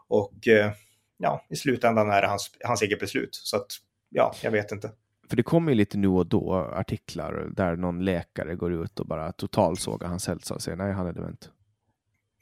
Och 0.08 0.48
eh, 0.48 0.70
ja, 1.18 1.46
i 1.50 1.56
slutändan 1.56 2.10
är 2.10 2.22
det 2.22 2.28
hans, 2.28 2.50
hans 2.64 2.82
eget 2.82 3.00
beslut. 3.00 3.34
Så 3.34 3.56
att, 3.56 3.66
ja, 4.10 4.34
jag 4.42 4.50
vet 4.50 4.72
inte. 4.72 4.90
För 5.30 5.36
det 5.36 5.42
kommer 5.42 5.72
ju 5.72 5.76
lite 5.76 5.98
nu 5.98 6.08
och 6.08 6.26
då 6.26 6.54
artiklar 6.54 7.48
där 7.56 7.76
någon 7.76 8.04
läkare 8.04 8.54
går 8.54 8.72
ut 8.72 9.00
och 9.00 9.06
bara 9.06 9.32
totalsågar 9.32 10.08
hans 10.08 10.26
hälsa 10.28 10.54
och 10.54 10.62
säger 10.62 10.76
nej, 10.76 10.92
han 10.92 11.06
är 11.06 11.12
dement. 11.12 11.50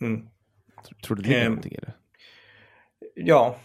Mm. 0.00 0.28
Tror 1.04 1.16
du 1.16 1.22
det 1.22 1.28
ligger 1.28 1.42
eh, 1.42 1.48
någonting 1.48 1.72
i 1.72 1.80
det? 1.80 1.92
Ja, 3.14 3.56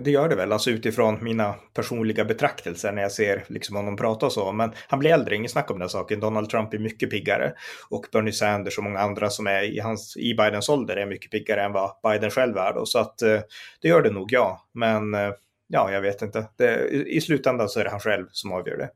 det 0.00 0.10
gör 0.10 0.28
det 0.28 0.36
väl, 0.36 0.52
alltså 0.52 0.70
utifrån 0.70 1.24
mina 1.24 1.54
personliga 1.74 2.24
betraktelser 2.24 2.92
när 2.92 3.02
jag 3.02 3.12
ser 3.12 3.44
liksom 3.48 3.76
honom 3.76 3.96
prata 3.96 4.26
och 4.26 4.32
så. 4.32 4.52
Men 4.52 4.72
han 4.88 4.98
blir 4.98 5.10
äldre, 5.10 5.36
ingen 5.36 5.48
snack 5.48 5.70
om 5.70 5.78
den 5.78 5.88
saken. 5.88 6.20
Donald 6.20 6.50
Trump 6.50 6.74
är 6.74 6.78
mycket 6.78 7.10
piggare 7.10 7.52
och 7.90 8.06
Bernie 8.12 8.32
Sanders 8.32 8.78
och 8.78 8.84
många 8.84 8.98
andra 8.98 9.30
som 9.30 9.46
är 9.46 9.62
i, 9.62 9.80
hans, 9.80 10.16
i 10.16 10.34
Bidens 10.34 10.68
ålder 10.68 10.96
är 10.96 11.06
mycket 11.06 11.30
piggare 11.30 11.64
än 11.64 11.72
vad 11.72 11.90
Biden 12.02 12.30
själv 12.30 12.56
är. 12.56 12.72
Då. 12.74 12.86
Så 12.86 12.98
att 12.98 13.22
eh, 13.22 13.40
det 13.80 13.88
gör 13.88 14.02
det 14.02 14.10
nog, 14.10 14.32
ja. 14.32 14.68
Men 14.72 15.14
eh, 15.14 15.30
ja, 15.66 15.92
jag 15.92 16.00
vet 16.00 16.22
inte. 16.22 16.48
Det, 16.56 16.88
I 16.90 17.20
slutändan 17.20 17.68
så 17.68 17.80
är 17.80 17.84
det 17.84 17.90
han 17.90 18.00
själv 18.00 18.26
som 18.30 18.52
avgör 18.52 18.76
det. 18.76 18.90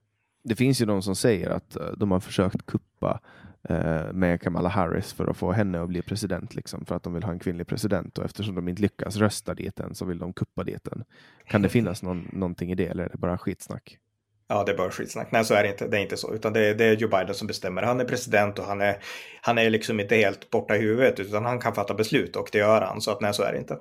Det 0.44 0.56
finns 0.56 0.82
ju 0.82 0.86
de 0.86 1.02
som 1.02 1.16
säger 1.16 1.50
att 1.50 1.76
eh, 1.76 1.86
de 1.96 2.10
har 2.10 2.20
försökt 2.20 2.66
kuppa 2.66 3.20
eh, 3.68 4.12
med 4.12 4.42
Kamala 4.42 4.68
Harris 4.68 5.12
för 5.12 5.26
att 5.26 5.36
få 5.36 5.52
henne 5.52 5.82
att 5.82 5.88
bli 5.88 6.02
president, 6.02 6.54
liksom, 6.54 6.84
för 6.84 6.94
att 6.94 7.02
de 7.02 7.14
vill 7.14 7.22
ha 7.22 7.32
en 7.32 7.38
kvinnlig 7.38 7.66
president 7.66 8.18
och 8.18 8.24
eftersom 8.24 8.54
de 8.54 8.68
inte 8.68 8.82
lyckas 8.82 9.16
rösta 9.16 9.54
dit 9.54 9.80
än 9.80 9.94
så 9.94 10.04
vill 10.04 10.18
de 10.18 10.32
kuppa 10.32 10.64
dit 10.64 10.84
den. 10.84 11.04
Kan 11.46 11.62
det 11.62 11.68
finnas 11.68 12.02
någon, 12.02 12.28
någonting 12.32 12.72
i 12.72 12.74
det 12.74 12.86
eller 12.86 13.04
är 13.04 13.08
det 13.08 13.18
bara 13.18 13.38
skitsnack? 13.38 13.98
Ja, 14.48 14.64
det 14.64 14.72
är 14.72 14.76
bara 14.76 14.90
skitsnack. 14.90 15.32
Nej, 15.32 15.44
så 15.44 15.54
är 15.54 15.62
det 15.62 15.68
inte. 15.68 15.88
Det 15.88 15.96
är 15.96 16.00
inte 16.00 16.16
så, 16.16 16.34
utan 16.34 16.52
det 16.52 16.60
är, 16.60 16.74
det 16.74 16.84
är 16.84 16.96
Joe 16.96 17.08
Biden 17.08 17.34
som 17.34 17.46
bestämmer. 17.46 17.82
Han 17.82 18.00
är 18.00 18.04
president 18.04 18.58
och 18.58 18.64
han 18.64 18.80
är, 18.80 18.96
han 19.42 19.58
är 19.58 19.70
liksom 19.70 20.00
inte 20.00 20.16
helt 20.16 20.50
borta 20.50 20.76
i 20.76 20.80
huvudet, 20.80 21.20
utan 21.20 21.44
han 21.44 21.58
kan 21.58 21.74
fatta 21.74 21.94
beslut 21.94 22.36
och 22.36 22.48
det 22.52 22.58
gör 22.58 22.80
han. 22.80 23.00
Så 23.00 23.10
att 23.10 23.20
nej, 23.20 23.34
så 23.34 23.42
är 23.42 23.52
det 23.52 23.58
inte. 23.58 23.78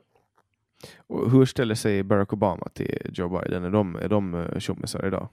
Och 1.07 1.31
hur 1.31 1.45
ställer 1.45 1.75
sig 1.75 2.03
Barack 2.03 2.33
Obama 2.33 2.67
till 2.73 3.11
Joe 3.13 3.39
Biden? 3.39 3.63
Är 3.63 3.69
de, 3.69 3.95
är 3.95 4.09
de 4.09 4.33
eh, 4.33 4.59
tjommisar 4.59 5.07
idag? 5.07 5.29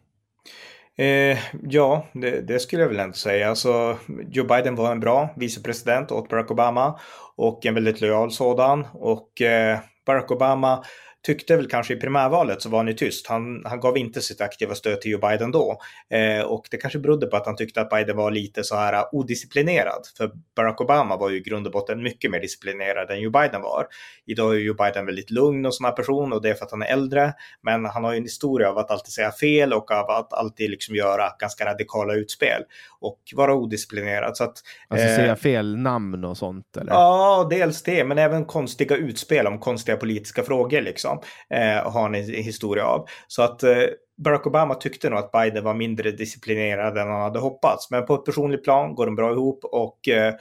Eh, 0.97 1.39
ja, 1.63 2.07
det, 2.13 2.41
det, 2.41 2.59
skulle 2.59 2.83
jag 2.83 2.89
väl 2.89 3.01
ändå 3.01 3.15
säga. 3.15 3.49
Alltså, 3.49 3.99
Joe 4.29 4.47
Biden 4.47 4.75
var 4.75 4.93
en 4.93 5.01
bra 5.01 5.29
vicepresident 5.37 6.13
åt 6.13 6.29
Barack 6.29 6.51
Obama 6.51 6.99
och 7.37 7.67
en 7.67 7.75
väldigt 7.75 8.01
lojal 8.01 8.31
sådan. 8.31 8.87
Och 8.93 9.43
eh, 9.43 9.79
Barack 10.07 10.31
Obama 10.31 10.85
tyckte 11.25 11.57
väl 11.57 11.69
kanske 11.69 11.95
i 11.95 11.97
primärvalet 11.97 12.63
så 12.63 12.69
var 12.69 12.79
han 12.79 12.87
ju 12.87 12.95
tyst. 12.95 13.27
Han, 13.27 13.63
han 13.65 13.81
gav 13.81 13.99
inte 13.99 14.21
sitt 14.21 14.41
aktiva 14.41 14.75
stöd 14.75 15.01
till 15.01 15.11
Joe 15.11 15.21
Biden 15.21 15.51
då. 15.51 15.79
Eh, 16.11 16.45
och 16.45 16.67
det 16.71 16.77
kanske 16.77 16.99
berodde 16.99 17.27
på 17.27 17.37
att 17.37 17.47
han 17.47 17.57
tyckte 17.57 17.81
att 17.81 17.91
Biden 17.91 18.17
var 18.17 18.31
lite 18.31 18.65
så 18.65 18.77
här 18.77 19.05
odisciplinerad. 19.13 20.03
För 20.17 20.31
Barack 20.57 20.81
Obama 20.81 21.17
var 21.17 21.31
ju 21.31 21.37
i 21.37 21.41
grund 21.41 21.67
och 21.67 21.73
botten 21.73 22.03
mycket 22.03 22.31
mer 22.31 22.41
disciplinerad 22.41 23.11
än 23.11 23.21
Joe 23.21 23.31
Biden 23.31 23.63
var. 23.63 23.87
Idag 24.27 24.55
är 24.55 24.59
Joe 24.59 24.75
Biden 24.75 25.07
väldigt 25.07 25.31
lugn 25.31 25.67
och 25.67 25.75
sån 25.75 25.85
här 25.85 25.93
person 25.93 26.33
och 26.33 26.43
det 26.43 26.51
är 26.51 26.55
för 26.55 26.65
att 26.65 26.71
han 26.71 26.83
är 26.83 26.87
äldre. 26.87 27.33
Men 27.63 27.85
han 27.85 28.05
har 28.05 28.13
ju 28.13 28.17
en 28.17 28.25
historia 28.25 28.71
av 28.71 28.79
att 28.79 28.91
alltid 28.91 29.13
säga 29.13 29.33
fel 29.33 29.73
och 29.73 29.91
av 29.91 30.11
att 30.11 30.33
alltid 30.33 30.71
liksom 30.71 30.95
göra 30.95 31.31
ganska 31.39 31.65
radikala 31.65 32.15
utspel 32.15 32.63
och 33.01 33.19
vara 33.35 33.55
odisciplinerad. 33.55 34.37
Så 34.37 34.45
att, 34.45 34.63
alltså 34.89 35.07
eh, 35.07 35.17
säga 35.17 35.37
fel 35.37 35.77
namn 35.77 36.25
och 36.25 36.37
sånt? 36.37 36.77
Eller? 36.77 36.93
Ja, 36.93 37.47
dels 37.51 37.83
det, 37.83 38.05
men 38.05 38.19
även 38.19 38.45
konstiga 38.45 38.97
utspel 38.97 39.47
om 39.47 39.59
konstiga 39.59 39.97
politiska 39.97 40.43
frågor 40.43 40.81
liksom 40.81 41.14
Liksom, 41.15 41.59
eh, 41.59 41.93
har 41.93 42.07
en 42.07 42.15
historia 42.15 42.87
av. 42.87 43.09
Så 43.27 43.43
att 43.43 43.63
eh, 43.63 43.83
Barack 44.17 44.47
Obama 44.47 44.75
tyckte 44.75 45.11
nog 45.11 45.19
att 45.19 45.33
Biden 45.33 45.65
var 45.65 45.75
mindre 45.75 46.11
disciplinerad 46.11 46.99
än 46.99 47.09
han 47.09 47.23
hade 47.23 47.39
hoppats. 47.39 47.91
Men 47.91 48.07
på 48.07 48.15
ett 48.15 48.25
personligt 48.25 48.65
plan 48.65 48.95
går 48.95 49.07
de 49.07 49.17
bra 49.17 49.33
ihop 49.33 49.65
och 49.65 50.09
eh, 50.09 50.35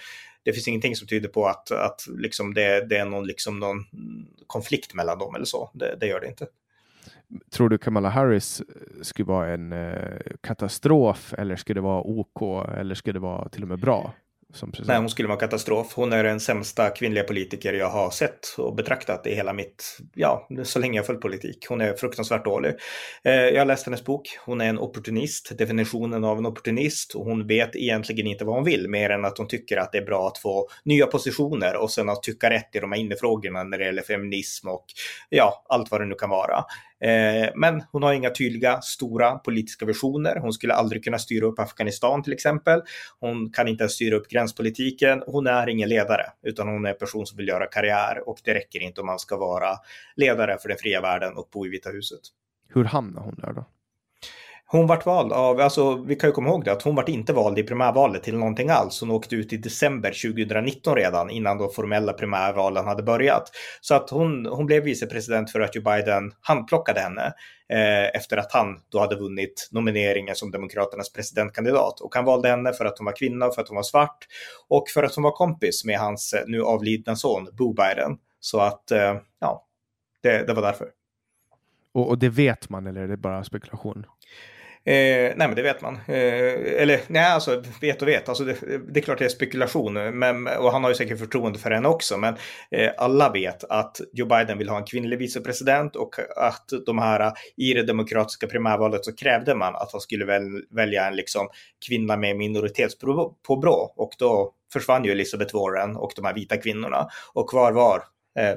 det 0.43 0.53
finns 0.53 0.67
ingenting 0.67 0.95
som 0.95 1.07
tyder 1.07 1.29
på 1.29 1.45
att, 1.47 1.71
att 1.71 2.01
liksom 2.17 2.53
det, 2.53 2.89
det 2.89 2.97
är 2.97 3.05
någon, 3.05 3.27
liksom 3.27 3.59
någon 3.59 3.77
konflikt 4.47 4.93
mellan 4.93 5.19
dem 5.19 5.35
eller 5.35 5.45
så. 5.45 5.69
Det, 5.73 5.95
det 5.99 6.07
gör 6.07 6.19
det 6.19 6.27
inte. 6.27 6.47
Tror 7.51 7.69
du 7.69 7.77
Kamala 7.77 8.09
Harris 8.09 8.61
skulle 9.01 9.25
vara 9.25 9.53
en 9.53 9.73
eh, 9.73 10.19
katastrof 10.41 11.33
eller 11.37 11.55
skulle 11.55 11.77
det 11.77 11.83
vara 11.83 12.01
OK 12.01 12.67
eller 12.77 12.95
skulle 12.95 13.13
det 13.13 13.19
vara 13.19 13.49
till 13.49 13.61
och 13.61 13.67
med 13.67 13.79
bra? 13.79 14.13
Nej, 14.87 14.97
hon 14.97 15.09
skulle 15.09 15.27
vara 15.27 15.39
katastrof. 15.39 15.93
Hon 15.95 16.13
är 16.13 16.23
den 16.23 16.39
sämsta 16.39 16.89
kvinnliga 16.89 17.23
politiker 17.23 17.73
jag 17.73 17.89
har 17.89 18.09
sett 18.09 18.55
och 18.57 18.75
betraktat 18.75 19.27
i 19.27 19.35
hela 19.35 19.53
mitt, 19.53 19.97
ja, 20.13 20.47
så 20.63 20.79
länge 20.79 20.99
jag 20.99 21.05
följt 21.05 21.21
politik. 21.21 21.65
Hon 21.69 21.81
är 21.81 21.93
fruktansvärt 21.93 22.45
dålig. 22.45 22.73
Eh, 23.23 23.33
jag 23.33 23.61
har 23.61 23.65
läst 23.65 23.85
hennes 23.85 24.03
bok. 24.03 24.37
Hon 24.45 24.61
är 24.61 24.69
en 24.69 24.79
opportunist, 24.79 25.57
definitionen 25.57 26.23
av 26.23 26.37
en 26.37 26.45
opportunist. 26.45 27.15
Och 27.15 27.25
hon 27.25 27.47
vet 27.47 27.75
egentligen 27.75 28.27
inte 28.27 28.45
vad 28.45 28.55
hon 28.55 28.63
vill, 28.63 28.89
mer 28.89 29.09
än 29.09 29.25
att 29.25 29.37
hon 29.37 29.47
tycker 29.47 29.77
att 29.77 29.91
det 29.91 29.97
är 29.97 30.05
bra 30.05 30.27
att 30.27 30.37
få 30.37 30.69
nya 30.83 31.05
positioner 31.05 31.75
och 31.75 31.91
sen 31.91 32.09
att 32.09 32.23
tycka 32.23 32.49
rätt 32.49 32.75
i 32.75 32.79
de 32.79 32.91
här 32.91 32.99
innefrågorna 32.99 33.63
när 33.63 33.77
det 33.77 33.85
gäller 33.85 34.01
feminism 34.01 34.67
och 34.67 34.85
ja, 35.29 35.65
allt 35.69 35.91
vad 35.91 36.01
det 36.01 36.05
nu 36.05 36.15
kan 36.15 36.29
vara. 36.29 36.65
Eh, 37.03 37.49
men 37.55 37.83
hon 37.91 38.03
har 38.03 38.13
inga 38.13 38.29
tydliga 38.29 38.81
stora 38.81 39.31
politiska 39.31 39.85
visioner. 39.85 40.39
Hon 40.39 40.53
skulle 40.53 40.73
aldrig 40.73 41.03
kunna 41.03 41.19
styra 41.19 41.45
upp 41.45 41.59
Afghanistan 41.59 42.23
till 42.23 42.33
exempel. 42.33 42.81
Hon 43.19 43.51
kan 43.51 43.67
inte 43.67 43.83
ens 43.83 43.93
styra 43.93 44.15
upp 44.15 44.27
gränspolitiken. 44.27 45.23
Hon 45.27 45.47
är 45.47 45.69
ingen 45.69 45.89
ledare, 45.89 46.25
utan 46.43 46.67
hon 46.67 46.85
är 46.85 46.89
en 46.89 46.97
person 46.97 47.25
som 47.25 47.37
vill 47.37 47.47
göra 47.47 47.65
karriär 47.65 48.29
och 48.29 48.37
det 48.43 48.53
räcker 48.53 48.79
inte 48.79 49.01
om 49.01 49.07
man 49.07 49.19
ska 49.19 49.37
vara 49.37 49.77
ledare 50.15 50.57
för 50.57 50.69
den 50.69 50.77
fria 50.77 51.01
världen 51.01 51.33
och 51.37 51.49
bo 51.53 51.65
i 51.65 51.69
Vita 51.69 51.89
huset. 51.89 52.19
Hur 52.73 52.83
hamnar 52.83 53.21
hon 53.21 53.35
där 53.35 53.53
då? 53.53 53.65
Hon 54.73 54.87
vart 54.87 55.05
vald 55.05 55.33
av, 55.33 55.59
alltså 55.59 55.95
vi 55.95 56.15
kan 56.15 56.29
ju 56.29 56.33
komma 56.33 56.49
ihåg 56.49 56.65
det, 56.65 56.71
att 56.71 56.81
hon 56.81 56.95
vart 56.95 57.09
inte 57.09 57.33
vald 57.33 57.59
i 57.59 57.63
primärvalet 57.63 58.23
till 58.23 58.37
någonting 58.37 58.69
alls. 58.69 58.99
Hon 59.01 59.11
åkte 59.11 59.35
ut 59.35 59.53
i 59.53 59.57
december 59.57 60.09
2019 60.33 60.95
redan 60.95 61.29
innan 61.29 61.57
de 61.57 61.69
formella 61.69 62.13
primärvalen 62.13 62.85
hade 62.85 63.03
börjat. 63.03 63.51
Så 63.81 63.95
att 63.95 64.09
hon, 64.09 64.45
hon 64.45 64.65
blev 64.65 64.83
vicepresident 64.83 65.51
för 65.51 65.59
att 65.59 65.75
Joe 65.75 65.83
Biden 65.83 66.33
handplockade 66.41 66.99
henne 66.99 67.33
eh, 67.69 68.15
efter 68.15 68.37
att 68.37 68.51
han 68.51 68.79
då 68.91 68.99
hade 68.99 69.15
vunnit 69.15 69.69
nomineringen 69.71 70.35
som 70.35 70.51
Demokraternas 70.51 71.13
presidentkandidat. 71.13 72.01
Och 72.01 72.15
han 72.15 72.25
valde 72.25 72.49
henne 72.49 72.73
för 72.73 72.85
att 72.85 72.97
hon 72.97 73.05
var 73.05 73.15
kvinna, 73.15 73.51
för 73.51 73.61
att 73.61 73.67
hon 73.67 73.75
var 73.75 73.83
svart 73.83 74.27
och 74.69 74.89
för 74.89 75.03
att 75.03 75.15
hon 75.15 75.23
var 75.23 75.31
kompis 75.31 75.85
med 75.85 75.99
hans 75.99 76.33
eh, 76.33 76.43
nu 76.47 76.63
avlidna 76.63 77.15
son 77.15 77.47
Bo 77.57 77.73
Biden. 77.73 78.17
Så 78.39 78.59
att, 78.59 78.91
eh, 78.91 79.15
ja, 79.39 79.65
det, 80.21 80.47
det 80.47 80.53
var 80.53 80.61
därför. 80.61 80.87
Och, 81.91 82.09
och, 82.09 82.17
det 82.17 82.29
vet 82.29 82.69
man 82.69 82.87
eller 82.87 83.01
är 83.01 83.07
det 83.07 83.17
bara 83.17 83.43
spekulation? 83.43 84.05
Eh, 84.85 85.33
nej, 85.35 85.47
men 85.47 85.55
det 85.55 85.61
vet 85.61 85.81
man. 85.81 85.95
Eh, 86.07 86.81
eller 86.81 87.01
nej, 87.07 87.31
alltså 87.31 87.63
vet 87.81 88.01
och 88.01 88.07
vet. 88.07 88.29
Alltså, 88.29 88.43
det, 88.43 88.55
det, 88.93 88.99
är 88.99 89.01
klart 89.01 89.19
det 89.19 89.25
är 89.25 89.29
spekulation. 89.29 89.93
Men, 89.93 90.47
och 90.47 90.71
han 90.71 90.83
har 90.83 90.91
ju 90.91 90.95
säkert 90.95 91.19
förtroende 91.19 91.59
för 91.59 91.71
henne 91.71 91.87
också. 91.87 92.17
Men 92.17 92.35
eh, 92.71 92.91
alla 92.97 93.31
vet 93.31 93.63
att 93.63 94.01
Joe 94.13 94.27
Biden 94.27 94.57
vill 94.57 94.69
ha 94.69 94.77
en 94.77 94.85
kvinnlig 94.85 95.19
vicepresident 95.19 95.95
och 95.95 96.15
att 96.35 96.69
de 96.85 96.97
här 96.97 97.19
eh, 97.19 97.33
i 97.57 97.73
det 97.73 97.83
demokratiska 97.83 98.47
primärvalet 98.47 99.05
så 99.05 99.15
krävde 99.15 99.55
man 99.55 99.75
att 99.75 99.91
han 99.91 100.01
skulle 100.01 100.25
väl, 100.25 100.43
välja 100.75 101.07
en 101.07 101.15
liksom, 101.15 101.47
kvinna 101.87 102.17
med 102.17 102.35
minoritetspåbrå. 102.35 103.93
Och 103.95 104.11
då 104.19 104.53
försvann 104.73 105.05
ju 105.05 105.11
Elizabeth 105.11 105.55
Warren 105.55 105.95
och 105.95 106.11
de 106.15 106.25
här 106.25 106.33
vita 106.33 106.57
kvinnorna. 106.57 107.07
Och 107.33 107.49
kvar 107.49 107.71
var 107.71 108.03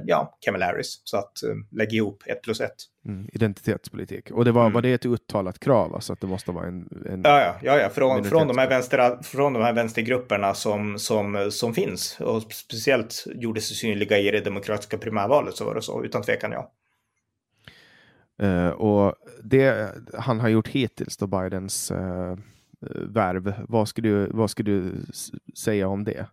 ja, 0.06 0.38
Kamala 0.40 0.66
Harris. 0.66 1.00
Så 1.04 1.16
att 1.16 1.42
eh, 1.42 1.50
lägg 1.70 1.92
ihop 1.92 2.22
ett 2.26 2.42
plus 2.42 2.60
ett. 2.60 2.76
Mm, 3.06 3.28
identitetspolitik. 3.32 4.30
Och 4.30 4.44
det 4.44 4.52
var, 4.52 4.62
mm. 4.62 4.72
var 4.72 4.82
det 4.82 4.92
ett 4.92 5.06
uttalat 5.06 5.58
krav? 5.58 5.94
Alltså 5.94 6.12
att 6.12 6.20
det 6.20 6.26
måste 6.26 6.52
vara 6.52 6.66
en... 6.66 7.04
en 7.08 7.22
ja, 7.24 7.40
ja, 7.40 7.56
ja, 7.62 7.78
ja. 7.78 7.88
Från, 7.88 8.24
från, 8.24 8.48
de 8.48 8.58
här 8.58 8.68
vänster, 8.68 9.22
från 9.22 9.52
de 9.52 9.62
här 9.62 9.72
vänstergrupperna 9.72 10.54
som, 10.54 10.98
som, 10.98 11.48
som 11.50 11.74
finns. 11.74 12.20
Och 12.20 12.52
speciellt 12.52 13.26
gjordes 13.26 13.68
det 13.68 13.74
synliga 13.74 14.18
i 14.18 14.30
det 14.30 14.40
demokratiska 14.40 14.98
primärvalet 14.98 15.56
så 15.56 15.64
var 15.64 15.74
det 15.74 15.82
så, 15.82 16.04
utan 16.04 16.22
tvekan 16.22 16.52
ja. 16.52 16.72
Uh, 18.42 18.68
och 18.68 19.14
det 19.44 19.92
han 20.14 20.40
har 20.40 20.48
gjort 20.48 20.68
hittills 20.68 21.16
då 21.16 21.26
Bidens 21.26 21.90
uh, 21.90 22.36
värv, 23.08 23.54
vad 23.68 23.88
skulle, 23.88 24.08
du, 24.08 24.30
vad 24.30 24.50
skulle 24.50 24.70
du 24.70 24.92
säga 25.58 25.88
om 25.88 26.04
det? 26.04 26.26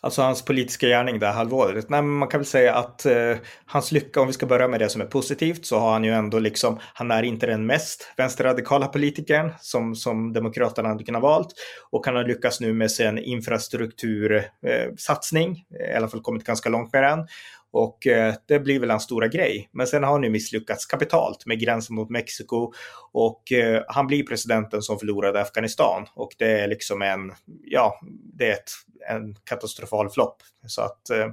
Alltså 0.00 0.22
hans 0.22 0.44
politiska 0.44 0.86
gärning 0.86 1.18
det 1.18 1.26
här 1.26 1.32
halvåret. 1.32 1.88
Nej, 1.88 2.02
men 2.02 2.10
man 2.10 2.28
kan 2.28 2.40
väl 2.40 2.46
säga 2.46 2.74
att 2.74 3.06
eh, 3.06 3.36
hans 3.66 3.92
lycka, 3.92 4.20
om 4.20 4.26
vi 4.26 4.32
ska 4.32 4.46
börja 4.46 4.68
med 4.68 4.80
det 4.80 4.88
som 4.88 5.00
är 5.00 5.06
positivt, 5.06 5.66
så 5.66 5.78
har 5.78 5.92
han 5.92 6.04
ju 6.04 6.12
ändå 6.12 6.38
liksom, 6.38 6.78
han 6.94 7.10
är 7.10 7.22
inte 7.22 7.46
den 7.46 7.66
mest 7.66 8.12
vänsterradikala 8.16 8.86
politikern 8.86 9.52
som, 9.60 9.94
som 9.94 10.32
Demokraterna 10.32 10.88
hade 10.88 11.04
kunnat 11.04 11.22
valt. 11.22 11.48
Och 11.90 12.06
han 12.06 12.16
har 12.16 12.24
lyckats 12.24 12.60
nu 12.60 12.72
med 12.72 12.90
sin 12.90 13.18
infrastruktursatsning, 13.18 15.64
eh, 15.80 15.90
i 15.92 15.94
alla 15.94 16.08
fall 16.08 16.20
kommit 16.20 16.44
ganska 16.44 16.68
långt 16.68 16.92
med 16.92 17.02
den. 17.02 17.26
Och 17.70 18.06
eh, 18.06 18.34
det 18.46 18.60
blir 18.60 18.80
väl 18.80 18.90
hans 18.90 19.02
stora 19.02 19.28
grej. 19.28 19.68
Men 19.72 19.86
sen 19.86 20.04
har 20.04 20.12
han 20.12 20.22
ju 20.22 20.30
misslyckats 20.30 20.86
kapitalt 20.86 21.46
med 21.46 21.60
gränsen 21.60 21.96
mot 21.96 22.10
Mexiko 22.10 22.72
och 23.12 23.52
eh, 23.52 23.82
han 23.88 24.06
blir 24.06 24.26
presidenten 24.26 24.82
som 24.82 24.98
förlorade 24.98 25.40
Afghanistan 25.40 26.06
och 26.14 26.30
det 26.38 26.60
är 26.60 26.68
liksom 26.68 27.02
en, 27.02 27.32
ja, 27.64 28.00
det 28.34 28.48
är 28.48 28.52
ett, 28.52 28.70
en 29.08 29.34
katastrofal 29.44 30.10
flopp. 30.10 30.42
Så 30.66 30.82
att 30.82 31.10
eh, 31.10 31.26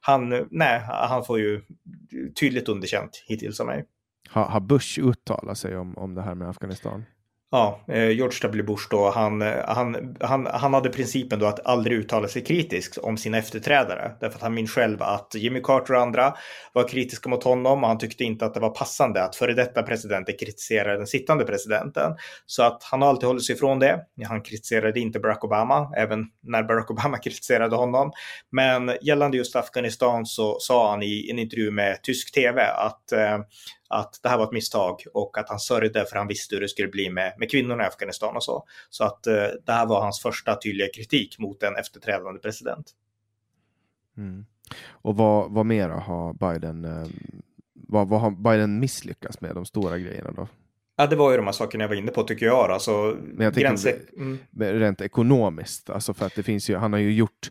han, 0.00 0.46
nej, 0.50 0.80
han 0.84 1.24
får 1.24 1.38
ju 1.38 1.62
tydligt 2.40 2.68
underkänt 2.68 3.24
hittills 3.26 3.60
av 3.60 3.66
mig. 3.66 3.84
Har, 4.28 4.44
har 4.44 4.60
Bush 4.60 5.00
uttalat 5.00 5.58
sig 5.58 5.76
om, 5.76 5.98
om 5.98 6.14
det 6.14 6.22
här 6.22 6.34
med 6.34 6.48
Afghanistan? 6.48 7.04
Ja, 7.52 7.84
eh, 7.88 8.10
George 8.10 8.38
W. 8.42 8.62
Bush 8.62 8.86
då, 8.90 9.10
han, 9.10 9.42
eh, 9.42 9.64
han, 9.66 10.16
han, 10.20 10.46
han 10.46 10.74
hade 10.74 10.88
principen 10.88 11.38
då 11.38 11.46
att 11.46 11.66
aldrig 11.66 11.98
uttala 11.98 12.28
sig 12.28 12.44
kritiskt 12.44 12.98
om 12.98 13.16
sina 13.16 13.38
efterträdare. 13.38 14.12
Därför 14.20 14.36
att 14.36 14.42
han 14.42 14.54
minns 14.54 14.70
själv 14.70 15.02
att 15.02 15.34
Jimmy 15.34 15.60
Carter 15.60 15.94
och 15.94 16.00
andra 16.00 16.34
var 16.72 16.88
kritiska 16.88 17.28
mot 17.28 17.44
honom 17.44 17.82
och 17.82 17.88
han 17.88 17.98
tyckte 17.98 18.24
inte 18.24 18.46
att 18.46 18.54
det 18.54 18.60
var 18.60 18.70
passande 18.70 19.24
att 19.24 19.36
före 19.36 19.54
detta 19.54 19.82
presidenter 19.82 20.38
kritiserade 20.38 20.96
den 20.96 21.06
sittande 21.06 21.44
presidenten. 21.44 22.12
Så 22.46 22.62
att 22.62 22.82
han 22.82 23.02
har 23.02 23.08
alltid 23.08 23.26
hållit 23.26 23.44
sig 23.44 23.54
ifrån 23.54 23.78
det. 23.78 24.00
Han 24.28 24.42
kritiserade 24.42 25.00
inte 25.00 25.20
Barack 25.20 25.44
Obama, 25.44 25.92
även 25.96 26.26
när 26.42 26.62
Barack 26.62 26.90
Obama 26.90 27.18
kritiserade 27.22 27.76
honom. 27.76 28.12
Men 28.52 28.92
gällande 29.02 29.36
just 29.36 29.56
Afghanistan 29.56 30.26
så 30.26 30.56
sa 30.60 30.90
han 30.90 31.02
i 31.02 31.30
en 31.30 31.38
intervju 31.38 31.70
med 31.70 32.02
tysk 32.02 32.34
tv 32.34 32.62
att 32.62 33.12
eh, 33.12 33.38
att 33.90 34.20
det 34.22 34.28
här 34.28 34.38
var 34.38 34.44
ett 34.44 34.52
misstag 34.52 35.02
och 35.14 35.38
att 35.38 35.48
han 35.48 35.58
sörjde 35.58 36.06
för 36.06 36.16
han 36.16 36.28
visste 36.28 36.54
hur 36.54 36.60
det 36.60 36.68
skulle 36.68 36.88
bli 36.88 37.10
med, 37.10 37.34
med 37.38 37.50
kvinnorna 37.50 37.84
i 37.84 37.86
Afghanistan 37.86 38.36
och 38.36 38.44
så. 38.44 38.64
Så 38.90 39.04
att 39.04 39.26
eh, 39.26 39.46
det 39.66 39.72
här 39.72 39.86
var 39.86 40.00
hans 40.00 40.22
första 40.22 40.56
tydliga 40.56 40.88
kritik 40.94 41.38
mot 41.38 41.62
en 41.62 41.76
efterträdande 41.76 42.40
president. 42.40 42.90
Mm. 44.16 44.46
Och 44.88 45.16
vad, 45.16 45.52
vad 45.52 45.66
mera 45.66 45.94
har 45.94 46.32
Biden, 46.32 46.84
eh, 46.84 47.06
vad, 47.74 48.08
vad 48.08 48.20
har 48.20 48.30
Biden 48.30 48.80
misslyckats 48.80 49.40
med 49.40 49.54
de 49.54 49.64
stora 49.64 49.98
grejerna 49.98 50.30
då? 50.30 50.48
Ja, 50.96 51.06
det 51.06 51.16
var 51.16 51.30
ju 51.30 51.36
de 51.36 51.46
här 51.46 51.52
sakerna 51.52 51.84
jag 51.84 51.88
var 51.88 51.96
inne 51.96 52.12
på 52.12 52.22
tycker 52.22 52.46
jag. 52.46 52.70
Alltså, 52.70 53.16
Men 53.22 53.44
jag 53.44 53.54
gränser... 53.54 53.96
mm. 54.16 54.38
rent 54.56 55.00
ekonomiskt, 55.00 55.90
alltså 55.90 56.14
för 56.14 56.26
att 56.26 56.34
det 56.34 56.42
finns 56.42 56.70
ju, 56.70 56.76
han 56.76 56.92
har 56.92 57.00
ju 57.00 57.12
gjort 57.12 57.50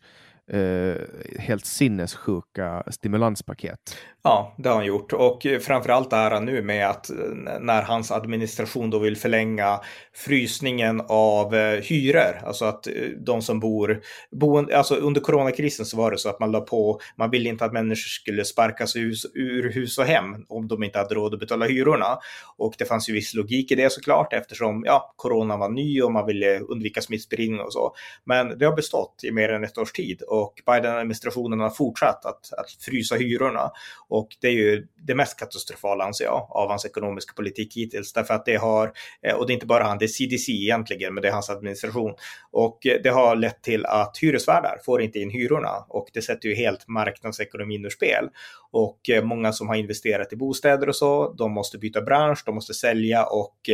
eh, 0.49 0.95
helt 1.39 1.65
sinnessjuka 1.65 2.83
stimulanspaket. 2.87 3.97
Ja, 4.23 4.55
det 4.57 4.69
har 4.69 4.75
han 4.75 4.85
gjort 4.85 5.13
och 5.13 5.45
framförallt 5.61 6.13
är 6.13 6.31
han 6.31 6.45
nu 6.45 6.61
med 6.61 6.89
att 6.89 7.09
eh, 7.09 7.15
när 7.59 7.81
hans 7.81 8.11
administration 8.11 8.89
då 8.89 8.99
vill 8.99 9.17
förlänga 9.17 9.79
frysningen 10.13 11.01
av 11.07 11.55
eh, 11.55 11.81
hyror, 11.81 12.41
alltså 12.45 12.65
att 12.65 12.87
eh, 12.87 12.93
de 13.17 13.41
som 13.41 13.59
bor, 13.59 14.01
boende, 14.31 14.77
alltså 14.77 14.95
under 14.95 15.21
coronakrisen 15.21 15.85
så 15.85 15.97
var 15.97 16.11
det 16.11 16.17
så 16.17 16.29
att 16.29 16.39
man 16.39 16.51
la 16.51 16.61
på, 16.61 16.99
man 17.15 17.29
ville 17.29 17.49
inte 17.49 17.65
att 17.65 17.73
människor 17.73 18.09
skulle 18.09 18.45
sparkas 18.45 18.95
hus, 18.95 19.25
ur 19.33 19.71
hus 19.71 19.97
och 19.97 20.05
hem 20.05 20.45
om 20.49 20.67
de 20.67 20.83
inte 20.83 20.97
hade 20.97 21.15
råd 21.15 21.33
att 21.33 21.39
betala 21.39 21.65
hyrorna. 21.65 22.19
Och 22.57 22.73
det 22.77 22.85
fanns 22.85 23.09
ju 23.09 23.13
viss 23.13 23.33
logik 23.33 23.71
i 23.71 23.75
det 23.75 23.91
såklart 23.91 24.33
eftersom 24.33 24.83
ja, 24.85 25.13
corona 25.15 25.57
var 25.57 25.69
ny 25.69 26.01
och 26.01 26.11
man 26.11 26.25
ville 26.25 26.59
undvika 26.59 27.01
smittspridning 27.01 27.59
och 27.59 27.73
så. 27.73 27.95
Men 28.23 28.57
det 28.57 28.65
har 28.65 28.75
bestått 28.75 29.23
i 29.23 29.31
mer 29.31 29.49
än 29.49 29.63
ett 29.63 29.77
års 29.77 29.91
tid 29.91 30.21
och 30.21 30.53
Biden-administrationen 30.65 31.59
har 31.59 31.69
fortsatt 31.69 32.25
att, 32.25 32.53
att 32.53 32.71
frysa 32.85 33.15
hyrorna. 33.15 33.71
Och 34.09 34.27
det 34.41 34.47
är 34.47 34.51
ju 34.51 34.87
det 34.97 35.15
mest 35.15 35.39
katastrofala 35.39 36.03
anser 36.03 36.25
jag 36.25 36.47
av 36.49 36.69
hans 36.69 36.85
ekonomiska 36.85 37.33
politik 37.33 37.77
hittills. 37.77 38.13
Därför 38.13 38.33
att 38.33 38.45
det 38.45 38.55
har, 38.55 38.91
eh, 39.21 39.35
och 39.35 39.47
det 39.47 39.51
är 39.51 39.55
inte 39.55 39.65
bara 39.65 39.83
han, 39.83 39.97
det 39.97 40.05
är 40.05 40.07
CDC 40.07 40.51
egentligen, 40.51 41.13
men 41.13 41.21
det 41.21 41.27
är 41.27 41.31
hans 41.31 41.49
administration. 41.49 42.13
Och 42.51 42.85
eh, 42.85 43.01
det 43.03 43.09
har 43.09 43.35
lett 43.35 43.63
till 43.63 43.85
att 43.85 44.17
hyresvärdar 44.17 44.77
får 44.85 45.01
inte 45.01 45.19
in 45.19 45.29
hyrorna 45.29 45.85
och 45.89 46.07
det 46.13 46.21
sätter 46.21 46.49
ju 46.49 46.55
helt 46.55 46.87
marknadsekonomin 46.87 47.85
ur 47.85 47.89
spel. 47.89 48.29
Och 48.71 49.09
eh, 49.09 49.23
många 49.23 49.51
som 49.51 49.67
har 49.67 49.75
investerat 49.75 50.33
i 50.33 50.35
bostäder 50.35 50.89
och 50.89 50.95
så, 50.95 51.33
de 51.33 51.51
måste 51.51 51.77
byta 51.77 52.01
bransch, 52.01 52.43
de 52.45 52.55
måste 52.55 52.73
sälja 52.73 53.25
och 53.25 53.69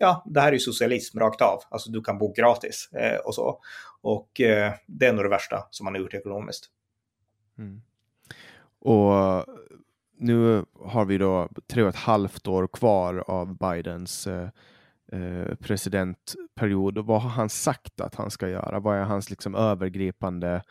ja, 0.00 0.22
det 0.26 0.40
här 0.40 0.48
är 0.48 0.52
ju 0.52 0.58
socialism 0.58 1.18
rakt 1.18 1.40
av. 1.40 1.62
Alltså 1.70 1.90
du 1.90 2.02
kan 2.02 2.18
bo 2.18 2.32
gratis 2.32 2.88
eh, 2.92 3.16
och 3.16 3.34
så. 3.34 3.60
Och 4.02 4.40
eh, 4.40 4.72
det 4.86 5.06
är 5.06 5.12
nog 5.12 5.24
det 5.24 5.28
värsta 5.28 5.66
som 5.70 5.84
man 5.84 5.94
har 5.94 6.00
gjort 6.00 6.14
ekonomiskt. 6.14 6.66
Mm. 7.58 7.82
Och 8.80 9.44
nu 10.18 10.64
har 10.84 11.04
vi 11.04 11.18
då 11.18 11.48
tre 11.66 11.82
och 11.82 11.88
ett 11.88 11.96
halvt 11.96 12.48
år 12.48 12.66
kvar 12.66 13.24
av 13.26 13.58
Bidens 13.58 14.26
eh, 14.26 14.48
eh, 15.12 15.54
presidentperiod. 15.54 16.98
Vad 16.98 17.22
har 17.22 17.30
han 17.30 17.48
sagt 17.48 18.00
att 18.00 18.14
han 18.14 18.30
ska 18.30 18.48
göra? 18.48 18.80
Vad 18.80 18.96
är 18.96 19.02
hans 19.02 19.30
liksom 19.30 19.54
övergripande 19.54 20.62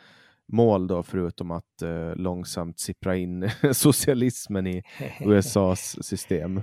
mål 0.47 0.87
då, 0.87 1.03
förutom 1.03 1.51
att 1.51 1.81
eh, 1.81 2.15
långsamt 2.15 2.79
sippra 2.79 3.15
in 3.15 3.49
socialismen 3.73 4.67
i 4.67 4.83
USAs 5.19 6.05
system? 6.05 6.61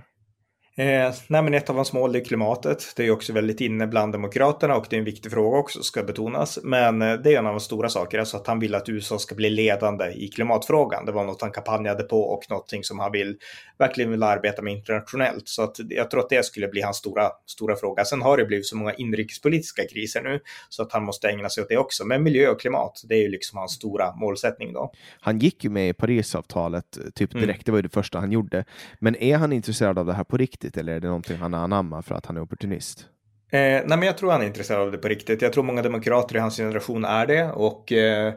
Eh, 0.79 1.14
nej, 1.29 1.43
men 1.43 1.55
ett 1.55 1.70
av 1.70 1.77
hans 1.77 1.93
mål 1.93 2.16
är 2.16 2.24
klimatet. 2.24 2.93
Det 2.97 3.07
är 3.07 3.11
också 3.11 3.33
väldigt 3.33 3.61
inne 3.61 3.87
bland 3.87 4.12
demokraterna 4.12 4.77
och 4.77 4.87
det 4.91 4.97
är 4.97 4.99
en 4.99 5.05
viktig 5.05 5.33
fråga 5.33 5.59
också, 5.59 5.83
ska 5.83 6.03
betonas. 6.03 6.59
Men 6.62 7.03
eh, 7.03 7.14
det 7.14 7.35
är 7.35 7.39
en 7.39 7.47
av 7.47 7.53
de 7.53 7.61
stora 7.61 7.89
sakerna, 7.89 8.20
alltså 8.20 8.37
att 8.37 8.47
han 8.47 8.61
vill 8.61 8.74
att 8.74 8.89
USA 8.89 9.18
ska 9.18 9.35
bli 9.35 9.51
ledande 9.51 10.05
i 10.05 10.29
klimatfrågan. 10.29 11.07
Det 11.07 11.12
var 11.12 11.24
något 11.24 11.43
han 11.43 11.51
kampanjade 11.51 12.03
på 12.03 12.20
och 12.20 12.51
någonting 12.51 12.85
som 12.85 12.99
han 12.99 13.12
vill, 13.12 13.37
verkligen 13.79 14.11
vill 14.11 14.22
arbeta 14.22 14.62
med 14.62 14.72
internationellt. 14.72 15.49
Så 15.49 15.62
att 15.62 15.77
jag 15.89 16.11
tror 16.11 16.20
att 16.20 16.29
det 16.29 16.45
skulle 16.45 16.68
bli 16.68 16.81
hans 16.83 16.97
stora, 16.97 17.31
stora 17.47 17.77
fråga. 17.77 18.05
Sen 18.05 18.22
har 18.22 18.37
det 18.37 18.45
blivit 18.45 18.66
så 18.66 18.77
många 18.77 18.95
inrikespolitiska 18.95 19.83
kriser 19.93 20.22
nu 20.22 20.41
så 20.68 20.83
att 20.83 20.93
han 20.93 21.05
måste 21.05 21.29
ägna 21.29 21.49
sig 21.49 21.62
åt 21.62 21.68
det 21.68 21.77
också. 21.77 22.05
Men 22.05 22.22
miljö 22.22 22.49
och 22.49 22.61
klimat, 22.61 23.03
det 23.09 23.14
är 23.14 23.22
ju 23.22 23.29
liksom 23.29 23.59
hans 23.59 23.72
stora 23.72 24.16
målsättning 24.16 24.72
då. 24.72 24.93
Han 25.20 25.39
gick 25.39 25.64
ju 25.64 25.70
med 25.70 25.89
i 25.89 25.93
Parisavtalet 25.93 26.97
eh, 26.97 27.03
typ 27.14 27.33
direkt, 27.33 27.43
mm. 27.43 27.59
det 27.64 27.70
var 27.70 27.79
ju 27.79 27.83
det 27.83 27.89
första 27.89 28.18
han 28.18 28.33
gjorde. 28.33 28.64
Men 28.99 29.16
är 29.16 29.37
han 29.37 29.53
intresserad 29.53 29.99
av 29.99 30.07
det 30.07 30.12
här 30.12 30.24
på 30.24 30.37
riktigt? 30.37 30.65
Riktigt 30.66 30.80
eller 30.80 30.92
är 30.92 31.00
det 31.00 31.06
någonting 31.06 31.36
han 31.36 31.54
anammar 31.54 32.02
för 32.02 32.14
att 32.14 32.26
han 32.26 32.36
är 32.36 32.40
opportunist? 32.40 33.08
Eh, 33.50 33.58
nej, 33.58 33.84
men 33.86 34.02
jag 34.02 34.18
tror 34.18 34.32
han 34.32 34.42
är 34.42 34.46
intresserad 34.46 34.80
av 34.80 34.92
det 34.92 34.98
på 34.98 35.08
riktigt. 35.08 35.42
Jag 35.42 35.52
tror 35.52 35.64
många 35.64 35.82
demokrater 35.82 36.36
i 36.36 36.38
hans 36.38 36.56
generation 36.56 37.04
är 37.04 37.26
det 37.26 37.52
och 37.52 37.92
eh, 37.92 38.34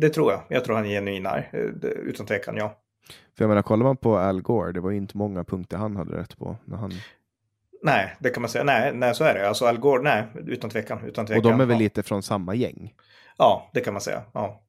det 0.00 0.08
tror 0.08 0.32
jag. 0.32 0.42
Jag 0.48 0.64
tror 0.64 0.76
han 0.76 0.86
är 0.86 0.90
genuin 0.90 1.26
här, 1.26 1.50
eh, 1.52 1.88
utan 1.88 2.26
tvekan, 2.26 2.56
ja. 2.56 2.78
För 3.36 3.44
jag 3.44 3.48
menar, 3.48 3.62
kollar 3.62 3.84
man 3.84 3.96
på 3.96 4.18
Al 4.18 4.42
Gore, 4.42 4.72
det 4.72 4.80
var 4.80 4.90
ju 4.90 4.96
inte 4.96 5.16
många 5.16 5.44
punkter 5.44 5.76
han 5.76 5.96
hade 5.96 6.16
rätt 6.16 6.38
på. 6.38 6.56
När 6.64 6.76
han... 6.76 6.92
Nej, 7.82 8.16
det 8.20 8.30
kan 8.30 8.40
man 8.42 8.50
säga. 8.50 8.64
Nej, 8.64 8.92
nej, 8.94 9.14
så 9.14 9.24
är 9.24 9.34
det. 9.34 9.48
Alltså 9.48 9.66
Al 9.66 9.78
Gore, 9.78 10.02
nej, 10.02 10.24
utan 10.46 10.70
tvekan. 10.70 10.98
Utan 11.04 11.26
tvekan 11.26 11.44
och 11.44 11.50
de 11.50 11.60
är 11.60 11.66
väl 11.66 11.76
ja. 11.76 11.78
lite 11.78 12.02
från 12.02 12.22
samma 12.22 12.54
gäng? 12.54 12.94
Ja, 13.38 13.70
det 13.74 13.80
kan 13.80 13.94
man 13.94 14.00
säga. 14.00 14.22
Ja. 14.34 14.60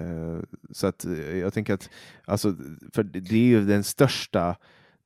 Uh, 0.00 0.40
så 0.72 0.86
att 0.86 1.04
jag 1.40 1.54
tänker 1.54 1.74
att, 1.74 1.90
alltså, 2.24 2.54
för 2.94 3.02
det 3.02 3.36
är 3.36 3.48
ju 3.48 3.64
den 3.64 3.84
största 3.84 4.56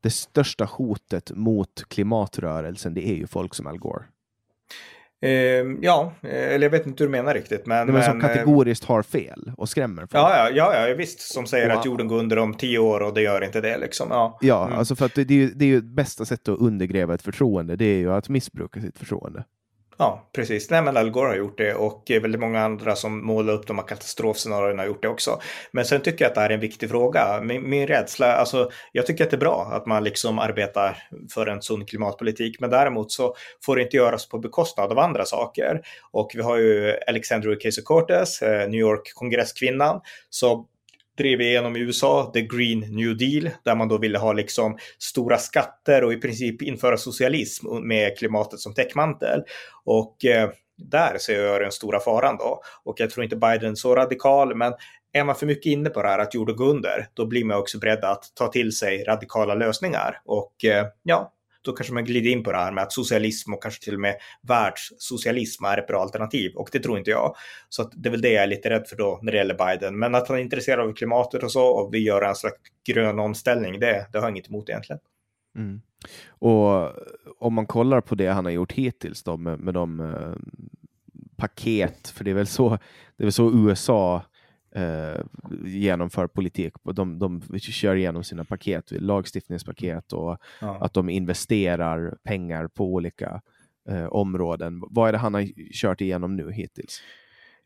det 0.03 0.11
största 0.11 0.64
hotet 0.64 1.30
mot 1.34 1.84
klimatrörelsen, 1.88 2.94
det 2.94 3.09
är 3.09 3.14
ju 3.14 3.26
folk 3.26 3.55
som 3.55 3.66
Al 3.66 3.78
Gore. 3.78 4.05
Eh, 5.20 5.30
ja, 5.80 6.12
eller 6.22 6.66
jag 6.66 6.70
vet 6.70 6.86
inte 6.86 7.05
hur 7.05 7.09
du 7.09 7.12
menar 7.12 7.34
riktigt. 7.34 7.66
Men, 7.66 7.86
Nej, 7.86 7.94
men 7.94 8.05
som 8.05 8.20
kategoriskt 8.20 8.84
har 8.84 9.03
fel 9.03 9.53
och 9.57 9.68
skrämmer 9.68 10.03
folk. 10.03 10.14
Ja, 10.14 10.51
ja, 10.51 10.88
ja, 10.88 10.94
visst. 10.94 11.20
Som 11.20 11.46
säger 11.46 11.68
wow. 11.68 11.78
att 11.78 11.84
jorden 11.84 12.09
går 12.09 12.18
under 12.18 12.38
om 12.38 12.55
tio 12.55 12.78
år 12.78 13.01
och 13.01 13.14
det 13.14 13.22
gör 13.22 13.44
inte 13.44 13.61
det. 13.61 13.78
Liksom. 13.78 14.09
Ja, 14.11 14.38
ja 14.40 14.66
mm. 14.66 14.78
alltså 14.78 14.96
för 14.96 15.07
att 15.07 15.14
det, 15.14 15.24
det, 15.24 15.34
är 15.34 15.38
ju, 15.38 15.51
det 15.51 15.64
är 15.64 15.68
ju 15.68 15.80
bästa 15.80 16.24
sättet 16.24 16.49
att 16.49 16.59
undergräva 16.59 17.14
ett 17.14 17.22
förtroende. 17.22 17.76
Det 17.76 17.84
är 17.84 17.99
ju 17.99 18.12
att 18.12 18.28
missbruka 18.28 18.80
sitt 18.80 18.99
förtroende. 18.99 19.44
Ja, 20.01 20.30
precis. 20.32 20.70
Nej, 20.70 20.82
men 20.82 20.96
Al 20.96 21.11
Gore 21.11 21.28
har 21.28 21.36
gjort 21.36 21.59
det 21.59 21.74
och 21.74 22.10
eh, 22.10 22.23
väldigt 22.23 22.40
många 22.40 22.60
andra 22.60 22.97
som 22.97 23.27
målar 23.27 23.52
upp 23.52 23.66
de 23.66 23.78
här 23.78 23.86
katastrofscenarierna 23.86 24.82
har 24.82 24.86
gjort 24.86 25.02
det 25.02 25.09
också. 25.09 25.40
Men 25.73 25.85
sen 25.85 26.01
tycker 26.01 26.24
jag 26.24 26.28
att 26.28 26.35
det 26.35 26.40
här 26.40 26.51
är 26.51 26.55
en 26.55 26.60
viktig 26.60 26.90
fråga. 26.90 27.40
Min, 27.43 27.70
min 27.70 27.86
rädsla, 27.86 28.32
alltså 28.32 28.70
jag 28.93 29.06
tycker 29.06 29.24
att 29.24 29.31
det 29.31 29.36
är 29.36 29.39
bra 29.39 29.70
att 29.73 29.86
man 29.86 30.05
liksom 30.05 30.39
arbetar 30.39 30.97
för 31.35 31.47
en 31.47 31.62
sund 31.62 31.89
klimatpolitik, 31.89 32.60
men 32.60 32.70
däremot 32.70 33.12
så 33.12 33.35
får 33.64 33.77
det 33.77 33.82
inte 33.82 33.97
göras 33.97 34.28
på 34.28 34.39
bekostnad 34.39 34.93
av 34.93 34.98
andra 34.98 35.24
saker. 35.24 35.81
Och 36.10 36.31
vi 36.35 36.43
har 36.43 36.56
ju 36.56 36.98
Alexandria 37.06 37.56
Ocasio-Cortez, 37.56 38.43
eh, 38.43 38.68
New 38.68 38.81
York 38.81 39.12
kongresskvinnan, 39.14 40.01
som 40.31 40.66
drev 41.19 41.40
igenom 41.40 41.77
i 41.77 41.81
USA, 41.81 42.31
the 42.35 42.40
Green 42.40 42.81
New 42.81 43.16
Deal, 43.16 43.51
där 43.65 43.74
man 43.74 43.89
då 43.89 43.99
ville 43.99 44.19
ha 44.19 44.32
liksom 44.32 44.78
stora 44.99 45.39
skatter 45.39 46.05
och 46.05 46.12
i 46.12 46.16
princip 46.16 46.62
införa 46.62 46.97
socialism 46.97 47.66
med 47.82 48.19
klimatet 48.19 48.61
som 48.61 48.74
täckmantel. 48.74 49.43
Och 49.85 50.24
eh, 50.24 50.51
där 50.78 51.19
ser 51.19 51.43
jag 51.43 51.61
den 51.61 51.73
stora 51.73 52.01
faran 52.01 52.36
då. 52.36 52.61
Och 52.85 53.01
jag 53.01 53.11
tror 53.11 53.24
inte 53.24 53.36
Biden 53.36 53.70
är 53.70 53.74
så 53.74 53.95
radikal, 53.95 54.57
men 54.57 54.73
är 55.12 55.24
man 55.24 55.35
för 55.35 55.47
mycket 55.47 55.66
inne 55.66 55.90
på 55.90 56.03
det 56.03 56.09
här 56.09 56.19
att 56.19 56.35
jord 56.35 56.51
och 56.51 56.70
under, 56.70 57.09
då 57.15 57.27
blir 57.27 57.45
man 57.45 57.57
också 57.57 57.78
beredd 57.78 58.05
att 58.05 58.24
ta 58.35 58.49
till 58.49 58.73
sig 58.73 59.05
radikala 59.05 59.55
lösningar. 59.55 60.20
Och 60.24 60.65
eh, 60.65 60.86
ja, 61.03 61.32
då 61.69 61.73
kanske 61.73 61.95
man 61.95 62.05
glider 62.05 62.31
in 62.31 62.43
på 62.43 62.53
det 62.53 62.59
här 62.59 62.73
med 62.73 62.85
att 62.85 62.93
socialism 62.93 63.55
och 63.55 63.62
kanske 63.62 63.85
till 63.85 63.95
och 63.95 64.01
med 64.01 64.16
världssocialism 64.43 65.65
är 65.65 65.78
ett 65.78 65.86
bra 65.86 66.03
alternativ 66.03 66.53
och 66.55 66.69
det 66.73 66.81
tror 66.81 66.99
inte 66.99 67.11
jag. 67.11 67.35
Så 67.69 67.82
att 67.82 67.93
det 67.97 68.09
är 68.09 68.11
väl 68.11 68.20
det 68.20 68.32
jag 68.32 68.43
är 68.43 68.47
lite 68.47 68.70
rädd 68.70 68.86
för 68.89 68.97
då 68.97 69.19
när 69.23 69.32
det 69.32 69.39
gäller 69.39 69.55
Biden. 69.55 69.99
Men 69.99 70.15
att 70.15 70.28
han 70.28 70.36
är 70.36 70.43
intresserad 70.43 70.89
av 70.89 70.93
klimatet 70.93 71.43
och 71.43 71.53
så 71.53 71.66
och 71.66 71.95
vi 71.95 71.99
gör 71.99 72.23
en 72.23 72.35
slags 72.35 72.57
grön 72.86 73.19
omställning, 73.19 73.81
det, 73.81 74.07
det 74.12 74.19
har 74.19 74.24
jag 74.24 74.31
inget 74.31 74.49
emot 74.49 74.69
egentligen. 74.69 75.01
Mm. 75.57 75.81
Och 76.28 76.93
om 77.39 77.55
man 77.55 77.66
kollar 77.66 78.01
på 78.01 78.15
det 78.15 78.27
han 78.27 78.45
har 78.45 78.53
gjort 78.53 78.73
hittills 78.73 79.23
då 79.23 79.36
med, 79.36 79.61
med 79.61 79.74
de 79.74 80.01
eh, 80.01 80.35
paket, 81.36 82.09
för 82.09 82.24
det 82.24 82.31
är 82.31 82.35
väl 82.35 82.47
så, 82.47 82.69
det 83.16 83.23
är 83.23 83.24
väl 83.24 83.32
så 83.32 83.53
USA 83.53 84.23
eh, 84.74 85.20
genomför 85.65 86.27
politik. 86.27 86.73
De, 86.95 87.19
de 87.19 87.59
kör 87.59 87.97
igenom 87.97 88.24
sina 88.24 88.45
paket, 88.45 88.90
lagstiftningspaket 88.90 90.12
och 90.12 90.39
ja. 90.61 90.78
att 90.81 90.95
de 90.95 91.09
investerar 91.09 92.16
pengar 92.24 92.69
på 92.69 92.85
olika 92.85 93.40
eh, 93.89 94.07
områden. 94.07 94.82
Vad 94.90 95.09
är 95.09 95.12
det 95.12 95.19
han 95.19 95.35
har 95.35 95.73
kört 95.73 96.01
igenom 96.01 96.36
nu 96.36 96.53
hittills? 96.53 97.03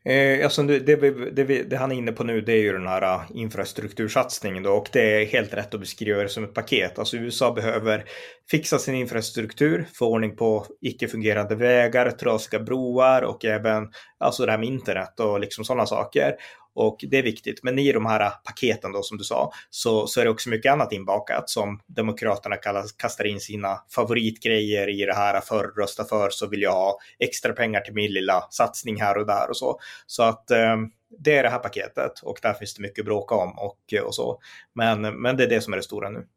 Eh, 0.05 0.43
alltså 0.43 0.63
det, 0.63 0.79
det, 0.79 0.95
det, 1.31 1.63
det, 1.63 1.77
han 1.77 1.91
är 1.91 1.95
inne 1.95 2.11
på 2.11 2.23
nu 2.23 2.41
det 2.41 2.53
är 2.53 2.61
ju 2.61 2.73
den 2.73 2.87
här 2.87 3.15
uh, 3.15 3.21
infrastruktursatsningen 3.33 4.63
då 4.63 4.71
och 4.71 4.89
det 4.91 5.21
är 5.21 5.25
helt 5.25 5.53
rätt 5.53 5.73
att 5.73 5.79
beskriva 5.79 6.23
det 6.23 6.29
som 6.29 6.43
ett 6.43 6.53
paket. 6.53 6.99
Alltså 6.99 7.17
USA 7.17 7.51
behöver 7.53 8.03
fixa 8.51 8.79
sin 8.79 8.95
infrastruktur, 8.95 9.87
få 9.93 10.05
ordning 10.05 10.35
på 10.35 10.65
icke-fungerande 10.81 11.55
vägar, 11.55 12.11
trasiga 12.11 12.63
broar 12.63 13.21
och 13.21 13.45
även 13.45 13.83
alltså 14.23 14.45
det 14.45 14.51
här 14.51 14.59
med 14.59 14.67
internet 14.67 15.19
och 15.19 15.39
liksom 15.39 15.65
sådana 15.65 15.85
saker. 15.85 16.35
Och 16.75 17.05
det 17.07 17.17
är 17.17 17.23
viktigt. 17.23 17.63
Men 17.63 17.79
i 17.79 17.91
de 17.91 18.05
här 18.05 18.29
paketen 18.29 18.91
då 18.91 19.03
som 19.03 19.17
du 19.17 19.23
sa 19.23 19.51
så, 19.69 20.07
så 20.07 20.21
är 20.21 20.25
det 20.25 20.31
också 20.31 20.49
mycket 20.49 20.71
annat 20.71 20.93
inbakat 20.93 21.49
som 21.49 21.79
Demokraterna 21.87 22.55
kallar, 22.55 22.83
kastar 22.97 23.25
in 23.25 23.39
sina 23.39 23.79
favoritgrejer 23.95 24.89
i 24.89 25.05
det 25.05 25.13
här. 25.13 25.41
För 25.41 25.63
rösta 25.63 26.03
för 26.03 26.29
så 26.29 26.47
vill 26.47 26.61
jag 26.61 26.71
ha 26.71 26.99
extra 27.19 27.53
pengar 27.53 27.81
till 27.81 27.93
min 27.93 28.13
lilla 28.13 28.47
satsning 28.49 29.01
här 29.01 29.17
och 29.17 29.25
där 29.25 29.49
och 29.49 29.57
så. 29.57 29.79
Så 30.07 30.23
att 30.23 30.51
eh, 30.51 30.77
det 31.19 31.37
är 31.37 31.43
det 31.43 31.49
här 31.49 31.59
paketet 31.59 32.19
och 32.23 32.39
där 32.41 32.53
finns 32.53 32.73
det 32.73 32.81
mycket 32.81 32.99
att 32.99 33.05
bråka 33.05 33.35
om 33.35 33.59
och, 33.59 33.93
och 34.05 34.15
så. 34.15 34.39
Men, 34.73 35.21
men 35.21 35.37
det 35.37 35.43
är 35.43 35.49
det 35.49 35.61
som 35.61 35.73
är 35.73 35.77
det 35.77 35.83
stora 35.83 36.09
nu. 36.09 36.27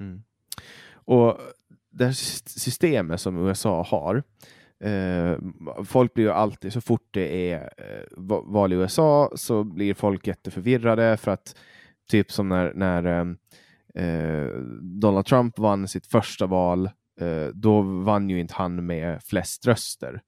Mm. 0.00 0.22
Och 0.94 1.38
det 1.90 2.04
här 2.04 2.12
systemet 2.12 3.20
som 3.20 3.46
USA 3.46 3.82
har, 3.82 4.22
Eh, 4.80 5.38
folk 5.84 6.14
blir 6.14 6.24
ju 6.24 6.30
alltid, 6.30 6.72
så 6.72 6.80
fort 6.80 7.08
det 7.10 7.52
är 7.52 7.72
eh, 7.78 8.22
val 8.44 8.72
i 8.72 8.76
USA 8.76 9.30
så 9.34 9.64
blir 9.64 9.94
folk 9.94 10.26
jätteförvirrade 10.26 11.16
för 11.16 11.30
att 11.30 11.56
typ 12.10 12.32
som 12.32 12.48
när, 12.48 12.72
när 12.74 13.04
ehm, 13.04 13.36
eh, 13.94 14.48
Donald 15.00 15.26
Trump 15.26 15.58
vann 15.58 15.88
sitt 15.88 16.06
första 16.06 16.46
val, 16.46 16.86
eh, 17.20 17.46
då 17.54 17.82
vann 17.82 18.30
ju 18.30 18.40
inte 18.40 18.54
han 18.54 18.86
med 18.86 19.22
flest 19.22 19.66
röster 19.66 20.20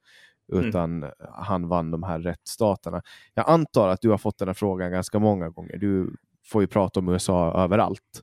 mm. 0.52 0.64
utan 0.64 1.02
mm. 1.02 1.12
han 1.32 1.68
vann 1.68 1.90
de 1.90 2.02
här 2.02 2.18
rättsstaterna. 2.18 3.02
Jag 3.34 3.48
antar 3.48 3.88
att 3.88 4.00
du 4.00 4.10
har 4.10 4.18
fått 4.18 4.38
den 4.38 4.48
här 4.48 4.54
frågan 4.54 4.92
ganska 4.92 5.18
många 5.18 5.48
gånger. 5.48 5.76
Du 5.76 6.16
får 6.46 6.62
ju 6.62 6.66
prata 6.66 7.00
om 7.00 7.08
USA 7.08 7.62
överallt. 7.64 8.22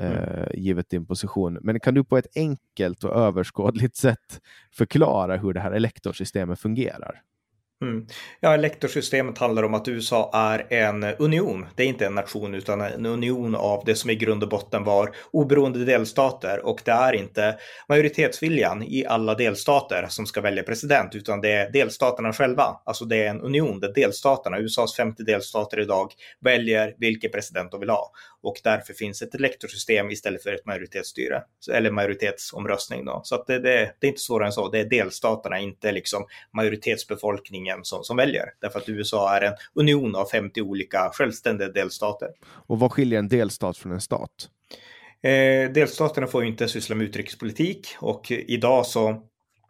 Mm. 0.00 0.12
eh, 0.12 0.46
givet 0.54 0.90
din 0.90 1.06
position. 1.06 1.58
Men 1.62 1.80
kan 1.80 1.94
du 1.94 2.04
på 2.04 2.18
ett 2.18 2.26
enkelt 2.36 3.04
och 3.04 3.16
överskådligt 3.16 3.96
sätt 4.06 4.40
förklara 4.72 5.36
hur 5.36 5.52
det 5.52 5.60
här 5.60 5.72
elektorsystemet 5.72 6.60
fungerar? 6.60 7.22
Mm. 7.82 8.06
Ja, 8.40 8.54
elektorsystemet 8.54 9.38
handlar 9.38 9.62
om 9.62 9.74
att 9.74 9.88
USA 9.88 10.30
är 10.34 10.72
en 10.72 11.04
union. 11.04 11.66
Det 11.74 11.82
är 11.82 11.86
inte 11.86 12.06
en 12.06 12.14
nation 12.14 12.54
utan 12.54 12.80
en 12.80 13.06
union 13.06 13.54
av 13.54 13.82
det 13.86 13.94
som 13.94 14.10
i 14.10 14.14
grund 14.14 14.42
och 14.42 14.48
botten 14.48 14.84
var 14.84 15.14
oberoende 15.30 15.84
delstater 15.84 16.66
och 16.66 16.80
det 16.84 16.90
är 16.90 17.12
inte 17.12 17.58
majoritetsviljan 17.88 18.82
i 18.82 19.06
alla 19.06 19.34
delstater 19.34 20.06
som 20.08 20.26
ska 20.26 20.40
välja 20.40 20.62
president 20.62 21.14
utan 21.14 21.40
det 21.40 21.52
är 21.52 21.70
delstaterna 21.70 22.32
själva. 22.32 22.80
Alltså 22.84 23.04
det 23.04 23.16
är 23.16 23.30
en 23.30 23.40
union 23.40 23.80
där 23.80 23.92
delstaterna, 23.94 24.58
USAs 24.58 24.96
50 24.96 25.22
delstater 25.22 25.80
idag, 25.80 26.12
väljer 26.40 26.94
vilken 26.98 27.30
president 27.30 27.70
de 27.70 27.80
vill 27.80 27.90
ha 27.90 28.12
och 28.42 28.60
därför 28.64 28.94
finns 28.94 29.22
ett 29.22 29.34
elektorsystem 29.34 30.10
istället 30.10 30.42
för 30.42 30.52
ett 30.52 30.66
majoritetsstyre 30.66 31.42
eller 31.72 31.90
majoritetsomröstning. 31.90 33.04
Då. 33.04 33.20
Så 33.24 33.34
att 33.34 33.46
det, 33.46 33.58
det, 33.58 33.94
det 33.98 34.06
är 34.06 34.08
inte 34.08 34.20
svårare 34.20 34.46
än 34.46 34.52
så. 34.52 34.68
Det 34.68 34.78
är 34.78 34.84
delstaterna, 34.84 35.58
inte 35.58 35.92
liksom 35.92 36.26
majoritetsbefolkningen 36.56 37.69
som, 37.82 38.04
som 38.04 38.16
väljer. 38.16 38.44
Därför 38.60 38.78
att 38.78 38.88
USA 38.88 39.36
är 39.36 39.40
en 39.40 39.54
union 39.74 40.16
av 40.16 40.26
50 40.26 40.62
olika 40.62 41.10
självständiga 41.12 41.68
delstater. 41.68 42.28
Och 42.66 42.78
vad 42.78 42.92
skiljer 42.92 43.18
en 43.18 43.28
delstat 43.28 43.76
från 43.76 43.92
en 43.92 44.00
stat? 44.00 44.48
Eh, 45.22 45.72
delstaterna 45.72 46.26
får 46.26 46.42
ju 46.42 46.48
inte 46.48 46.68
syssla 46.68 46.96
med 46.96 47.06
utrikespolitik 47.06 47.88
och 48.00 48.30
idag 48.30 48.86
så 48.86 49.22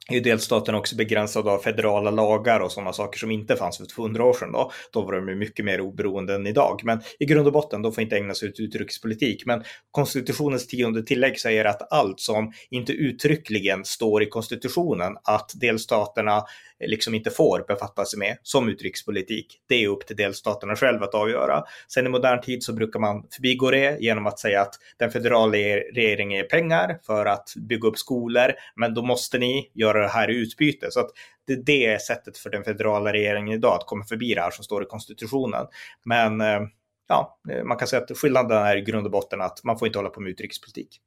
är 0.09 0.21
delstaterna 0.21 0.79
också 0.79 0.97
begränsade 0.97 1.51
av 1.51 1.59
federala 1.59 2.11
lagar 2.11 2.61
och 2.61 2.73
sådana 2.73 2.93
saker 2.93 3.19
som 3.19 3.31
inte 3.31 3.57
fanns 3.57 3.79
för 3.79 3.85
200 3.85 4.25
år 4.25 4.33
sedan. 4.33 4.53
Då, 4.53 4.73
då 4.93 5.03
var 5.03 5.13
de 5.13 5.39
mycket 5.39 5.65
mer 5.65 5.81
oberoende 5.81 6.35
än 6.35 6.47
idag. 6.47 6.81
Men 6.85 7.01
i 7.19 7.25
grund 7.25 7.47
och 7.47 7.53
botten, 7.53 7.83
de 7.83 7.93
får 7.93 8.03
inte 8.03 8.17
ägna 8.17 8.35
sig 8.35 8.49
åt 8.49 8.61
utrikespolitik. 8.61 9.47
Men 9.47 9.65
konstitutionens 9.91 10.67
tionde 10.67 11.03
tillägg 11.03 11.41
säger 11.41 11.65
att 11.65 11.93
allt 11.93 12.21
som 12.21 12.53
inte 12.71 12.93
uttryckligen 12.93 13.85
står 13.85 14.23
i 14.23 14.27
konstitutionen, 14.27 15.17
att 15.25 15.53
delstaterna 15.55 16.45
liksom 16.87 17.15
inte 17.15 17.31
får 17.31 17.65
befatta 17.69 18.05
sig 18.05 18.19
med 18.19 18.39
som 18.43 18.69
utrikespolitik. 18.69 19.61
Det 19.67 19.85
är 19.85 19.89
upp 19.89 20.07
till 20.07 20.17
delstaterna 20.17 20.77
själva 20.77 21.07
att 21.07 21.15
avgöra. 21.15 21.65
Sen 21.89 22.07
i 22.07 22.09
modern 22.09 22.41
tid 22.41 22.63
så 22.63 22.73
brukar 22.73 23.01
man 23.01 23.27
förbigå 23.31 23.71
det 23.71 24.01
genom 24.01 24.27
att 24.27 24.39
säga 24.39 24.63
att 24.63 24.75
den 24.97 25.11
federala 25.11 25.53
regeringen 25.53 26.37
ger 26.37 26.45
pengar 26.45 26.99
för 27.07 27.27
att 27.27 27.55
bygga 27.57 27.89
upp 27.89 27.99
skolor, 27.99 28.53
men 28.77 28.95
då 28.95 29.03
måste 29.03 29.39
ni 29.39 29.71
göra 29.75 30.01
det 30.01 30.09
här 30.09 30.31
i 30.31 30.37
utbyte. 30.37 30.91
Så 30.91 31.01
att 31.01 31.11
det, 31.47 31.67
det 31.67 31.87
är 31.87 31.99
sättet 31.99 32.39
för 32.39 32.51
den 32.51 32.65
federala 32.65 33.13
regeringen 33.13 33.59
idag 33.59 33.75
att 33.75 33.87
komma 33.87 34.05
förbi 34.05 34.35
det 34.35 34.41
här 34.41 34.51
som 34.51 34.65
står 34.65 34.83
i 34.83 34.87
konstitutionen. 34.87 35.67
Men 36.05 36.41
eh, 36.41 36.61
ja, 37.09 37.39
man 37.65 37.77
kan 37.77 37.89
säga 37.89 38.03
att 38.03 38.19
skillnaden 38.19 38.63
är 38.63 38.77
i 38.77 38.81
grund 38.81 39.07
och 39.07 39.13
botten 39.13 39.41
att 39.41 39.65
man 39.65 39.79
får 39.79 39.89
inte 39.89 39.99
hålla 39.99 40.11
på 40.11 40.21
med 40.21 40.31
utrikespolitik. 40.31 41.01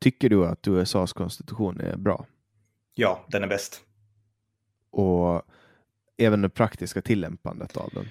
Tycker 0.00 0.28
du 0.28 0.46
att 0.46 0.68
USAs 0.68 1.12
konstitution 1.12 1.80
är 1.80 1.96
bra? 1.96 2.26
Ja, 2.94 3.24
den 3.28 3.42
är 3.42 3.46
bäst 3.46 3.87
och 4.90 5.42
även 6.18 6.42
det 6.42 6.48
praktiska 6.48 7.02
tillämpandet 7.02 7.76
av 7.76 7.90
den? 7.92 8.08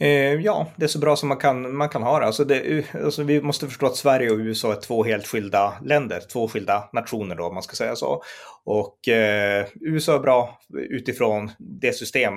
Eh, 0.00 0.34
ja, 0.34 0.66
det 0.76 0.84
är 0.84 0.88
så 0.88 0.98
bra 0.98 1.16
som 1.16 1.28
man 1.28 1.38
kan, 1.38 1.76
man 1.76 1.88
kan 1.88 2.02
ha 2.02 2.18
det. 2.18 2.26
Alltså 2.26 2.44
det 2.44 2.84
alltså 2.94 3.22
vi 3.22 3.42
måste 3.42 3.66
förstå 3.66 3.86
att 3.86 3.96
Sverige 3.96 4.30
och 4.30 4.38
USA 4.38 4.72
är 4.72 4.80
två 4.80 5.04
helt 5.04 5.26
skilda 5.26 5.74
länder, 5.84 6.20
två 6.32 6.48
skilda 6.48 6.88
nationer 6.92 7.36
då, 7.36 7.44
om 7.44 7.54
man 7.54 7.62
ska 7.62 7.76
säga 7.76 7.96
så. 7.96 8.22
Och 8.70 9.08
eh, 9.08 9.66
USA 9.80 10.14
är 10.14 10.18
bra 10.18 10.58
utifrån 10.74 11.50
det 11.58 11.92
system 11.92 12.32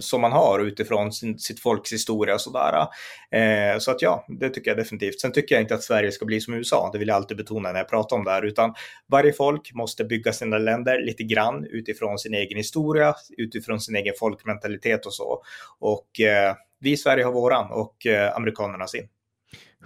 som 0.00 0.20
man 0.20 0.32
har 0.32 0.60
utifrån 0.60 1.12
sin, 1.12 1.38
sitt 1.38 1.60
folks 1.60 1.92
historia 1.92 2.34
och 2.34 2.40
sådär. 2.40 2.86
Eh, 3.30 3.78
så 3.78 3.90
att 3.90 4.02
ja, 4.02 4.26
det 4.28 4.50
tycker 4.50 4.70
jag 4.70 4.78
definitivt. 4.78 5.20
Sen 5.20 5.32
tycker 5.32 5.54
jag 5.54 5.62
inte 5.62 5.74
att 5.74 5.82
Sverige 5.82 6.12
ska 6.12 6.24
bli 6.24 6.40
som 6.40 6.54
USA, 6.54 6.90
det 6.92 6.98
vill 6.98 7.08
jag 7.08 7.14
alltid 7.14 7.36
betona 7.36 7.72
när 7.72 7.78
jag 7.78 7.88
pratar 7.88 8.16
om 8.16 8.24
det 8.24 8.30
här, 8.30 8.42
utan 8.42 8.74
varje 9.08 9.32
folk 9.32 9.74
måste 9.74 10.04
bygga 10.04 10.32
sina 10.32 10.58
länder 10.58 11.00
lite 11.04 11.22
grann 11.22 11.66
utifrån 11.70 12.18
sin 12.18 12.34
egen 12.34 12.58
historia, 12.58 13.14
utifrån 13.36 13.80
sin 13.80 13.96
egen 13.96 14.14
folkmentalitet 14.18 15.06
och 15.06 15.14
så. 15.14 15.42
Och 15.78 16.20
eh, 16.20 16.54
vi 16.80 16.92
i 16.92 16.96
Sverige 16.96 17.24
har 17.24 17.32
våran 17.32 17.70
och 17.70 18.06
eh, 18.06 18.36
amerikanerna 18.36 18.86
sin. 18.86 19.08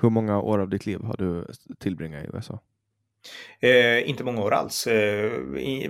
Hur 0.00 0.10
många 0.10 0.40
år 0.40 0.58
av 0.58 0.68
ditt 0.68 0.86
liv 0.86 1.00
har 1.02 1.16
du 1.16 1.46
tillbringat 1.78 2.24
i 2.24 2.28
USA? 2.32 2.60
Eh, 3.60 4.10
inte 4.10 4.24
många 4.24 4.42
år 4.42 4.54
alls. 4.54 4.86
Eh, 4.86 5.32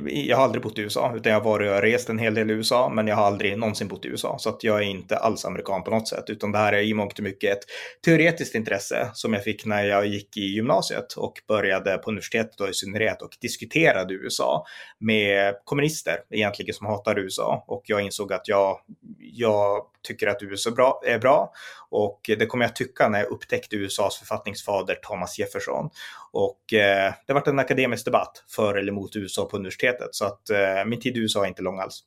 jag 0.07 0.37
har 0.37 0.45
aldrig 0.45 0.63
bott 0.63 0.79
i 0.79 0.83
USA, 0.83 1.13
utan 1.17 1.33
jag 1.33 1.41
har 1.41 1.45
varit 1.45 1.71
och 1.71 1.83
rest 1.83 2.09
en 2.09 2.19
hel 2.19 2.35
del 2.35 2.51
i 2.51 2.55
USA, 2.55 2.89
men 2.89 3.07
jag 3.07 3.17
har 3.17 3.25
aldrig 3.25 3.59
någonsin 3.59 3.89
bott 3.89 4.05
i 4.05 4.09
USA. 4.09 4.37
Så 4.39 4.49
att 4.49 4.65
jag 4.65 4.79
är 4.79 4.83
inte 4.83 5.17
alls 5.17 5.45
amerikan 5.45 5.83
på 5.83 5.91
något 5.91 6.09
sätt, 6.09 6.25
utan 6.27 6.53
det 6.53 6.59
här 6.59 6.73
är 6.73 6.83
i 6.83 6.95
mångt 6.95 7.19
och 7.19 7.25
mycket 7.25 7.53
ett 7.53 7.63
teoretiskt 8.05 8.55
intresse 8.55 9.11
som 9.15 9.33
jag 9.33 9.45
fick 9.45 9.65
när 9.65 9.85
jag 9.85 10.07
gick 10.07 10.37
i 10.37 10.41
gymnasiet 10.41 11.13
och 11.13 11.33
började 11.49 11.99
på 11.99 12.11
universitetet 12.11 12.59
då 12.59 12.69
i 12.69 12.75
synnerhet 12.75 13.23
och 13.23 13.37
diskuterade 13.41 14.15
USA 14.15 14.67
med 15.01 15.55
kommunister 15.65 16.17
egentligen 16.31 16.75
som 16.75 16.87
hatar 16.87 17.19
USA. 17.19 17.65
Och 17.67 17.83
jag 17.87 18.01
insåg 18.01 18.33
att 18.33 18.49
jag, 18.49 18.81
jag 19.19 19.83
tycker 20.07 20.27
att 20.27 20.43
USA 20.43 20.71
är 20.71 20.75
bra, 20.75 21.01
är 21.07 21.19
bra 21.19 21.53
och 21.97 22.21
det 22.27 22.47
kommer 22.47 22.65
jag 22.65 22.77
tycka 22.77 23.09
när 23.09 23.19
jag 23.19 23.29
upptäckte 23.29 23.77
USAs 23.77 24.19
författningsfader 24.19 24.95
Thomas 24.95 25.39
Jefferson. 25.39 25.91
Och 26.33 26.73
eh, 26.73 27.13
det 27.27 27.33
har 27.33 27.35
varit 27.35 27.49
en 27.49 27.59
akademisk 27.59 28.05
debatt 28.05 28.45
för 28.49 28.75
eller 28.75 28.93
emot 28.93 29.17
USA 29.17 29.45
på 29.45 29.57
universitetet. 29.57 30.09
Så 30.11 30.25
att 30.25 30.51
eh, 30.51 30.85
min 30.87 31.01
tid 31.01 31.17
i 31.17 31.21
USA 31.21 31.45
är 31.45 31.49
inte 31.49 31.63
lång 31.63 31.79
alls. 31.79 32.03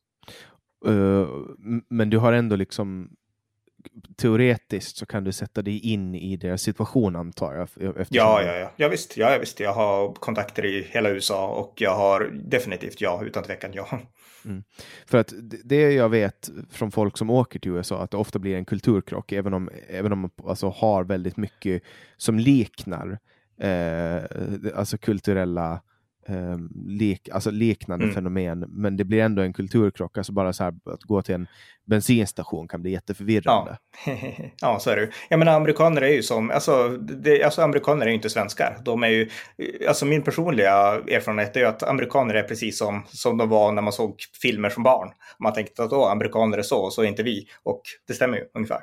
Uh, 0.87 1.27
men 1.89 2.09
du 2.09 2.17
har 2.17 2.33
ändå 2.33 2.55
liksom 2.55 3.09
teoretiskt 4.17 4.97
så 4.97 5.05
kan 5.05 5.23
du 5.23 5.31
sätta 5.31 5.61
dig 5.61 5.79
in 5.79 6.15
i 6.15 6.37
deras 6.37 6.61
situation 6.61 7.15
antar 7.15 7.53
jag? 7.53 7.63
Eftersom... 7.63 8.05
Ja, 8.09 8.43
ja, 8.43 8.55
ja. 8.55 8.71
ja 8.75 8.87
visst. 8.87 9.17
Ja, 9.17 9.37
visst. 9.39 9.59
Jag 9.59 9.73
har 9.73 10.13
kontakter 10.13 10.65
i 10.65 10.87
hela 10.91 11.09
USA 11.09 11.47
och 11.47 11.73
jag 11.77 11.95
har 11.95 12.31
definitivt 12.33 13.01
ja, 13.01 13.21
utan 13.25 13.43
tvekan 13.43 13.71
ja. 13.73 13.99
Mm. 14.45 14.63
För 15.05 15.17
att 15.17 15.33
det 15.63 15.91
jag 15.91 16.09
vet 16.09 16.49
från 16.69 16.91
folk 16.91 17.17
som 17.17 17.29
åker 17.29 17.59
till 17.59 17.71
USA 17.71 18.03
att 18.03 18.11
det 18.11 18.17
ofta 18.17 18.39
blir 18.39 18.55
en 18.55 18.65
kulturkrock, 18.65 19.31
även 19.31 19.53
om, 19.53 19.69
även 19.89 20.11
om 20.11 20.19
man 20.19 20.31
alltså 20.47 20.69
har 20.69 21.03
väldigt 21.03 21.37
mycket 21.37 21.83
som 22.17 22.39
liknar 22.39 23.19
eh, 23.59 24.23
alltså 24.75 24.97
kulturella 24.97 25.81
eh, 26.30 26.57
lek, 26.85 27.30
alltså 27.30 27.51
liknande 27.51 28.03
mm. 28.03 28.15
fenomen, 28.15 28.65
men 28.68 28.97
det 28.97 29.03
blir 29.03 29.22
ändå 29.22 29.41
en 29.41 29.53
kulturkrock. 29.53 30.18
Alltså 30.18 30.31
bara 30.31 30.53
så 30.53 30.64
här, 30.64 30.73
att 30.85 31.03
gå 31.03 31.22
till 31.22 31.35
en 31.35 31.47
bensinstation 31.85 32.68
kan 32.68 32.81
bli 32.81 32.91
jätteförvirrande. 32.91 33.77
Ja, 34.06 34.14
ja 34.61 34.80
så 34.80 34.89
är 34.89 34.95
det 34.95 35.10
Jag 35.30 35.39
menar, 35.39 35.53
amerikaner 35.53 36.01
är 36.01 36.10
ju 36.10 36.23
som, 36.23 36.51
alltså, 36.51 36.89
det, 36.97 37.43
alltså 37.43 37.61
amerikaner 37.61 38.06
är 38.06 38.10
ju 38.10 38.15
inte 38.15 38.30
svenskar. 38.30 38.77
De 38.85 39.03
är 39.03 39.07
ju, 39.07 39.30
alltså 39.88 40.06
min 40.06 40.22
personliga 40.22 40.72
erfarenhet 41.11 41.56
är 41.56 41.60
ju 41.60 41.65
att 41.65 41.84
amerikaner 41.84 42.34
är 42.34 42.43
precis 42.43 42.77
som, 42.77 43.03
som 43.07 43.38
de 43.38 43.49
var 43.49 43.72
när 43.72 43.81
man 43.81 43.93
såg 43.93 44.15
filmer 44.41 44.69
som 44.69 44.84
barn. 44.84 45.10
Man 45.39 45.53
tänkte 45.53 45.84
att 45.84 45.89
då, 45.89 46.06
amerikaner 46.06 46.57
är 46.57 46.61
så, 46.61 46.89
så 46.89 47.01
är 47.01 47.06
inte 47.06 47.23
vi. 47.23 47.47
Och 47.64 47.81
det 48.07 48.14
stämmer 48.14 48.38
ju 48.38 48.43
ungefär. 48.53 48.81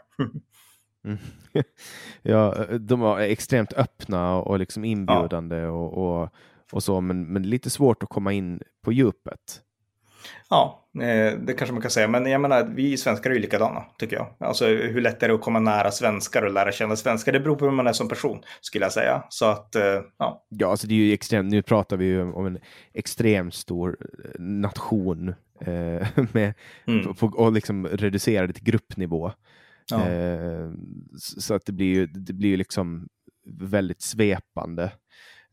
Mm. 1.06 1.18
ja, 2.22 2.66
de 2.80 3.00
var 3.00 3.20
extremt 3.20 3.72
öppna 3.72 4.36
och 4.36 4.58
liksom 4.58 4.84
inbjudande 4.84 5.56
ja. 5.56 5.70
och, 5.70 6.22
och, 6.22 6.30
och, 6.72 6.82
så, 6.82 7.00
men, 7.00 7.32
men 7.32 7.42
lite 7.42 7.70
svårt 7.70 8.02
att 8.02 8.08
komma 8.08 8.32
in 8.32 8.60
på 8.84 8.92
djupet. 8.92 9.62
Ja, 10.50 10.88
eh, 10.94 11.38
det 11.38 11.52
kanske 11.58 11.72
man 11.72 11.82
kan 11.82 11.90
säga. 11.90 12.08
Men 12.08 12.26
jag 12.26 12.40
menar, 12.40 12.64
vi 12.74 12.96
svenskar 12.96 13.30
är 13.30 13.34
ju 13.34 13.40
likadana, 13.40 13.84
tycker 13.98 14.16
jag. 14.16 14.34
Alltså 14.38 14.66
hur 14.66 15.00
lätt 15.00 15.22
är 15.22 15.28
det 15.28 15.34
att 15.34 15.40
komma 15.40 15.58
nära 15.58 15.90
svenskar 15.90 16.42
och 16.42 16.52
lära 16.52 16.72
känna 16.72 16.96
svenskar? 16.96 17.32
Det 17.32 17.40
beror 17.40 17.56
på 17.56 17.64
hur 17.64 17.72
man 17.72 17.86
är 17.86 17.92
som 17.92 18.08
person, 18.08 18.42
skulle 18.60 18.84
jag 18.84 18.92
säga. 18.92 19.24
Så 19.28 19.44
att, 19.44 19.76
eh, 19.76 20.00
ja. 20.18 20.46
Ja, 20.48 20.70
alltså 20.70 20.86
det 20.86 20.94
är 20.94 20.98
ju 20.98 21.12
extremt, 21.12 21.50
nu 21.50 21.62
pratar 21.62 21.96
vi 21.96 22.04
ju 22.04 22.32
om 22.32 22.46
en 22.46 22.58
extremt 22.94 23.54
stor 23.54 23.96
eh, 24.00 24.40
nation 24.40 25.28
eh, 25.60 26.08
med, 26.32 26.54
mm. 26.86 27.14
på, 27.14 27.26
och 27.26 27.52
liksom 27.52 27.86
reducerad 27.86 28.54
till 28.54 28.64
gruppnivå. 28.64 29.32
Ja. 29.90 30.08
Eh, 30.08 30.70
så 31.18 31.54
att 31.54 31.66
det 31.66 31.72
blir 31.72 31.94
ju 31.94 32.06
det 32.06 32.32
blir 32.32 32.56
liksom 32.56 33.08
väldigt 33.46 34.02
svepande. 34.02 34.92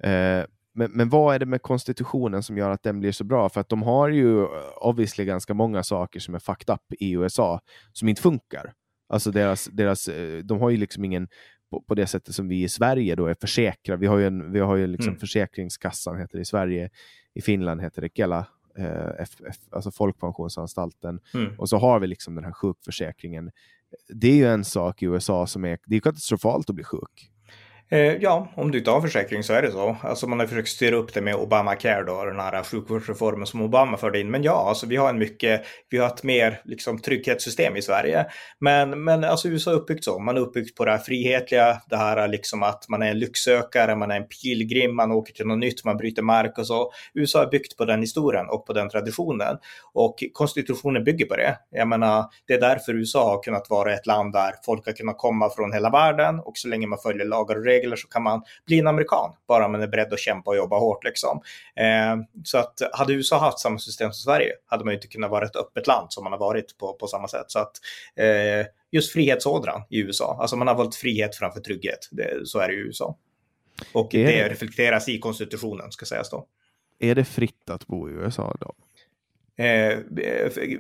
Eh, 0.04 0.44
men, 0.74 0.92
men 0.92 1.10
vad 1.10 1.36
är 1.36 1.40
det 1.40 1.46
med 1.46 1.62
konstitutionen 1.62 2.44
som 2.44 2.58
gör 2.58 2.70
att 2.70 2.84
den 2.84 3.00
blir 3.00 3.12
så 3.12 3.24
bra? 3.24 3.50
För 3.50 3.62
att 3.62 3.70
de 3.70 3.82
har 3.82 4.10
ju 4.10 4.46
obviously 4.82 5.26
ganska 5.26 5.54
många 5.54 5.84
saker 5.84 6.20
som 6.20 6.36
är 6.36 6.40
fucked 6.40 6.74
up 6.74 6.82
i 7.00 7.12
USA 7.12 7.60
som 7.94 8.10
inte 8.10 8.22
funkar. 8.22 8.74
Alltså 9.10 9.32
deras, 9.32 9.66
deras, 9.66 10.08
eh, 10.08 10.38
de 10.38 10.60
har 10.60 10.70
ju 10.70 10.78
liksom 10.78 11.06
ingen, 11.06 11.28
på, 11.70 11.82
på 11.82 11.96
det 11.96 12.08
sättet 12.08 12.36
som 12.36 12.48
vi 12.48 12.64
i 12.64 12.70
Sverige 12.70 13.16
då 13.16 13.26
är 13.26 13.36
försäkrade. 13.42 14.00
Vi 14.00 14.08
har 14.08 14.18
ju, 14.18 14.28
en, 14.28 14.52
vi 14.52 14.60
har 14.60 14.76
ju 14.76 14.88
liksom 14.88 15.10
mm. 15.10 15.20
Försäkringskassan 15.20 16.20
heter 16.20 16.38
det 16.38 16.42
i 16.42 16.46
Sverige, 16.46 16.90
i 17.34 17.42
Finland 17.42 17.82
heter 17.82 18.02
det 18.02 18.10
Kela, 18.16 18.48
eh, 18.78 19.10
F, 19.20 19.30
F, 19.50 19.56
alltså 19.72 19.92
Folkpensionsanstalten. 19.92 21.20
Mm. 21.34 21.60
Och 21.60 21.70
så 21.70 21.78
har 21.78 22.00
vi 22.00 22.08
liksom 22.08 22.36
den 22.36 22.44
här 22.44 22.54
sjukförsäkringen 22.54 23.52
det 24.08 24.28
är 24.28 24.36
ju 24.36 24.48
en 24.48 24.66
sak 24.66 25.04
i 25.04 25.06
USA 25.06 25.48
som 25.48 25.66
är, 25.66 25.80
det 25.86 25.96
är 25.96 26.00
katastrofalt 26.00 26.70
att 26.70 26.76
bli 26.76 26.84
sjuk. 26.84 27.32
Eh, 27.94 28.16
ja, 28.22 28.48
om 28.56 28.72
du 28.72 28.78
inte 28.78 28.92
har 28.92 29.02
försäkring 29.02 29.44
så 29.44 29.54
är 29.54 29.62
det 29.62 29.72
så. 29.72 29.98
Alltså 30.02 30.28
man 30.28 30.40
har 30.40 30.48
försökt 30.48 30.70
styra 30.70 30.96
upp 30.96 31.14
det 31.14 31.22
med 31.22 31.36
Obamacare 31.36 32.04
då, 32.04 32.26
den 32.26 32.40
här 32.40 32.64
sjukvårdsreformen 32.64 33.48
som 33.48 33.62
Obama 33.62 33.98
förde 33.98 34.20
in. 34.20 34.32
Men 34.32 34.44
ja, 34.44 34.66
alltså 34.70 34.88
vi 34.88 34.96
har 34.96 35.10
en 35.10 35.20
mycket, 35.20 35.62
vi 35.90 35.98
har 35.98 36.08
ett 36.08 36.24
mer 36.24 36.62
liksom 36.66 37.00
trygghetssystem 37.00 37.76
i 37.76 37.82
Sverige. 37.82 38.26
Men, 38.60 39.04
men 39.04 39.24
alltså 39.24 39.48
USA 39.48 39.72
är 39.72 39.76
uppbyggt 39.76 40.04
så. 40.04 40.20
Man 40.20 40.38
är 40.38 40.42
uppbyggt 40.42 40.78
på 40.78 40.86
det 40.86 40.92
här 40.92 40.98
frihetliga, 40.98 41.82
det 41.90 41.98
här 41.98 42.28
liksom 42.28 42.64
att 42.64 42.90
man 42.90 43.02
är 43.02 43.12
en 43.12 43.20
lycksökare, 43.20 43.96
man 43.96 44.12
är 44.12 44.16
en 44.16 44.28
pilgrim, 44.28 44.96
man 44.96 45.12
åker 45.12 45.34
till 45.34 45.48
något 45.48 45.60
nytt, 45.60 45.86
man 45.86 45.98
bryter 45.98 46.22
mark 46.22 46.58
och 46.58 46.68
så. 46.68 46.92
USA 47.14 47.44
är 47.44 47.48
byggt 47.48 47.78
på 47.78 47.86
den 47.86 48.02
historien 48.02 48.46
och 48.50 48.66
på 48.66 48.74
den 48.74 48.90
traditionen. 48.90 49.58
Och 49.94 50.24
konstitutionen 50.34 51.04
bygger 51.04 51.26
på 51.26 51.36
det. 51.36 51.58
Jag 51.72 51.88
menar, 51.88 52.26
det 52.48 52.54
är 52.54 52.60
därför 52.60 52.94
USA 52.94 53.30
har 53.30 53.44
kunnat 53.44 53.70
vara 53.70 53.94
ett 53.94 54.08
land 54.08 54.34
där 54.34 54.52
folk 54.66 54.86
har 54.86 54.94
kunnat 54.94 55.18
komma 55.18 55.50
från 55.50 55.74
hela 55.74 55.90
världen 55.90 56.40
och 56.40 56.58
så 56.58 56.68
länge 56.68 56.88
man 56.88 57.00
följer 57.00 57.26
lagar 57.26 57.56
och 57.56 57.66
regler 57.66 57.83
regler 57.84 57.96
så 57.96 58.08
kan 58.08 58.24
man 58.24 58.42
bli 58.66 58.80
en 58.80 58.88
amerikan, 58.88 59.34
bara 59.48 59.68
man 59.68 59.82
är 59.82 59.88
beredd 59.88 60.14
att 60.14 60.20
kämpa 60.20 60.52
och 60.52 60.58
jobba 60.58 60.80
hårt. 60.80 61.04
Liksom. 61.04 61.42
Eh, 61.76 62.42
så 62.44 62.58
att 62.58 62.82
hade 62.94 63.14
USA 63.14 63.40
haft 63.40 63.60
samma 63.60 63.80
system 63.80 64.12
som 64.12 64.32
Sverige 64.32 64.52
hade 64.66 64.86
man 64.86 64.94
inte 64.94 65.08
kunnat 65.08 65.32
vara 65.32 65.46
ett 65.46 65.56
öppet 65.56 65.88
land 65.88 66.08
som 66.10 66.24
man 66.24 66.34
har 66.34 66.40
varit 66.40 66.78
på, 66.78 66.94
på 66.94 67.08
samma 67.08 67.28
sätt. 67.28 67.46
Så 67.48 67.60
att 67.60 67.72
eh, 68.16 68.66
just 68.92 69.14
frihetsådran 69.14 69.82
i 69.90 70.00
USA, 70.00 70.38
alltså 70.40 70.56
man 70.56 70.68
har 70.68 70.76
valt 70.76 70.96
frihet 70.96 71.36
framför 71.36 71.60
trygghet, 71.60 72.10
det, 72.12 72.48
så 72.48 72.60
är 72.60 72.68
det 72.68 72.74
i 72.74 72.78
USA. 72.78 73.18
Och 73.94 74.08
det, 74.12 74.24
det 74.24 74.50
reflekteras 74.50 75.10
i 75.10 75.20
konstitutionen, 75.20 75.92
ska 75.92 76.06
sägas 76.06 76.30
då. 76.30 76.48
Är 77.00 77.16
det 77.16 77.26
fritt 77.26 77.70
att 77.70 77.88
bo 77.88 78.10
i 78.10 78.12
USA 78.12 78.56
då? 78.60 78.74
Eh, 79.58 79.98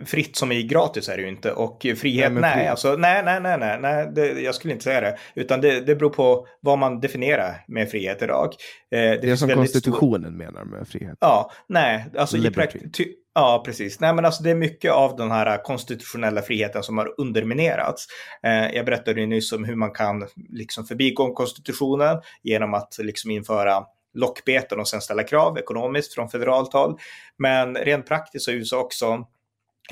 fritt 0.05 0.35
som 0.35 0.51
i 0.51 0.63
gratis 0.63 1.09
är 1.09 1.17
det 1.17 1.21
ju 1.23 1.29
inte 1.29 1.51
och 1.51 1.85
frihet, 1.97 2.31
nej, 2.31 2.41
nej, 2.41 2.67
alltså, 2.67 2.95
nej, 2.95 3.23
nej, 3.23 3.41
nej, 3.41 3.57
nej, 3.57 3.79
nej 3.81 4.11
det, 4.15 4.41
jag 4.41 4.55
skulle 4.55 4.73
inte 4.73 4.83
säga 4.83 5.01
det. 5.01 5.17
Utan 5.35 5.61
det, 5.61 5.79
det 5.79 5.95
beror 5.95 6.09
på 6.09 6.47
vad 6.59 6.77
man 6.77 6.99
definierar 6.99 7.63
med 7.67 7.91
frihet 7.91 8.21
idag. 8.21 8.45
Eh, 8.91 8.99
det, 8.99 9.17
det 9.21 9.31
är 9.31 9.35
som 9.35 9.49
konstitutionen 9.49 10.21
stor... 10.21 10.37
menar 10.37 10.65
med 10.65 10.87
frihet. 10.87 11.17
Ja, 11.21 11.51
nej, 11.67 12.05
alltså 12.17 12.37
i 12.37 12.51
praktiken. 12.51 12.91
Ja, 13.35 13.63
precis. 13.65 13.99
Nej, 13.99 14.13
men 14.13 14.25
alltså 14.25 14.43
det 14.43 14.49
är 14.49 14.55
mycket 14.55 14.91
av 14.91 15.15
den 15.15 15.31
här 15.31 15.63
konstitutionella 15.63 16.41
friheten 16.41 16.83
som 16.83 16.97
har 16.97 17.13
underminerats. 17.17 18.07
Eh, 18.43 18.75
jag 18.75 18.85
berättade 18.85 19.21
ju 19.21 19.27
nyss 19.27 19.51
om 19.51 19.63
hur 19.63 19.75
man 19.75 19.91
kan 19.91 20.27
liksom 20.49 20.85
förbigå 20.85 21.33
konstitutionen 21.33 22.21
genom 22.43 22.73
att 22.73 22.97
liksom 22.99 23.31
införa 23.31 23.83
lockbeten 24.13 24.79
och 24.79 24.87
sen 24.87 25.01
ställa 25.01 25.23
krav 25.23 25.57
ekonomiskt 25.57 26.13
från 26.13 26.29
federalt 26.29 26.73
håll. 26.73 26.97
Men 27.37 27.75
rent 27.75 28.05
praktiskt 28.05 28.45
så 28.45 28.51
är 28.51 28.55
USA 28.55 28.79
också, 28.79 29.27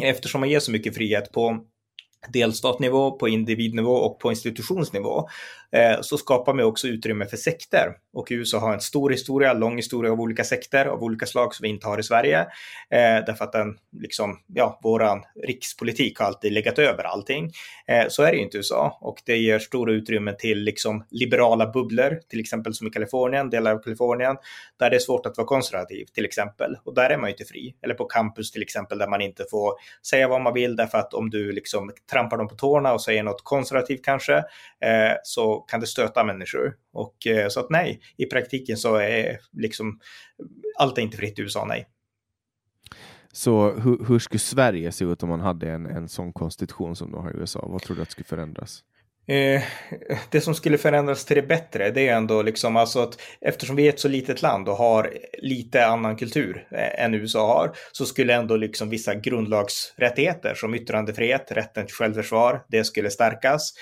eftersom 0.02 0.42
man 0.42 0.50
ger 0.50 0.60
så 0.60 0.72
mycket 0.72 0.96
frihet 0.96 1.32
på 1.32 1.66
delstatnivå, 2.30 3.12
på 3.12 3.28
individnivå 3.28 3.94
och 3.94 4.20
på 4.20 4.30
institutionsnivå 4.30 5.28
Eh, 5.72 6.02
så 6.02 6.18
skapar 6.18 6.54
man 6.54 6.66
också 6.66 6.88
utrymme 6.88 7.26
för 7.26 7.38
sekter. 7.38 7.96
Och 8.14 8.28
USA 8.30 8.60
har 8.60 8.74
en 8.74 8.82
stor 8.82 9.10
historia, 9.10 9.54
lång 9.54 9.76
historia 9.76 10.12
av 10.12 10.22
olika 10.22 10.44
sekter 10.44 10.86
av 10.86 11.04
olika 11.04 11.26
slag 11.26 11.56
som 11.56 11.64
vi 11.64 11.70
inte 11.70 11.88
har 11.88 12.00
i 12.00 12.04
Sverige. 12.04 12.40
Eh, 12.90 13.26
därför 13.26 13.46
att 13.46 13.52
den, 13.52 13.78
liksom, 14.02 14.40
ja, 14.54 14.80
våran 14.84 15.24
rikspolitik 15.44 16.20
har 16.20 16.26
alltid 16.26 16.52
legat 16.52 16.80
över 16.80 17.04
allting. 17.04 17.52
Eh, 17.88 18.06
så 18.10 18.24
är 18.24 18.32
det 18.32 18.38
ju 18.38 18.44
inte 18.44 18.58
i 18.58 18.60
USA 18.60 18.98
och 19.02 19.22
det 19.26 19.38
ger 19.38 19.60
stora 19.60 19.94
utrymmen 19.94 20.36
till 20.40 20.60
liksom 20.60 21.06
liberala 21.10 21.68
bubblor, 21.68 22.20
till 22.30 22.40
exempel 22.40 22.74
som 22.74 22.88
i 22.88 22.90
Kalifornien, 22.90 23.50
delar 23.50 23.72
av 23.72 23.80
Kalifornien, 23.80 24.38
där 24.80 24.90
det 24.90 24.96
är 24.96 25.00
svårt 25.00 25.26
att 25.26 25.38
vara 25.38 25.48
konservativ 25.48 26.06
till 26.06 26.26
exempel. 26.26 26.78
Och 26.84 26.94
där 26.94 27.10
är 27.10 27.18
man 27.18 27.30
ju 27.30 27.32
inte 27.34 27.46
fri. 27.46 27.76
Eller 27.82 27.94
på 27.94 28.06
campus 28.06 28.52
till 28.52 28.62
exempel 28.62 28.98
där 28.98 29.08
man 29.08 29.22
inte 29.22 29.46
får 29.52 29.74
säga 30.08 30.28
vad 30.28 30.42
man 30.42 30.54
vill 30.54 30.76
därför 30.76 30.98
att 30.98 31.14
om 31.14 31.30
du 31.30 31.52
liksom 31.52 31.92
trampar 32.12 32.38
dem 32.38 32.48
på 32.48 32.56
tårna 32.56 32.94
och 32.94 33.02
säger 33.02 33.24
något 33.24 33.44
konservativt 33.44 34.06
kanske, 34.06 34.36
eh, 34.80 35.14
så 35.62 35.66
kan 35.68 35.80
det 35.80 35.88
stöta 35.88 36.24
människor. 36.24 36.76
Och, 36.94 37.28
eh, 37.28 37.48
så 37.48 37.60
att 37.60 37.70
nej, 37.70 38.02
i 38.18 38.26
praktiken 38.26 38.78
så 38.78 38.96
är 38.96 39.40
liksom 39.52 40.00
allt 40.80 40.98
är 40.98 41.02
inte 41.02 41.18
fritt 41.18 41.40
i 41.40 41.42
USA, 41.42 41.66
nej. 41.66 41.88
Så 43.32 43.72
hur, 43.72 44.06
hur 44.08 44.20
skulle 44.20 44.40
Sverige 44.40 44.92
se 44.92 45.06
ut 45.06 45.24
om 45.24 45.30
man 45.30 45.40
hade 45.40 45.72
en, 45.72 45.86
en 45.86 46.10
sån 46.10 46.34
konstitution 46.34 46.96
som 46.96 47.12
de 47.12 47.24
har 47.24 47.32
i 47.32 47.38
USA? 47.38 47.68
Vad 47.68 47.82
tror 47.82 47.96
du 47.96 48.02
att 48.02 48.12
skulle 48.12 48.26
förändras? 48.26 48.84
Eh, 49.28 49.62
det 50.32 50.42
som 50.42 50.56
skulle 50.56 50.78
förändras 50.78 51.26
till 51.26 51.36
det 51.36 51.42
bättre, 51.42 51.92
det 51.92 52.08
är 52.08 52.16
ändå 52.16 52.42
liksom 52.42 52.76
alltså 52.76 53.00
att 53.00 53.22
eftersom 53.42 53.76
vi 53.76 53.86
är 53.86 53.90
ett 53.90 54.00
så 54.00 54.08
litet 54.08 54.42
land 54.42 54.70
och 54.70 54.76
har 54.76 55.14
lite 55.42 55.86
annan 55.86 56.16
kultur 56.16 56.68
eh, 56.72 57.06
än 57.06 57.14
USA 57.14 57.48
har, 57.48 57.72
så 57.92 58.06
skulle 58.06 58.34
ändå 58.34 58.56
liksom 58.56 58.90
vissa 58.90 59.16
grundlagsrättigheter 59.16 60.54
som 60.56 60.76
yttrandefrihet, 60.76 61.52
rätten 61.52 61.86
till 61.86 61.96
självförsvar, 61.96 62.66
det 62.68 62.84
skulle 62.84 63.10
stärkas. 63.10 63.74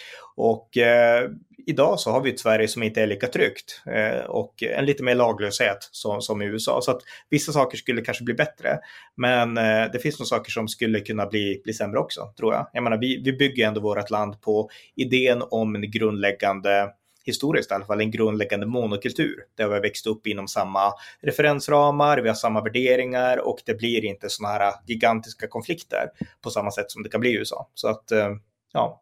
Och 0.42 0.78
eh, 0.78 1.30
idag 1.68 2.00
så 2.00 2.12
har 2.12 2.22
vi 2.22 2.30
ett 2.30 2.40
Sverige 2.40 2.68
som 2.68 2.84
inte 2.84 3.02
är 3.02 3.08
lika 3.08 3.28
tryggt 3.28 3.82
eh, 3.86 4.26
och 4.26 4.64
en 4.64 4.86
lite 4.86 5.04
mer 5.04 5.16
laglöshet 5.16 5.78
som, 5.92 6.22
som 6.22 6.42
i 6.42 6.46
USA. 6.46 6.82
Så 6.82 6.92
att 6.92 7.02
vissa 7.30 7.52
saker 7.52 7.78
skulle 7.78 8.02
kanske 8.02 8.24
bli 8.24 8.34
bättre, 8.34 8.80
men 9.18 9.58
eh, 9.58 9.92
det 9.94 10.00
finns 10.00 10.20
nog 10.20 10.28
saker 10.28 10.52
som 10.52 10.68
skulle 10.68 11.00
kunna 11.00 11.26
bli, 11.26 11.62
bli 11.64 11.74
sämre 11.74 12.00
också, 12.00 12.34
tror 12.38 12.54
jag. 12.54 12.68
Jag 12.74 12.84
menar, 12.84 12.98
vi, 12.98 13.22
vi 13.24 13.34
bygger 13.34 13.68
ändå 13.68 13.82
vårt 13.82 14.10
land 14.10 14.42
på 14.42 14.70
idén 14.96 15.44
om 15.52 15.76
en 15.76 15.92
grundläggande 15.92 16.90
historiskt 17.26 17.72
i 17.72 17.74
alla 17.74 17.86
fall, 17.86 18.02
en 18.02 18.12
grundläggande 18.12 18.66
monokultur 18.66 19.36
där 19.58 19.68
vi 19.68 19.74
har 19.74 19.82
växt 19.82 20.08
upp 20.08 20.28
inom 20.28 20.48
samma 20.48 20.94
referensramar, 21.22 22.18
vi 22.18 22.28
har 22.28 22.36
samma 22.36 22.64
värderingar 22.64 23.38
och 23.38 23.58
det 23.66 23.74
blir 23.74 24.06
inte 24.06 24.30
sådana 24.30 24.54
här 24.54 24.74
gigantiska 24.88 25.48
konflikter 25.48 26.10
på 26.44 26.50
samma 26.50 26.72
sätt 26.72 26.92
som 26.92 27.04
det 27.04 27.10
kan 27.10 27.22
bli 27.22 27.30
i 27.30 27.38
USA. 27.38 27.70
Så 27.74 27.88
att, 27.88 28.12
eh, 28.12 28.30
ja, 28.74 29.02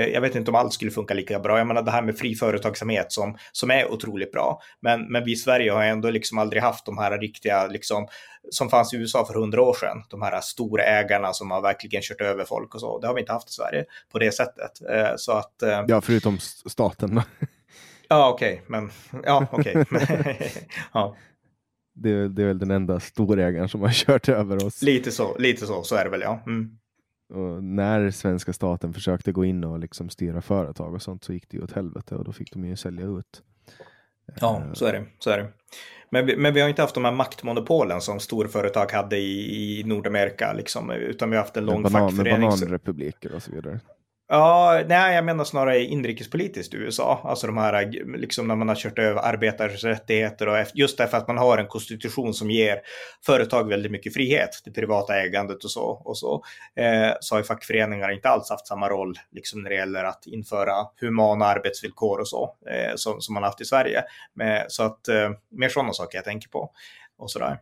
jag 0.00 0.20
vet 0.20 0.34
inte 0.34 0.50
om 0.50 0.54
allt 0.54 0.72
skulle 0.72 0.90
funka 0.90 1.14
lika 1.14 1.38
bra. 1.38 1.58
Jag 1.58 1.66
menar 1.66 1.82
det 1.82 1.90
här 1.90 2.02
med 2.02 2.18
fri 2.18 2.34
företagsamhet 2.34 3.12
som, 3.12 3.36
som 3.52 3.70
är 3.70 3.92
otroligt 3.92 4.32
bra. 4.32 4.60
Men, 4.80 5.12
men 5.12 5.24
vi 5.24 5.32
i 5.32 5.36
Sverige 5.36 5.72
har 5.72 5.84
ändå 5.84 6.10
liksom 6.10 6.38
aldrig 6.38 6.62
haft 6.62 6.86
de 6.86 6.98
här 6.98 7.18
riktiga, 7.18 7.66
liksom, 7.66 8.06
som 8.50 8.68
fanns 8.68 8.94
i 8.94 8.96
USA 8.96 9.26
för 9.26 9.34
hundra 9.34 9.62
år 9.62 9.74
sedan. 9.74 10.02
De 10.10 10.22
här 10.22 10.40
stora 10.40 10.82
ägarna 10.82 11.32
som 11.32 11.50
har 11.50 11.60
verkligen 11.60 12.02
kört 12.02 12.20
över 12.20 12.44
folk 12.44 12.74
och 12.74 12.80
så. 12.80 12.98
Det 12.98 13.06
har 13.06 13.14
vi 13.14 13.20
inte 13.20 13.32
haft 13.32 13.50
i 13.50 13.52
Sverige 13.52 13.84
på 14.12 14.18
det 14.18 14.32
sättet. 14.32 14.70
Eh, 14.90 15.16
så 15.16 15.32
att, 15.32 15.54
ja, 15.88 16.00
förutom 16.00 16.38
staten. 16.66 17.20
Ja, 18.08 18.30
okej, 18.30 18.52
okay. 18.52 18.64
men 18.66 18.90
ja, 19.24 19.46
okej. 19.52 19.76
Okay. 19.80 20.48
ja. 20.92 21.16
Det, 21.94 22.28
det, 22.28 22.42
är 22.42 22.46
väl 22.46 22.58
den 22.58 22.70
enda 22.70 23.00
storägaren 23.00 23.68
som 23.68 23.80
har 23.80 23.90
kört 23.90 24.28
över 24.28 24.66
oss. 24.66 24.82
Lite 24.82 25.12
så, 25.12 25.36
lite 25.38 25.66
så, 25.66 25.82
så 25.82 25.96
är 25.96 26.04
det 26.04 26.10
väl 26.10 26.20
ja. 26.20 26.42
Mm. 26.46 26.78
Och 27.28 27.64
när 27.64 28.10
svenska 28.10 28.52
staten 28.52 28.92
försökte 28.92 29.32
gå 29.32 29.44
in 29.44 29.64
och 29.64 29.78
liksom 29.78 30.08
styra 30.08 30.42
företag 30.42 30.94
och 30.94 31.02
sånt 31.02 31.24
så 31.24 31.32
gick 31.32 31.48
det 31.48 31.56
ju 31.56 31.62
åt 31.62 31.72
helvete 31.72 32.14
och 32.14 32.24
då 32.24 32.32
fick 32.32 32.52
de 32.52 32.64
ju 32.64 32.76
sälja 32.76 33.06
ut. 33.06 33.42
Ja, 34.40 34.62
så 34.72 34.86
är 34.86 34.92
det. 34.92 35.06
Så 35.18 35.30
är 35.30 35.38
det. 35.38 35.48
Men, 36.10 36.26
vi, 36.26 36.36
men 36.36 36.54
vi 36.54 36.60
har 36.60 36.68
inte 36.68 36.82
haft 36.82 36.94
de 36.94 37.04
här 37.04 37.12
maktmonopolen 37.12 38.00
som 38.00 38.20
storföretag 38.20 38.92
hade 38.92 39.16
i, 39.16 39.80
i 39.80 39.84
Nordamerika, 39.84 40.52
liksom, 40.52 40.90
utan 40.90 41.30
vi 41.30 41.36
har 41.36 41.42
haft 41.42 41.56
en 41.56 41.66
lång 41.66 41.82
banan, 41.82 42.10
fackförenings... 42.10 42.60
Bananrepubliker 42.60 43.34
och 43.34 43.42
så 43.42 43.52
vidare. 43.52 43.80
Ja, 44.28 44.82
nej, 44.88 45.14
jag 45.14 45.24
menar 45.24 45.44
snarare 45.44 45.84
inrikespolitiskt 45.84 46.74
i 46.74 46.76
USA. 46.76 47.20
Alltså 47.24 47.46
de 47.46 47.56
här, 47.56 47.90
liksom 48.18 48.48
när 48.48 48.56
man 48.56 48.68
har 48.68 48.74
kört 48.74 48.98
över 48.98 49.20
arbetares 49.20 49.84
rättigheter 49.84 50.48
och 50.48 50.66
just 50.74 50.98
därför 50.98 51.16
att 51.16 51.28
man 51.28 51.38
har 51.38 51.58
en 51.58 51.66
konstitution 51.66 52.34
som 52.34 52.50
ger 52.50 52.80
företag 53.26 53.68
väldigt 53.68 53.92
mycket 53.92 54.14
frihet, 54.14 54.50
det 54.64 54.70
privata 54.70 55.16
ägandet 55.16 55.64
och 55.64 55.70
så. 55.70 55.84
Och 55.84 56.18
så, 56.18 56.44
eh, 56.76 57.12
så 57.20 57.34
har 57.34 57.40
ju 57.40 57.44
fackföreningar 57.44 58.10
inte 58.10 58.28
alls 58.28 58.50
haft 58.50 58.66
samma 58.66 58.88
roll 58.88 59.14
liksom 59.30 59.62
när 59.62 59.70
det 59.70 59.76
gäller 59.76 60.04
att 60.04 60.26
införa 60.26 60.72
humana 61.00 61.44
arbetsvillkor 61.44 62.20
och 62.20 62.28
så, 62.28 62.56
eh, 62.70 62.94
som, 62.96 63.20
som 63.20 63.34
man 63.34 63.42
haft 63.42 63.60
i 63.60 63.64
Sverige. 63.64 64.02
Men, 64.34 64.64
så 64.68 64.82
att 64.82 65.08
eh, 65.08 65.30
mer 65.50 65.68
sådana 65.68 65.92
saker 65.92 66.18
jag 66.18 66.24
tänker 66.24 66.48
på 66.48 66.70
och 67.18 67.30
sådär. 67.30 67.58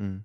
Mm. 0.00 0.24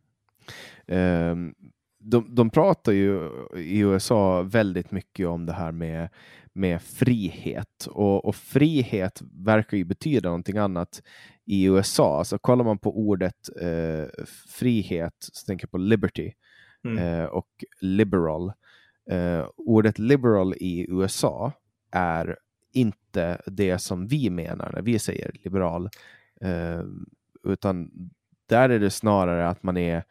Um 1.31 1.55
de, 2.01 2.35
de 2.35 2.49
pratar 2.49 2.91
ju 2.91 3.29
i 3.55 3.79
USA 3.79 4.41
väldigt 4.41 4.91
mycket 4.91 5.27
om 5.27 5.45
det 5.45 5.53
här 5.53 5.71
med, 5.71 6.09
med 6.53 6.81
frihet 6.81 7.87
och, 7.89 8.25
och 8.25 8.35
frihet 8.35 9.21
verkar 9.45 9.77
ju 9.77 9.83
betyda 9.83 10.29
någonting 10.29 10.57
annat 10.57 11.01
i 11.45 11.65
USA. 11.65 12.17
Alltså 12.17 12.37
kollar 12.37 12.65
man 12.65 12.77
på 12.77 12.97
ordet 12.97 13.49
eh, 13.61 14.23
frihet 14.47 15.15
så 15.19 15.45
tänker 15.45 15.65
jag 15.65 15.71
på 15.71 15.77
liberty 15.77 16.31
mm. 16.85 16.97
eh, 16.97 17.25
och 17.25 17.49
liberal. 17.81 18.51
Eh, 19.11 19.47
ordet 19.57 19.99
liberal 19.99 20.53
i 20.53 20.85
USA 20.89 21.51
är 21.91 22.37
inte 22.73 23.41
det 23.45 23.77
som 23.77 24.07
vi 24.07 24.29
menar 24.29 24.71
när 24.73 24.81
vi 24.81 24.99
säger 24.99 25.31
liberal, 25.43 25.89
eh, 26.41 26.81
utan 27.43 27.91
där 28.45 28.69
är 28.69 28.79
det 28.79 28.89
snarare 28.89 29.47
att 29.47 29.63
man 29.63 29.77
är 29.77 30.03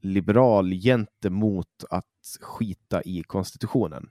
liberal 0.00 0.70
gentemot 0.70 1.84
att 1.90 2.04
skita 2.40 3.02
i 3.02 3.22
konstitutionen? 3.22 4.10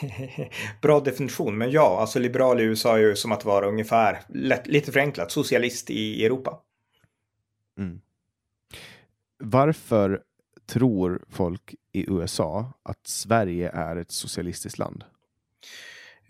Bra 0.82 1.00
definition, 1.00 1.58
men 1.58 1.70
ja, 1.70 2.00
alltså 2.00 2.18
liberal 2.18 2.60
i 2.60 2.62
USA 2.62 2.96
är 2.96 3.00
ju 3.00 3.16
som 3.16 3.32
att 3.32 3.44
vara 3.44 3.66
ungefär, 3.66 4.22
lätt, 4.28 4.66
lite 4.66 4.92
förenklat, 4.92 5.30
socialist 5.30 5.90
i 5.90 6.24
Europa. 6.24 6.60
Mm. 7.78 8.00
Varför 9.38 10.22
tror 10.66 11.24
folk 11.28 11.74
i 11.92 12.10
USA 12.10 12.72
att 12.82 13.06
Sverige 13.06 13.70
är 13.70 13.96
ett 13.96 14.10
socialistiskt 14.10 14.78
land? 14.78 15.04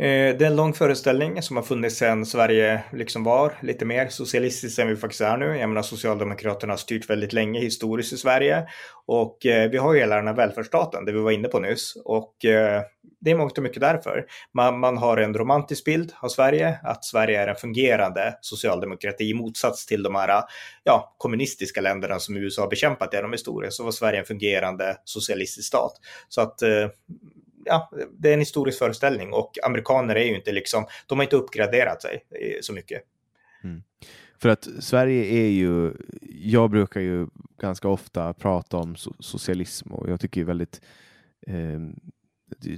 Eh, 0.01 0.37
det 0.37 0.45
är 0.45 0.47
en 0.47 0.57
lång 0.57 0.73
föreställning 0.73 1.43
som 1.43 1.57
har 1.57 1.63
funnits 1.63 1.97
sedan 1.97 2.27
Sverige 2.27 2.83
liksom 2.93 3.25
var 3.25 3.53
lite 3.63 3.85
mer 3.85 4.09
socialistiskt 4.09 4.79
än 4.79 4.89
vi 4.89 4.97
faktiskt 4.97 5.21
är 5.21 5.37
nu. 5.37 5.57
Jag 5.57 5.69
menar 5.69 5.83
Socialdemokraterna 5.83 6.73
har 6.73 6.79
styrt 6.79 7.11
väldigt 7.11 7.33
länge 7.33 7.61
historiskt 7.61 8.13
i 8.13 8.17
Sverige 8.17 8.69
och 9.07 9.47
eh, 9.47 9.71
vi 9.71 9.77
har 9.77 9.95
ju 9.95 10.01
hela 10.01 10.17
den 10.17 10.27
här 10.27 10.35
välfärdsstaten, 10.35 11.05
det 11.05 11.13
vi 11.13 11.21
var 11.21 11.31
inne 11.31 11.49
på 11.49 11.59
nyss. 11.59 11.97
Och 12.05 12.45
eh, 12.45 12.83
det 13.21 13.31
är 13.31 13.35
mångt 13.35 13.59
och 13.59 13.65
mycket 13.65 13.81
därför. 13.81 14.25
Man, 14.55 14.81
man 14.81 14.99
har 14.99 15.17
en 15.17 15.35
romantisk 15.35 15.85
bild 15.85 16.13
av 16.21 16.29
Sverige, 16.29 16.79
att 16.83 17.05
Sverige 17.05 17.43
är 17.43 17.47
en 17.47 17.57
fungerande 17.57 18.39
socialdemokrati 18.41 19.25
i 19.25 19.35
motsats 19.35 19.87
till 19.87 20.03
de 20.03 20.15
här 20.15 20.43
ja, 20.85 21.15
kommunistiska 21.19 21.81
länderna 21.81 22.19
som 22.19 22.37
USA 22.37 22.63
har 22.63 22.71
bekämpat 22.71 23.15
genom 23.15 23.33
historien, 23.33 23.73
så 23.73 23.85
var 23.85 23.91
Sverige 23.91 24.19
en 24.19 24.27
fungerande 24.27 24.97
socialistisk 25.05 25.69
stat. 25.69 25.93
Så 26.29 26.41
att 26.41 26.63
ja, 27.65 27.91
det 28.19 28.29
är 28.29 28.33
en 28.33 28.39
historisk 28.39 28.79
föreställning 28.79 29.33
och 29.33 29.53
amerikaner 29.65 30.17
är 30.17 30.25
ju 30.25 30.37
inte 30.37 30.53
liksom, 30.53 30.87
de 31.07 31.19
har 31.19 31.25
inte 31.25 31.37
uppgraderat 31.37 32.03
sig 32.03 32.25
eh, 32.31 32.59
så 32.61 32.73
mycket. 32.73 33.03
Mm. 33.65 33.83
För 34.43 34.49
att 34.49 34.69
Sverige 34.81 35.25
är 35.25 35.49
ju, 35.49 35.93
jag 36.23 36.71
brukar 36.71 37.01
ju 37.01 37.27
ganska 37.61 37.89
ofta 37.89 38.35
prata 38.35 38.77
om 38.77 38.97
socialism 39.19 39.93
och 39.93 40.11
jag 40.11 40.21
tycker 40.21 40.45
väldigt 40.45 40.81
eh, 41.47 41.81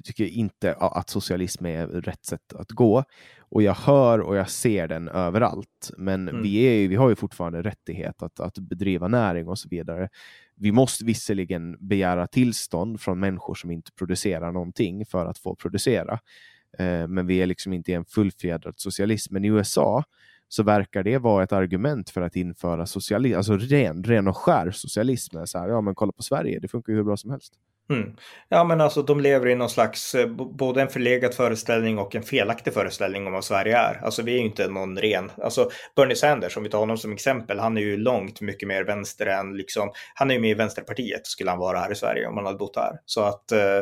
tycker 0.04 0.24
inte 0.24 0.74
att 0.74 1.10
socialism 1.10 1.66
är 1.66 1.86
rätt 1.86 2.24
sätt 2.24 2.52
att 2.52 2.70
gå. 2.70 3.04
Och 3.38 3.62
jag 3.62 3.74
hör 3.74 4.18
och 4.18 4.36
jag 4.36 4.50
ser 4.50 4.88
den 4.88 5.08
överallt. 5.08 5.90
Men 5.96 6.28
mm. 6.28 6.42
vi, 6.42 6.56
är, 6.56 6.88
vi 6.88 6.96
har 6.96 7.08
ju 7.08 7.16
fortfarande 7.16 7.62
rättighet 7.62 8.22
att, 8.22 8.40
att 8.40 8.58
bedriva 8.58 9.08
näring 9.08 9.48
och 9.48 9.58
så 9.58 9.68
vidare. 9.68 10.08
Vi 10.56 10.72
måste 10.72 11.04
visserligen 11.04 11.76
begära 11.80 12.26
tillstånd 12.26 13.00
från 13.00 13.20
människor 13.20 13.54
som 13.54 13.70
inte 13.70 13.92
producerar 13.92 14.52
någonting 14.52 15.06
för 15.06 15.26
att 15.26 15.38
få 15.38 15.54
producera. 15.54 16.18
Eh, 16.78 17.08
men 17.08 17.26
vi 17.26 17.42
är 17.42 17.46
liksom 17.46 17.72
inte 17.72 17.92
en 17.92 18.04
fullfjädrad 18.04 18.74
socialism. 18.76 19.34
Men 19.34 19.44
i 19.44 19.48
USA 19.48 20.04
så 20.48 20.62
verkar 20.62 21.02
det 21.02 21.18
vara 21.18 21.44
ett 21.44 21.52
argument 21.52 22.10
för 22.10 22.20
att 22.20 22.36
införa 22.36 22.86
socialism, 22.86 23.36
alltså 23.36 23.56
ren, 23.56 24.04
ren 24.04 24.28
och 24.28 24.36
skär 24.36 24.70
socialism. 24.70 25.36
Så 25.44 25.58
här, 25.58 25.68
ja, 25.68 25.80
men 25.80 25.94
kolla 25.94 26.12
på 26.12 26.22
Sverige, 26.22 26.58
det 26.60 26.68
funkar 26.68 26.92
ju 26.92 26.96
hur 26.96 27.04
bra 27.04 27.16
som 27.16 27.30
helst. 27.30 27.54
Mm. 27.90 28.16
Ja, 28.48 28.64
men 28.64 28.80
alltså 28.80 29.02
de 29.02 29.20
lever 29.20 29.48
i 29.48 29.54
någon 29.54 29.70
slags, 29.70 30.14
eh, 30.14 30.26
både 30.36 30.82
en 30.82 30.88
förlegad 30.88 31.34
föreställning 31.34 31.98
och 31.98 32.14
en 32.14 32.22
felaktig 32.22 32.74
föreställning 32.74 33.26
om 33.26 33.32
vad 33.32 33.44
Sverige 33.44 33.78
är. 33.78 34.00
Alltså 34.04 34.22
vi 34.22 34.32
är 34.32 34.38
ju 34.38 34.44
inte 34.44 34.68
någon 34.68 34.98
ren, 34.98 35.30
alltså 35.42 35.70
Bernie 35.96 36.16
Sanders, 36.16 36.56
om 36.56 36.62
vi 36.62 36.68
tar 36.68 36.78
honom 36.78 36.98
som 36.98 37.12
exempel, 37.12 37.58
han 37.58 37.76
är 37.76 37.80
ju 37.80 37.96
långt 37.96 38.40
mycket 38.40 38.68
mer 38.68 38.84
vänster 38.84 39.26
än 39.26 39.56
liksom, 39.56 39.90
han 40.14 40.30
är 40.30 40.34
ju 40.34 40.40
med 40.40 40.50
i 40.50 40.54
Vänsterpartiet 40.54 41.26
skulle 41.26 41.50
han 41.50 41.58
vara 41.58 41.78
här 41.78 41.92
i 41.92 41.94
Sverige 41.94 42.26
om 42.26 42.36
han 42.36 42.46
hade 42.46 42.58
bott 42.58 42.76
här. 42.76 42.98
Så 43.04 43.20
att 43.20 43.52
eh, 43.52 43.80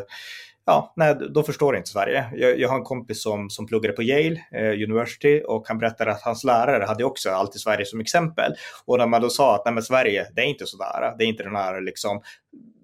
ja, 0.67 0.93
nej, 0.97 1.17
då 1.35 1.43
förstår 1.43 1.77
inte 1.77 1.89
Sverige. 1.89 2.25
Jag, 2.35 2.61
jag, 2.61 2.69
har 2.69 2.79
en 2.79 2.85
kompis 2.85 3.23
som, 3.23 3.51
som 3.51 3.67
pluggade 3.67 3.95
på 3.95 4.03
Yale 4.03 4.41
eh, 4.53 4.85
University 4.89 5.43
och 5.47 5.69
han 5.69 5.79
berättade 5.79 6.11
att 6.11 6.23
hans 6.23 6.45
lärare 6.45 6.85
hade 6.85 7.05
också 7.05 7.31
alltid 7.31 7.61
Sverige 7.61 7.87
som 7.87 8.01
exempel. 8.01 8.53
Och 8.85 8.99
när 8.99 9.07
man 9.07 9.23
då 9.23 9.29
sa 9.29 9.55
att 9.55 9.65
nej, 9.65 9.75
men 9.75 9.83
Sverige, 9.83 10.27
det 10.35 10.41
är 10.41 10.47
inte 10.47 10.67
sådär, 10.67 11.15
det 11.19 11.25
är 11.25 11.29
inte 11.29 11.43
den 11.43 11.57
här 11.57 11.81
liksom 11.81 12.21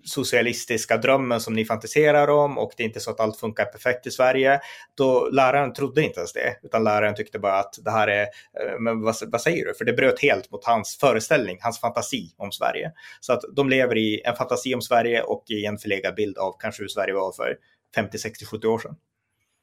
socialistiska 0.07 0.97
drömmen 0.97 1.41
som 1.41 1.55
ni 1.55 1.65
fantiserar 1.65 2.29
om 2.29 2.59
och 2.59 2.73
det 2.77 2.83
är 2.83 2.87
inte 2.87 3.01
så 3.01 3.11
att 3.11 3.21
allt 3.21 3.37
funkar 3.37 3.65
perfekt 3.65 4.07
i 4.07 4.11
Sverige. 4.11 4.61
Då 4.95 5.29
läraren 5.33 5.73
trodde 5.73 6.03
inte 6.03 6.21
ens 6.21 6.33
det, 6.33 6.57
utan 6.63 6.85
läraren 6.85 7.15
tyckte 7.15 7.39
bara 7.39 7.59
att 7.59 7.79
det 7.85 7.91
här 7.91 8.09
är, 8.09 8.23
eh, 8.23 8.79
men 8.81 9.01
vad, 9.01 9.15
vad 9.27 9.41
säger 9.41 9.65
du? 9.67 9.75
För 9.75 9.85
det 9.85 9.93
bröt 9.93 10.21
helt 10.23 10.51
mot 10.51 10.65
hans 10.65 10.99
föreställning, 11.01 11.59
hans 11.61 11.81
fantasi 11.81 12.35
om 12.37 12.53
Sverige. 12.53 12.93
Så 13.21 13.33
att 13.33 13.43
de 13.57 13.69
lever 13.69 13.97
i 13.97 14.23
en 14.25 14.37
fantasi 14.37 14.75
om 14.75 14.83
Sverige 14.83 15.23
och 15.23 15.45
i 15.49 15.65
en 15.67 15.79
förlegad 15.79 16.15
bild 16.15 16.39
av 16.39 16.57
kanske 16.59 16.83
hur 16.83 16.89
Sverige 16.89 17.15
var 17.15 17.33
för 17.33 17.57
50, 17.95 18.19
60, 18.19 18.45
70 18.45 18.67
år 18.67 18.79
sedan. 18.79 18.97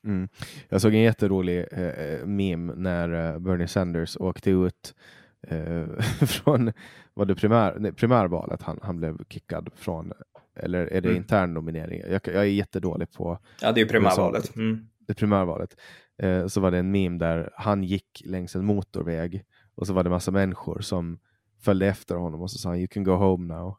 Mm. 0.06 0.30
Jag 0.70 0.82
såg 0.82 0.94
en 0.94 1.02
jätterolig 1.02 1.66
eh, 1.72 1.88
eh 1.88 2.26
meme 2.26 2.74
när 2.76 3.34
eh, 3.34 3.40
Bernie 3.40 3.68
Sanders 3.68 4.18
åkte 4.18 4.50
ut 4.50 4.96
från 6.28 6.72
var 7.14 7.26
det 7.26 7.36
primär, 7.36 7.76
nej, 7.80 7.94
primärvalet. 7.94 8.62
Han, 8.62 8.80
han 8.82 8.98
blev 8.98 9.18
kickad 9.30 9.70
från 9.76 10.14
eller 10.56 10.80
är 10.80 11.02
det 11.02 11.10
mm. 11.10 11.18
intern 11.18 11.54
nominering? 11.54 12.02
Jag, 12.10 12.22
jag, 12.26 12.36
är 12.36 12.44
jättedålig 12.44 13.12
på... 13.12 13.40
Ja, 13.62 13.72
det 13.72 13.82
är 13.82 13.86
primärvalet. 13.86 14.56
Mm. 14.56 14.88
Det 15.08 15.14
primärvalet. 15.14 15.78
Eh, 16.18 16.48
så 16.48 16.62
var 16.62 16.72
det 16.72 16.78
en 16.78 16.92
meme 16.92 17.18
där 17.18 17.50
han 17.56 17.84
gick 17.84 18.22
längs 18.26 18.56
en 18.56 18.66
motorväg 18.66 19.44
och 19.76 19.88
så 19.88 19.94
var 19.94 20.04
det 20.04 20.10
massa 20.10 20.32
människor 20.32 20.82
som 20.82 21.20
följde 21.62 21.88
efter 21.88 22.16
honom 22.16 22.42
och 22.42 22.52
så 22.52 22.58
sa 22.58 22.70
han 22.70 22.78
you 22.78 22.88
can 22.88 23.04
go 23.04 23.12
home 23.12 23.54
now. 23.54 23.78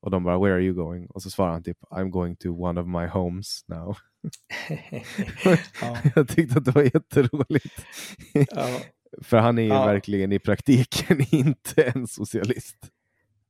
Och 0.00 0.10
de 0.10 0.24
bara 0.24 0.38
where 0.38 0.54
are 0.54 0.62
you 0.62 0.74
going? 0.74 1.06
Och 1.06 1.22
så 1.22 1.30
svarade 1.30 1.52
han 1.52 1.62
typ 1.62 1.78
I'm 1.90 2.10
going 2.10 2.36
to 2.36 2.48
one 2.48 2.80
of 2.80 2.86
my 2.86 3.06
homes 3.06 3.64
now. 3.68 3.96
ja. 5.80 5.96
Jag 6.14 6.28
tyckte 6.28 6.58
att 6.58 6.64
det 6.64 6.70
var 6.70 6.82
jätteroligt. 6.82 7.84
Ja. 8.32 8.80
För 9.22 9.36
han 9.36 9.58
är 9.58 9.62
ju 9.62 9.68
ja. 9.68 9.86
verkligen 9.86 10.32
i 10.32 10.38
praktiken 10.38 11.20
inte 11.30 11.82
en 11.82 12.06
socialist. 12.06 12.76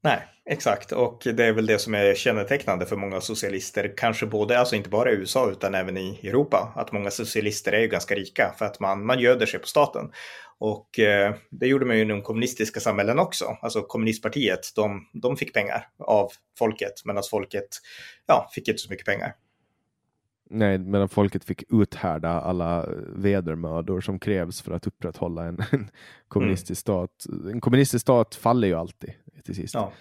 Nej, 0.04 0.22
exakt. 0.44 0.92
Och 0.92 1.22
det 1.24 1.44
är 1.44 1.52
väl 1.52 1.66
det 1.66 1.78
som 1.78 1.94
är 1.94 2.14
kännetecknande 2.14 2.86
för 2.86 2.96
många 2.96 3.20
socialister, 3.20 3.94
kanske 3.96 4.26
både, 4.26 4.58
alltså 4.58 4.76
inte 4.76 4.88
bara 4.88 5.10
i 5.10 5.14
USA 5.14 5.50
utan 5.50 5.74
även 5.74 5.96
i 5.96 6.20
Europa, 6.22 6.72
att 6.76 6.92
många 6.92 7.10
socialister 7.10 7.72
är 7.72 7.80
ju 7.80 7.88
ganska 7.88 8.14
rika 8.14 8.54
för 8.58 8.64
att 8.64 8.80
man, 8.80 9.06
man 9.06 9.20
göder 9.20 9.46
sig 9.46 9.60
på 9.60 9.66
staten. 9.66 10.10
Och 10.58 10.98
eh, 10.98 11.34
det 11.50 11.66
gjorde 11.66 11.86
man 11.86 11.96
ju 11.96 12.02
inom 12.02 12.22
kommunistiska 12.22 12.80
samhällen 12.80 13.18
också. 13.18 13.44
Alltså 13.62 13.82
kommunistpartiet, 13.82 14.60
de, 14.76 15.08
de 15.12 15.36
fick 15.36 15.54
pengar 15.54 15.88
av 15.98 16.30
folket, 16.58 16.92
medan 17.04 17.22
folket 17.30 17.68
ja, 18.26 18.50
fick 18.54 18.68
inte 18.68 18.82
så 18.82 18.90
mycket 18.90 19.06
pengar. 19.06 19.34
Nej, 20.50 20.78
medan 20.78 21.08
folket 21.08 21.44
fick 21.44 21.64
uthärda 21.68 22.28
alla 22.28 22.86
vedermödor 23.16 24.00
som 24.00 24.18
krävs 24.18 24.62
för 24.62 24.72
att 24.72 24.86
upprätthålla 24.86 25.44
en, 25.44 25.58
en 25.70 25.90
kommunistisk 26.28 26.88
mm. 26.88 27.06
stat. 27.06 27.26
En 27.52 27.60
kommunistisk 27.60 28.02
stat 28.02 28.34
faller 28.34 28.68
ju 28.68 28.74
alltid 28.74 29.10
till 29.44 29.54
sist. 29.54 29.74
Ja, 29.74 29.92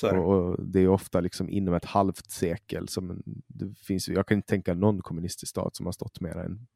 det. 0.00 0.18
Och, 0.18 0.48
och, 0.48 0.64
det 0.64 0.80
är 0.80 0.88
ofta 0.88 1.20
liksom 1.20 1.50
inom 1.50 1.74
ett 1.74 1.84
halvt 1.84 2.30
sekel. 2.30 2.88
Som 2.88 3.22
det 3.46 3.78
finns, 3.78 4.08
jag 4.08 4.26
kan 4.26 4.36
inte 4.36 4.48
tänka 4.48 4.74
någon 4.74 5.02
kommunistisk 5.02 5.50
stat 5.50 5.76
som 5.76 5.86
har 5.86 5.92
stått 5.92 6.20
mer 6.20 6.36
än 6.36 6.66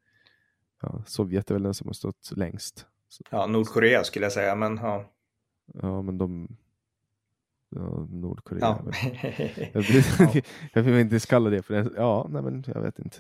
ja, 0.83 1.03
Sovjet 1.07 1.51
är 1.51 1.55
väl 1.55 1.63
den 1.63 1.75
som 1.75 1.87
har 1.87 1.95
stått 1.95 2.33
längst. 2.37 2.87
Ja, 3.31 3.47
Nordkorea 3.47 4.05
skulle 4.05 4.25
jag 4.25 4.33
säga, 4.33 4.55
men 4.55 4.77
ja. 4.77 5.05
Ja, 5.67 6.03
men 6.03 6.19
de... 6.19 6.57
Ja, 7.69 8.07
Nordkorea. 8.11 8.61
Ja. 8.61 8.85
jag, 9.73 9.83
vill, 9.83 10.03
jag 10.73 10.83
vill 10.83 10.95
inte 10.95 11.19
kalla 11.19 11.51
det 11.51 11.63
för 11.63 11.75
det. 11.75 11.91
Ja, 11.97 12.27
nej 12.31 12.43
men 12.43 12.65
jag 12.67 12.83
vet 12.83 12.99
inte. 12.99 13.17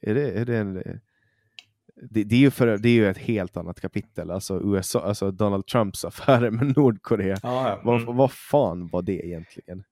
Är 0.00 0.14
det, 0.14 0.30
är 0.30 0.44
det 0.44 0.56
en... 0.56 1.00
Det, 2.10 2.24
det, 2.24 2.34
är 2.34 2.40
ju 2.40 2.50
för, 2.50 2.66
det 2.66 2.88
är 2.88 2.92
ju 2.92 3.10
ett 3.10 3.18
helt 3.18 3.56
annat 3.56 3.80
kapitel, 3.80 4.30
alltså, 4.30 4.60
USA, 4.64 5.00
alltså 5.00 5.30
Donald 5.30 5.66
Trumps 5.66 6.04
affärer 6.04 6.50
med 6.50 6.76
Nordkorea. 6.76 7.36
Ja. 7.42 7.68
Mm. 7.68 7.78
Vad, 7.84 8.16
vad 8.16 8.32
fan 8.32 8.88
var 8.88 9.02
det 9.02 9.26
egentligen? 9.26 9.84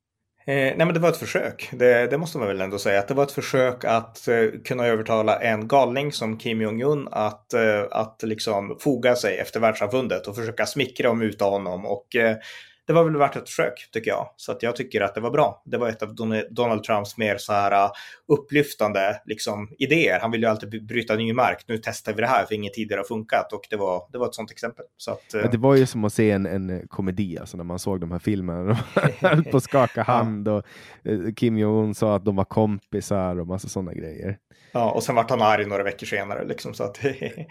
Eh, 0.46 0.54
nej 0.54 0.76
men 0.76 0.94
det 0.94 1.00
var 1.00 1.08
ett 1.08 1.16
försök. 1.16 1.68
Det, 1.72 2.06
det, 2.10 2.18
måste 2.18 2.38
man 2.38 2.46
väl 2.46 2.60
ändå 2.60 2.78
säga. 2.78 2.98
Att 2.98 3.08
det 3.08 3.14
var 3.14 3.24
ett 3.24 3.32
försök 3.32 3.84
att 3.84 4.28
eh, 4.28 4.44
kunna 4.64 4.86
övertala 4.86 5.36
en 5.36 5.68
galning 5.68 6.12
som 6.12 6.38
Kim 6.38 6.62
Jong-Un 6.62 7.08
att, 7.12 7.54
eh, 7.54 7.82
att 7.90 8.22
liksom 8.22 8.76
foga 8.80 9.14
sig 9.14 9.38
efter 9.38 9.60
världssamfundet 9.60 10.26
och 10.26 10.36
försöka 10.36 10.66
smickra 10.66 11.10
och 11.10 11.16
muta 11.16 11.44
honom. 11.44 11.86
Och 11.86 12.16
eh, 12.16 12.36
det 12.86 12.92
var 12.92 13.04
väl 13.04 13.16
värt 13.16 13.36
ett 13.36 13.48
försök 13.48 13.88
tycker 13.92 14.10
jag. 14.10 14.28
Så 14.36 14.52
att 14.52 14.62
jag 14.62 14.76
tycker 14.76 15.00
att 15.00 15.14
det 15.14 15.20
var 15.20 15.30
bra. 15.30 15.62
Det 15.64 15.78
var 15.78 15.88
ett 15.88 16.02
av 16.02 16.14
Donald 16.50 16.84
Trumps 16.84 17.16
mer 17.16 17.36
så 17.38 17.52
här 17.52 17.84
uh, 17.84 17.90
upplyftande 18.28 19.20
liksom, 19.24 19.68
idéer. 19.78 20.20
Han 20.20 20.30
ville 20.30 20.46
ju 20.46 20.50
alltid 20.50 20.86
bryta 20.86 21.14
ny 21.14 21.32
mark. 21.32 21.64
Nu 21.68 21.78
testar 21.78 22.12
vi 22.12 22.20
det 22.20 22.26
här 22.26 22.44
för 22.44 22.54
inget 22.54 22.74
tidigare 22.74 22.98
har 22.98 23.04
funkat 23.04 23.52
och 23.52 23.66
det 23.70 23.76
var, 23.76 24.08
det 24.12 24.18
var 24.18 24.26
ett 24.26 24.34
sånt 24.34 24.50
exempel. 24.50 24.84
Så 24.96 25.10
att, 25.10 25.24
ja, 25.32 25.48
det 25.48 25.58
var 25.58 25.74
ju 25.74 25.86
som 25.86 26.04
att 26.04 26.12
se 26.12 26.30
en, 26.30 26.46
en 26.46 26.88
komedi 26.88 27.38
alltså, 27.38 27.56
när 27.56 27.64
man 27.64 27.78
såg 27.78 28.00
de 28.00 28.12
här 28.12 28.18
filmerna. 28.18 28.78
De 28.94 29.26
höll 29.28 29.44
på 29.44 29.56
att 29.56 29.64
skaka 29.64 30.02
hand 30.06 30.48
och 30.48 30.66
uh, 31.08 31.32
Kim 31.34 31.58
Jong-Un 31.58 31.94
sa 31.94 32.16
att 32.16 32.24
de 32.24 32.36
var 32.36 32.44
kompisar 32.44 33.40
och 33.40 33.46
massa 33.46 33.68
sådana 33.68 33.92
grejer. 33.92 34.38
Ja, 34.72 34.90
och 34.90 35.02
sen 35.02 35.14
vart 35.14 35.30
han 35.30 35.42
arg 35.42 35.66
några 35.66 35.82
veckor 35.82 36.06
senare. 36.06 36.44
Liksom, 36.44 36.74
så 36.74 36.84
att, 36.84 36.98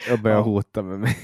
jag 0.07 0.21
började 0.21 0.41
ja. 0.41 0.45
hota 0.45 0.81
med 0.81 0.99
mig 0.99 1.17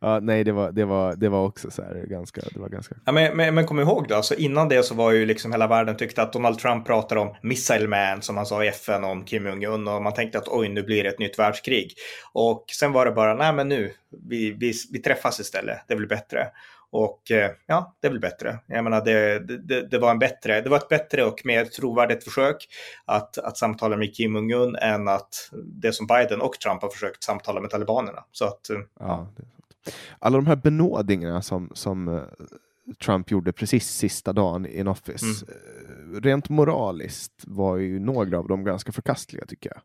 ja, 0.00 0.20
nej, 0.20 0.44
det 0.44 0.52
var, 0.52 0.72
det 0.72 0.84
var, 0.84 1.16
det 1.16 1.28
var 1.28 1.44
också 1.44 1.70
så 1.70 1.82
här 1.82 2.06
ganska, 2.06 2.40
det 2.54 2.60
var 2.60 2.68
ganska. 2.68 2.94
Ja, 3.04 3.12
men, 3.12 3.36
men, 3.36 3.54
men 3.54 3.66
kom 3.66 3.80
ihåg 3.80 4.08
då, 4.08 4.14
alltså 4.14 4.34
innan 4.34 4.68
det 4.68 4.82
så 4.82 4.94
var 4.94 5.12
ju 5.12 5.26
liksom 5.26 5.52
hela 5.52 5.66
världen 5.66 5.96
tyckte 5.96 6.22
att 6.22 6.32
Donald 6.32 6.58
Trump 6.58 6.86
pratade 6.86 7.20
om 7.20 7.34
Missile 7.42 7.88
Man 7.88 8.22
som 8.22 8.36
han 8.36 8.46
sa 8.46 8.64
i 8.64 8.68
FN 8.68 9.04
om 9.04 9.24
Kim 9.24 9.46
Jong-Un 9.46 9.88
och 9.88 10.02
man 10.02 10.14
tänkte 10.14 10.38
att 10.38 10.48
oj, 10.48 10.68
nu 10.68 10.82
blir 10.82 11.02
det 11.02 11.08
ett 11.08 11.18
nytt 11.18 11.38
världskrig. 11.38 11.94
Och 12.32 12.64
sen 12.78 12.92
var 12.92 13.06
det 13.06 13.12
bara, 13.12 13.34
nej 13.34 13.52
men 13.52 13.68
nu, 13.68 13.92
vi, 14.28 14.50
vi, 14.50 14.72
vi 14.92 14.98
träffas 14.98 15.40
istället, 15.40 15.78
det 15.88 15.96
blir 15.96 16.08
bättre. 16.08 16.46
Och 16.92 17.30
eh, 17.30 17.50
ja, 17.66 17.96
det 18.00 18.10
blir 18.10 18.20
bättre. 18.20 18.58
Jag 18.66 18.84
menar, 18.84 19.04
det, 19.04 19.38
det, 19.38 19.90
det, 19.90 19.98
var 19.98 20.10
en 20.10 20.18
bättre, 20.18 20.60
det 20.60 20.70
var 20.70 20.76
ett 20.76 20.88
bättre 20.88 21.24
och 21.24 21.40
mer 21.44 21.64
trovärdigt 21.64 22.24
försök 22.24 22.68
att, 23.04 23.38
att 23.38 23.58
samtala 23.58 23.96
med 23.96 24.14
Kim 24.14 24.36
Jong-Un 24.36 24.76
än 24.76 25.08
att 25.08 25.50
det 25.52 25.92
som 25.92 26.06
Biden 26.06 26.40
och 26.40 26.52
Trump 26.52 26.82
har 26.82 26.88
försökt 26.88 27.22
samtala 27.22 27.60
med 27.60 27.70
talibanerna. 27.70 28.24
Så 28.32 28.44
att, 28.44 28.70
eh, 28.70 28.78
ja. 28.98 29.28
Alla 30.18 30.36
de 30.36 30.46
här 30.46 30.56
benådningarna 30.56 31.42
som, 31.42 31.70
som 31.74 32.08
eh, 32.08 32.22
Trump 33.04 33.30
gjorde 33.30 33.52
precis 33.52 33.88
sista 33.88 34.32
dagen 34.32 34.66
in 34.66 34.88
office, 34.88 35.26
mm. 35.26 36.22
rent 36.22 36.48
moraliskt 36.48 37.44
var 37.46 37.76
ju 37.76 37.98
några 37.98 38.38
av 38.38 38.48
dem 38.48 38.64
ganska 38.64 38.92
förkastliga 38.92 39.46
tycker 39.46 39.70
jag. 39.70 39.80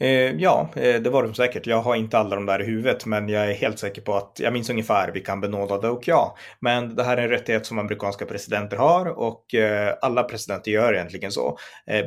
Eh, 0.00 0.32
ja, 0.32 0.68
eh, 0.76 1.02
det 1.02 1.10
var 1.10 1.22
de 1.22 1.34
säkert. 1.34 1.66
Jag 1.66 1.82
har 1.82 1.96
inte 1.96 2.18
alla 2.18 2.36
de 2.36 2.46
där 2.46 2.62
i 2.62 2.64
huvudet, 2.64 3.06
men 3.06 3.28
jag 3.28 3.50
är 3.50 3.54
helt 3.54 3.78
säker 3.78 4.02
på 4.02 4.14
att 4.14 4.40
jag 4.40 4.52
minns 4.52 4.70
ungefär 4.70 5.12
vilka 5.12 5.32
han 5.32 5.40
benådade 5.40 5.88
och 5.88 6.08
ja. 6.08 6.36
Men 6.60 6.94
det 6.94 7.04
här 7.04 7.16
är 7.16 7.22
en 7.22 7.28
rättighet 7.28 7.66
som 7.66 7.78
amerikanska 7.78 8.26
presidenter 8.26 8.76
har 8.76 9.06
och 9.06 9.54
eh, 9.54 9.94
alla 10.02 10.22
presidenter 10.22 10.70
gör 10.70 10.94
egentligen 10.94 11.32
så. 11.32 11.58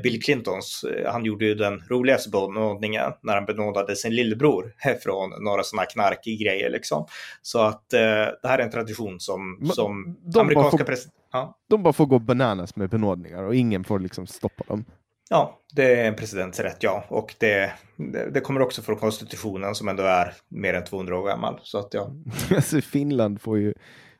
Bill 0.03 0.21
Clintons, 0.23 0.85
han 1.05 1.25
gjorde 1.25 1.45
ju 1.45 1.55
den 1.55 1.79
roligaste 1.89 2.29
benådningen 2.29 3.11
när 3.23 3.35
han 3.35 3.45
benådade 3.45 3.95
sin 3.95 4.15
lillebror 4.15 4.73
från 5.03 5.43
några 5.43 5.63
sådana 5.63 5.85
knarkiga 5.85 6.43
grejer 6.45 6.69
liksom. 6.69 7.05
Så 7.41 7.59
att 7.61 7.89
det 7.89 8.39
här 8.43 8.59
är 8.59 8.63
en 8.63 8.71
tradition 8.71 9.19
som, 9.19 9.69
som 9.73 10.17
amerikanska 10.35 10.83
presidenter... 10.83 11.17
Ja. 11.31 11.57
De 11.69 11.83
bara 11.83 11.93
får 11.93 12.05
gå 12.05 12.19
bananas 12.19 12.75
med 12.75 12.89
benådningar 12.89 13.43
och 13.43 13.55
ingen 13.55 13.83
får 13.83 13.99
liksom 13.99 14.27
stoppa 14.27 14.63
dem. 14.67 14.85
Ja, 15.29 15.59
det 15.73 16.01
är 16.01 16.07
en 16.07 16.15
presidents 16.15 16.59
rätt, 16.59 16.83
ja. 16.83 17.05
Och 17.07 17.35
det, 17.37 17.71
det, 17.95 18.29
det, 18.31 18.41
kommer 18.41 18.61
också 18.61 18.81
från 18.81 18.95
konstitutionen 18.95 19.75
som 19.75 19.87
ändå 19.87 20.03
är 20.03 20.33
mer 20.47 20.73
än 20.73 20.83
200 20.85 21.19
år 21.19 21.27
gammal. 21.27 21.59
Så 21.63 21.77
att, 21.79 21.93
ja. 21.93 22.11
alltså, 22.55 22.81
Finland 22.81 23.41
får 23.41 23.59
ju 23.59 23.73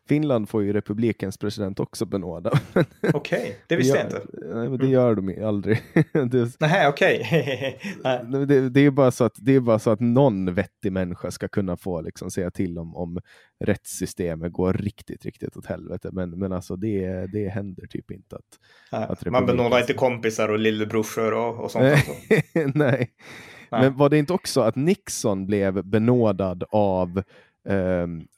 Finland 0.07 0.49
får 0.49 0.63
ju 0.63 0.73
republikens 0.73 1.37
president 1.37 1.79
också 1.79 2.05
benåda. 2.05 2.49
Okej, 2.73 3.13
okay, 3.13 3.53
det 3.67 3.75
visste 3.75 3.97
jag 3.97 4.05
inte. 4.05 4.21
Nej, 4.55 4.69
men 4.69 4.77
det 4.77 4.87
gör 4.87 5.15
de 5.15 5.43
aldrig. 5.43 5.81
Nej, 6.59 6.87
okej. 6.87 7.19
Okay. 7.99 8.45
det, 8.45 8.69
det, 8.69 8.81
är 8.81 8.91
bara 8.91 9.11
så 9.11 9.23
att, 9.23 9.35
det 9.37 9.55
är 9.55 9.59
bara 9.59 9.79
så 9.79 9.89
att 9.89 9.99
någon 9.99 10.53
vettig 10.53 10.91
människa 10.91 11.31
ska 11.31 11.47
kunna 11.47 11.77
få 11.77 12.01
liksom, 12.01 12.31
säga 12.31 12.51
till 12.51 12.77
om, 12.77 12.95
om 12.95 13.19
rättssystemet 13.63 14.53
går 14.53 14.73
riktigt, 14.73 15.25
riktigt 15.25 15.57
åt 15.57 15.65
helvete. 15.65 16.09
Men, 16.11 16.39
men 16.39 16.51
alltså 16.51 16.75
det, 16.75 17.27
det 17.33 17.49
händer 17.49 17.87
typ 17.87 18.11
inte 18.11 18.35
att... 18.35 18.59
Nej, 18.91 19.07
att 19.09 19.25
man 19.25 19.45
benådar 19.45 19.79
inte 19.79 19.93
kompisar 19.93 20.49
och 20.49 20.59
lillebrorsor 20.59 21.33
och, 21.33 21.63
och 21.63 21.71
sånt. 21.71 21.85
Nej. 22.75 23.11
Nej. 23.71 23.81
Men 23.81 23.97
var 23.97 24.09
det 24.09 24.17
inte 24.17 24.33
också 24.33 24.61
att 24.61 24.75
Nixon 24.75 25.45
blev 25.45 25.85
benådad 25.85 26.63
av 26.69 27.23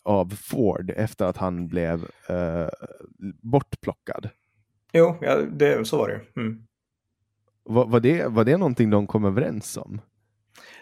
av 0.03 0.29
Ford 0.29 0.91
efter 0.95 1.25
att 1.25 1.37
han 1.37 1.67
blev 1.67 2.05
eh, 2.27 2.67
bortplockad. 3.41 4.29
Jo, 4.93 5.17
ja, 5.21 5.35
det, 5.35 5.87
så 5.87 5.97
var 5.97 6.09
det. 6.09 6.41
Mm. 6.41 6.63
Var, 7.63 7.85
var, 7.85 7.99
det. 7.99 8.27
var 8.27 8.45
det 8.45 8.57
någonting 8.57 8.89
de 8.89 9.07
kom 9.07 9.25
överens 9.25 9.77
om? 9.77 10.01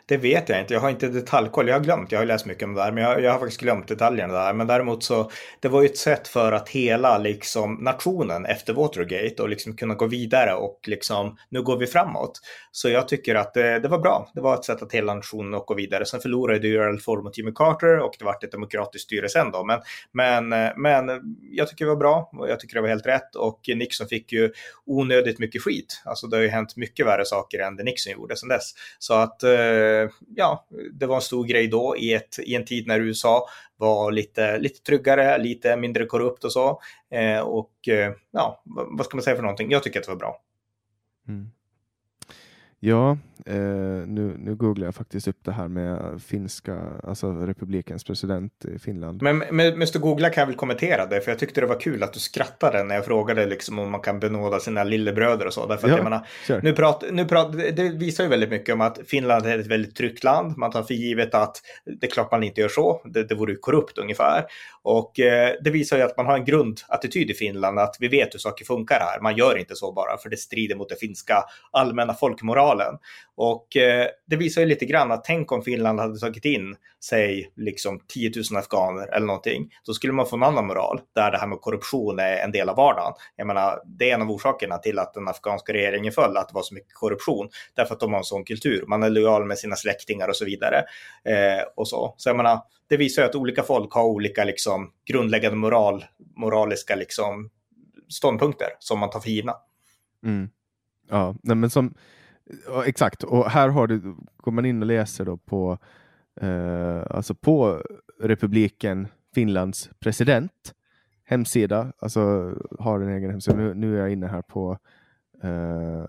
Det 0.08 0.18
vet 0.18 0.50
jag 0.50 0.60
inte. 0.60 0.74
Jag 0.74 0.82
har 0.82 0.90
inte 0.90 1.08
detaljkoll. 1.08 1.68
Jag 1.68 1.76
har 1.76 1.84
glömt. 1.84 2.12
Jag 2.12 2.20
har 2.20 2.26
läst 2.26 2.46
mycket 2.46 2.64
om 2.64 2.74
det 2.74 2.82
där, 2.82 2.92
men 2.92 3.04
jag, 3.04 3.24
jag, 3.24 3.32
har 3.32 3.40
faktiskt 3.40 3.62
glömt 3.62 3.88
detaljerna 3.88 4.34
där. 4.34 4.54
Men 4.54 4.68
däremot 4.68 5.04
så 5.04 5.32
det 5.60 5.68
var 5.68 5.82
ju 5.82 5.86
ett 5.86 5.98
sätt 5.98 6.28
för 6.28 6.52
att 6.52 6.70
hela 6.70 7.18
liksom 7.18 7.74
nationen 7.74 8.46
efter 8.46 8.74
Watergate 8.74 9.44
och 9.44 9.50
liksom 9.50 9.76
kunna 9.76 9.94
gå 9.94 10.08
vidare 10.08 10.54
och 10.54 10.80
liksom 10.88 11.38
nu 11.50 11.62
går 11.62 11.78
vi 11.78 11.88
framåt. 11.88 12.40
Så 12.72 12.90
jag 12.90 13.08
tycker 13.08 13.36
att 13.36 13.54
det, 13.54 13.80
det 13.80 13.88
var 13.88 14.00
bra. 14.00 14.32
Det 14.34 14.42
var 14.42 14.56
ett 14.56 14.66
sätt 14.66 14.82
att 14.82 14.94
hela 14.94 15.14
nationen 15.14 15.54
och 15.54 15.66
gå 15.66 15.74
vidare. 15.74 16.06
Sen 16.06 16.20
förlorade 16.20 16.68
ju 16.68 16.76
Earl 16.76 17.00
Ford 17.00 17.24
mot 17.24 17.38
Jimmy 17.38 17.52
Carter 17.56 18.00
och 18.00 18.16
det 18.20 18.26
var 18.26 18.44
ett 18.44 18.52
demokratiskt 18.52 19.06
styre 19.06 19.30
sen 19.30 19.52
då. 19.52 19.64
Men, 19.64 19.80
men, 20.12 20.72
men 20.82 21.22
jag 21.52 21.68
tycker 21.68 21.86
det 21.86 21.92
var 21.92 21.98
bra 21.98 22.30
och 22.34 22.50
jag 22.50 22.60
tycker 22.60 22.76
det 22.76 22.82
var 22.82 22.90
helt 22.90 23.08
rätt 23.08 23.36
och 23.36 23.60
Nixon 23.68 24.08
fick 24.08 24.32
ju 24.32 24.52
onödigt 24.86 25.40
mycket 25.40 25.62
skit. 25.62 26.02
Alltså 26.06 26.28
det 26.28 26.38
har 26.38 26.44
ju 26.44 26.50
hänt 26.50 26.76
mycket 26.76 27.06
värre 27.06 27.26
saker 27.26 27.60
än 27.60 27.76
det 27.76 27.84
Nixon 27.84 28.14
gjorde 28.14 28.36
sen 28.36 28.50
dess. 28.50 28.74
Så 29.00 29.14
att 29.14 29.44
Eh, 29.97 29.97
ja, 30.36 30.68
det 30.94 31.06
var 31.06 31.16
en 31.16 31.22
stor 31.22 31.46
grej 31.46 31.68
då 31.68 31.98
i, 31.98 32.14
ett, 32.14 32.40
i 32.40 32.56
en 32.56 32.66
tid 32.66 32.88
när 32.88 33.00
USA 33.00 33.48
var 33.78 34.12
lite, 34.12 34.58
lite 34.58 34.82
tryggare, 34.82 35.38
lite 35.38 35.78
mindre 35.78 36.06
korrupt 36.06 36.44
och 36.44 36.52
så. 36.52 36.82
Eh, 37.12 37.40
och 37.40 37.88
eh, 37.88 38.14
ja, 38.32 38.62
vad 38.66 39.06
ska 39.06 39.18
man 39.18 39.24
säga 39.24 39.36
för 39.36 39.44
någonting? 39.44 39.72
Jag 39.72 39.84
tycker 39.84 40.00
att 40.00 40.06
det 40.06 40.12
var 40.12 40.20
bra. 40.20 40.42
Mm. 41.28 41.52
Ja, 42.80 43.18
Uh, 43.50 44.08
nu, 44.08 44.36
nu 44.40 44.56
googlar 44.56 44.88
jag 44.88 44.96
faktiskt 44.96 45.28
upp 45.28 45.40
det 45.44 45.52
här 45.52 45.68
med 45.68 46.22
finska, 46.22 46.80
alltså 47.04 47.32
republikens 47.32 48.04
president 48.04 48.66
i 48.66 48.80
Finland. 48.80 49.22
Men 49.22 49.38
med 49.38 49.90
du 49.94 50.00
googla 50.00 50.30
kan 50.30 50.42
jag 50.42 50.48
väl 50.48 50.56
kommentera 50.56 51.06
det, 51.06 51.22
för 51.22 51.32
jag 51.32 51.40
tyckte 51.40 51.62
det 51.62 51.68
var 51.68 51.80
kul 51.80 52.04
att 52.04 52.14
du 52.14 52.20
skrattade 52.20 52.84
när 52.84 52.96
jag 52.96 53.06
frågade 53.06 53.46
liksom 53.46 53.80
om 53.80 53.92
man 53.92 54.02
kan 54.02 54.20
benåda 54.20 54.60
sina 54.60 54.84
lillebröder 54.84 55.46
och 55.46 55.54
så. 55.54 55.66
Därför 55.66 55.88
ja, 55.88 55.94
att 55.94 55.98
jag 55.98 56.04
menar, 56.04 56.28
sure. 56.48 56.60
nu 56.64 56.74
prat, 56.74 57.04
nu 57.12 57.26
prat, 57.26 57.54
det 57.54 57.90
visar 57.90 58.24
ju 58.24 58.30
väldigt 58.30 58.50
mycket 58.50 58.74
om 58.74 58.82
att 58.82 59.00
Finland 59.08 59.46
är 59.46 59.60
ett 59.60 59.68
väldigt 59.68 59.96
tryggt 59.96 60.24
land. 60.24 60.58
Man 60.58 60.72
tar 60.72 60.84
för 60.84 60.94
givet 60.94 61.34
att 61.34 61.62
det 62.00 62.08
är 62.08 62.12
klart 62.12 62.32
man 62.32 62.44
inte 62.44 62.62
gör 62.62 62.70
så, 62.70 63.02
det, 63.06 63.24
det 63.24 63.36
vore 63.36 63.52
ju 63.52 63.58
korrupt 63.58 63.98
ungefär. 63.98 64.46
Och 64.82 65.20
eh, 65.20 65.54
det 65.64 65.70
visar 65.70 65.98
ju 65.98 66.04
att 66.04 66.18
man 66.18 66.26
har 66.26 66.38
en 66.38 66.46
grundattityd 66.46 67.30
i 67.30 67.34
Finland, 67.34 67.80
att 67.80 67.96
vi 68.00 68.08
vet 68.08 68.34
hur 68.34 68.40
saker 68.40 68.66
funkar 68.66 69.00
här. 69.00 69.22
Man 69.22 69.36
gör 69.36 69.58
inte 69.58 69.76
så 69.76 69.92
bara, 69.94 70.18
för 70.18 70.30
det 70.30 70.38
strider 70.38 70.76
mot 70.76 70.90
den 70.90 70.98
finska 70.98 71.44
allmänna 71.72 72.14
folkmoralen. 72.14 72.98
Och 73.38 73.78
eh, 73.78 74.08
det 74.26 74.36
visar 74.36 74.62
ju 74.62 74.68
lite 74.68 74.86
grann 74.86 75.12
att 75.12 75.24
tänk 75.24 75.52
om 75.52 75.62
Finland 75.62 76.00
hade 76.00 76.20
tagit 76.20 76.46
in, 76.46 76.76
säg, 77.04 77.52
liksom 77.56 78.00
10 78.08 78.32
000 78.52 78.60
afghaner 78.60 79.08
eller 79.08 79.26
någonting. 79.26 79.70
Då 79.86 79.94
skulle 79.94 80.14
man 80.14 80.26
få 80.26 80.36
en 80.36 80.44
annan 80.44 80.68
moral, 80.68 81.02
där 81.16 81.32
det 81.32 81.38
här 81.38 81.48
med 81.48 81.62
korruption 81.62 82.20
är 82.20 82.38
en 82.38 82.52
del 82.52 82.70
av 82.70 82.76
vardagen. 82.76 83.14
Jag 83.36 83.48
menar, 83.48 83.82
det 83.86 84.10
är 84.10 84.16
en 84.16 84.22
av 84.22 84.32
orsakerna 84.32 84.78
till 84.78 85.00
att 85.00 85.14
den 85.14 85.28
afghanska 85.28 85.74
regeringen 85.74 86.14
föll, 86.14 86.38
att 86.38 86.50
det 86.50 86.56
var 86.56 86.62
så 86.62 86.74
mycket 86.74 86.94
korruption. 86.94 87.50
Därför 87.76 87.94
att 87.94 88.00
de 88.00 88.12
har 88.12 88.20
en 88.20 88.24
sån 88.24 88.46
kultur. 88.46 88.86
Man 88.88 89.04
är 89.04 89.10
lojal 89.10 89.46
med 89.46 89.58
sina 89.58 89.76
släktingar 89.76 90.28
och 90.28 90.36
så 90.36 90.46
vidare. 90.46 90.78
Eh, 91.26 91.64
och 91.76 91.88
så. 91.88 92.14
så 92.18 92.30
jag 92.30 92.38
menar, 92.38 92.60
det 92.90 92.98
visar 92.98 93.22
ju 93.22 93.30
att 93.30 93.36
olika 93.36 93.64
folk 93.64 93.94
har 93.94 94.04
olika 94.04 94.44
liksom, 94.44 94.92
grundläggande 95.06 95.58
moral, 95.58 96.06
moraliska 96.36 96.96
liksom, 96.96 97.50
ståndpunkter 98.10 98.68
som 98.80 99.00
man 99.00 99.10
tar 99.10 99.20
för 99.20 99.30
givna. 99.30 99.56
Mm. 100.24 100.50
Ja, 101.10 101.36
nej, 101.44 101.56
men 101.56 101.70
som 101.70 101.94
Ja, 101.94 102.27
exakt, 102.86 103.24
och 103.24 103.50
här 103.50 103.70
har 103.70 103.88
du, 103.88 104.16
går 104.38 104.52
man 104.52 104.66
in 104.66 104.82
och 104.82 104.88
läser 104.88 105.26
då 105.26 105.38
på, 105.38 105.78
eh, 106.42 107.04
alltså 107.10 107.36
på 107.36 107.84
republiken 108.20 109.08
Finlands 109.36 109.90
president 110.00 110.74
hemsida, 111.24 111.94
alltså 112.00 112.54
har 112.80 113.00
en 113.00 113.10
egen 113.10 113.32
hemsida. 113.32 113.58
Nu, 113.58 113.74
nu 113.74 113.96
är 113.96 114.00
jag 114.00 114.12
inne 114.12 114.28
här 114.28 114.42
på 114.42 114.78
eh, 115.44 116.06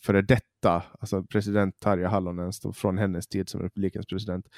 före 0.00 0.22
detta, 0.22 0.82
alltså 1.00 1.22
president 1.22 1.80
Tarja 1.80 2.08
Halonen 2.08 2.52
från 2.74 2.98
hennes 2.98 3.26
tid 3.26 3.48
som 3.48 3.62
republikens 3.62 4.06
president. 4.06 4.48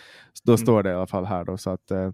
Då 0.44 0.52
mm. 0.52 0.58
står 0.58 0.82
det 0.82 0.90
i 0.90 0.94
alla 0.94 1.06
fall 1.06 1.24
här 1.24 1.44
då 1.44 1.56
så 1.56 1.70
att 1.70 1.90
eh, 1.90 2.10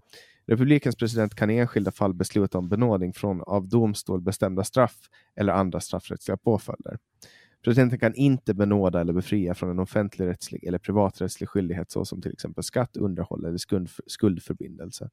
republikens 0.47 0.95
president 0.95 1.35
kan 1.35 1.49
i 1.49 1.57
enskilda 1.57 1.91
fall 1.91 2.13
besluta 2.13 2.57
om 2.57 2.69
benådning 2.69 3.13
från 3.13 3.41
av 3.41 3.67
domstol 3.67 4.21
bestämda 4.21 4.63
straff 4.63 4.97
eller 5.35 5.53
andra 5.53 5.79
straffrättsliga 5.79 6.37
påföljder. 6.37 6.97
Presidenten 7.63 7.99
kan 7.99 8.15
inte 8.15 8.53
benåda 8.53 9.01
eller 9.01 9.13
befria 9.13 9.53
från 9.53 9.69
en 9.69 9.79
offentligrättslig 9.79 10.63
eller 10.63 10.77
privaträttslig 10.77 11.49
skyldighet 11.49 11.91
såsom 11.91 12.21
till 12.21 12.31
exempel 12.31 12.63
skatt, 12.63 12.97
underhåll 12.97 13.45
eller 13.45 13.57
skuldförbindelse. 14.07 15.09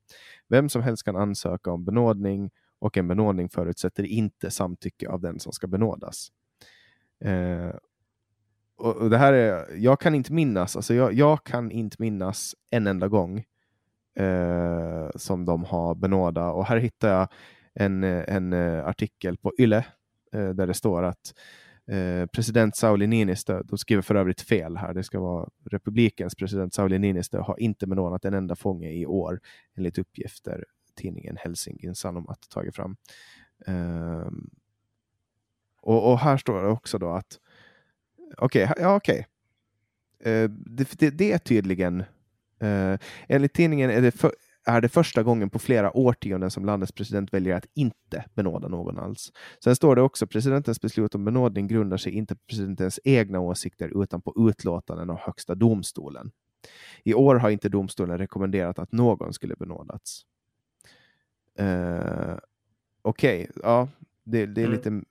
Vem 0.49 0.69
som 0.69 0.83
helst 0.83 1.05
kan 1.05 1.17
ansöka 1.17 1.71
om 1.71 1.85
benådning 1.85 2.51
och 2.79 2.97
en 2.97 3.09
benådning 3.09 3.49
förutsätter 3.49 4.05
inte 4.05 4.51
samtycke 4.51 5.09
av 5.09 5.21
den 5.21 5.41
som 5.41 5.53
ska 5.53 5.67
benådas. 5.67 6.29
Eh, 7.25 7.71
och, 8.77 8.97
och, 8.97 9.11
det 9.11 9.19
här 9.19 9.33
är, 9.33 9.77
jag 9.77 10.01
kan 10.01 10.15
inte 10.15 10.33
minnas, 10.33 10.77
alltså 10.77 10.95
jag, 10.95 11.13
jag 11.13 11.45
kan 11.45 11.71
inte 11.71 11.97
minnas 11.99 12.55
en 12.71 12.87
enda 12.87 13.09
gång 13.09 13.45
eh, 14.19 15.09
som 15.15 15.45
de 15.45 15.65
har 15.65 15.95
benådat 15.95 16.55
och 16.55 16.67
här 16.67 16.77
hittar 16.77 17.09
jag 17.09 17.29
en, 17.75 18.05
en 18.05 18.53
eh, 18.53 18.87
artikel 18.87 19.37
på 19.37 19.53
Yle 19.59 19.85
eh, 20.33 20.49
där 20.49 20.67
det 20.67 20.75
står 20.75 21.03
att 21.03 21.35
Eh, 21.89 22.27
president 22.27 22.77
Sauli 22.77 23.07
Niinistö, 23.07 23.63
de 23.65 23.79
skriver 23.79 24.03
för 24.03 24.15
övrigt 24.15 24.41
fel 24.41 24.77
här, 24.77 24.95
det 24.95 25.05
ska 25.05 25.21
vara 25.21 25.49
republikens 25.71 26.35
president 26.35 26.75
Sauli 26.75 26.99
Niinistö 26.99 27.39
har 27.39 27.61
inte 27.61 27.87
benådat 27.87 28.25
en 28.25 28.35
enda 28.35 28.57
fånge 28.57 28.91
i 28.91 29.07
år, 29.07 29.41
enligt 29.77 29.99
uppgifter 29.99 30.65
tidningen 30.95 31.37
Helsingin 31.37 31.95
Sanomat 31.95 32.49
tagit 32.51 32.77
fram. 32.77 32.97
Eh, 33.67 34.31
och, 35.81 36.13
och, 36.13 36.19
här 36.19 36.37
står 36.37 36.63
det 36.63 36.69
också 36.69 36.99
då 36.99 37.11
att 37.11 37.39
okej, 38.37 38.65
okay, 38.65 38.83
ja, 38.83 38.97
okay. 38.97 39.19
Eh, 40.21 40.51
det, 40.51 40.99
det, 40.99 41.11
det, 41.11 41.33
är 41.33 41.39
tydligen 41.39 42.01
eh, 42.61 42.99
enligt 43.29 43.55
tidningen 43.55 43.91
är 43.91 44.03
det 44.03 44.11
för, 44.11 44.33
är 44.69 44.81
det 44.81 44.89
första 44.89 45.23
gången 45.23 45.51
på 45.51 45.59
flera 45.59 45.97
årtionden 45.97 46.51
som 46.51 46.65
landets 46.65 46.93
president 46.93 47.35
väljer 47.35 47.57
att 47.57 47.67
inte 47.75 48.25
benåda 48.35 48.69
någon 48.69 48.99
alls. 48.99 49.33
Sen 49.65 49.77
står 49.77 49.97
det 49.97 50.03
också 50.03 50.27
presidentens 50.27 50.81
beslut 50.81 51.15
om 51.15 51.25
benådning 51.25 51.69
grundar 51.69 51.97
sig 51.97 52.13
inte 52.13 52.35
på 52.35 52.41
presidentens 52.49 53.01
egna 53.05 53.41
åsikter 53.41 54.03
utan 54.03 54.21
på 54.23 54.49
utlåtanden 54.49 55.11
av 55.11 55.19
högsta 55.19 55.55
domstolen. 55.55 56.31
I 57.05 57.15
år 57.15 57.37
har 57.37 57.51
inte 57.51 57.69
domstolen 57.69 58.19
rekommenderat 58.19 58.79
att 58.79 58.93
någon 58.93 59.33
skulle 59.33 59.55
benådats. 59.57 60.23
Uh, 61.61 62.37
Okej, 63.03 63.47
okay. 63.51 63.63
ja, 63.63 63.89
det, 64.25 64.47
det 64.47 64.61
är 64.61 64.67
mm. 64.67 64.77
lite 64.77 65.03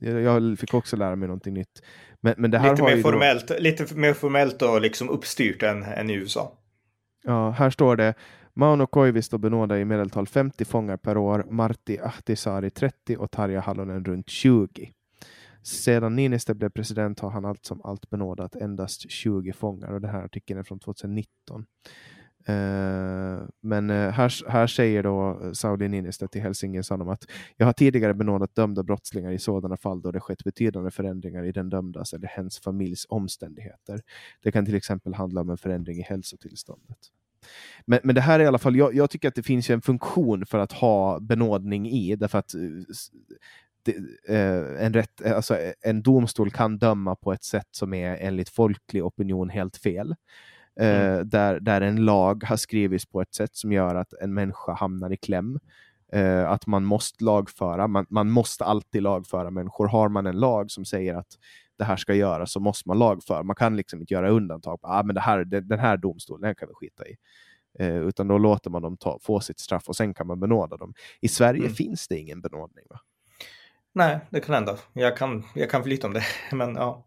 jag 0.00 0.58
fick 0.58 0.74
också 0.74 0.96
lära 0.96 1.16
mig 1.16 1.28
någonting 1.28 1.54
nytt. 1.54 1.82
Men, 2.20 2.34
men 2.38 2.50
det 2.50 2.58
här 2.58 2.70
lite, 2.70 2.82
har 2.82 2.90
mer 2.90 3.02
formellt, 3.02 3.48
då... 3.48 3.54
lite 3.58 3.94
mer 3.94 4.12
formellt 4.12 4.62
och 4.62 4.80
liksom 4.80 5.08
uppstyrt 5.08 5.62
än, 5.62 5.82
än 5.82 6.10
i 6.10 6.14
USA. 6.14 6.52
Ja, 7.22 7.50
här 7.50 7.70
står 7.70 7.96
det 7.96 8.14
Mauno 8.56 8.86
Koivisto 8.86 9.38
benådar 9.38 9.76
i 9.76 9.84
medeltal 9.84 10.26
50 10.26 10.64
fångar 10.64 10.96
per 10.96 11.16
år, 11.16 11.46
Martti 11.50 11.98
Ahtisaari 11.98 12.70
30 12.70 13.16
och 13.16 13.30
Tarja 13.30 13.60
Halonen 13.60 14.04
runt 14.04 14.28
20. 14.28 14.92
Sedan 15.62 16.16
Niinistö 16.16 16.54
blev 16.54 16.70
president 16.70 17.20
har 17.20 17.30
han 17.30 17.44
allt 17.44 17.64
som 17.64 17.80
allt 17.84 18.10
benådat 18.10 18.56
endast 18.56 19.10
20 19.10 19.52
fångar 19.52 19.92
och 19.92 20.00
den 20.00 20.10
här 20.10 20.22
artikeln 20.22 20.60
är 20.60 20.62
från 20.62 20.78
2019. 20.78 21.66
Uh, 22.48 22.54
eh, 22.54 23.42
men 23.60 23.90
uh, 23.90 24.10
här, 24.10 24.50
här 24.50 24.66
säger 24.66 25.02
då 25.02 25.40
eh, 25.42 25.52
Sauli 25.52 25.88
Niinistö 25.88 26.28
till 26.28 26.42
Helsingin 26.42 26.84
Sanom 26.84 27.08
att 27.08 27.24
jag 27.56 27.66
har 27.66 27.72
tidigare 27.72 28.14
benådat 28.14 28.54
dömda 28.54 28.82
brottslingar 28.82 29.30
i 29.30 29.38
sådana 29.38 29.76
fall 29.76 30.02
då 30.02 30.10
det 30.10 30.20
skett 30.20 30.44
betydande 30.44 30.90
förändringar 30.90 31.44
i 31.44 31.52
den 31.52 31.70
dömdas 31.70 32.12
eller 32.12 32.28
hens 32.28 32.58
familjs 32.58 33.06
omständigheter. 33.08 34.02
Det 34.42 34.52
kan 34.52 34.64
till 34.64 34.74
exempel 34.74 35.14
handla 35.14 35.40
om 35.40 35.50
en 35.50 35.58
förändring 35.58 35.98
i 35.98 36.02
hälsotillståndet. 36.02 36.98
Men, 37.86 38.00
men 38.02 38.14
det 38.14 38.20
här 38.20 38.40
är 38.40 38.44
i 38.44 38.46
alla 38.46 38.58
fall, 38.58 38.76
jag, 38.76 38.94
jag 38.94 39.10
tycker 39.10 39.28
att 39.28 39.34
det 39.34 39.42
finns 39.42 39.70
en 39.70 39.82
funktion 39.82 40.46
för 40.46 40.58
att 40.58 40.72
ha 40.72 41.20
benådning 41.20 41.88
i, 41.88 42.16
därför 42.16 42.38
att 42.38 42.54
det, 43.84 43.96
eh, 44.28 44.86
en, 44.86 44.94
rätt, 44.94 45.26
alltså 45.26 45.58
en 45.80 46.02
domstol 46.02 46.50
kan 46.50 46.78
döma 46.78 47.16
på 47.16 47.32
ett 47.32 47.44
sätt 47.44 47.68
som 47.70 47.94
är 47.94 48.16
enligt 48.16 48.48
folklig 48.48 49.04
opinion 49.04 49.48
helt 49.48 49.76
fel. 49.76 50.14
Eh, 50.80 51.06
mm. 51.06 51.28
där, 51.28 51.60
där 51.60 51.80
en 51.80 52.04
lag 52.04 52.44
har 52.44 52.56
skrivits 52.56 53.06
på 53.06 53.20
ett 53.20 53.34
sätt 53.34 53.56
som 53.56 53.72
gör 53.72 53.94
att 53.94 54.12
en 54.12 54.34
människa 54.34 54.72
hamnar 54.72 55.12
i 55.12 55.16
kläm. 55.16 55.58
Eh, 56.12 56.50
att 56.50 56.66
man 56.66 56.84
måste 56.84 57.24
lagföra, 57.24 57.86
man, 57.86 58.06
man 58.08 58.30
måste 58.30 58.64
alltid 58.64 59.02
lagföra 59.02 59.50
människor. 59.50 59.88
Har 59.88 60.08
man 60.08 60.26
en 60.26 60.38
lag 60.38 60.70
som 60.70 60.84
säger 60.84 61.14
att 61.14 61.38
det 61.78 61.84
här 61.84 61.96
ska 61.96 62.14
göras 62.14 62.52
så 62.52 62.60
måste 62.60 62.88
man 62.88 62.98
lagföra. 62.98 63.42
Man 63.42 63.56
kan 63.56 63.76
liksom 63.76 64.00
inte 64.00 64.14
göra 64.14 64.30
undantag. 64.30 64.78
Ah, 64.82 65.02
men 65.02 65.14
det 65.14 65.20
här, 65.20 65.44
den 65.44 65.78
här 65.78 65.96
domstolen 65.96 66.42
den 66.42 66.54
kan 66.54 66.68
vi 66.68 66.74
skita 66.74 67.06
i. 67.06 67.16
Eh, 67.78 67.96
utan 67.96 68.28
då 68.28 68.38
låter 68.38 68.70
man 68.70 68.82
dem 68.82 68.96
ta, 68.96 69.18
få 69.22 69.40
sitt 69.40 69.58
straff 69.58 69.88
och 69.88 69.96
sen 69.96 70.14
kan 70.14 70.26
man 70.26 70.40
benåda 70.40 70.76
dem. 70.76 70.94
I 71.20 71.28
Sverige 71.28 71.60
mm. 71.60 71.74
finns 71.74 72.08
det 72.08 72.18
ingen 72.18 72.40
benådning 72.40 72.84
va? 72.90 73.00
Nej, 73.92 74.18
det 74.30 74.40
kan 74.40 74.54
hända. 74.54 74.78
Jag 74.92 75.16
kan, 75.16 75.44
jag 75.54 75.70
kan 75.70 75.82
lite 75.82 76.06
om 76.06 76.12
det, 76.12 76.24
men 76.52 76.74
ja. 76.74 77.06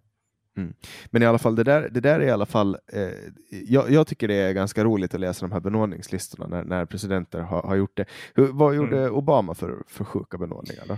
Mm. 0.57 0.73
Men 1.05 1.21
i 1.21 1.25
alla 1.25 1.37
fall, 1.37 1.55
det 1.55 1.63
där, 1.63 1.89
det 1.89 1.99
där 1.99 2.19
är 2.19 2.27
i 2.27 2.31
alla 2.31 2.45
fall, 2.45 2.77
eh, 2.93 3.09
jag, 3.49 3.91
jag, 3.91 4.07
tycker 4.07 4.27
det 4.27 4.35
är 4.35 4.53
ganska 4.53 4.83
roligt 4.83 5.13
att 5.13 5.19
läsa 5.19 5.45
de 5.45 5.51
här 5.51 5.59
benådningslistorna 5.59 6.47
när, 6.47 6.63
när 6.63 6.85
presidenter 6.85 7.39
har, 7.39 7.61
har 7.61 7.75
gjort 7.75 7.97
det. 7.97 8.05
Hur, 8.33 8.47
vad 8.47 8.75
gjorde 8.75 8.99
mm. 8.99 9.13
Obama 9.13 9.55
för, 9.55 9.83
för 9.87 10.03
sjuka 10.03 10.37
benådningar? 10.37 10.83
Då? 10.87 10.97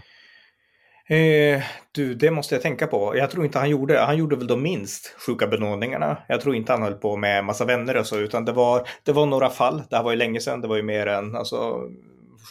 Eh, 1.09 1.63
du, 1.91 2.15
det 2.15 2.31
måste 2.31 2.55
jag 2.55 2.61
tänka 2.61 2.87
på. 2.87 3.17
Jag 3.17 3.31
tror 3.31 3.45
inte 3.45 3.59
han 3.59 3.69
gjorde. 3.69 3.99
Han 3.99 4.17
gjorde 4.17 4.35
väl 4.35 4.47
de 4.47 4.61
minst 4.63 5.15
sjuka 5.25 5.47
benådningarna. 5.47 6.17
Jag 6.27 6.41
tror 6.41 6.55
inte 6.55 6.71
han 6.71 6.81
höll 6.81 6.93
på 6.93 7.17
med 7.17 7.45
massa 7.45 7.65
vänner 7.65 7.97
och 7.97 8.07
så, 8.07 8.17
utan 8.17 8.45
det 8.45 8.51
var, 8.51 8.87
det 9.03 9.11
var 9.11 9.25
några 9.25 9.49
fall. 9.49 9.83
Det 9.89 9.95
här 9.95 10.03
var 10.03 10.11
ju 10.11 10.17
länge 10.17 10.39
sedan. 10.39 10.61
Det 10.61 10.67
var 10.67 10.75
ju 10.75 10.83
mer 10.83 11.07
än 11.07 11.35
alltså, 11.35 11.81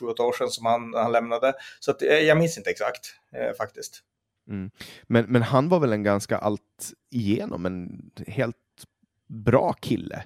sju, 0.00 0.06
åtta 0.06 0.22
år 0.22 0.32
sedan 0.32 0.48
som 0.48 0.66
han, 0.66 0.94
han 0.94 1.12
lämnade. 1.12 1.52
Så 1.80 1.90
att, 1.90 2.02
eh, 2.02 2.08
jag 2.08 2.38
minns 2.38 2.58
inte 2.58 2.70
exakt 2.70 3.06
eh, 3.32 3.56
faktiskt. 3.56 4.02
Mm. 4.48 4.70
Men, 5.06 5.24
men 5.24 5.42
han 5.42 5.68
var 5.68 5.80
väl 5.80 5.92
en 5.92 6.02
ganska 6.02 6.38
allt 6.38 6.92
igenom 7.10 7.66
en 7.66 8.10
helt 8.26 8.56
bra 9.28 9.72
kille? 9.72 10.22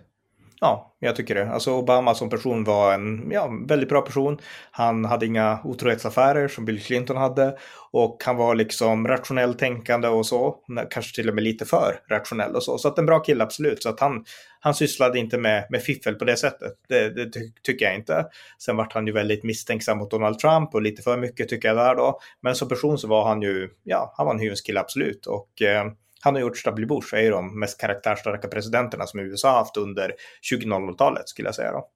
Ja, 0.64 0.97
jag 0.98 1.16
tycker 1.16 1.34
det. 1.34 1.51
Alltså 1.51 1.72
Obama 1.72 2.14
som 2.14 2.30
person 2.30 2.64
var 2.64 2.94
en 2.94 3.30
ja, 3.30 3.51
väldigt 3.68 3.89
bra 3.89 4.01
person. 4.01 4.39
Han 4.70 5.05
hade 5.05 5.26
inga 5.26 5.59
otrohetsaffärer 5.64 6.48
som 6.48 6.64
Bill 6.64 6.82
Clinton 6.82 7.16
hade 7.16 7.56
och 7.90 8.22
han 8.24 8.36
var 8.36 8.55
liksom 8.55 9.09
rationellt 9.09 9.59
tänkande 9.59 10.09
och 10.09 10.26
så. 10.26 10.56
Kanske 10.90 11.14
till 11.14 11.28
och 11.28 11.34
med 11.34 11.44
lite 11.44 11.64
för 11.64 12.01
rationell 12.10 12.56
och 12.56 12.62
så. 12.62 12.78
Så 12.78 12.89
att 12.89 12.98
en 12.98 13.06
bra 13.06 13.18
kille 13.18 13.44
absolut. 13.44 13.82
Så 13.82 13.89
att 13.89 14.01
han, 14.01 14.24
han 14.60 14.74
sysslade 14.74 15.18
inte 15.18 15.39
med, 15.39 15.66
med 15.70 15.82
fiffel 15.82 16.14
på 16.14 16.24
det 16.24 16.36
sättet. 16.36 16.72
Det, 16.89 17.10
det 17.10 17.32
ty 17.32 17.40
tycker 17.62 17.84
jag 17.84 17.94
inte. 17.94 18.26
Sen 18.59 18.76
vart 18.76 18.93
han 18.93 19.06
ju 19.06 19.12
väldigt 19.12 19.44
misstänksam 19.44 19.98
mot 19.98 20.10
Donald 20.10 20.39
Trump 20.39 20.74
och 20.74 20.82
lite 20.82 21.02
för 21.02 21.16
mycket 21.16 21.48
tycker 21.48 21.68
jag 21.68 21.76
där 21.76 21.94
då. 21.94 22.20
Men 22.40 22.55
som 22.55 22.68
person 22.68 22.98
så 22.98 23.09
var 23.09 23.28
han 23.28 23.43
ju, 23.43 23.68
ja, 23.84 24.14
han 24.16 24.26
var 24.26 24.34
en 24.34 24.40
hyvens 24.40 24.60
kille 24.60 24.80
absolut. 24.80 25.26
Och 25.26 25.62
eh, 25.62 25.84
han 26.24 26.35
och 26.35 26.40
George 26.40 26.62
W. 26.65 26.86
Bush 26.86 27.15
är 27.15 27.23
ju 27.23 27.31
de 27.31 27.59
mest 27.61 27.81
karaktärsstarka 27.81 28.49
presidenterna 28.49 29.07
som 29.07 29.20
USA 29.20 29.59
haft 29.59 29.77
under 29.77 30.12
2000-talet 30.53 31.28
skulle 31.28 31.49
jag 31.49 31.55
säga. 31.55 31.73
Då. 31.73 31.89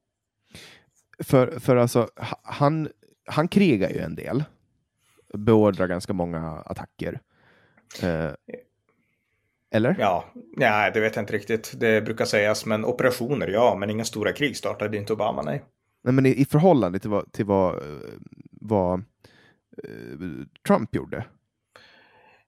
För, 1.24 1.58
för 1.60 1.76
alltså, 1.76 2.08
han, 2.42 2.88
han 3.26 3.48
krigar 3.48 3.90
ju 3.90 3.98
en 3.98 4.14
del. 4.14 4.44
Beordrar 5.34 5.86
ganska 5.86 6.12
många 6.12 6.62
attacker. 6.64 7.20
Eh, 8.02 8.30
eller? 9.70 9.96
Ja, 9.98 10.24
nej, 10.56 10.90
det 10.94 11.00
vet 11.00 11.16
jag 11.16 11.22
inte 11.22 11.32
riktigt. 11.32 11.72
Det 11.76 12.04
brukar 12.04 12.24
sägas, 12.24 12.66
men 12.66 12.84
operationer, 12.84 13.48
ja, 13.48 13.76
men 13.80 13.90
inga 13.90 14.04
stora 14.04 14.32
krig 14.32 14.56
startade 14.56 14.96
inte 14.96 15.12
Obama, 15.12 15.42
nej. 15.42 15.64
Nej, 16.04 16.14
men 16.14 16.26
i, 16.26 16.40
i 16.40 16.44
förhållande 16.44 16.98
till 16.98 17.10
vad, 17.10 17.32
till 17.32 17.44
vad, 17.44 17.82
vad 18.50 18.98
eh, 19.84 20.18
Trump 20.66 20.94
gjorde 20.94 21.24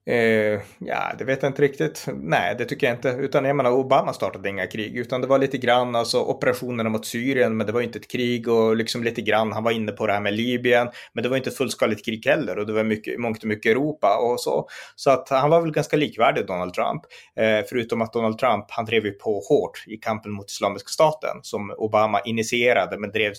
Eh, 0.09 0.61
ja, 0.77 1.11
det 1.17 1.23
vet 1.23 1.41
jag 1.41 1.49
inte 1.49 1.61
riktigt. 1.61 2.05
Nej, 2.13 2.55
det 2.57 2.65
tycker 2.65 2.87
jag 2.87 2.95
inte. 2.95 3.09
Utan 3.09 3.45
jag 3.45 3.55
menar, 3.55 3.71
Obama 3.71 4.13
startade 4.13 4.49
inga 4.49 4.67
krig, 4.67 4.97
utan 4.97 5.21
det 5.21 5.27
var 5.27 5.37
lite 5.37 5.57
grann 5.57 5.95
alltså 5.95 6.19
operationerna 6.21 6.89
mot 6.89 7.05
Syrien, 7.05 7.57
men 7.57 7.67
det 7.67 7.73
var 7.73 7.81
inte 7.81 7.99
ett 7.99 8.11
krig 8.11 8.47
och 8.47 8.75
liksom 8.75 9.03
lite 9.03 9.21
grann. 9.21 9.51
Han 9.51 9.63
var 9.63 9.71
inne 9.71 9.91
på 9.91 10.07
det 10.07 10.13
här 10.13 10.21
med 10.21 10.33
Libyen, 10.33 10.89
men 11.13 11.23
det 11.23 11.29
var 11.29 11.37
inte 11.37 11.49
ett 11.49 11.57
fullskaligt 11.57 12.05
krig 12.05 12.25
heller 12.25 12.59
och 12.59 12.65
det 12.65 12.73
var 12.73 12.83
mycket, 12.83 13.19
mångt 13.19 13.43
och 13.43 13.47
mycket 13.47 13.71
Europa 13.71 14.17
och 14.17 14.39
så. 14.39 14.67
Så 14.95 15.11
att 15.11 15.29
han 15.29 15.49
var 15.49 15.61
väl 15.61 15.71
ganska 15.71 15.97
likvärdig 15.97 16.47
Donald 16.47 16.73
Trump, 16.73 17.01
eh, 17.35 17.65
förutom 17.69 18.01
att 18.01 18.13
Donald 18.13 18.37
Trump, 18.37 18.65
han 18.69 18.85
drev 18.85 19.05
ju 19.05 19.11
på 19.11 19.41
hårt 19.49 19.83
i 19.87 19.97
kampen 19.97 20.31
mot 20.31 20.49
Islamiska 20.49 20.87
staten 20.87 21.37
som 21.41 21.73
Obama 21.77 22.19
initierade, 22.19 22.97
men 22.99 23.11
drev 23.11 23.33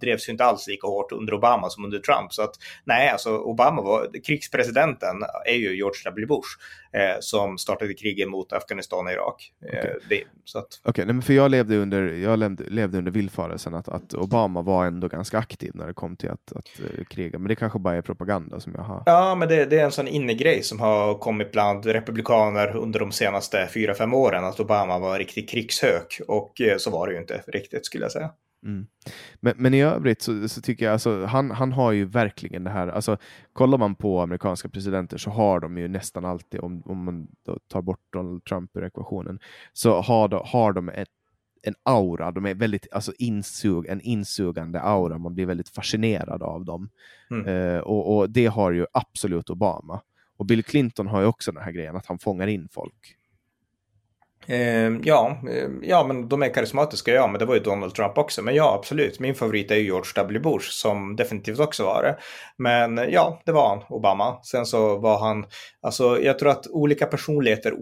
drevs 0.00 0.28
ju 0.28 0.32
inte 0.32 0.44
alls 0.44 0.66
lika 0.66 0.86
hårt 0.86 1.12
under 1.12 1.34
Obama 1.34 1.70
som 1.70 1.84
under 1.84 1.98
Trump. 1.98 2.32
Så 2.32 2.42
att 2.42 2.54
nej, 2.84 3.08
alltså 3.08 3.38
Obama 3.38 3.82
var, 3.82 4.24
krigspresidenten 4.26 5.22
är 5.46 5.54
ju 5.54 5.76
George 5.76 5.99
W. 6.04 6.26
Bush 6.26 6.48
eh, 6.92 7.16
som 7.20 7.58
startade 7.58 7.94
kriget 7.94 8.28
mot 8.28 8.52
Afghanistan 8.52 9.06
och 9.06 9.12
Irak. 9.12 9.52
Eh, 9.72 9.78
Okej, 10.82 10.90
okay, 10.90 11.04
nej, 11.04 11.14
men 11.14 11.22
för 11.22 11.32
jag 11.32 11.50
levde 11.50 11.76
under, 11.76 12.02
jag 12.02 12.38
levde, 12.38 12.64
levde 12.64 12.98
under 12.98 13.12
villfarelsen 13.12 13.74
att, 13.74 13.88
att 13.88 14.14
Obama 14.14 14.62
var 14.62 14.86
ändå 14.86 15.08
ganska 15.08 15.38
aktiv 15.38 15.70
när 15.74 15.86
det 15.86 15.94
kom 15.94 16.16
till 16.16 16.30
att, 16.30 16.52
att 16.52 16.68
uh, 16.80 17.04
kriga, 17.04 17.38
men 17.38 17.48
det 17.48 17.54
kanske 17.54 17.78
bara 17.78 17.94
är 17.94 18.02
propaganda 18.02 18.60
som 18.60 18.72
jag 18.76 18.82
har. 18.82 19.02
Ja, 19.06 19.34
men 19.34 19.48
det, 19.48 19.64
det 19.64 19.78
är 19.78 19.84
en 19.84 19.92
sån 19.92 20.08
innegrej 20.08 20.62
som 20.62 20.80
har 20.80 21.14
kommit 21.14 21.52
bland 21.52 21.86
republikaner 21.86 22.76
under 22.76 23.00
de 23.00 23.12
senaste 23.12 23.68
fyra, 23.74 23.94
fem 23.94 24.14
åren, 24.14 24.44
att 24.44 24.60
Obama 24.60 24.98
var 24.98 25.18
riktigt 25.18 25.48
krigshök 25.48 26.20
och 26.28 26.60
eh, 26.60 26.76
så 26.76 26.90
var 26.90 27.06
det 27.06 27.12
ju 27.12 27.20
inte 27.20 27.42
riktigt 27.46 27.86
skulle 27.86 28.04
jag 28.04 28.12
säga. 28.12 28.30
Mm. 28.64 28.86
Men, 29.40 29.54
men 29.56 29.74
i 29.74 29.82
övrigt 29.82 30.22
så, 30.22 30.48
så, 30.48 30.60
tycker 30.60 30.84
jag 30.84 30.92
alltså, 30.92 31.24
han, 31.24 31.50
han 31.50 31.72
har 31.72 31.92
ju 31.92 32.04
verkligen 32.04 32.64
det 32.64 32.70
här, 32.70 32.88
alltså 32.88 33.16
kollar 33.52 33.78
man 33.78 33.94
på 33.94 34.20
amerikanska 34.20 34.68
presidenter 34.68 35.18
så 35.18 35.30
har 35.30 35.60
de 35.60 35.78
ju 35.78 35.88
nästan 35.88 36.24
alltid, 36.24 36.60
om, 36.60 36.82
om 36.84 37.04
man 37.04 37.28
tar 37.68 37.82
bort 37.82 38.00
Donald 38.12 38.44
Trump 38.44 38.76
ur 38.76 38.84
ekvationen, 38.84 39.40
så 39.72 40.00
har 40.00 40.28
de, 40.28 40.42
har 40.46 40.72
de 40.72 40.88
ett, 40.88 41.08
en 41.62 41.74
aura, 41.82 42.32
de 42.32 42.46
är 42.46 42.54
väldigt, 42.54 42.92
alltså 42.92 43.12
insug, 43.18 43.86
en 43.86 44.00
insugande 44.00 44.80
aura, 44.80 45.18
man 45.18 45.34
blir 45.34 45.46
väldigt 45.46 45.68
fascinerad 45.68 46.42
av 46.42 46.64
dem. 46.64 46.90
Mm. 47.30 47.46
Uh, 47.46 47.80
och, 47.80 48.16
och 48.16 48.30
det 48.30 48.46
har 48.46 48.72
ju 48.72 48.86
absolut 48.92 49.50
Obama. 49.50 50.00
Och 50.36 50.46
Bill 50.46 50.64
Clinton 50.64 51.06
har 51.06 51.20
ju 51.20 51.26
också 51.26 51.52
den 51.52 51.62
här 51.62 51.72
grejen 51.72 51.96
att 51.96 52.06
han 52.06 52.18
fångar 52.18 52.46
in 52.46 52.68
folk. 52.72 53.16
Eh, 54.46 54.90
ja, 55.02 55.40
ehm, 55.50 55.80
ja, 55.82 56.04
men 56.06 56.28
de 56.28 56.42
är 56.42 56.54
karismatiska, 56.54 57.12
ja, 57.12 57.26
men 57.26 57.38
det 57.38 57.44
var 57.44 57.54
ju 57.54 57.60
Donald 57.60 57.94
Trump 57.94 58.18
också. 58.18 58.42
Men 58.42 58.54
ja, 58.54 58.74
absolut, 58.78 59.20
min 59.20 59.34
favorit 59.34 59.70
är 59.70 59.76
ju 59.76 59.84
George 59.84 60.12
W. 60.14 60.40
Bush 60.40 60.70
som 60.70 61.16
definitivt 61.16 61.58
också 61.58 61.84
var 61.84 62.02
det. 62.02 62.16
Men 62.56 62.96
ja, 62.96 63.42
det 63.44 63.52
var 63.52 63.68
han, 63.68 63.84
Obama. 63.88 64.38
Sen 64.42 64.66
så 64.66 64.98
var 64.98 65.18
han, 65.18 65.44
alltså 65.82 66.20
jag 66.22 66.38
tror 66.38 66.50
att 66.50 66.66
olika 66.66 67.06
personligheter 67.06 67.74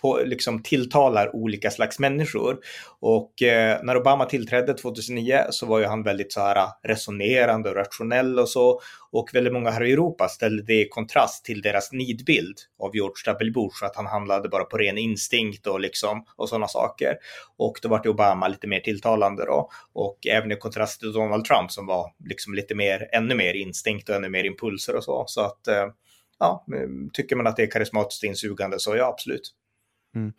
på, 0.00 0.20
liksom 0.24 0.62
tilltalar 0.62 1.36
olika 1.36 1.70
slags 1.70 1.98
människor. 1.98 2.58
Och 3.00 3.42
eh, 3.42 3.78
när 3.82 3.96
Obama 3.96 4.24
tillträdde 4.24 4.74
2009 4.74 5.38
så 5.50 5.66
var 5.66 5.78
ju 5.78 5.84
han 5.84 6.02
väldigt 6.02 6.32
så 6.32 6.40
här 6.40 6.56
ah, 6.56 6.80
resonerande 6.82 7.70
och 7.70 7.76
rationell 7.76 8.38
och 8.38 8.48
så. 8.48 8.80
Och 9.12 9.30
väldigt 9.32 9.52
många 9.52 9.70
här 9.70 9.84
i 9.84 9.92
Europa 9.92 10.28
ställde 10.28 10.62
det 10.62 10.80
i 10.80 10.88
kontrast 10.88 11.44
till 11.44 11.62
deras 11.62 11.92
nidbild 11.92 12.56
av 12.78 12.96
George 12.96 13.22
W. 13.26 13.50
Bush, 13.50 13.84
att 13.84 13.96
han 13.96 14.06
handlade 14.06 14.48
bara 14.48 14.64
på 14.64 14.78
ren 14.78 14.98
instinkt 14.98 15.66
och 15.72 15.80
liksom 15.80 16.24
och 16.36 16.48
sådana 16.48 16.68
saker. 16.68 17.16
Och 17.56 17.78
då 17.82 17.88
var 17.88 18.02
det 18.02 18.08
Obama 18.08 18.48
lite 18.48 18.66
mer 18.66 18.80
tilltalande 18.80 19.44
då. 19.44 19.70
Och 19.92 20.26
även 20.26 20.52
i 20.52 20.56
kontrast 20.56 21.00
till 21.00 21.12
Donald 21.12 21.44
Trump 21.44 21.70
som 21.70 21.86
var 21.86 22.12
liksom 22.24 22.54
lite 22.54 22.74
mer, 22.74 23.08
ännu 23.12 23.34
mer 23.34 23.54
instinkt 23.54 24.08
och 24.08 24.14
ännu 24.14 24.28
mer 24.28 24.44
impulser 24.44 24.96
och 24.96 25.04
så. 25.04 25.24
Så 25.26 25.40
att 25.40 25.68
eh, 25.68 25.86
ja, 26.38 26.66
tycker 27.12 27.36
man 27.36 27.46
att 27.46 27.56
det 27.56 27.62
är 27.62 27.70
karismatiskt 27.70 28.24
insugande 28.24 28.78
så 28.78 28.96
ja, 28.96 29.06
absolut. 29.06 29.54
Mm. 30.14 30.32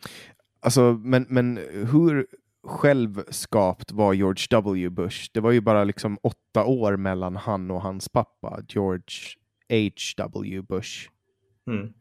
Alltså, 0.60 0.80
men, 1.02 1.26
men 1.28 1.56
hur, 1.92 2.26
självskapt 2.64 3.92
var 3.92 4.12
George 4.12 4.46
W. 4.50 4.90
Bush. 4.90 5.30
Det 5.32 5.40
var 5.40 5.50
ju 5.50 5.60
bara 5.60 5.84
liksom 5.84 6.18
åtta 6.22 6.64
år 6.64 6.96
mellan 6.96 7.36
han 7.36 7.70
och 7.70 7.82
hans 7.82 8.08
pappa, 8.08 8.60
George 8.68 9.16
H.W. 9.68 10.62
Bush. 10.62 11.08
Mm. 11.66 11.92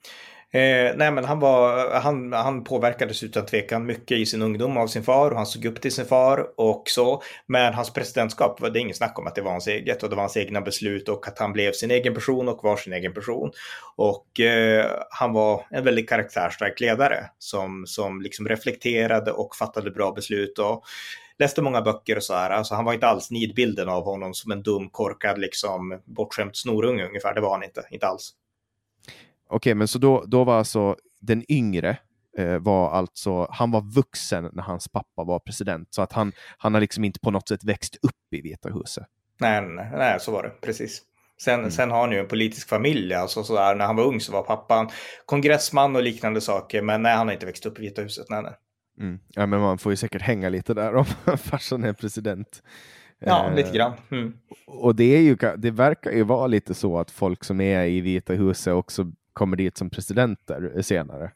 Eh, 0.53 0.95
nej, 0.95 1.11
men 1.11 1.25
han, 1.25 1.39
var, 1.39 1.89
han, 1.99 2.33
han 2.33 2.63
påverkades 2.63 3.23
utan 3.23 3.45
tvekan 3.45 3.85
mycket 3.85 4.17
i 4.17 4.25
sin 4.25 4.41
ungdom 4.41 4.77
av 4.77 4.87
sin 4.87 5.03
far 5.03 5.31
och 5.31 5.37
han 5.37 5.45
såg 5.45 5.65
upp 5.65 5.81
till 5.81 5.91
sin 5.91 6.05
far 6.05 6.47
och 6.57 6.83
så. 6.85 7.23
Men 7.45 7.73
hans 7.73 7.93
presidentskap, 7.93 8.59
det 8.61 8.79
är 8.79 8.81
ingen 8.81 8.95
snack 8.95 9.19
om 9.19 9.27
att 9.27 9.35
det 9.35 9.41
var 9.41 9.51
hans 9.51 9.67
eget 9.67 10.03
och 10.03 10.09
det 10.09 10.15
var 10.15 10.23
hans 10.23 10.37
egna 10.37 10.61
beslut 10.61 11.09
och 11.09 11.27
att 11.27 11.39
han 11.39 11.53
blev 11.53 11.71
sin 11.71 11.91
egen 11.91 12.13
person 12.13 12.49
och 12.49 12.63
var 12.63 12.77
sin 12.77 12.93
egen 12.93 13.13
person. 13.13 13.51
Och 13.95 14.39
eh, 14.39 14.85
han 15.09 15.33
var 15.33 15.65
en 15.69 15.83
väldigt 15.83 16.09
karaktärsstark 16.09 16.79
ledare 16.79 17.29
som, 17.39 17.83
som 17.87 18.21
liksom 18.21 18.47
reflekterade 18.47 19.31
och 19.31 19.55
fattade 19.55 19.91
bra 19.91 20.11
beslut. 20.11 20.59
Och, 20.59 20.83
läste 21.39 21.61
många 21.61 21.81
böcker 21.81 22.15
och 22.15 22.23
så 22.23 22.33
här. 22.33 22.49
Alltså 22.49 22.75
han 22.75 22.85
var 22.85 22.93
inte 22.93 23.07
alls 23.07 23.31
nidbilden 23.31 23.89
av 23.89 24.03
honom 24.03 24.33
som 24.33 24.51
en 24.51 24.63
dum, 24.63 24.89
korkad, 24.89 25.39
liksom 25.39 26.01
bortskämd 26.05 26.55
snorunge 26.55 27.05
ungefär. 27.07 27.33
Det 27.33 27.41
var 27.41 27.51
han 27.51 27.63
inte, 27.63 27.87
inte 27.91 28.07
alls. 28.07 28.33
Okej, 29.53 29.75
men 29.75 29.87
så 29.87 29.99
då, 29.99 30.23
då 30.27 30.43
var 30.43 30.57
alltså 30.57 30.95
den 31.21 31.51
yngre 31.51 31.97
eh, 32.37 32.57
var 32.57 32.91
alltså, 32.91 33.47
han 33.51 33.71
var 33.71 33.81
vuxen 33.81 34.49
när 34.53 34.63
hans 34.63 34.87
pappa 34.87 35.23
var 35.23 35.39
president, 35.39 35.87
så 35.93 36.01
att 36.01 36.13
han, 36.13 36.31
han 36.57 36.73
har 36.73 36.81
liksom 36.81 37.03
inte 37.03 37.19
på 37.19 37.31
något 37.31 37.47
sätt 37.47 37.63
växt 37.63 37.95
upp 37.95 38.33
i 38.33 38.41
Vita 38.41 38.69
huset. 38.69 39.03
Nej, 39.39 39.61
nej, 39.61 39.89
nej 39.91 40.19
så 40.19 40.31
var 40.31 40.43
det, 40.43 40.49
precis. 40.49 41.01
Sen, 41.41 41.59
mm. 41.59 41.71
sen 41.71 41.91
har 41.91 41.99
han 41.99 42.11
ju 42.11 42.19
en 42.19 42.27
politisk 42.27 42.69
familj, 42.69 43.13
alltså 43.13 43.43
sådär, 43.43 43.75
när 43.75 43.85
han 43.85 43.95
var 43.95 44.03
ung 44.03 44.19
så 44.19 44.31
var 44.31 44.43
pappan 44.43 44.89
kongressman 45.25 45.95
och 45.95 46.03
liknande 46.03 46.41
saker, 46.41 46.81
men 46.81 47.01
nej, 47.01 47.15
han 47.15 47.27
har 47.27 47.33
inte 47.33 47.45
växt 47.45 47.65
upp 47.65 47.79
i 47.79 47.81
Vita 47.81 48.01
huset, 48.01 48.25
nej, 48.29 48.43
nej. 48.43 48.53
Mm. 48.99 49.19
Ja, 49.27 49.45
men 49.45 49.59
man 49.59 49.77
får 49.77 49.91
ju 49.91 49.95
säkert 49.95 50.21
hänga 50.21 50.49
lite 50.49 50.73
där 50.73 50.95
om 50.95 51.05
farsan 51.37 51.83
är 51.83 51.93
president. 51.93 52.63
Ja, 53.19 53.49
eh, 53.49 53.55
lite 53.55 53.71
grann. 53.71 53.93
Mm. 54.11 54.33
Och 54.67 54.95
det, 54.95 55.15
är 55.15 55.21
ju, 55.21 55.37
det 55.57 55.71
verkar 55.71 56.11
ju 56.11 56.23
vara 56.23 56.47
lite 56.47 56.73
så 56.73 56.99
att 56.99 57.11
folk 57.11 57.43
som 57.43 57.61
är 57.61 57.85
i 57.85 58.01
Vita 58.01 58.33
huset 58.33 58.73
också 58.73 59.11
kommer 59.33 59.57
dit 59.57 59.77
som 59.77 59.89
presidenter 59.89 60.81
senare. 60.81 61.31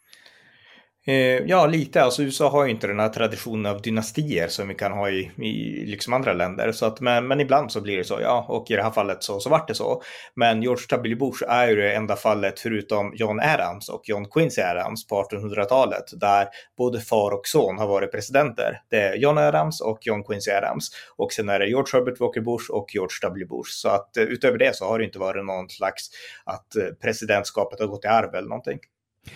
Eh, 1.09 1.43
ja, 1.45 1.65
lite. 1.65 2.01
Alltså 2.01 2.23
USA 2.23 2.49
har 2.49 2.65
ju 2.65 2.71
inte 2.71 2.87
den 2.87 2.99
här 2.99 3.09
traditionen 3.09 3.65
av 3.65 3.81
dynastier 3.81 4.47
som 4.47 4.67
vi 4.67 4.75
kan 4.75 4.91
ha 4.91 5.09
i, 5.09 5.31
i 5.37 5.85
liksom 5.85 6.13
andra 6.13 6.33
länder. 6.33 6.71
Så 6.71 6.85
att, 6.85 7.01
men, 7.01 7.27
men 7.27 7.39
ibland 7.39 7.71
så 7.71 7.81
blir 7.81 7.97
det 7.97 8.03
så, 8.03 8.19
ja. 8.21 8.45
Och 8.49 8.71
i 8.71 8.75
det 8.75 8.83
här 8.83 8.91
fallet 8.91 9.23
så, 9.23 9.39
så 9.39 9.49
vart 9.49 9.67
det 9.67 9.75
så. 9.75 10.01
Men 10.33 10.61
George 10.61 10.85
W. 10.89 11.15
Bush 11.15 11.43
är 11.47 11.67
ju 11.67 11.75
det 11.75 11.93
enda 11.93 12.15
fallet 12.15 12.59
förutom 12.59 13.13
John 13.15 13.39
Adams 13.39 13.89
och 13.89 14.01
John 14.03 14.25
Quincy 14.25 14.61
Adams 14.61 15.07
på 15.07 15.23
1800-talet 15.23 16.05
där 16.19 16.47
både 16.77 17.01
far 17.01 17.31
och 17.31 17.47
son 17.47 17.77
har 17.77 17.87
varit 17.87 18.11
presidenter. 18.11 18.81
Det 18.89 18.97
är 18.97 19.15
John 19.15 19.37
Adams 19.37 19.81
och 19.81 19.99
John 20.01 20.23
Quincy 20.23 20.51
Adams. 20.51 20.89
Och 21.15 21.31
sen 21.31 21.49
är 21.49 21.59
det 21.59 21.67
George 21.67 21.89
Herbert 21.93 22.19
Walker 22.19 22.41
Bush 22.41 22.71
och 22.71 22.89
George 22.93 23.17
W. 23.21 23.45
Bush. 23.45 23.71
Så 23.71 23.89
att 23.89 24.17
eh, 24.17 24.23
utöver 24.23 24.57
det 24.57 24.75
så 24.75 24.85
har 24.85 24.99
det 24.99 25.05
inte 25.05 25.19
varit 25.19 25.45
någon 25.45 25.69
slags 25.69 26.09
att 26.43 26.75
eh, 26.75 26.85
presidentskapet 27.01 27.79
har 27.79 27.87
gått 27.87 28.05
i 28.05 28.07
arv 28.07 28.35
eller 28.35 28.49
någonting. 28.49 28.79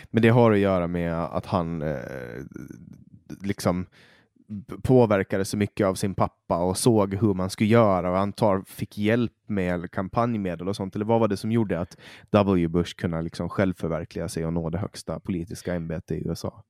Men 0.10 0.22
det 0.22 0.30
har 0.30 0.52
att 0.52 0.60
göra 0.60 0.88
med 0.88 1.14
att 1.16 1.46
han 1.46 1.82
eh, 1.82 1.98
liksom 3.42 3.86
påverkade 4.84 5.46
så 5.46 5.58
mycket 5.58 5.88
av 5.88 5.96
sin 5.96 6.16
pappa 6.16 6.58
och 6.58 6.78
såg 6.78 7.16
hur 7.16 7.34
man 7.34 7.50
skulle 7.50 7.70
göra 7.70 8.12
och 8.12 8.20
antar 8.20 8.64
fick 8.68 8.98
hjälp 8.98 9.34
med 9.48 9.92
kampanjmedel 9.92 10.70
och 10.70 10.76
sånt. 10.76 10.96
Eller 10.96 11.06
vad 11.06 11.20
var 11.20 11.28
det 11.28 11.38
som 11.38 11.52
gjorde 11.52 11.80
att 11.80 11.98
W. 12.30 12.68
Bush 12.68 12.96
kunde 12.96 13.22
liksom 13.22 13.50
själv 13.50 13.74
förverkliga 13.74 14.30
sig 14.30 14.46
och 14.46 14.54
nå 14.54 14.70
det 14.70 14.78
högsta 14.78 15.20
politiska 15.20 15.74
ämbetet 15.74 16.12
i 16.12 16.28
USA? 16.28 16.64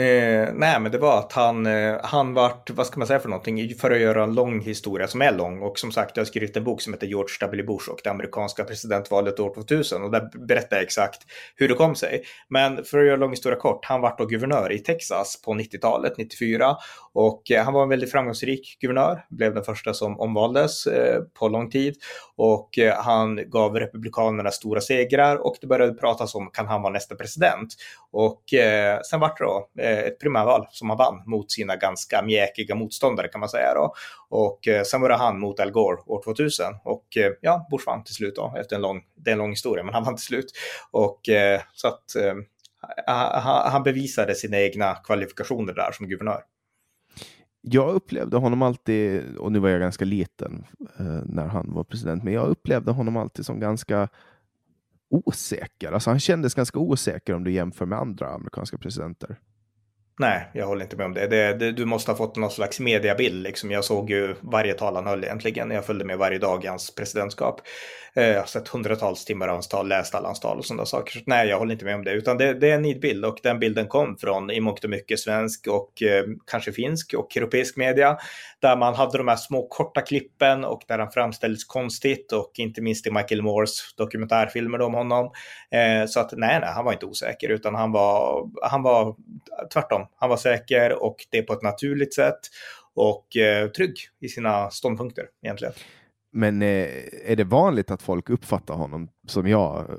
Eh, 0.00 0.48
nej, 0.54 0.80
men 0.80 0.92
det 0.92 0.98
var 0.98 1.18
att 1.18 1.32
han, 1.32 1.66
eh, 1.66 1.96
han 2.02 2.34
vart, 2.34 2.70
vad 2.70 2.86
ska 2.86 2.98
man 2.98 3.06
säga 3.06 3.20
för 3.20 3.28
någonting, 3.28 3.74
för 3.74 3.90
att 3.90 4.00
göra 4.00 4.24
en 4.24 4.34
lång 4.34 4.60
historia 4.60 5.08
som 5.08 5.22
är 5.22 5.32
lång. 5.32 5.62
Och 5.62 5.78
som 5.78 5.92
sagt, 5.92 6.16
jag 6.16 6.20
har 6.20 6.26
skrivit 6.26 6.56
en 6.56 6.64
bok 6.64 6.82
som 6.82 6.92
heter 6.92 7.06
George 7.06 7.34
W. 7.40 7.62
Bush 7.62 7.90
och 7.90 8.00
det 8.04 8.10
amerikanska 8.10 8.64
presidentvalet 8.64 9.40
år 9.40 9.54
2000. 9.54 10.02
Och 10.02 10.10
där 10.10 10.46
berättar 10.46 10.76
jag 10.76 10.84
exakt 10.84 11.22
hur 11.56 11.68
det 11.68 11.74
kom 11.74 11.94
sig. 11.94 12.22
Men 12.48 12.84
för 12.84 12.98
att 12.98 13.04
göra 13.04 13.14
en 13.14 13.20
lång 13.20 13.30
historia 13.30 13.58
kort, 13.58 13.84
han 13.84 14.00
vart 14.00 14.18
då 14.18 14.26
guvernör 14.26 14.72
i 14.72 14.78
Texas 14.78 15.42
på 15.42 15.54
90-talet, 15.54 16.18
94. 16.18 16.76
Och 17.12 17.50
eh, 17.50 17.64
han 17.64 17.74
var 17.74 17.82
en 17.82 17.88
väldigt 17.88 18.12
framgångsrik 18.12 18.76
guvernör, 18.80 19.24
blev 19.30 19.54
den 19.54 19.64
första 19.64 19.94
som 19.94 20.20
omvaldes 20.20 20.86
eh, 20.86 21.22
på 21.22 21.48
lång 21.48 21.70
tid. 21.70 21.96
Och 22.36 22.78
eh, 22.78 23.02
han 23.02 23.50
gav 23.50 23.76
republikanerna 23.76 24.50
stora 24.50 24.80
segrar 24.80 25.36
och 25.36 25.56
det 25.60 25.66
började 25.66 25.94
pratas 25.94 26.34
om, 26.34 26.50
kan 26.52 26.66
han 26.66 26.82
vara 26.82 26.92
nästa 26.92 27.14
president? 27.14 27.74
Och 28.12 28.42
sen 29.10 29.20
vart 29.20 29.38
det 29.38 29.44
då 29.44 29.68
ett 29.82 30.20
primärval 30.20 30.66
som 30.70 30.90
han 30.90 30.98
vann 30.98 31.22
mot 31.26 31.52
sina 31.52 31.76
ganska 31.76 32.22
mjäkiga 32.22 32.74
motståndare 32.74 33.28
kan 33.28 33.40
man 33.40 33.48
säga 33.48 33.74
då. 33.74 33.94
Och 34.28 34.58
sen 34.86 35.00
var 35.00 35.08
det 35.08 35.16
han 35.16 35.40
mot 35.40 35.60
Al 35.60 35.70
Gore 35.70 35.96
år 36.06 36.22
2000 36.24 36.66
och 36.84 37.04
ja, 37.40 37.66
Bush 37.70 37.86
vann 37.86 38.04
till 38.04 38.14
slut 38.14 38.36
då 38.36 38.54
efter 38.60 38.76
en 38.76 38.82
lång, 38.82 39.02
det 39.16 39.30
är 39.30 39.32
en 39.32 39.38
lång 39.38 39.50
historia, 39.50 39.84
men 39.84 39.94
han 39.94 40.04
vann 40.04 40.16
till 40.16 40.24
slut. 40.24 40.52
Och 40.90 41.20
så 41.72 41.88
att 41.88 42.04
han 43.72 43.82
bevisade 43.82 44.34
sina 44.34 44.60
egna 44.60 44.94
kvalifikationer 44.94 45.72
där 45.72 45.92
som 45.92 46.08
guvernör. 46.08 46.42
Jag 47.62 47.94
upplevde 47.94 48.36
honom 48.36 48.62
alltid, 48.62 49.36
och 49.36 49.52
nu 49.52 49.58
var 49.58 49.68
jag 49.68 49.80
ganska 49.80 50.04
liten 50.04 50.64
eh, 50.98 51.20
när 51.24 51.46
han 51.46 51.72
var 51.74 51.84
president, 51.84 52.24
men 52.24 52.32
jag 52.32 52.48
upplevde 52.48 52.90
honom 52.90 53.16
alltid 53.16 53.46
som 53.46 53.60
ganska 53.60 54.08
osäker. 55.10 55.92
Alltså 55.92 56.10
han 56.10 56.20
kändes 56.20 56.54
ganska 56.54 56.78
osäker 56.78 57.34
om 57.34 57.44
du 57.44 57.52
jämför 57.52 57.86
med 57.86 57.98
andra 57.98 58.28
amerikanska 58.28 58.78
presidenter. 58.78 59.36
Nej, 60.20 60.50
jag 60.54 60.66
håller 60.66 60.82
inte 60.82 60.96
med 60.96 61.06
om 61.06 61.14
det. 61.14 61.26
det, 61.26 61.54
det 61.54 61.72
du 61.72 61.84
måste 61.84 62.10
ha 62.10 62.16
fått 62.16 62.36
någon 62.36 62.50
slags 62.50 62.80
mediabild. 62.80 63.42
Liksom. 63.42 63.70
Jag 63.70 63.84
såg 63.84 64.10
ju 64.10 64.34
varje 64.40 64.74
tal 64.74 64.94
han 64.94 65.06
höll 65.06 65.24
egentligen. 65.24 65.70
Jag 65.70 65.86
följde 65.86 66.04
med 66.04 66.18
varje 66.18 66.38
dag 66.38 66.64
i 66.64 66.66
hans 66.66 66.94
presidentskap. 66.94 67.60
Eh, 68.20 68.26
jag 68.26 68.40
har 68.40 68.46
sett 68.46 68.68
hundratals 68.68 69.24
timmar 69.24 69.48
av 69.48 69.52
hans 69.52 69.68
tal, 69.68 69.88
läst 69.88 70.14
alla 70.14 70.28
hans 70.28 70.40
tal 70.40 70.58
och 70.58 70.64
sådana 70.64 70.86
saker. 70.86 71.12
Så 71.12 71.20
nej, 71.26 71.48
jag 71.48 71.58
håller 71.58 71.72
inte 71.72 71.84
med 71.84 71.94
om 71.94 72.04
det. 72.04 72.12
Utan 72.12 72.38
det, 72.38 72.54
det 72.54 72.70
är 72.70 72.74
en 72.74 72.82
nidbild 72.82 73.24
och 73.24 73.38
den 73.42 73.58
bilden 73.58 73.86
kom 73.86 74.16
från 74.16 74.50
i 74.50 74.60
mångt 74.60 74.84
och 74.84 74.90
mycket 74.90 75.20
svensk 75.20 75.66
och 75.66 76.02
eh, 76.02 76.24
kanske 76.46 76.72
finsk 76.72 77.14
och 77.14 77.36
europeisk 77.36 77.76
media. 77.76 78.18
Där 78.60 78.76
man 78.76 78.94
hade 78.94 79.18
de 79.18 79.28
här 79.28 79.36
små 79.36 79.68
korta 79.68 80.00
klippen 80.00 80.64
och 80.64 80.82
där 80.88 80.98
han 80.98 81.10
framställdes 81.10 81.64
konstigt 81.64 82.32
och 82.32 82.52
inte 82.54 82.82
minst 82.82 83.06
i 83.06 83.10
Michael 83.10 83.42
Moores 83.42 83.94
dokumentärfilmer 83.96 84.80
om 84.80 84.94
honom. 84.94 85.30
Eh, 85.70 86.06
så 86.06 86.20
att 86.20 86.32
nej, 86.32 86.60
nej, 86.60 86.70
han 86.74 86.84
var 86.84 86.92
inte 86.92 87.06
osäker 87.06 87.48
utan 87.48 87.74
han 87.74 87.92
var, 87.92 88.48
han 88.62 88.82
var 88.82 89.16
tvärtom. 89.72 90.06
Han 90.16 90.30
var 90.30 90.36
säker 90.36 91.02
och 91.02 91.16
det 91.30 91.42
på 91.42 91.52
ett 91.52 91.62
naturligt 91.62 92.14
sätt 92.14 92.40
och 92.94 93.36
eh, 93.36 93.68
trygg 93.68 93.96
i 94.20 94.28
sina 94.28 94.70
ståndpunkter 94.70 95.24
egentligen. 95.42 95.74
Men 96.32 96.62
eh, 96.62 96.88
är 97.24 97.36
det 97.36 97.44
vanligt 97.44 97.90
att 97.90 98.02
folk 98.02 98.30
uppfattar 98.30 98.74
honom 98.74 99.08
som 99.26 99.48
jag, 99.48 99.90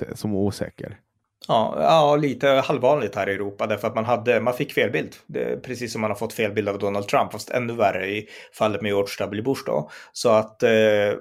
eh, 0.00 0.14
som 0.14 0.34
osäker? 0.34 1.00
Ja, 1.48 1.76
ja, 1.78 2.16
lite 2.16 2.48
halvvanligt 2.48 3.14
här 3.14 3.28
i 3.28 3.34
Europa 3.34 3.66
därför 3.66 3.88
att 3.88 3.94
man, 3.94 4.04
hade, 4.04 4.40
man 4.40 4.54
fick 4.54 4.72
felbild. 4.72 5.16
Det 5.26 5.62
precis 5.62 5.92
som 5.92 6.00
man 6.00 6.10
har 6.10 6.18
fått 6.18 6.32
felbild 6.32 6.68
av 6.68 6.78
Donald 6.78 7.08
Trump, 7.08 7.32
fast 7.32 7.50
ännu 7.50 7.72
värre 7.72 8.06
i 8.10 8.28
fallet 8.52 8.82
med 8.82 8.88
George 8.88 9.14
W. 9.18 9.42
Bush 9.42 9.62
då. 9.66 9.90
Så 10.12 10.28
att 10.30 10.62
eh, 10.62 10.70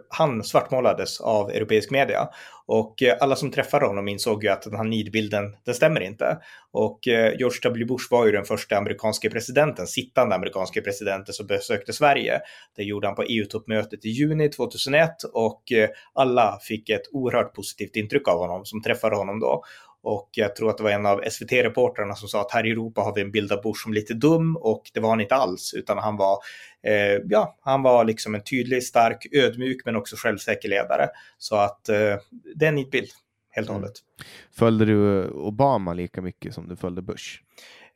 han 0.09 0.43
svartmålades 0.43 1.21
av 1.21 1.49
europeisk 1.49 1.91
media. 1.91 2.29
Och 2.71 3.03
eh, 3.03 3.17
alla 3.19 3.35
som 3.35 3.51
träffade 3.51 3.85
honom 3.85 4.07
insåg 4.07 4.43
ju 4.43 4.49
att 4.49 4.61
den 4.61 4.75
här 4.75 4.83
nidbilden, 4.83 5.55
den 5.65 5.75
stämmer 5.75 6.01
inte. 6.01 6.37
Och 6.71 7.07
eh, 7.07 7.37
George 7.37 7.59
W. 7.63 7.85
Bush 7.85 8.07
var 8.11 8.25
ju 8.25 8.31
den 8.31 8.45
första 8.45 8.77
amerikanske 8.77 9.29
presidenten, 9.29 9.87
sittande 9.87 10.35
amerikanske 10.35 10.81
presidenten 10.81 11.33
som 11.33 11.47
besökte 11.47 11.93
Sverige. 11.93 12.39
Det 12.75 12.83
gjorde 12.83 13.07
han 13.07 13.15
på 13.15 13.23
EU-toppmötet 13.23 14.05
i 14.05 14.09
juni 14.09 14.49
2001 14.49 15.09
och 15.33 15.71
eh, 15.71 15.89
alla 16.13 16.59
fick 16.61 16.89
ett 16.89 17.09
oerhört 17.11 17.53
positivt 17.53 17.95
intryck 17.95 18.27
av 18.27 18.39
honom 18.39 18.65
som 18.65 18.81
träffade 18.81 19.15
honom 19.15 19.39
då. 19.39 19.63
Och 20.03 20.29
jag 20.31 20.55
tror 20.55 20.69
att 20.69 20.77
det 20.77 20.83
var 20.83 20.91
en 20.91 21.05
av 21.05 21.21
SVT-reportrarna 21.29 22.15
som 22.15 22.29
sa 22.29 22.41
att 22.41 22.51
här 22.51 22.65
i 22.65 22.71
Europa 22.71 23.01
har 23.01 23.15
vi 23.15 23.21
en 23.21 23.31
bild 23.31 23.51
av 23.51 23.61
Bush 23.61 23.83
som 23.83 23.93
lite 23.93 24.13
dum 24.13 24.57
och 24.57 24.83
det 24.93 24.99
var 24.99 25.09
han 25.09 25.21
inte 25.21 25.35
alls, 25.35 25.73
utan 25.73 25.97
han 25.97 26.17
var, 26.17 26.37
eh, 26.83 27.21
ja, 27.29 27.57
han 27.61 27.81
var 27.81 28.05
liksom 28.05 28.35
en 28.35 28.43
tydlig, 28.43 28.83
stark, 28.83 29.27
ödmjuk 29.31 29.81
men 29.85 29.95
också 29.95 30.15
självsäker 30.15 30.69
ledare. 30.69 31.09
Så 31.37 31.55
att 31.55 31.89
eh, 31.89 32.15
det 32.55 32.65
är 32.65 32.69
en 32.69 32.75
nidbild, 32.75 33.09
helt 33.49 33.69
och 33.69 33.75
mm. 33.75 33.83
hållet. 33.83 33.97
Mm. 34.19 34.29
Följde 34.51 34.85
du 34.85 35.29
Obama 35.29 35.93
lika 35.93 36.21
mycket 36.21 36.53
som 36.53 36.67
du 36.67 36.75
följde 36.75 37.01
Bush? 37.01 37.39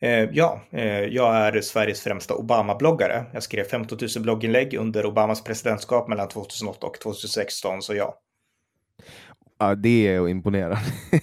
Eh, 0.04 0.30
ja, 0.34 0.62
eh, 0.72 1.04
jag 1.04 1.36
är 1.36 1.62
Sveriges 1.62 2.02
främsta 2.02 2.36
Obama-bloggare. 2.36 3.26
Jag 3.34 3.44
skrev 3.44 3.64
15 3.64 3.98
000 4.16 4.24
blogginlägg 4.24 4.74
under 4.74 5.06
Obamas 5.06 5.44
presidentskap 5.44 6.08
mellan 6.08 6.28
2008 6.28 6.88
och 6.88 7.00
2016, 7.00 7.82
så 7.82 7.96
ja. 7.96 8.20
Ja, 9.64 9.76
det 9.76 10.07
är 10.07 10.27
imponerande. 10.27 10.77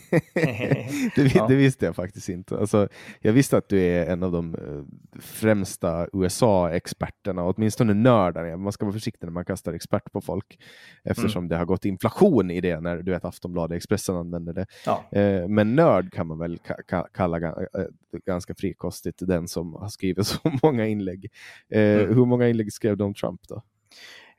det, 1.17 1.35
ja. 1.35 1.47
det, 1.47 1.55
visste 1.55 1.87
jag 1.87 1.97
faktiskt 1.97 2.29
inte. 2.29 2.59
Alltså, 2.59 2.89
jag 3.21 3.33
visste 3.33 3.57
att 3.57 3.69
du 3.69 3.81
är 3.81 4.07
en 4.07 4.23
av 4.23 4.33
de 4.33 4.55
eh, 4.55 5.21
främsta 5.21 6.09
USA-experterna, 6.13 7.45
åtminstone 7.45 7.95
nördarna. 7.95 8.57
Man 8.57 8.73
ska 8.73 8.85
vara 8.85 8.93
försiktig 8.93 9.27
när 9.27 9.33
man 9.33 9.45
kastar 9.45 9.73
expert 9.73 10.13
på 10.13 10.21
folk 10.21 10.59
eftersom 11.05 11.39
mm. 11.39 11.49
det 11.49 11.57
har 11.57 11.65
gått 11.65 11.85
inflation 11.85 12.51
i 12.51 12.61
det 12.61 12.81
när 12.81 12.97
du 12.97 13.13
vet 13.13 13.25
Aftonbladet 13.25 13.77
Expressen 13.77 14.17
använder 14.17 14.53
det. 14.53 14.67
Ja. 14.87 15.05
Eh, 15.13 15.49
men 15.49 15.75
nörd 15.75 16.13
kan 16.13 16.27
man 16.27 16.39
väl 16.39 16.59
kalla 17.15 17.39
eh, 17.39 17.65
ganska 18.27 18.55
frikostigt 18.55 19.19
den 19.21 19.49
som 19.49 19.75
har 19.75 19.89
skrivit 19.89 20.27
så 20.27 20.39
många 20.63 20.87
inlägg. 20.87 21.31
Mm. 21.71 22.15
Hur 22.15 22.25
många 22.25 22.49
inlägg 22.49 22.73
skrev 22.73 22.97
du 22.97 23.05
om 23.05 23.15
Trump 23.15 23.41
då? 23.49 23.63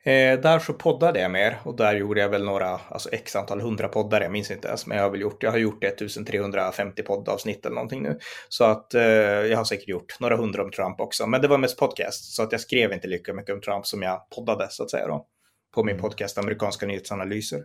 Eh, 0.04 0.40
där 0.40 0.58
så 0.58 0.72
poddade 0.72 1.20
jag 1.20 1.30
mer 1.30 1.58
och 1.64 1.76
där 1.76 1.94
gjorde 1.94 2.20
jag 2.20 2.28
väl 2.28 2.44
några, 2.44 2.80
alltså 2.88 3.08
x 3.12 3.36
antal 3.36 3.60
hundra 3.60 3.88
poddar, 3.88 4.20
jag 4.20 4.32
minns 4.32 4.50
inte 4.50 4.68
ens, 4.68 4.86
men 4.86 4.96
jag 4.96 5.04
har 5.04 5.10
väl 5.10 5.20
gjort, 5.20 5.42
jag 5.42 5.50
har 5.50 5.58
gjort 5.58 5.84
1350 5.84 7.02
poddavsnitt 7.02 7.66
eller 7.66 7.74
någonting 7.74 8.02
nu. 8.02 8.18
Så 8.48 8.64
att 8.64 8.94
eh, 8.94 9.02
jag 9.02 9.56
har 9.56 9.64
säkert 9.64 9.88
gjort 9.88 10.20
några 10.20 10.36
hundra 10.36 10.62
om 10.62 10.70
Trump 10.70 11.00
också, 11.00 11.26
men 11.26 11.40
det 11.40 11.48
var 11.48 11.58
mest 11.58 11.78
podcast, 11.78 12.34
så 12.34 12.42
att 12.42 12.52
jag 12.52 12.60
skrev 12.60 12.92
inte 12.92 13.08
lika 13.08 13.34
mycket 13.34 13.54
om 13.54 13.60
Trump 13.60 13.86
som 13.86 14.02
jag 14.02 14.20
poddade 14.36 14.66
så 14.70 14.82
att 14.82 14.90
säga 14.90 15.06
då, 15.06 15.26
på 15.74 15.84
min 15.84 15.94
mm. 15.94 16.02
podcast 16.02 16.38
Amerikanska 16.38 16.86
nyhetsanalyser. 16.86 17.64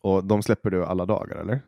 Och 0.00 0.24
de 0.24 0.42
släpper 0.42 0.70
du 0.70 0.84
alla 0.84 1.06
dagar 1.06 1.36
eller? 1.36 1.60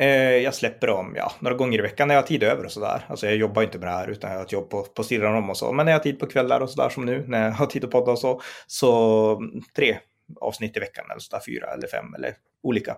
Eh, 0.00 0.36
jag 0.36 0.54
släpper 0.54 0.86
dem 0.86 1.14
ja, 1.16 1.32
några 1.40 1.56
gånger 1.56 1.78
i 1.78 1.82
veckan 1.82 2.08
när 2.08 2.14
jag 2.14 2.22
har 2.22 2.26
tid 2.26 2.42
över 2.42 2.64
och 2.64 2.72
sådär. 2.72 3.04
Alltså 3.08 3.26
jag 3.26 3.36
jobbar 3.36 3.62
inte 3.62 3.78
med 3.78 3.88
det 3.88 3.92
här 3.92 4.08
utan 4.08 4.30
jag 4.30 4.38
har 4.38 4.44
ett 4.44 4.52
jobb 4.52 4.70
på, 4.70 4.82
på 4.82 5.02
sidan 5.02 5.34
om 5.34 5.50
och 5.50 5.56
så. 5.56 5.72
Men 5.72 5.86
när 5.86 5.92
jag 5.92 5.98
har 5.98 6.02
tid 6.02 6.18
på 6.18 6.26
kvällar 6.26 6.60
och 6.60 6.70
sådär 6.70 6.88
som 6.88 7.04
nu, 7.04 7.24
när 7.28 7.44
jag 7.44 7.52
har 7.52 7.66
tid 7.66 7.84
att 7.84 7.90
podda 7.90 8.12
och 8.12 8.18
så, 8.18 8.40
så 8.66 9.36
mm, 9.36 9.62
tre 9.76 9.98
avsnitt 10.40 10.76
i 10.76 10.80
veckan 10.80 11.04
eller 11.10 11.20
sådär, 11.20 11.42
fyra 11.46 11.66
eller 11.66 11.88
fem 11.88 12.14
eller 12.14 12.34
olika. 12.62 12.96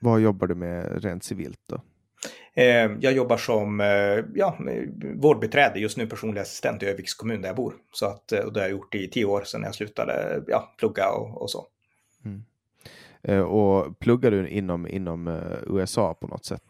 Vad 0.00 0.20
jobbar 0.20 0.46
du 0.46 0.54
med 0.54 1.04
rent 1.04 1.24
civilt 1.24 1.60
då? 1.68 1.80
Eh, 2.54 2.90
jag 3.00 3.12
jobbar 3.12 3.36
som 3.36 3.80
eh, 3.80 4.24
ja, 4.34 4.58
vårdbiträde, 5.14 5.80
just 5.80 5.96
nu 5.96 6.06
personlig 6.06 6.40
assistent 6.40 6.82
i 6.82 6.86
Öviks 6.86 7.14
kommun 7.14 7.42
där 7.42 7.48
jag 7.48 7.56
bor. 7.56 7.74
Så 7.92 8.06
att, 8.06 8.32
och 8.32 8.52
det 8.52 8.60
har 8.60 8.66
jag 8.66 8.70
gjort 8.70 8.94
i 8.94 9.10
tio 9.10 9.24
år 9.24 9.42
sedan 9.44 9.62
jag 9.62 9.74
slutade 9.74 10.42
ja, 10.46 10.74
plugga 10.78 11.10
och, 11.10 11.42
och 11.42 11.50
så. 11.50 11.66
Eh, 13.28 13.40
och 13.40 13.98
pluggar 13.98 14.30
du 14.30 14.48
inom, 14.48 14.88
inom 14.88 15.28
eh, 15.28 15.74
USA 15.76 16.14
på 16.14 16.26
något 16.26 16.44
sätt? 16.44 16.62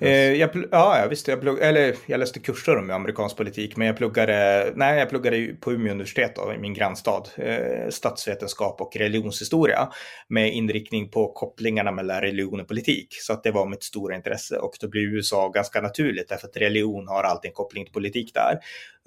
Eh, 0.00 0.08
eh 0.08 0.32
jag, 0.32 0.50
ja, 0.70 1.06
visst. 1.10 1.28
Jag, 1.28 1.40
plugg, 1.40 1.58
eller, 1.58 1.94
jag 2.06 2.20
läste 2.20 2.40
kurser 2.40 2.76
om 2.76 2.90
amerikansk 2.90 3.36
politik, 3.36 3.76
men 3.76 3.86
jag 3.86 3.96
pluggade, 3.96 4.72
nej, 4.76 4.98
jag 4.98 5.08
pluggade 5.08 5.46
på 5.60 5.72
Umeå 5.72 5.92
universitet, 5.92 6.36
då, 6.36 6.52
i 6.52 6.58
min 6.58 6.74
grannstad, 6.74 7.22
statsvetenskap 7.90 8.80
och 8.80 8.96
religionshistoria, 8.96 9.88
med 10.28 10.52
inriktning 10.52 11.10
på 11.10 11.32
kopplingarna 11.32 11.92
mellan 11.92 12.20
religion 12.20 12.60
och 12.60 12.68
politik. 12.68 13.08
Så 13.10 13.32
att 13.32 13.42
det 13.42 13.50
var 13.50 13.66
mitt 13.66 13.82
stora 13.82 14.16
intresse 14.16 14.58
och 14.58 14.72
då 14.80 14.88
blir 14.88 15.02
USA 15.02 15.48
ganska 15.48 15.80
naturligt, 15.80 16.28
därför 16.28 16.48
att 16.48 16.56
religion 16.56 17.08
har 17.08 17.22
alltid 17.22 17.48
en 17.48 17.54
koppling 17.54 17.84
till 17.84 17.94
politik 17.94 18.34
där. 18.34 18.58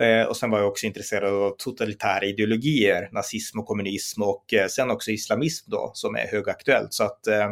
Eh, 0.01 0.25
och 0.25 0.37
sen 0.37 0.49
var 0.49 0.59
jag 0.59 0.67
också 0.67 0.85
intresserad 0.85 1.33
av 1.33 1.55
totalitära 1.57 2.25
ideologier, 2.25 3.09
nazism 3.11 3.59
och 3.59 3.65
kommunism 3.65 4.21
och 4.21 4.53
eh, 4.53 4.67
sen 4.67 4.91
också 4.91 5.11
islamism 5.11 5.71
då 5.71 5.91
som 5.93 6.15
är 6.15 6.27
högaktuellt. 6.31 6.93
Så 6.93 7.03
att 7.03 7.27
eh, 7.27 7.49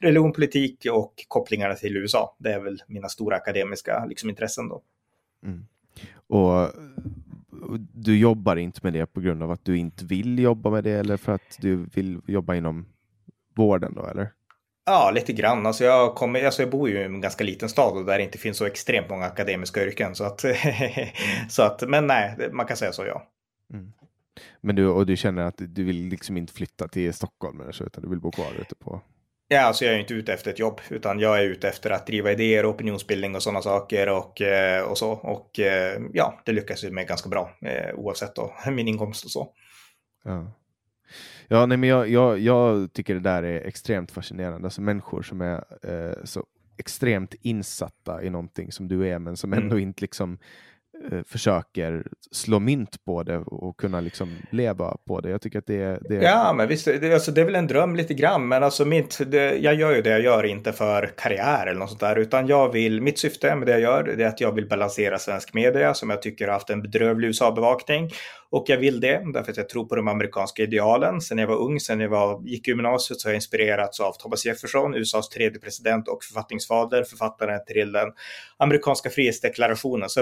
religion, 0.00 0.32
politik 0.32 0.86
och 0.92 1.14
kopplingarna 1.28 1.74
till 1.74 1.96
USA, 1.96 2.36
det 2.38 2.52
är 2.52 2.60
väl 2.60 2.82
mina 2.86 3.08
stora 3.08 3.36
akademiska 3.36 4.04
liksom, 4.08 4.30
intressen 4.30 4.68
då. 4.68 4.82
Mm. 5.44 5.66
Och 6.26 6.72
du 7.94 8.18
jobbar 8.18 8.56
inte 8.56 8.80
med 8.82 8.92
det 8.92 9.06
på 9.06 9.20
grund 9.20 9.42
av 9.42 9.50
att 9.50 9.64
du 9.64 9.78
inte 9.78 10.04
vill 10.04 10.38
jobba 10.38 10.70
med 10.70 10.84
det 10.84 10.92
eller 10.92 11.16
för 11.16 11.32
att 11.32 11.58
du 11.60 11.86
vill 11.94 12.20
jobba 12.26 12.54
inom 12.54 12.86
vården 13.54 13.94
då 13.94 14.06
eller? 14.06 14.32
Ja, 14.86 15.10
lite 15.10 15.32
grann. 15.32 15.66
Alltså 15.66 15.84
jag, 15.84 16.14
kommer, 16.14 16.44
alltså 16.44 16.62
jag 16.62 16.70
bor 16.70 16.88
ju 16.88 16.98
i 16.98 17.04
en 17.04 17.20
ganska 17.20 17.44
liten 17.44 17.68
stad 17.68 17.96
och 17.96 18.04
där 18.04 18.18
det 18.18 18.24
inte 18.24 18.38
finns 18.38 18.56
så 18.56 18.66
extremt 18.66 19.10
många 19.10 19.26
akademiska 19.26 19.84
yrken. 19.84 20.14
Så 20.14 20.24
att, 20.24 20.44
så 21.48 21.62
att, 21.62 21.88
men 21.88 22.06
nej, 22.06 22.48
man 22.52 22.66
kan 22.66 22.76
säga 22.76 22.92
så 22.92 23.06
ja. 23.06 23.28
Mm. 23.72 23.92
Men 24.60 24.76
du, 24.76 24.86
och 24.86 25.06
du 25.06 25.16
känner 25.16 25.42
att 25.42 25.54
du 25.58 25.84
vill 25.84 26.08
liksom 26.08 26.36
inte 26.36 26.52
flytta 26.52 26.88
till 26.88 27.14
Stockholm 27.14 27.60
eller 27.60 27.72
så, 27.72 27.84
utan 27.84 28.02
du 28.02 28.08
vill 28.08 28.20
bo 28.20 28.30
kvar 28.30 28.52
ute 28.60 28.74
på? 28.74 29.00
Ja, 29.48 29.60
alltså 29.60 29.84
jag 29.84 29.94
är 29.94 29.98
inte 29.98 30.14
ute 30.14 30.32
efter 30.32 30.50
ett 30.50 30.58
jobb, 30.58 30.80
utan 30.88 31.20
jag 31.20 31.38
är 31.38 31.42
ute 31.42 31.68
efter 31.68 31.90
att 31.90 32.06
driva 32.06 32.32
idéer, 32.32 32.70
opinionsbildning 32.70 33.34
och 33.34 33.42
sådana 33.42 33.62
saker 33.62 34.08
och, 34.08 34.40
eh, 34.40 34.82
och 34.82 34.98
så. 34.98 35.10
Och 35.10 35.60
eh, 35.60 36.00
ja, 36.12 36.40
det 36.44 36.52
lyckas 36.52 36.84
ju 36.84 36.90
med 36.90 37.08
ganska 37.08 37.28
bra 37.28 37.50
eh, 37.60 37.94
oavsett 37.94 38.34
då, 38.34 38.54
min 38.70 38.88
inkomst 38.88 39.24
och 39.24 39.30
så. 39.30 39.48
Ja. 40.24 40.52
Ja, 41.48 41.66
nej, 41.66 41.78
men 41.78 41.88
jag, 41.88 42.08
jag, 42.08 42.38
jag 42.38 42.92
tycker 42.92 43.14
det 43.14 43.20
där 43.20 43.42
är 43.42 43.66
extremt 43.66 44.10
fascinerande. 44.10 44.66
Alltså 44.66 44.80
människor 44.80 45.22
som 45.22 45.40
är 45.40 45.64
eh, 45.82 46.24
så 46.24 46.44
extremt 46.76 47.34
insatta 47.42 48.22
i 48.22 48.30
någonting 48.30 48.72
som 48.72 48.88
du 48.88 49.08
är, 49.08 49.18
men 49.18 49.36
som 49.36 49.52
mm. 49.52 49.64
ändå 49.64 49.78
inte 49.78 50.00
liksom 50.02 50.38
Eh, 51.12 51.22
försöker 51.26 52.06
slå 52.30 52.60
mynt 52.60 53.04
på 53.04 53.22
det 53.22 53.38
och 53.38 53.76
kunna 53.76 54.00
liksom 54.00 54.36
leva 54.50 54.96
på 55.06 55.20
det. 55.20 55.30
Jag 55.30 55.42
tycker 55.42 55.58
att 55.58 55.66
det, 55.66 55.98
det... 56.08 56.14
Ja, 56.14 56.52
men 56.52 56.68
visst, 56.68 56.84
det, 56.84 57.14
alltså, 57.14 57.30
det 57.30 57.40
är 57.40 57.44
väl 57.44 57.54
en 57.54 57.66
dröm 57.66 57.96
lite 57.96 58.14
grann, 58.14 58.48
men 58.48 58.62
alltså 58.62 58.84
mitt, 58.84 59.20
det, 59.26 59.58
jag 59.58 59.74
gör 59.74 59.94
ju 59.94 60.02
det 60.02 60.10
jag 60.10 60.20
gör 60.20 60.46
inte 60.46 60.72
för 60.72 61.12
karriär 61.16 61.66
eller 61.66 61.78
något 61.78 61.88
sånt 61.88 62.00
där, 62.00 62.16
utan 62.16 62.46
jag 62.46 62.72
vill, 62.72 63.02
mitt 63.02 63.18
syfte 63.18 63.56
med 63.56 63.66
det 63.66 63.72
jag 63.72 63.80
gör, 63.80 64.14
det 64.16 64.24
är 64.24 64.28
att 64.28 64.40
jag 64.40 64.52
vill 64.52 64.68
balansera 64.68 65.18
svensk 65.18 65.54
media 65.54 65.94
som 65.94 66.10
jag 66.10 66.22
tycker 66.22 66.46
har 66.46 66.52
haft 66.52 66.70
en 66.70 66.82
bedrövlig 66.82 67.28
USA-bevakning 67.28 68.10
och 68.50 68.64
jag 68.68 68.76
vill 68.76 69.00
det 69.00 69.22
därför 69.32 69.50
att 69.50 69.56
jag 69.56 69.68
tror 69.68 69.84
på 69.84 69.96
de 69.96 70.08
amerikanska 70.08 70.62
idealen. 70.62 71.20
Sen 71.20 71.38
jag 71.38 71.46
var 71.46 71.56
ung, 71.56 71.80
sen 71.80 72.00
jag 72.00 72.08
var, 72.08 72.42
gick 72.44 72.68
i 72.68 72.70
gymnasiet 72.70 73.20
så 73.20 73.28
har 73.28 73.32
jag 73.32 73.36
inspirerats 73.36 74.00
av 74.00 74.12
Thomas 74.12 74.46
Jefferson, 74.46 74.94
USAs 74.94 75.28
tredje 75.28 75.60
president 75.60 76.08
och 76.08 76.24
författningsfader, 76.24 77.04
författaren 77.04 77.60
till 77.66 77.92
den 77.92 78.08
amerikanska 78.56 79.10
frihetsdeklarationen. 79.10 80.08
Så 80.08 80.20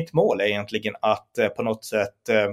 mitt 0.00 0.12
mål 0.12 0.40
är 0.40 0.44
egentligen 0.44 0.94
att 1.00 1.38
eh, 1.38 1.48
på 1.48 1.62
något 1.62 1.84
sätt 1.84 2.28
eh, 2.28 2.52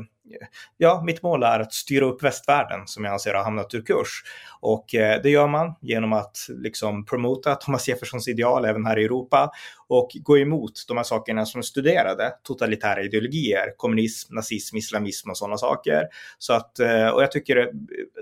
ja, 0.77 1.03
mitt 1.05 1.23
mål 1.23 1.43
är 1.43 1.59
att 1.59 1.73
styra 1.73 2.05
upp 2.05 2.23
västvärlden 2.23 2.87
som 2.87 3.03
jag 3.03 3.13
anser 3.13 3.33
har 3.33 3.43
hamnat 3.43 3.73
ur 3.73 3.81
kurs. 3.81 4.23
Och 4.59 4.95
eh, 4.95 5.21
det 5.23 5.29
gör 5.29 5.47
man 5.47 5.75
genom 5.81 6.13
att 6.13 6.37
liksom 6.49 7.05
promota 7.05 7.55
Thomas 7.55 7.87
Jeffersons 7.87 8.27
ideal 8.27 8.65
även 8.65 8.85
här 8.85 8.99
i 8.99 9.05
Europa 9.05 9.51
och 9.87 10.09
gå 10.13 10.37
emot 10.37 10.85
de 10.87 10.97
här 10.97 11.03
sakerna 11.03 11.45
som 11.45 11.63
studerade 11.63 12.33
totalitära 12.43 13.03
ideologier, 13.03 13.73
kommunism, 13.77 14.35
nazism, 14.35 14.77
islamism 14.77 15.29
och 15.29 15.37
sådana 15.37 15.57
saker. 15.57 16.07
Så 16.37 16.53
att, 16.53 16.79
eh, 16.79 17.07
och 17.07 17.23
jag 17.23 17.31
tycker 17.31 17.57
att 17.57 17.69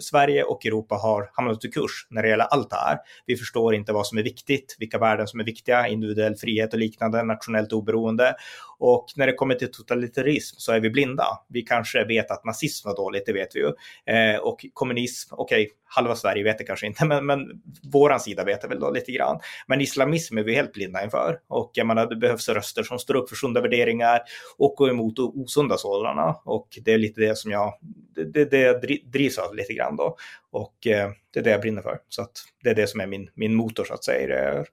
Sverige 0.03 0.43
och 0.43 0.65
Europa 0.65 0.95
har 0.95 1.29
hamnat 1.33 1.65
ur 1.65 1.71
kurs 1.71 2.07
när 2.09 2.23
det 2.23 2.29
gäller 2.29 2.45
allt 2.45 2.69
det 2.69 2.75
här. 2.75 2.97
Vi 3.25 3.35
förstår 3.35 3.75
inte 3.75 3.93
vad 3.93 4.07
som 4.07 4.17
är 4.17 4.23
viktigt, 4.23 4.75
vilka 4.79 4.97
värden 4.97 5.27
som 5.27 5.39
är 5.39 5.43
viktiga, 5.43 5.87
individuell 5.87 6.35
frihet 6.35 6.73
och 6.73 6.79
liknande, 6.79 7.23
nationellt 7.23 7.73
oberoende. 7.73 8.35
Och 8.77 9.05
när 9.15 9.27
det 9.27 9.33
kommer 9.33 9.55
till 9.55 9.71
totalitarism 9.71 10.55
så 10.59 10.71
är 10.71 10.79
vi 10.79 10.89
blinda. 10.89 11.25
Vi 11.49 11.61
kanske 11.61 11.94
vet 12.03 12.31
att 12.31 12.45
nazism 12.45 12.87
var 12.87 12.95
dåligt, 12.95 13.25
det 13.25 13.33
vet 13.33 13.55
vi 13.55 13.59
ju. 13.59 13.71
Eh, 14.15 14.37
och 14.37 14.65
kommunism, 14.73 15.33
okej, 15.33 15.63
okay, 15.63 15.75
halva 15.85 16.15
Sverige 16.15 16.43
vet 16.43 16.57
det 16.57 16.63
kanske 16.63 16.87
inte, 16.87 17.05
men, 17.09 17.25
men 17.25 17.61
våran 17.83 18.19
sida 18.19 18.43
vet 18.43 18.61
det 18.61 18.67
väl 18.67 18.79
då 18.79 18.91
lite 18.91 19.11
grann. 19.11 19.39
Men 19.67 19.81
islamism 19.81 20.37
är 20.37 20.43
vi 20.43 20.55
helt 20.55 20.73
blinda 20.73 21.03
inför. 21.03 21.39
Och 21.47 21.71
jag 21.73 21.87
menar, 21.87 22.07
det 22.07 22.15
behövs 22.15 22.49
röster 22.49 22.83
som 22.83 22.99
står 22.99 23.15
upp 23.15 23.29
för 23.29 23.35
sunda 23.35 23.61
värderingar 23.61 24.21
och 24.57 24.75
går 24.75 24.89
emot 24.89 25.19
osunda 25.19 25.77
sådana. 25.77 26.35
Och 26.45 26.67
det 26.81 26.93
är 26.93 26.97
lite 26.97 27.21
det 27.21 27.37
som 27.37 27.51
jag, 27.51 27.73
det, 28.15 28.45
det, 28.45 28.81
det 28.81 29.11
drivs 29.11 29.37
av 29.37 29.55
lite 29.55 29.73
grann 29.73 29.95
då. 29.95 30.17
Och 30.51 30.87
eh, 30.87 31.11
det 31.33 31.39
är 31.39 31.43
det 31.43 31.49
jag 31.49 31.61
brinner 31.61 31.81
för. 31.81 31.99
Så 32.09 32.21
att 32.21 32.31
det 32.63 32.69
är 32.69 32.75
det 32.75 32.87
som 32.87 32.99
är 32.99 33.07
min, 33.07 33.29
min 33.33 33.55
motor 33.55 33.83
så 33.83 33.93
att 33.93 34.03
säga. 34.03 34.65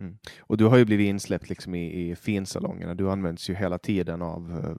Mm. 0.00 0.18
Och 0.40 0.56
du 0.56 0.64
har 0.64 0.76
ju 0.76 0.84
blivit 0.84 1.08
insläppt 1.08 1.48
liksom 1.48 1.74
i, 1.74 2.10
i 2.10 2.16
finsalongerna. 2.16 2.94
Du 2.94 3.10
används 3.10 3.50
ju 3.50 3.54
hela 3.54 3.78
tiden 3.78 4.22
av 4.22 4.50
uh, 4.50 4.76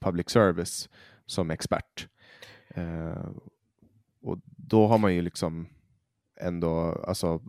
public 0.00 0.30
service 0.30 0.88
som 1.26 1.50
expert. 1.50 2.08
Uh, 2.78 3.30
och 4.22 4.38
då 4.44 4.86
har 4.86 4.98
man 4.98 5.14
ju 5.14 5.22
liksom 5.22 5.66
ändå, 6.40 7.02
alltså 7.06 7.42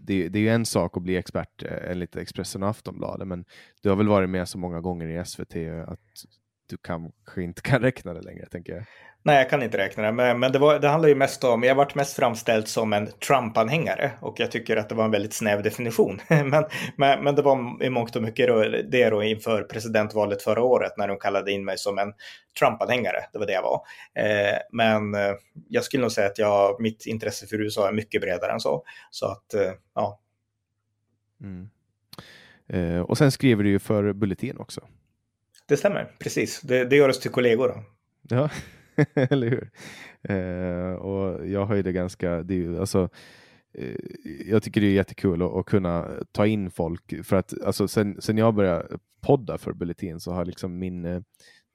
det, 0.00 0.28
det, 0.28 0.38
är 0.38 0.42
ju 0.42 0.48
en 0.48 0.66
sak 0.66 0.96
att 0.96 1.02
bli 1.02 1.16
expert 1.16 1.62
eh, 1.62 1.90
enligt 1.90 2.16
Expressen 2.16 2.62
och 2.62 2.68
Aftonbladet, 2.68 3.28
men 3.28 3.44
du 3.82 3.88
har 3.88 3.96
väl 3.96 4.08
varit 4.08 4.30
med 4.30 4.48
så 4.48 4.58
många 4.58 4.80
gånger 4.80 5.08
i 5.08 5.24
SVT 5.24 5.56
att 5.86 6.24
du 6.66 6.76
kanske 6.76 7.42
inte 7.42 7.62
kan 7.62 7.80
räkna 7.82 8.14
det 8.14 8.22
längre, 8.22 8.46
tänker 8.46 8.72
jag. 8.72 8.84
Nej, 9.26 9.36
jag 9.36 9.50
kan 9.50 9.62
inte 9.62 9.78
räkna 9.78 10.02
det, 10.02 10.12
men, 10.12 10.40
men 10.40 10.52
det, 10.52 10.58
var, 10.58 10.78
det 10.78 10.88
handlar 10.88 11.08
ju 11.08 11.14
mest 11.14 11.44
om, 11.44 11.62
jag 11.62 11.74
varit 11.74 11.94
mest 11.94 12.16
framställd 12.16 12.68
som 12.68 12.92
en 12.92 13.06
Trump-anhängare 13.06 14.10
och 14.20 14.40
jag 14.40 14.50
tycker 14.50 14.76
att 14.76 14.88
det 14.88 14.94
var 14.94 15.04
en 15.04 15.10
väldigt 15.10 15.32
snäv 15.32 15.62
definition. 15.62 16.20
men, 16.28 16.64
men, 16.96 17.24
men 17.24 17.34
det 17.34 17.42
var 17.42 17.84
i 17.84 17.90
mångt 17.90 18.16
och 18.16 18.22
mycket 18.22 18.48
det 18.90 19.10
då 19.10 19.22
inför 19.22 19.62
presidentvalet 19.62 20.42
förra 20.42 20.62
året 20.62 20.92
när 20.96 21.08
de 21.08 21.18
kallade 21.18 21.52
in 21.52 21.64
mig 21.64 21.78
som 21.78 21.98
en 21.98 22.12
Trump-anhängare. 22.60 23.24
Det 23.32 23.38
var 23.38 23.46
det 23.46 23.52
jag 23.52 23.62
var. 23.62 23.80
Eh, 24.14 24.58
men 24.72 25.14
eh, 25.14 25.34
jag 25.68 25.84
skulle 25.84 26.00
nog 26.00 26.12
säga 26.12 26.26
att 26.26 26.38
jag, 26.38 26.80
mitt 26.80 27.06
intresse 27.06 27.46
för 27.46 27.60
USA 27.60 27.88
är 27.88 27.92
mycket 27.92 28.20
bredare 28.20 28.52
än 28.52 28.60
så. 28.60 28.84
Så 29.10 29.26
att, 29.26 29.54
eh, 29.54 29.72
ja. 29.94 30.20
Mm. 31.40 31.70
Eh, 32.68 33.00
och 33.00 33.18
sen 33.18 33.32
skriver 33.32 33.64
du 33.64 33.70
ju 33.70 33.78
för 33.78 34.12
Bulletin 34.12 34.58
också. 34.58 34.80
Det 35.68 35.76
stämmer, 35.76 36.12
precis. 36.18 36.60
Det, 36.60 36.84
det 36.84 36.96
gör 36.96 37.08
oss 37.08 37.20
till 37.20 37.30
kollegor. 37.30 37.68
Då. 37.68 37.82
Ja. 38.36 38.50
eller 39.14 39.50
hur? 39.50 39.70
Eh, 40.22 40.94
och 40.94 41.48
jag 41.48 41.66
har 41.66 41.74
ju 41.74 41.82
det 41.82 41.92
ganska, 41.92 42.42
det 42.42 42.64
är, 42.64 42.80
alltså, 42.80 43.08
eh, 43.78 43.96
jag 44.46 44.62
tycker 44.62 44.80
det 44.80 44.86
är 44.86 44.92
jättekul 44.92 45.42
att, 45.42 45.52
att, 45.52 45.66
kunna 45.66 46.08
ta 46.32 46.46
in 46.46 46.70
folk. 46.70 47.26
För 47.26 47.36
att 47.36 47.62
alltså, 47.62 47.88
sen, 47.88 48.22
sen 48.22 48.38
jag 48.38 48.54
började 48.54 48.98
podda 49.20 49.58
för 49.58 49.72
Bulletin 49.72 50.20
så 50.20 50.32
har 50.32 50.44
liksom 50.44 50.78
min 50.78 51.04
eh, 51.04 51.20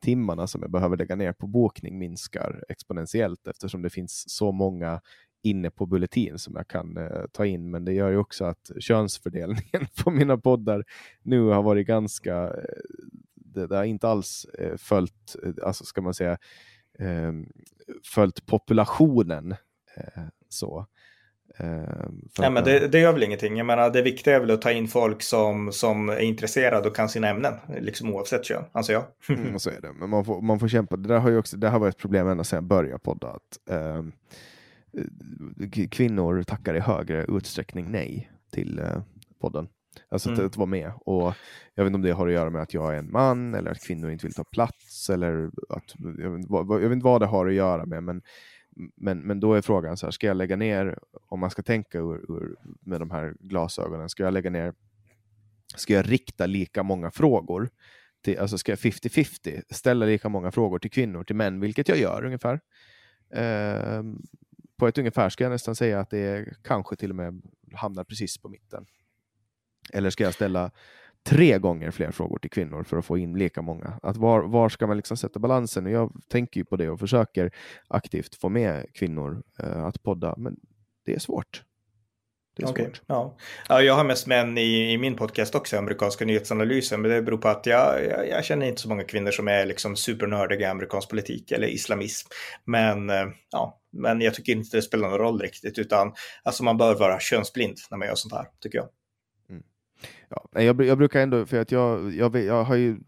timmarna 0.03 0.47
som 0.47 0.61
jag 0.61 0.71
behöver 0.71 0.97
lägga 0.97 1.15
ner 1.15 1.33
på 1.33 1.47
bokning 1.47 1.99
minskar 1.99 2.63
exponentiellt 2.69 3.47
eftersom 3.47 3.81
det 3.81 3.89
finns 3.89 4.23
så 4.27 4.51
många 4.51 5.01
inne 5.43 5.71
på 5.71 5.85
Bulletin 5.85 6.39
som 6.39 6.55
jag 6.55 6.67
kan 6.67 6.97
eh, 6.97 7.25
ta 7.31 7.45
in. 7.45 7.71
Men 7.71 7.85
det 7.85 7.93
gör 7.93 8.09
ju 8.09 8.17
också 8.17 8.45
att 8.45 8.71
könsfördelningen 8.79 9.87
på 10.03 10.11
mina 10.11 10.37
poddar 10.37 10.85
nu 11.23 11.41
har 11.41 11.63
varit 11.63 11.87
ganska 11.87 12.43
eh, 12.43 12.63
det, 13.53 13.67
det 13.67 13.75
har 13.75 13.83
inte 13.83 14.07
alls 14.07 14.45
eh, 14.59 14.77
följt, 14.77 15.35
eh, 15.43 15.67
alltså 15.67 15.85
ska 15.85 16.01
man 16.01 16.13
säga, 16.13 16.37
eh, 16.99 17.31
följt 18.13 18.45
populationen. 18.45 19.51
Eh, 19.95 20.23
så. 20.49 20.85
Eh, 21.59 22.09
Nej, 22.39 22.51
men 22.51 22.63
det, 22.63 22.87
det, 22.87 22.99
gör 22.99 23.13
väl 23.13 23.23
ingenting. 23.23 23.57
Jag 23.57 23.65
menar, 23.65 23.89
det 23.89 24.01
viktiga 24.01 24.35
är 24.35 24.39
väl 24.39 24.51
att 24.51 24.61
ta 24.61 24.71
in 24.71 24.87
folk 24.87 25.21
som, 25.21 25.71
som 25.71 26.09
är 26.09 26.19
intresserade 26.19 26.87
och 26.87 26.95
kan 26.95 27.09
sina 27.09 27.29
ämnen, 27.29 27.53
liksom 27.79 28.13
oavsett 28.15 28.45
kön, 28.45 28.63
anser 28.71 28.93
jag. 28.93 29.03
mm, 29.39 29.59
så 29.59 29.69
är 29.69 29.81
det, 29.81 29.93
men 29.93 30.09
man 30.09 30.25
får, 30.25 30.41
man 30.41 30.59
får 30.59 30.67
kämpa. 30.67 30.97
Det 30.97 31.07
där 31.07 31.19
har 31.19 31.29
ju 31.29 31.37
också, 31.37 31.57
det 31.57 31.69
har 31.69 31.79
varit 31.79 31.95
ett 31.95 32.01
problem 32.01 32.27
ända 32.27 32.43
sedan 32.43 32.57
jag 32.57 32.63
började 32.63 32.99
podda. 32.99 33.27
Att, 33.27 33.69
eh, 33.69 34.03
kvinnor 35.91 36.43
tackar 36.43 36.75
i 36.75 36.79
högre 36.79 37.25
utsträckning 37.29 37.91
nej 37.91 38.31
till 38.51 38.79
eh, 38.79 39.01
podden. 39.41 39.67
Alltså 40.09 40.29
mm. 40.29 40.39
att, 40.39 40.45
att, 40.45 40.57
vara 40.57 40.65
med. 40.65 40.91
Och 40.95 41.33
jag 41.75 41.83
vet 41.83 41.89
inte 41.89 41.95
om 41.95 42.01
det 42.01 42.11
har 42.11 42.27
att 42.27 42.33
göra 42.33 42.49
med 42.49 42.61
att 42.61 42.73
jag 42.73 42.93
är 42.93 42.97
en 42.97 43.11
man 43.11 43.53
eller 43.53 43.71
att 43.71 43.83
kvinnor 43.83 44.11
inte 44.11 44.25
vill 44.25 44.33
ta 44.33 44.43
plats 44.43 45.09
eller 45.09 45.51
att, 45.69 45.95
jag 46.17 46.29
vet, 46.29 46.45
jag 46.49 46.79
vet 46.79 46.91
inte 46.91 47.03
vad 47.03 47.21
det 47.21 47.25
har 47.25 47.47
att 47.47 47.53
göra 47.53 47.85
med. 47.85 48.03
Men, 48.03 48.21
men, 48.95 49.19
men 49.19 49.39
då 49.39 49.53
är 49.53 49.61
frågan 49.61 49.97
så 49.97 50.05
här, 50.05 50.11
ska 50.11 50.27
jag 50.27 50.37
lägga 50.37 50.55
ner, 50.55 50.99
om 51.27 51.39
man 51.39 51.49
ska 51.49 51.61
tänka 51.61 51.97
ur, 51.97 52.31
ur, 52.31 52.55
med 52.81 53.01
de 53.01 53.11
här 53.11 53.35
glasögonen, 53.39 54.09
ska 54.09 54.23
jag 54.23 54.33
lägga 54.33 54.49
ner, 54.49 54.73
ska 55.75 55.93
jag 55.93 56.11
rikta 56.11 56.45
lika 56.45 56.83
många 56.83 57.11
frågor? 57.11 57.69
Till, 58.21 58.39
alltså 58.39 58.57
ska 58.57 58.71
jag 58.71 58.79
50-50 58.79 59.61
ställa 59.69 60.05
lika 60.05 60.29
många 60.29 60.51
frågor 60.51 60.79
till 60.79 60.91
kvinnor, 60.91 61.23
till 61.23 61.35
män, 61.35 61.59
vilket 61.59 61.87
jag 61.87 61.97
gör 61.97 62.25
ungefär. 62.25 62.59
Eh, 63.33 64.03
på 64.77 64.87
ett 64.87 64.97
ungefär 64.97 65.29
ska 65.29 65.43
jag 65.43 65.51
nästan 65.51 65.75
säga 65.75 65.99
att 65.99 66.09
det 66.09 66.53
kanske 66.61 66.95
till 66.95 67.09
och 67.09 67.15
med 67.15 67.41
hamnar 67.73 68.03
precis 68.03 68.37
på 68.37 68.49
mitten. 68.49 68.85
Eller 69.93 70.09
ska 70.09 70.23
jag 70.23 70.33
ställa 70.33 70.71
tre 71.23 71.59
gånger 71.59 71.91
fler 71.91 72.11
frågor 72.11 72.39
till 72.39 72.49
kvinnor 72.49 72.83
för 72.83 72.97
att 72.97 73.05
få 73.05 73.17
in 73.17 73.37
lika 73.37 73.61
många? 73.61 73.99
Att 74.03 74.17
var, 74.17 74.41
var 74.41 74.69
ska 74.69 74.87
man 74.87 74.97
liksom 74.97 75.17
sätta 75.17 75.39
balansen? 75.39 75.85
Och 75.85 75.91
jag 75.91 76.11
tänker 76.27 76.59
ju 76.59 76.65
på 76.65 76.75
det 76.75 76.89
och 76.89 76.99
försöker 76.99 77.51
aktivt 77.87 78.35
få 78.35 78.49
med 78.49 78.85
kvinnor 78.93 79.43
uh, 79.63 79.85
att 79.85 80.03
podda, 80.03 80.35
men 80.37 80.55
det 81.05 81.13
är 81.13 81.19
svårt. 81.19 81.63
Det 82.55 82.63
är 82.63 82.69
okay. 82.69 82.85
svårt. 82.85 83.01
Ja. 83.07 83.37
ja, 83.69 83.81
jag 83.81 83.93
har 83.93 84.03
mest 84.03 84.27
män 84.27 84.57
i, 84.57 84.93
i 84.93 84.97
min 84.97 85.15
podcast 85.15 85.55
också, 85.55 85.77
amerikanska 85.77 86.25
nyhetsanalysen, 86.25 87.01
men 87.01 87.11
det 87.11 87.21
beror 87.21 87.37
på 87.37 87.47
att 87.47 87.65
jag, 87.65 88.05
jag, 88.05 88.29
jag 88.29 88.45
känner 88.45 88.65
inte 88.65 88.81
så 88.81 88.89
många 88.89 89.03
kvinnor 89.03 89.31
som 89.31 89.47
är 89.47 89.65
liksom 89.65 89.95
supernördiga 89.95 90.67
i 90.67 90.71
amerikansk 90.71 91.09
politik 91.09 91.51
eller 91.51 91.67
islamism. 91.67 92.27
Men, 92.65 93.09
uh, 93.09 93.27
ja, 93.51 93.81
men 93.91 94.21
jag 94.21 94.33
tycker 94.33 94.53
inte 94.53 94.77
det 94.77 94.81
spelar 94.81 95.09
någon 95.09 95.19
roll 95.19 95.41
riktigt, 95.41 95.79
utan 95.79 96.13
alltså 96.43 96.63
man 96.63 96.77
bör 96.77 96.95
vara 96.95 97.19
könsblind 97.19 97.77
när 97.91 97.97
man 97.97 98.07
gör 98.07 98.15
sånt 98.15 98.33
här, 98.33 98.45
tycker 98.59 98.77
jag. 98.77 98.87
Ja, 100.29 100.61
jag, 100.61 100.85
jag 100.85 100.97
brukar 100.97 101.21
ändå, 101.21 101.45
för 101.45 101.61
att 101.61 101.71
jag, 101.71 102.13
jag, 102.13 102.35
jag 102.35 102.63
har 102.63 102.75
ju 102.75 102.99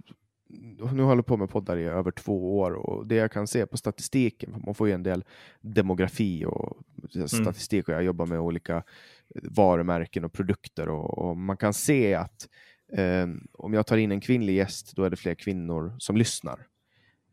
nu 0.94 1.03
håller 1.03 1.15
jag 1.15 1.26
på 1.26 1.38
med 1.38 1.49
poddar 1.49 1.78
i 1.78 1.84
över 1.84 2.11
två 2.11 2.60
år 2.60 2.72
och 2.72 3.07
det 3.07 3.15
jag 3.15 3.32
kan 3.32 3.48
se 3.48 3.65
på 3.65 3.78
statistiken, 3.78 4.56
man 4.65 4.76
får 4.76 4.88
ju 4.88 4.94
en 4.94 5.03
del 5.03 5.24
demografi 5.61 6.45
och 6.45 6.78
mm. 7.15 7.28
statistik 7.28 7.88
och 7.88 7.94
jag 7.94 8.03
jobbar 8.03 8.26
med 8.26 8.40
olika 8.40 8.84
varumärken 9.44 10.26
och 10.26 10.34
produkter 10.34 10.90
och, 10.90 11.18
och 11.18 11.38
man 11.38 11.57
kan 11.57 11.74
se 11.74 12.14
att 12.14 12.48
eh, 12.94 13.28
om 13.53 13.74
jag 13.74 13.88
tar 13.88 13.98
in 13.98 14.11
en 14.11 14.22
kvinnlig 14.22 14.56
gäst, 14.56 14.95
då 14.95 15.03
är 15.03 15.10
det 15.10 15.15
fler 15.15 15.36
kvinnor 15.36 15.95
som 15.99 16.18
lyssnar 16.18 16.68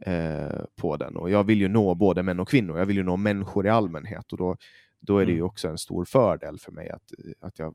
eh, 0.06 0.60
på 0.76 0.96
den 0.96 1.16
och 1.16 1.30
jag 1.30 1.44
vill 1.44 1.60
ju 1.60 1.68
nå 1.68 1.94
både 1.94 2.22
män 2.22 2.40
och 2.40 2.48
kvinnor. 2.48 2.78
Jag 2.78 2.86
vill 2.86 2.96
ju 2.96 3.02
nå 3.02 3.16
människor 3.16 3.66
i 3.66 3.68
allmänhet 3.68 4.32
och 4.32 4.38
då 4.38 4.56
då 5.00 5.18
är 5.18 5.26
det 5.26 5.32
ju 5.32 5.38
Mm. 5.38 5.46
också 5.46 5.68
en 5.68 5.78
stor 5.78 6.04
fördel 6.04 6.58
för 6.58 6.72
mig 6.72 6.90
att, 6.90 7.12
att 7.40 7.58
jag 7.58 7.74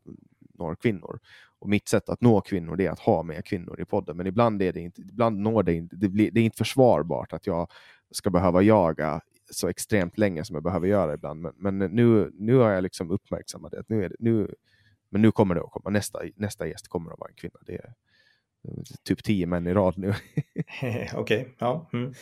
når 0.53 0.75
kvinnor. 0.75 1.19
Och 1.59 1.69
mitt 1.69 1.87
sätt 1.87 2.09
att 2.09 2.21
nå 2.21 2.41
kvinnor 2.41 2.75
det 2.75 2.85
är 2.85 2.91
att 2.91 2.99
ha 2.99 3.23
med 3.23 3.45
kvinnor 3.45 3.81
i 3.81 3.85
podden. 3.85 4.17
Men 4.17 4.27
ibland 4.27 4.61
är 4.61 4.73
det 4.73 4.79
inte, 4.79 5.01
ibland 5.01 5.39
når 5.39 5.63
det 5.63 5.73
inte, 5.73 5.95
det, 5.95 6.09
blir, 6.09 6.31
det 6.31 6.39
är 6.39 6.43
inte 6.43 6.57
försvarbart 6.57 7.33
att 7.33 7.47
jag 7.47 7.71
ska 8.11 8.29
behöva 8.29 8.61
jaga 8.61 9.21
så 9.51 9.67
extremt 9.67 10.17
länge 10.17 10.43
som 10.43 10.53
jag 10.53 10.63
behöver 10.63 10.87
göra 10.87 11.13
ibland. 11.13 11.41
Men, 11.41 11.53
men 11.57 11.79
nu, 11.79 12.31
nu 12.33 12.55
har 12.55 12.71
jag 12.71 12.83
liksom 12.83 13.11
uppmärksammat 13.11 13.71
det. 13.71 13.83
Nu 13.87 14.03
är 14.05 14.09
det 14.09 14.15
nu, 14.19 14.55
men 15.09 15.21
nu 15.21 15.31
kommer 15.31 15.55
det 15.55 15.61
att 15.61 15.71
komma. 15.71 15.89
Nästa, 15.89 16.19
nästa 16.35 16.67
gäst 16.67 16.87
kommer 16.87 17.11
att 17.11 17.19
vara 17.19 17.29
en 17.29 17.35
kvinna. 17.35 17.59
Det 17.65 17.75
är 17.75 17.93
typ 19.03 19.23
tio 19.23 19.45
män 19.45 19.67
i 19.67 19.73
rad 19.73 19.97
nu. 19.97 20.13
Okej, 21.13 21.55
ja. 21.59 21.89
Mm. 21.93 22.13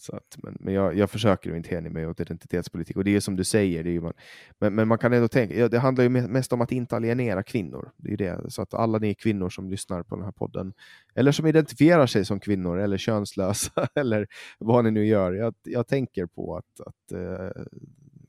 Så 0.00 0.16
att, 0.16 0.36
men 0.42 0.56
men 0.60 0.74
jag, 0.74 0.96
jag 0.96 1.10
försöker 1.10 1.54
inte 1.54 1.74
hänga 1.74 1.90
mig 1.90 2.06
åt 2.06 2.20
identitetspolitik. 2.20 2.96
Och 2.96 3.04
det 3.04 3.16
är 3.16 3.20
som 3.20 3.36
du 3.36 3.44
säger, 3.44 3.84
det 3.84 3.90
är 3.90 3.92
ju 3.92 4.00
man, 4.00 4.12
men, 4.58 4.74
men 4.74 4.88
man 4.88 4.98
kan 4.98 5.12
ändå 5.12 5.28
tänka, 5.28 5.54
ja, 5.54 5.68
det 5.68 5.78
handlar 5.78 6.04
ju 6.04 6.10
mest 6.10 6.52
om 6.52 6.60
att 6.60 6.72
inte 6.72 6.96
alienera 6.96 7.42
kvinnor. 7.42 7.90
Det 7.96 8.12
är 8.12 8.16
det. 8.16 8.50
Så 8.50 8.62
att 8.62 8.74
alla 8.74 8.98
ni 8.98 9.14
kvinnor 9.14 9.50
som 9.50 9.70
lyssnar 9.70 10.02
på 10.02 10.16
den 10.16 10.24
här 10.24 10.32
podden, 10.32 10.72
eller 11.14 11.32
som 11.32 11.46
identifierar 11.46 12.06
sig 12.06 12.24
som 12.24 12.40
kvinnor, 12.40 12.78
eller 12.78 12.98
könslösa, 12.98 13.88
eller 13.94 14.26
vad 14.58 14.84
ni 14.84 14.90
nu 14.90 15.06
gör. 15.06 15.32
Jag, 15.32 15.54
jag 15.62 15.86
tänker 15.86 16.26
på 16.26 16.56
att, 16.56 16.80
att 16.86 17.12
eh, 17.12 17.62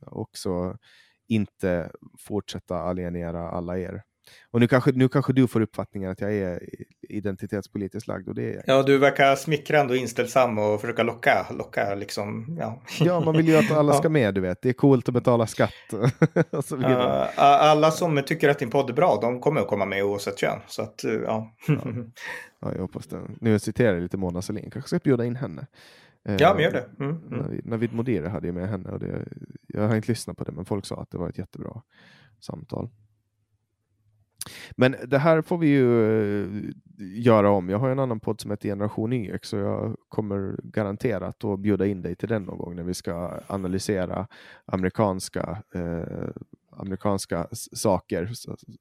också 0.02 0.78
inte 1.28 1.92
fortsätta 2.18 2.76
alienera 2.76 3.50
alla 3.50 3.80
er. 3.80 4.04
Och 4.52 4.60
nu 4.60 4.68
kanske, 4.68 4.92
nu 4.92 5.10
kanske 5.10 5.34
du 5.34 5.48
får 5.48 5.62
uppfattningen 5.62 6.12
att 6.12 6.22
jag 6.22 6.34
är 6.34 6.60
identitetspolitiskt 7.10 8.08
lagd 8.08 8.28
och 8.28 8.36
det 8.36 8.44
är 8.44 8.54
jag 8.54 8.64
Ja, 8.66 8.84
du 8.84 8.98
verkar 8.98 9.36
smickrande 9.36 9.94
och 9.94 9.98
inställsam 9.98 10.60
och 10.60 10.82
försöka 10.82 11.04
locka, 11.04 11.46
locka 11.58 11.96
liksom. 11.96 12.58
Ja, 12.60 12.82
Ja, 13.00 13.20
man 13.20 13.38
vill 13.38 13.48
ju 13.48 13.58
att 13.58 13.72
alla 13.72 13.94
Ja. 13.94 13.98
ska 13.98 14.10
med, 14.10 14.34
du 14.34 14.42
vet. 14.42 14.62
Det 14.62 14.70
är 14.70 14.74
coolt 14.74 15.08
att 15.08 15.14
betala 15.14 15.48
skatt. 15.48 15.74
och 16.52 16.66
så 16.66 16.76
vidare. 16.76 17.24
Uh, 17.24 17.30
alla 17.38 17.92
som 17.92 18.24
tycker 18.26 18.50
att 18.50 18.60
din 18.60 18.70
podd 18.70 18.90
är 18.90 18.94
bra, 18.94 19.20
de 19.22 19.40
kommer 19.40 19.62
att 19.62 19.68
komma 19.68 19.86
med 19.86 20.04
oavsett 20.04 20.40
kön. 20.40 20.60
Så 20.68 20.82
att, 20.82 21.06
uh, 21.06 21.14
ja. 21.14 21.56
Ja, 22.62 22.72
jag 22.74 22.82
hoppas 22.82 23.08
det. 23.08 23.22
Nu 23.42 23.60
citerar 23.60 23.94
jag 23.94 24.02
lite 24.02 24.18
Mona 24.18 24.42
Sahlin. 24.42 24.72
Kanske 24.72 24.88
ska 24.88 24.96
jag 24.96 25.02
bjuda 25.02 25.26
in 25.26 25.36
henne. 25.36 25.68
Eh, 26.28 26.36
ja, 26.40 26.54
men 26.54 26.64
gör 26.64 26.72
det. 26.72 26.90
Mm, 27.00 27.18
mm. 27.18 27.40
Navid, 27.40 27.66
Navid 27.66 27.94
Modiri 27.94 28.28
hade 28.28 28.48
ju 28.48 28.54
med 28.54 28.70
henne. 28.70 28.90
Och 28.90 29.00
det, 29.00 29.26
jag 29.68 29.88
har 29.88 29.96
inte 29.96 30.08
lyssnat 30.08 30.38
på 30.38 30.44
det, 30.44 30.52
men 30.52 30.66
folk 30.66 30.86
sa 30.86 31.02
att 31.02 31.12
det 31.12 31.18
var 31.18 31.30
ett 31.30 31.38
jättebra 31.38 31.82
samtal. 32.40 32.90
Men 34.76 34.96
det 35.08 35.18
här 35.18 35.42
får 35.42 35.58
vi 35.58 35.68
ju 35.68 36.44
eh, 36.44 36.48
göra 37.00 37.50
om. 37.50 37.70
Jag 37.70 37.80
har 37.80 37.90
en 37.90 38.00
annan 38.00 38.20
podd 38.20 38.42
som 38.42 38.52
heter 38.52 38.70
Generation 38.70 39.14
YX 39.14 39.50
så 39.50 39.58
jag 39.58 39.96
kommer 40.10 40.56
garanterat 40.64 41.44
att 41.44 41.60
bjuda 41.60 41.86
in 41.86 42.02
dig 42.02 42.16
till 42.16 42.30
den 42.30 42.44
någon 42.44 42.58
gång 42.58 42.76
när 42.76 42.84
vi 42.84 42.94
ska 42.94 43.40
analysera 43.48 44.28
amerikanska, 44.66 45.64
eh, 45.76 46.30
amerikanska 46.72 47.48
saker, 47.74 48.30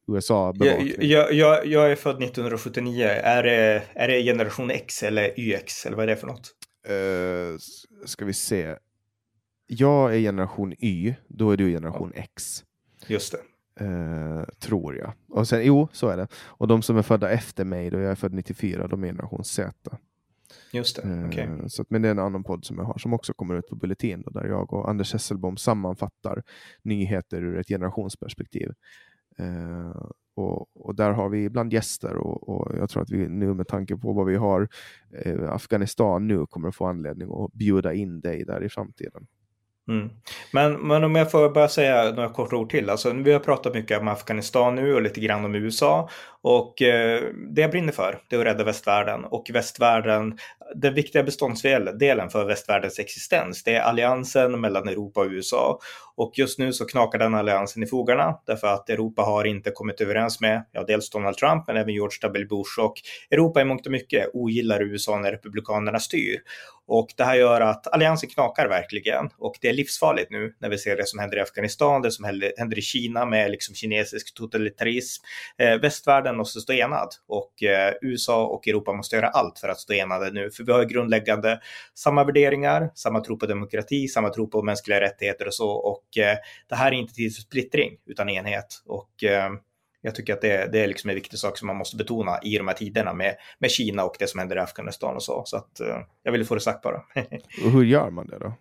USA-bevakning. 0.06 0.92
jag, 0.98 1.32
jag, 1.32 1.66
jag 1.66 1.90
är 1.92 1.96
född 1.96 2.22
1979. 2.22 3.04
Är 3.06 3.42
det, 3.42 3.82
är 3.94 4.08
det 4.08 4.22
generation 4.22 4.70
X 4.70 5.02
eller 5.02 5.40
YX? 5.40 5.86
Eller 5.86 5.96
vad 5.96 6.02
är 6.02 6.06
det 6.06 6.16
för 6.16 6.26
något? 6.26 6.54
S- 7.56 7.84
ska 8.10 8.24
vi 8.24 8.32
se. 8.32 8.74
Jag 9.66 10.14
är 10.14 10.18
generation 10.18 10.72
Y, 10.78 11.14
då 11.28 11.50
är 11.50 11.56
du 11.56 11.70
generation 11.70 12.12
X. 12.14 12.64
Just 13.06 13.32
det. 13.32 13.38
Eh, 13.80 14.44
tror 14.58 14.96
jag. 14.96 15.12
Och 15.28 15.48
sen, 15.48 15.64
jo, 15.64 15.88
så 15.92 16.08
är 16.08 16.16
det. 16.16 16.28
Och 16.34 16.68
de 16.68 16.82
som 16.82 16.96
är 16.96 17.02
födda 17.02 17.30
efter 17.30 17.64
mig, 17.64 17.90
då 17.90 17.98
jag 17.98 18.10
är 18.10 18.14
född 18.14 18.32
94, 18.34 18.86
de 18.86 19.04
är 19.04 19.08
generation 19.08 19.44
Z. 19.44 19.98
Just 20.72 20.96
det. 20.96 21.02
Eh, 21.02 21.66
så 21.66 21.82
att, 21.82 21.90
men 21.90 22.02
det 22.02 22.08
är 22.08 22.12
en 22.12 22.18
annan 22.18 22.44
podd 22.44 22.64
som 22.64 22.78
jag 22.78 22.84
har 22.84 22.98
som 22.98 23.14
också 23.14 23.32
kommer 23.32 23.54
ut 23.54 23.68
på 23.68 23.76
Bulletin 23.76 24.22
då, 24.22 24.30
där 24.30 24.44
jag 24.44 24.72
och 24.72 24.90
Anders 24.90 25.12
Hesselbom 25.12 25.56
sammanfattar 25.56 26.42
nyheter 26.82 27.42
ur 27.42 27.58
ett 27.58 27.68
generationsperspektiv. 27.68 28.72
Eh, 29.38 30.02
och, 30.34 30.76
och 30.76 30.94
där 30.94 31.10
har 31.10 31.28
vi 31.28 31.44
ibland 31.44 31.72
gäster 31.72 32.16
och, 32.16 32.48
och 32.48 32.76
jag 32.78 32.90
tror 32.90 33.02
att 33.02 33.10
vi 33.10 33.28
nu 33.28 33.54
med 33.54 33.68
tanke 33.68 33.96
på 33.96 34.12
vad 34.12 34.26
vi 34.26 34.36
har 34.36 34.68
eh, 35.12 35.50
Afghanistan 35.50 36.26
nu 36.26 36.46
kommer 36.46 36.68
att 36.68 36.76
få 36.76 36.86
anledning 36.86 37.28
att 37.32 37.52
bjuda 37.52 37.94
in 37.94 38.20
dig 38.20 38.44
där 38.44 38.64
i 38.64 38.68
framtiden. 38.68 39.26
Mm. 39.88 40.10
Men, 40.52 40.72
men 40.72 41.04
om 41.04 41.14
jag 41.14 41.30
får 41.30 41.50
bara 41.50 41.68
säga 41.68 42.12
några 42.12 42.28
korta 42.28 42.56
ord 42.56 42.70
till. 42.70 42.90
Alltså, 42.90 43.12
vi 43.12 43.32
har 43.32 43.40
pratat 43.40 43.74
mycket 43.74 44.00
om 44.00 44.08
Afghanistan 44.08 44.74
nu 44.74 44.94
och 44.94 45.02
lite 45.02 45.20
grann 45.20 45.44
om 45.44 45.54
USA. 45.54 46.08
Och 46.42 46.82
eh, 46.82 47.22
det 47.50 47.60
jag 47.60 47.70
brinner 47.70 47.92
för, 47.92 48.18
det 48.28 48.36
är 48.36 48.40
att 48.40 48.46
rädda 48.46 48.64
västvärlden. 48.64 49.24
Och 49.24 49.50
västvärlden, 49.52 50.38
den 50.74 50.94
viktiga 50.94 51.22
beståndsdelen 51.22 52.30
för 52.30 52.44
västvärldens 52.44 52.98
existens, 52.98 53.62
det 53.62 53.74
är 53.74 53.80
alliansen 53.80 54.60
mellan 54.60 54.88
Europa 54.88 55.20
och 55.20 55.30
USA. 55.30 55.78
Och 56.16 56.38
just 56.38 56.58
nu 56.58 56.72
så 56.72 56.84
knakar 56.86 57.18
den 57.18 57.34
alliansen 57.34 57.82
i 57.82 57.86
fogarna 57.86 58.38
därför 58.46 58.66
att 58.66 58.90
Europa 58.90 59.22
har 59.22 59.44
inte 59.44 59.70
kommit 59.70 60.00
överens 60.00 60.40
med, 60.40 60.64
ja, 60.72 60.84
dels 60.84 61.10
Donald 61.10 61.36
Trump 61.36 61.66
men 61.66 61.76
även 61.76 61.94
George 61.94 62.18
W. 62.22 62.46
Bush 62.46 62.78
och 62.80 62.94
Europa 63.30 63.60
i 63.60 63.64
mångt 63.64 63.86
och 63.86 63.92
mycket 63.92 64.30
ogillar 64.32 64.82
USA 64.82 65.18
när 65.18 65.32
republikanerna 65.32 65.98
styr. 65.98 66.40
Och 66.88 67.08
det 67.16 67.24
här 67.24 67.34
gör 67.34 67.60
att 67.60 67.86
alliansen 67.86 68.28
knakar 68.28 68.68
verkligen 68.68 69.30
och 69.38 69.58
det 69.60 69.68
är 69.68 69.72
livsfarligt 69.72 70.30
nu 70.30 70.54
när 70.58 70.68
vi 70.68 70.78
ser 70.78 70.96
det 70.96 71.06
som 71.06 71.18
händer 71.18 71.36
i 71.36 71.40
Afghanistan, 71.40 72.02
det 72.02 72.10
som 72.10 72.24
händer 72.58 72.78
i 72.78 72.82
Kina 72.82 73.26
med 73.26 73.50
liksom 73.50 73.74
kinesisk 73.74 74.34
totalitarism. 74.34 75.24
Eh, 75.58 75.80
västvärlden 75.80 76.36
måste 76.36 76.60
stå 76.60 76.72
enad 76.72 77.08
och 77.28 77.62
eh, 77.62 77.94
USA 78.02 78.46
och 78.46 78.68
Europa 78.68 78.92
måste 78.92 79.16
göra 79.16 79.28
allt 79.28 79.58
för 79.58 79.68
att 79.68 79.80
stå 79.80 79.92
enade 79.92 80.30
nu, 80.30 80.50
för 80.58 80.64
vi 80.64 80.72
har 80.72 80.84
grundläggande 80.84 81.60
samma 81.94 82.24
värderingar, 82.24 82.90
samma 82.94 83.20
tro 83.20 83.38
på 83.38 83.46
demokrati, 83.46 84.08
samma 84.08 84.28
tro 84.28 84.48
på 84.50 84.62
mänskliga 84.62 85.00
rättigheter 85.00 85.46
och 85.46 85.54
så. 85.54 85.70
Och 85.70 86.18
eh, 86.18 86.36
det 86.68 86.74
här 86.74 86.92
är 86.92 86.96
inte 86.96 87.14
tid 87.14 87.34
för 87.34 87.42
splittring 87.42 87.96
utan 88.06 88.28
enhet. 88.28 88.82
Och 88.86 89.24
eh, 89.24 89.50
jag 90.00 90.14
tycker 90.14 90.32
att 90.32 90.40
det, 90.40 90.72
det 90.72 90.80
är 90.80 90.86
liksom 90.86 91.10
en 91.10 91.16
viktig 91.16 91.38
sak 91.38 91.58
som 91.58 91.66
man 91.66 91.76
måste 91.76 91.96
betona 91.96 92.38
i 92.42 92.58
de 92.58 92.68
här 92.68 92.74
tiderna 92.74 93.14
med, 93.14 93.36
med 93.58 93.70
Kina 93.70 94.04
och 94.04 94.16
det 94.18 94.26
som 94.26 94.38
händer 94.38 94.56
i 94.56 94.60
Afghanistan 94.60 95.14
och 95.14 95.22
så. 95.22 95.42
Så 95.46 95.56
att 95.56 95.80
eh, 95.80 95.98
jag 96.22 96.32
ville 96.32 96.44
få 96.44 96.54
det 96.54 96.60
sagt 96.60 96.82
bara. 96.82 96.96
Och 97.64 97.70
hur 97.70 97.84
gör 97.84 98.10
man 98.10 98.26
det 98.26 98.38
då? 98.38 98.52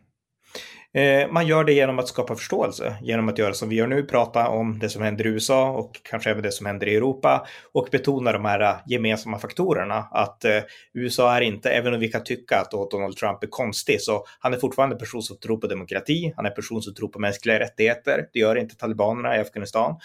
Eh, 0.97 1.31
man 1.31 1.47
gör 1.47 1.63
det 1.63 1.73
genom 1.73 1.99
att 1.99 2.07
skapa 2.07 2.35
förståelse, 2.35 2.95
genom 3.01 3.29
att 3.29 3.37
göra 3.37 3.53
som 3.53 3.69
vi 3.69 3.75
gör 3.75 3.87
nu, 3.87 4.03
prata 4.03 4.47
om 4.47 4.79
det 4.79 4.89
som 4.89 5.01
händer 5.01 5.27
i 5.27 5.29
USA 5.29 5.69
och 5.69 6.01
kanske 6.03 6.29
även 6.29 6.43
det 6.43 6.51
som 6.51 6.65
händer 6.65 6.87
i 6.87 6.95
Europa 6.95 7.47
och 7.71 7.87
betona 7.91 8.31
de 8.31 8.45
här 8.45 8.59
eh, 8.59 8.75
gemensamma 8.87 9.39
faktorerna. 9.39 10.07
Att 10.11 10.45
eh, 10.45 10.59
USA 10.93 11.37
är 11.37 11.41
inte, 11.41 11.69
även 11.69 11.93
om 11.93 11.99
vi 11.99 12.07
kan 12.07 12.23
tycka 12.23 12.59
att 12.59 12.71
Donald 12.91 13.17
Trump 13.17 13.43
är 13.43 13.47
konstig, 13.47 14.01
så 14.01 14.25
han 14.39 14.53
är 14.53 14.57
fortfarande 14.57 14.95
en 14.95 14.99
person 14.99 15.21
som 15.21 15.37
tror 15.37 15.57
på 15.57 15.67
demokrati, 15.67 16.33
han 16.35 16.45
är 16.45 16.49
en 16.49 16.55
person 16.55 16.81
som 16.81 16.93
tror 16.93 17.07
på 17.07 17.19
mänskliga 17.19 17.59
rättigheter, 17.59 18.25
det 18.33 18.39
gör 18.39 18.55
inte 18.55 18.75
talibanerna 18.75 19.37
i 19.37 19.39
Afghanistan 19.39 19.95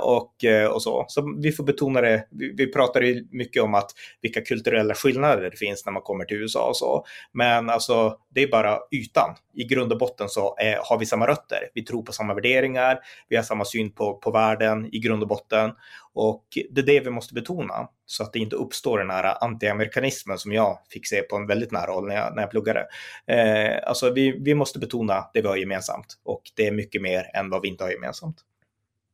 och, 0.00 0.32
och 0.70 0.82
så. 0.82 1.04
Så 1.08 1.34
vi 1.42 1.52
får 1.52 1.64
betona 1.64 2.00
det, 2.00 2.26
vi, 2.30 2.54
vi 2.56 2.72
pratar 2.72 3.00
ju 3.00 3.26
mycket 3.30 3.62
om 3.62 3.74
att 3.74 3.90
vilka 4.22 4.40
kulturella 4.40 4.94
skillnader 4.94 5.50
det 5.50 5.56
finns 5.56 5.86
när 5.86 5.92
man 5.92 6.02
kommer 6.02 6.24
till 6.24 6.36
USA 6.36 6.68
och 6.68 6.76
så, 6.76 7.04
men 7.32 7.70
alltså 7.70 8.16
det 8.34 8.42
är 8.42 8.48
bara 8.48 8.78
ytan. 8.90 9.34
I 9.54 9.64
grund 9.64 9.92
och 9.92 9.98
botten 9.98 10.15
så 10.28 10.56
eh, 10.58 10.78
har 10.82 10.98
vi 10.98 11.06
samma 11.06 11.26
rötter. 11.26 11.58
Vi 11.74 11.84
tror 11.84 12.02
på 12.02 12.12
samma 12.12 12.34
värderingar, 12.34 12.98
vi 13.28 13.36
har 13.36 13.42
samma 13.42 13.64
syn 13.64 13.92
på, 13.92 14.14
på 14.14 14.30
världen 14.30 14.94
i 14.94 14.98
grund 14.98 15.22
och 15.22 15.28
botten. 15.28 15.72
Och 16.12 16.44
det 16.70 16.80
är 16.80 16.86
det 16.86 17.00
vi 17.00 17.10
måste 17.10 17.34
betona 17.34 17.88
så 18.06 18.22
att 18.22 18.32
det 18.32 18.38
inte 18.38 18.56
uppstår 18.56 18.98
den 18.98 19.10
här 19.10 19.44
anti-amerikanismen 19.44 20.38
som 20.38 20.52
jag 20.52 20.78
fick 20.90 21.06
se 21.06 21.22
på 21.22 21.36
en 21.36 21.46
väldigt 21.46 21.72
nära 21.72 21.92
håll 21.92 22.08
när 22.08 22.16
jag, 22.16 22.34
när 22.34 22.42
jag 22.42 22.50
pluggade. 22.50 22.86
Eh, 23.26 23.88
alltså 23.88 24.12
vi, 24.12 24.38
vi 24.40 24.54
måste 24.54 24.78
betona 24.78 25.30
det 25.34 25.42
vi 25.42 25.48
har 25.48 25.56
gemensamt 25.56 26.18
och 26.24 26.42
det 26.54 26.66
är 26.66 26.72
mycket 26.72 27.02
mer 27.02 27.30
än 27.34 27.50
vad 27.50 27.62
vi 27.62 27.68
inte 27.68 27.84
har 27.84 27.90
gemensamt. 27.90 28.36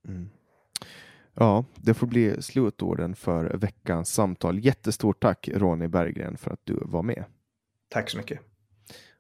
Mm. 0.09 0.31
Ja, 1.35 1.65
det 1.75 1.95
får 1.95 2.07
bli 2.07 2.43
slutorden 2.43 3.17
för 3.17 3.45
veckans 3.45 4.15
samtal. 4.15 4.59
Jättestort 4.59 5.23
tack 5.23 5.49
Ronny 5.55 5.89
Berggren 5.89 6.37
för 6.37 6.51
att 6.51 6.61
du 6.65 6.83
var 6.85 7.03
med. 7.03 7.25
Tack 7.91 8.11
så 8.11 8.19
mycket. 8.19 8.41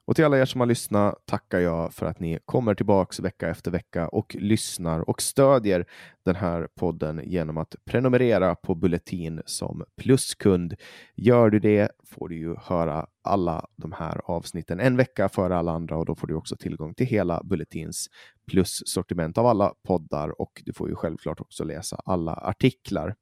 Och 0.04 0.16
till 0.16 0.24
alla 0.24 0.38
er 0.38 0.44
som 0.44 0.60
har 0.60 0.66
lyssnat 0.66 1.26
tackar 1.26 1.58
jag 1.58 1.94
för 1.94 2.06
att 2.06 2.20
ni 2.20 2.38
kommer 2.44 2.74
tillbaks 2.74 3.20
vecka 3.20 3.48
efter 3.48 3.70
vecka 3.70 4.08
och 4.08 4.36
lyssnar 4.38 5.10
och 5.10 5.22
stödjer 5.22 5.86
den 6.24 6.36
här 6.36 6.68
podden 6.74 7.20
genom 7.24 7.58
att 7.58 7.76
prenumerera 7.84 8.54
på 8.54 8.74
Bulletin 8.74 9.42
som 9.46 9.84
pluskund. 9.96 10.74
Gör 11.14 11.50
du 11.50 11.58
det 11.58 11.90
får 12.04 12.28
du 12.28 12.36
ju 12.36 12.56
höra 12.56 13.06
alla 13.22 13.66
de 13.76 13.92
här 13.92 14.20
avsnitten 14.24 14.80
en 14.80 14.96
vecka 14.96 15.28
före 15.28 15.56
alla 15.56 15.72
andra 15.72 15.96
och 15.96 16.06
då 16.06 16.14
får 16.14 16.26
du 16.26 16.34
också 16.34 16.56
tillgång 16.56 16.94
till 16.94 17.06
hela 17.06 17.42
Bulletins 17.44 18.08
plus-sortiment 18.50 19.38
av 19.38 19.46
alla 19.46 19.74
poddar 19.86 20.40
och 20.40 20.62
du 20.64 20.72
får 20.72 20.88
ju 20.88 20.94
självklart 20.94 21.40
också 21.40 21.64
läsa 21.64 22.02
alla 22.04 22.34
artiklar. 22.34 23.14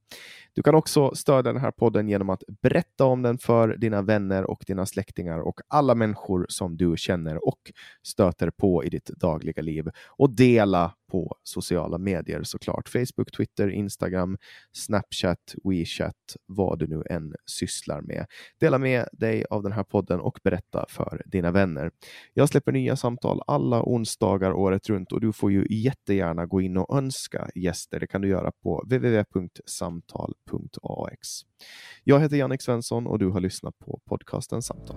Du 0.52 0.62
kan 0.62 0.74
också 0.74 1.14
stödja 1.14 1.52
den 1.52 1.62
här 1.62 1.70
podden 1.70 2.08
genom 2.08 2.30
att 2.30 2.42
berätta 2.62 3.04
om 3.04 3.22
den 3.22 3.38
för 3.38 3.76
dina 3.76 4.02
vänner 4.02 4.50
och 4.50 4.64
dina 4.66 4.86
släktingar 4.86 5.38
och 5.38 5.60
alla 5.68 5.94
människor 5.94 6.46
som 6.48 6.76
du 6.76 6.94
känner 6.96 7.48
och 7.48 7.72
stöter 8.02 8.50
på 8.50 8.84
i 8.84 8.88
ditt 8.88 9.06
dagliga 9.06 9.62
liv 9.62 9.88
och 10.08 10.30
dela 10.30 10.94
på 11.10 11.36
sociala 11.42 11.98
medier 11.98 12.42
såklart. 12.42 12.88
Facebook, 12.88 13.32
Twitter, 13.36 13.68
Instagram, 13.68 14.38
Snapchat, 14.72 15.54
WeChat, 15.64 16.36
vad 16.46 16.78
du 16.78 16.86
nu 16.86 17.02
än 17.10 17.34
sysslar 17.46 18.00
med. 18.00 18.26
Dela 18.60 18.78
med 18.78 19.08
dig 19.12 19.44
av 19.50 19.62
den 19.62 19.72
här 19.72 19.84
podden 19.84 20.20
och 20.20 20.38
berätta 20.44 20.86
för 20.88 21.22
dina 21.26 21.50
vänner. 21.50 21.90
Jag 22.34 22.48
släpper 22.48 22.72
nya 22.72 22.96
samtal 22.96 23.42
alla 23.46 23.82
onsdagar 23.82 24.52
året 24.52 24.88
runt 24.88 25.12
och 25.12 25.20
du 25.20 25.32
får 25.32 25.52
ju 25.52 25.66
jättegärna 25.70 26.46
gå 26.46 26.60
in 26.60 26.76
och 26.76 26.96
önska 26.96 27.50
gäster. 27.54 28.00
Det 28.00 28.06
kan 28.06 28.20
du 28.20 28.28
göra 28.28 28.52
på 28.62 28.82
www.samtal.ax. 28.84 31.28
Jag 32.04 32.20
heter 32.20 32.36
Jannik 32.36 32.62
Svensson 32.62 33.06
och 33.06 33.18
du 33.18 33.28
har 33.28 33.40
lyssnat 33.40 33.78
på 33.78 34.00
podcasten 34.04 34.62
Samtal. 34.62 34.96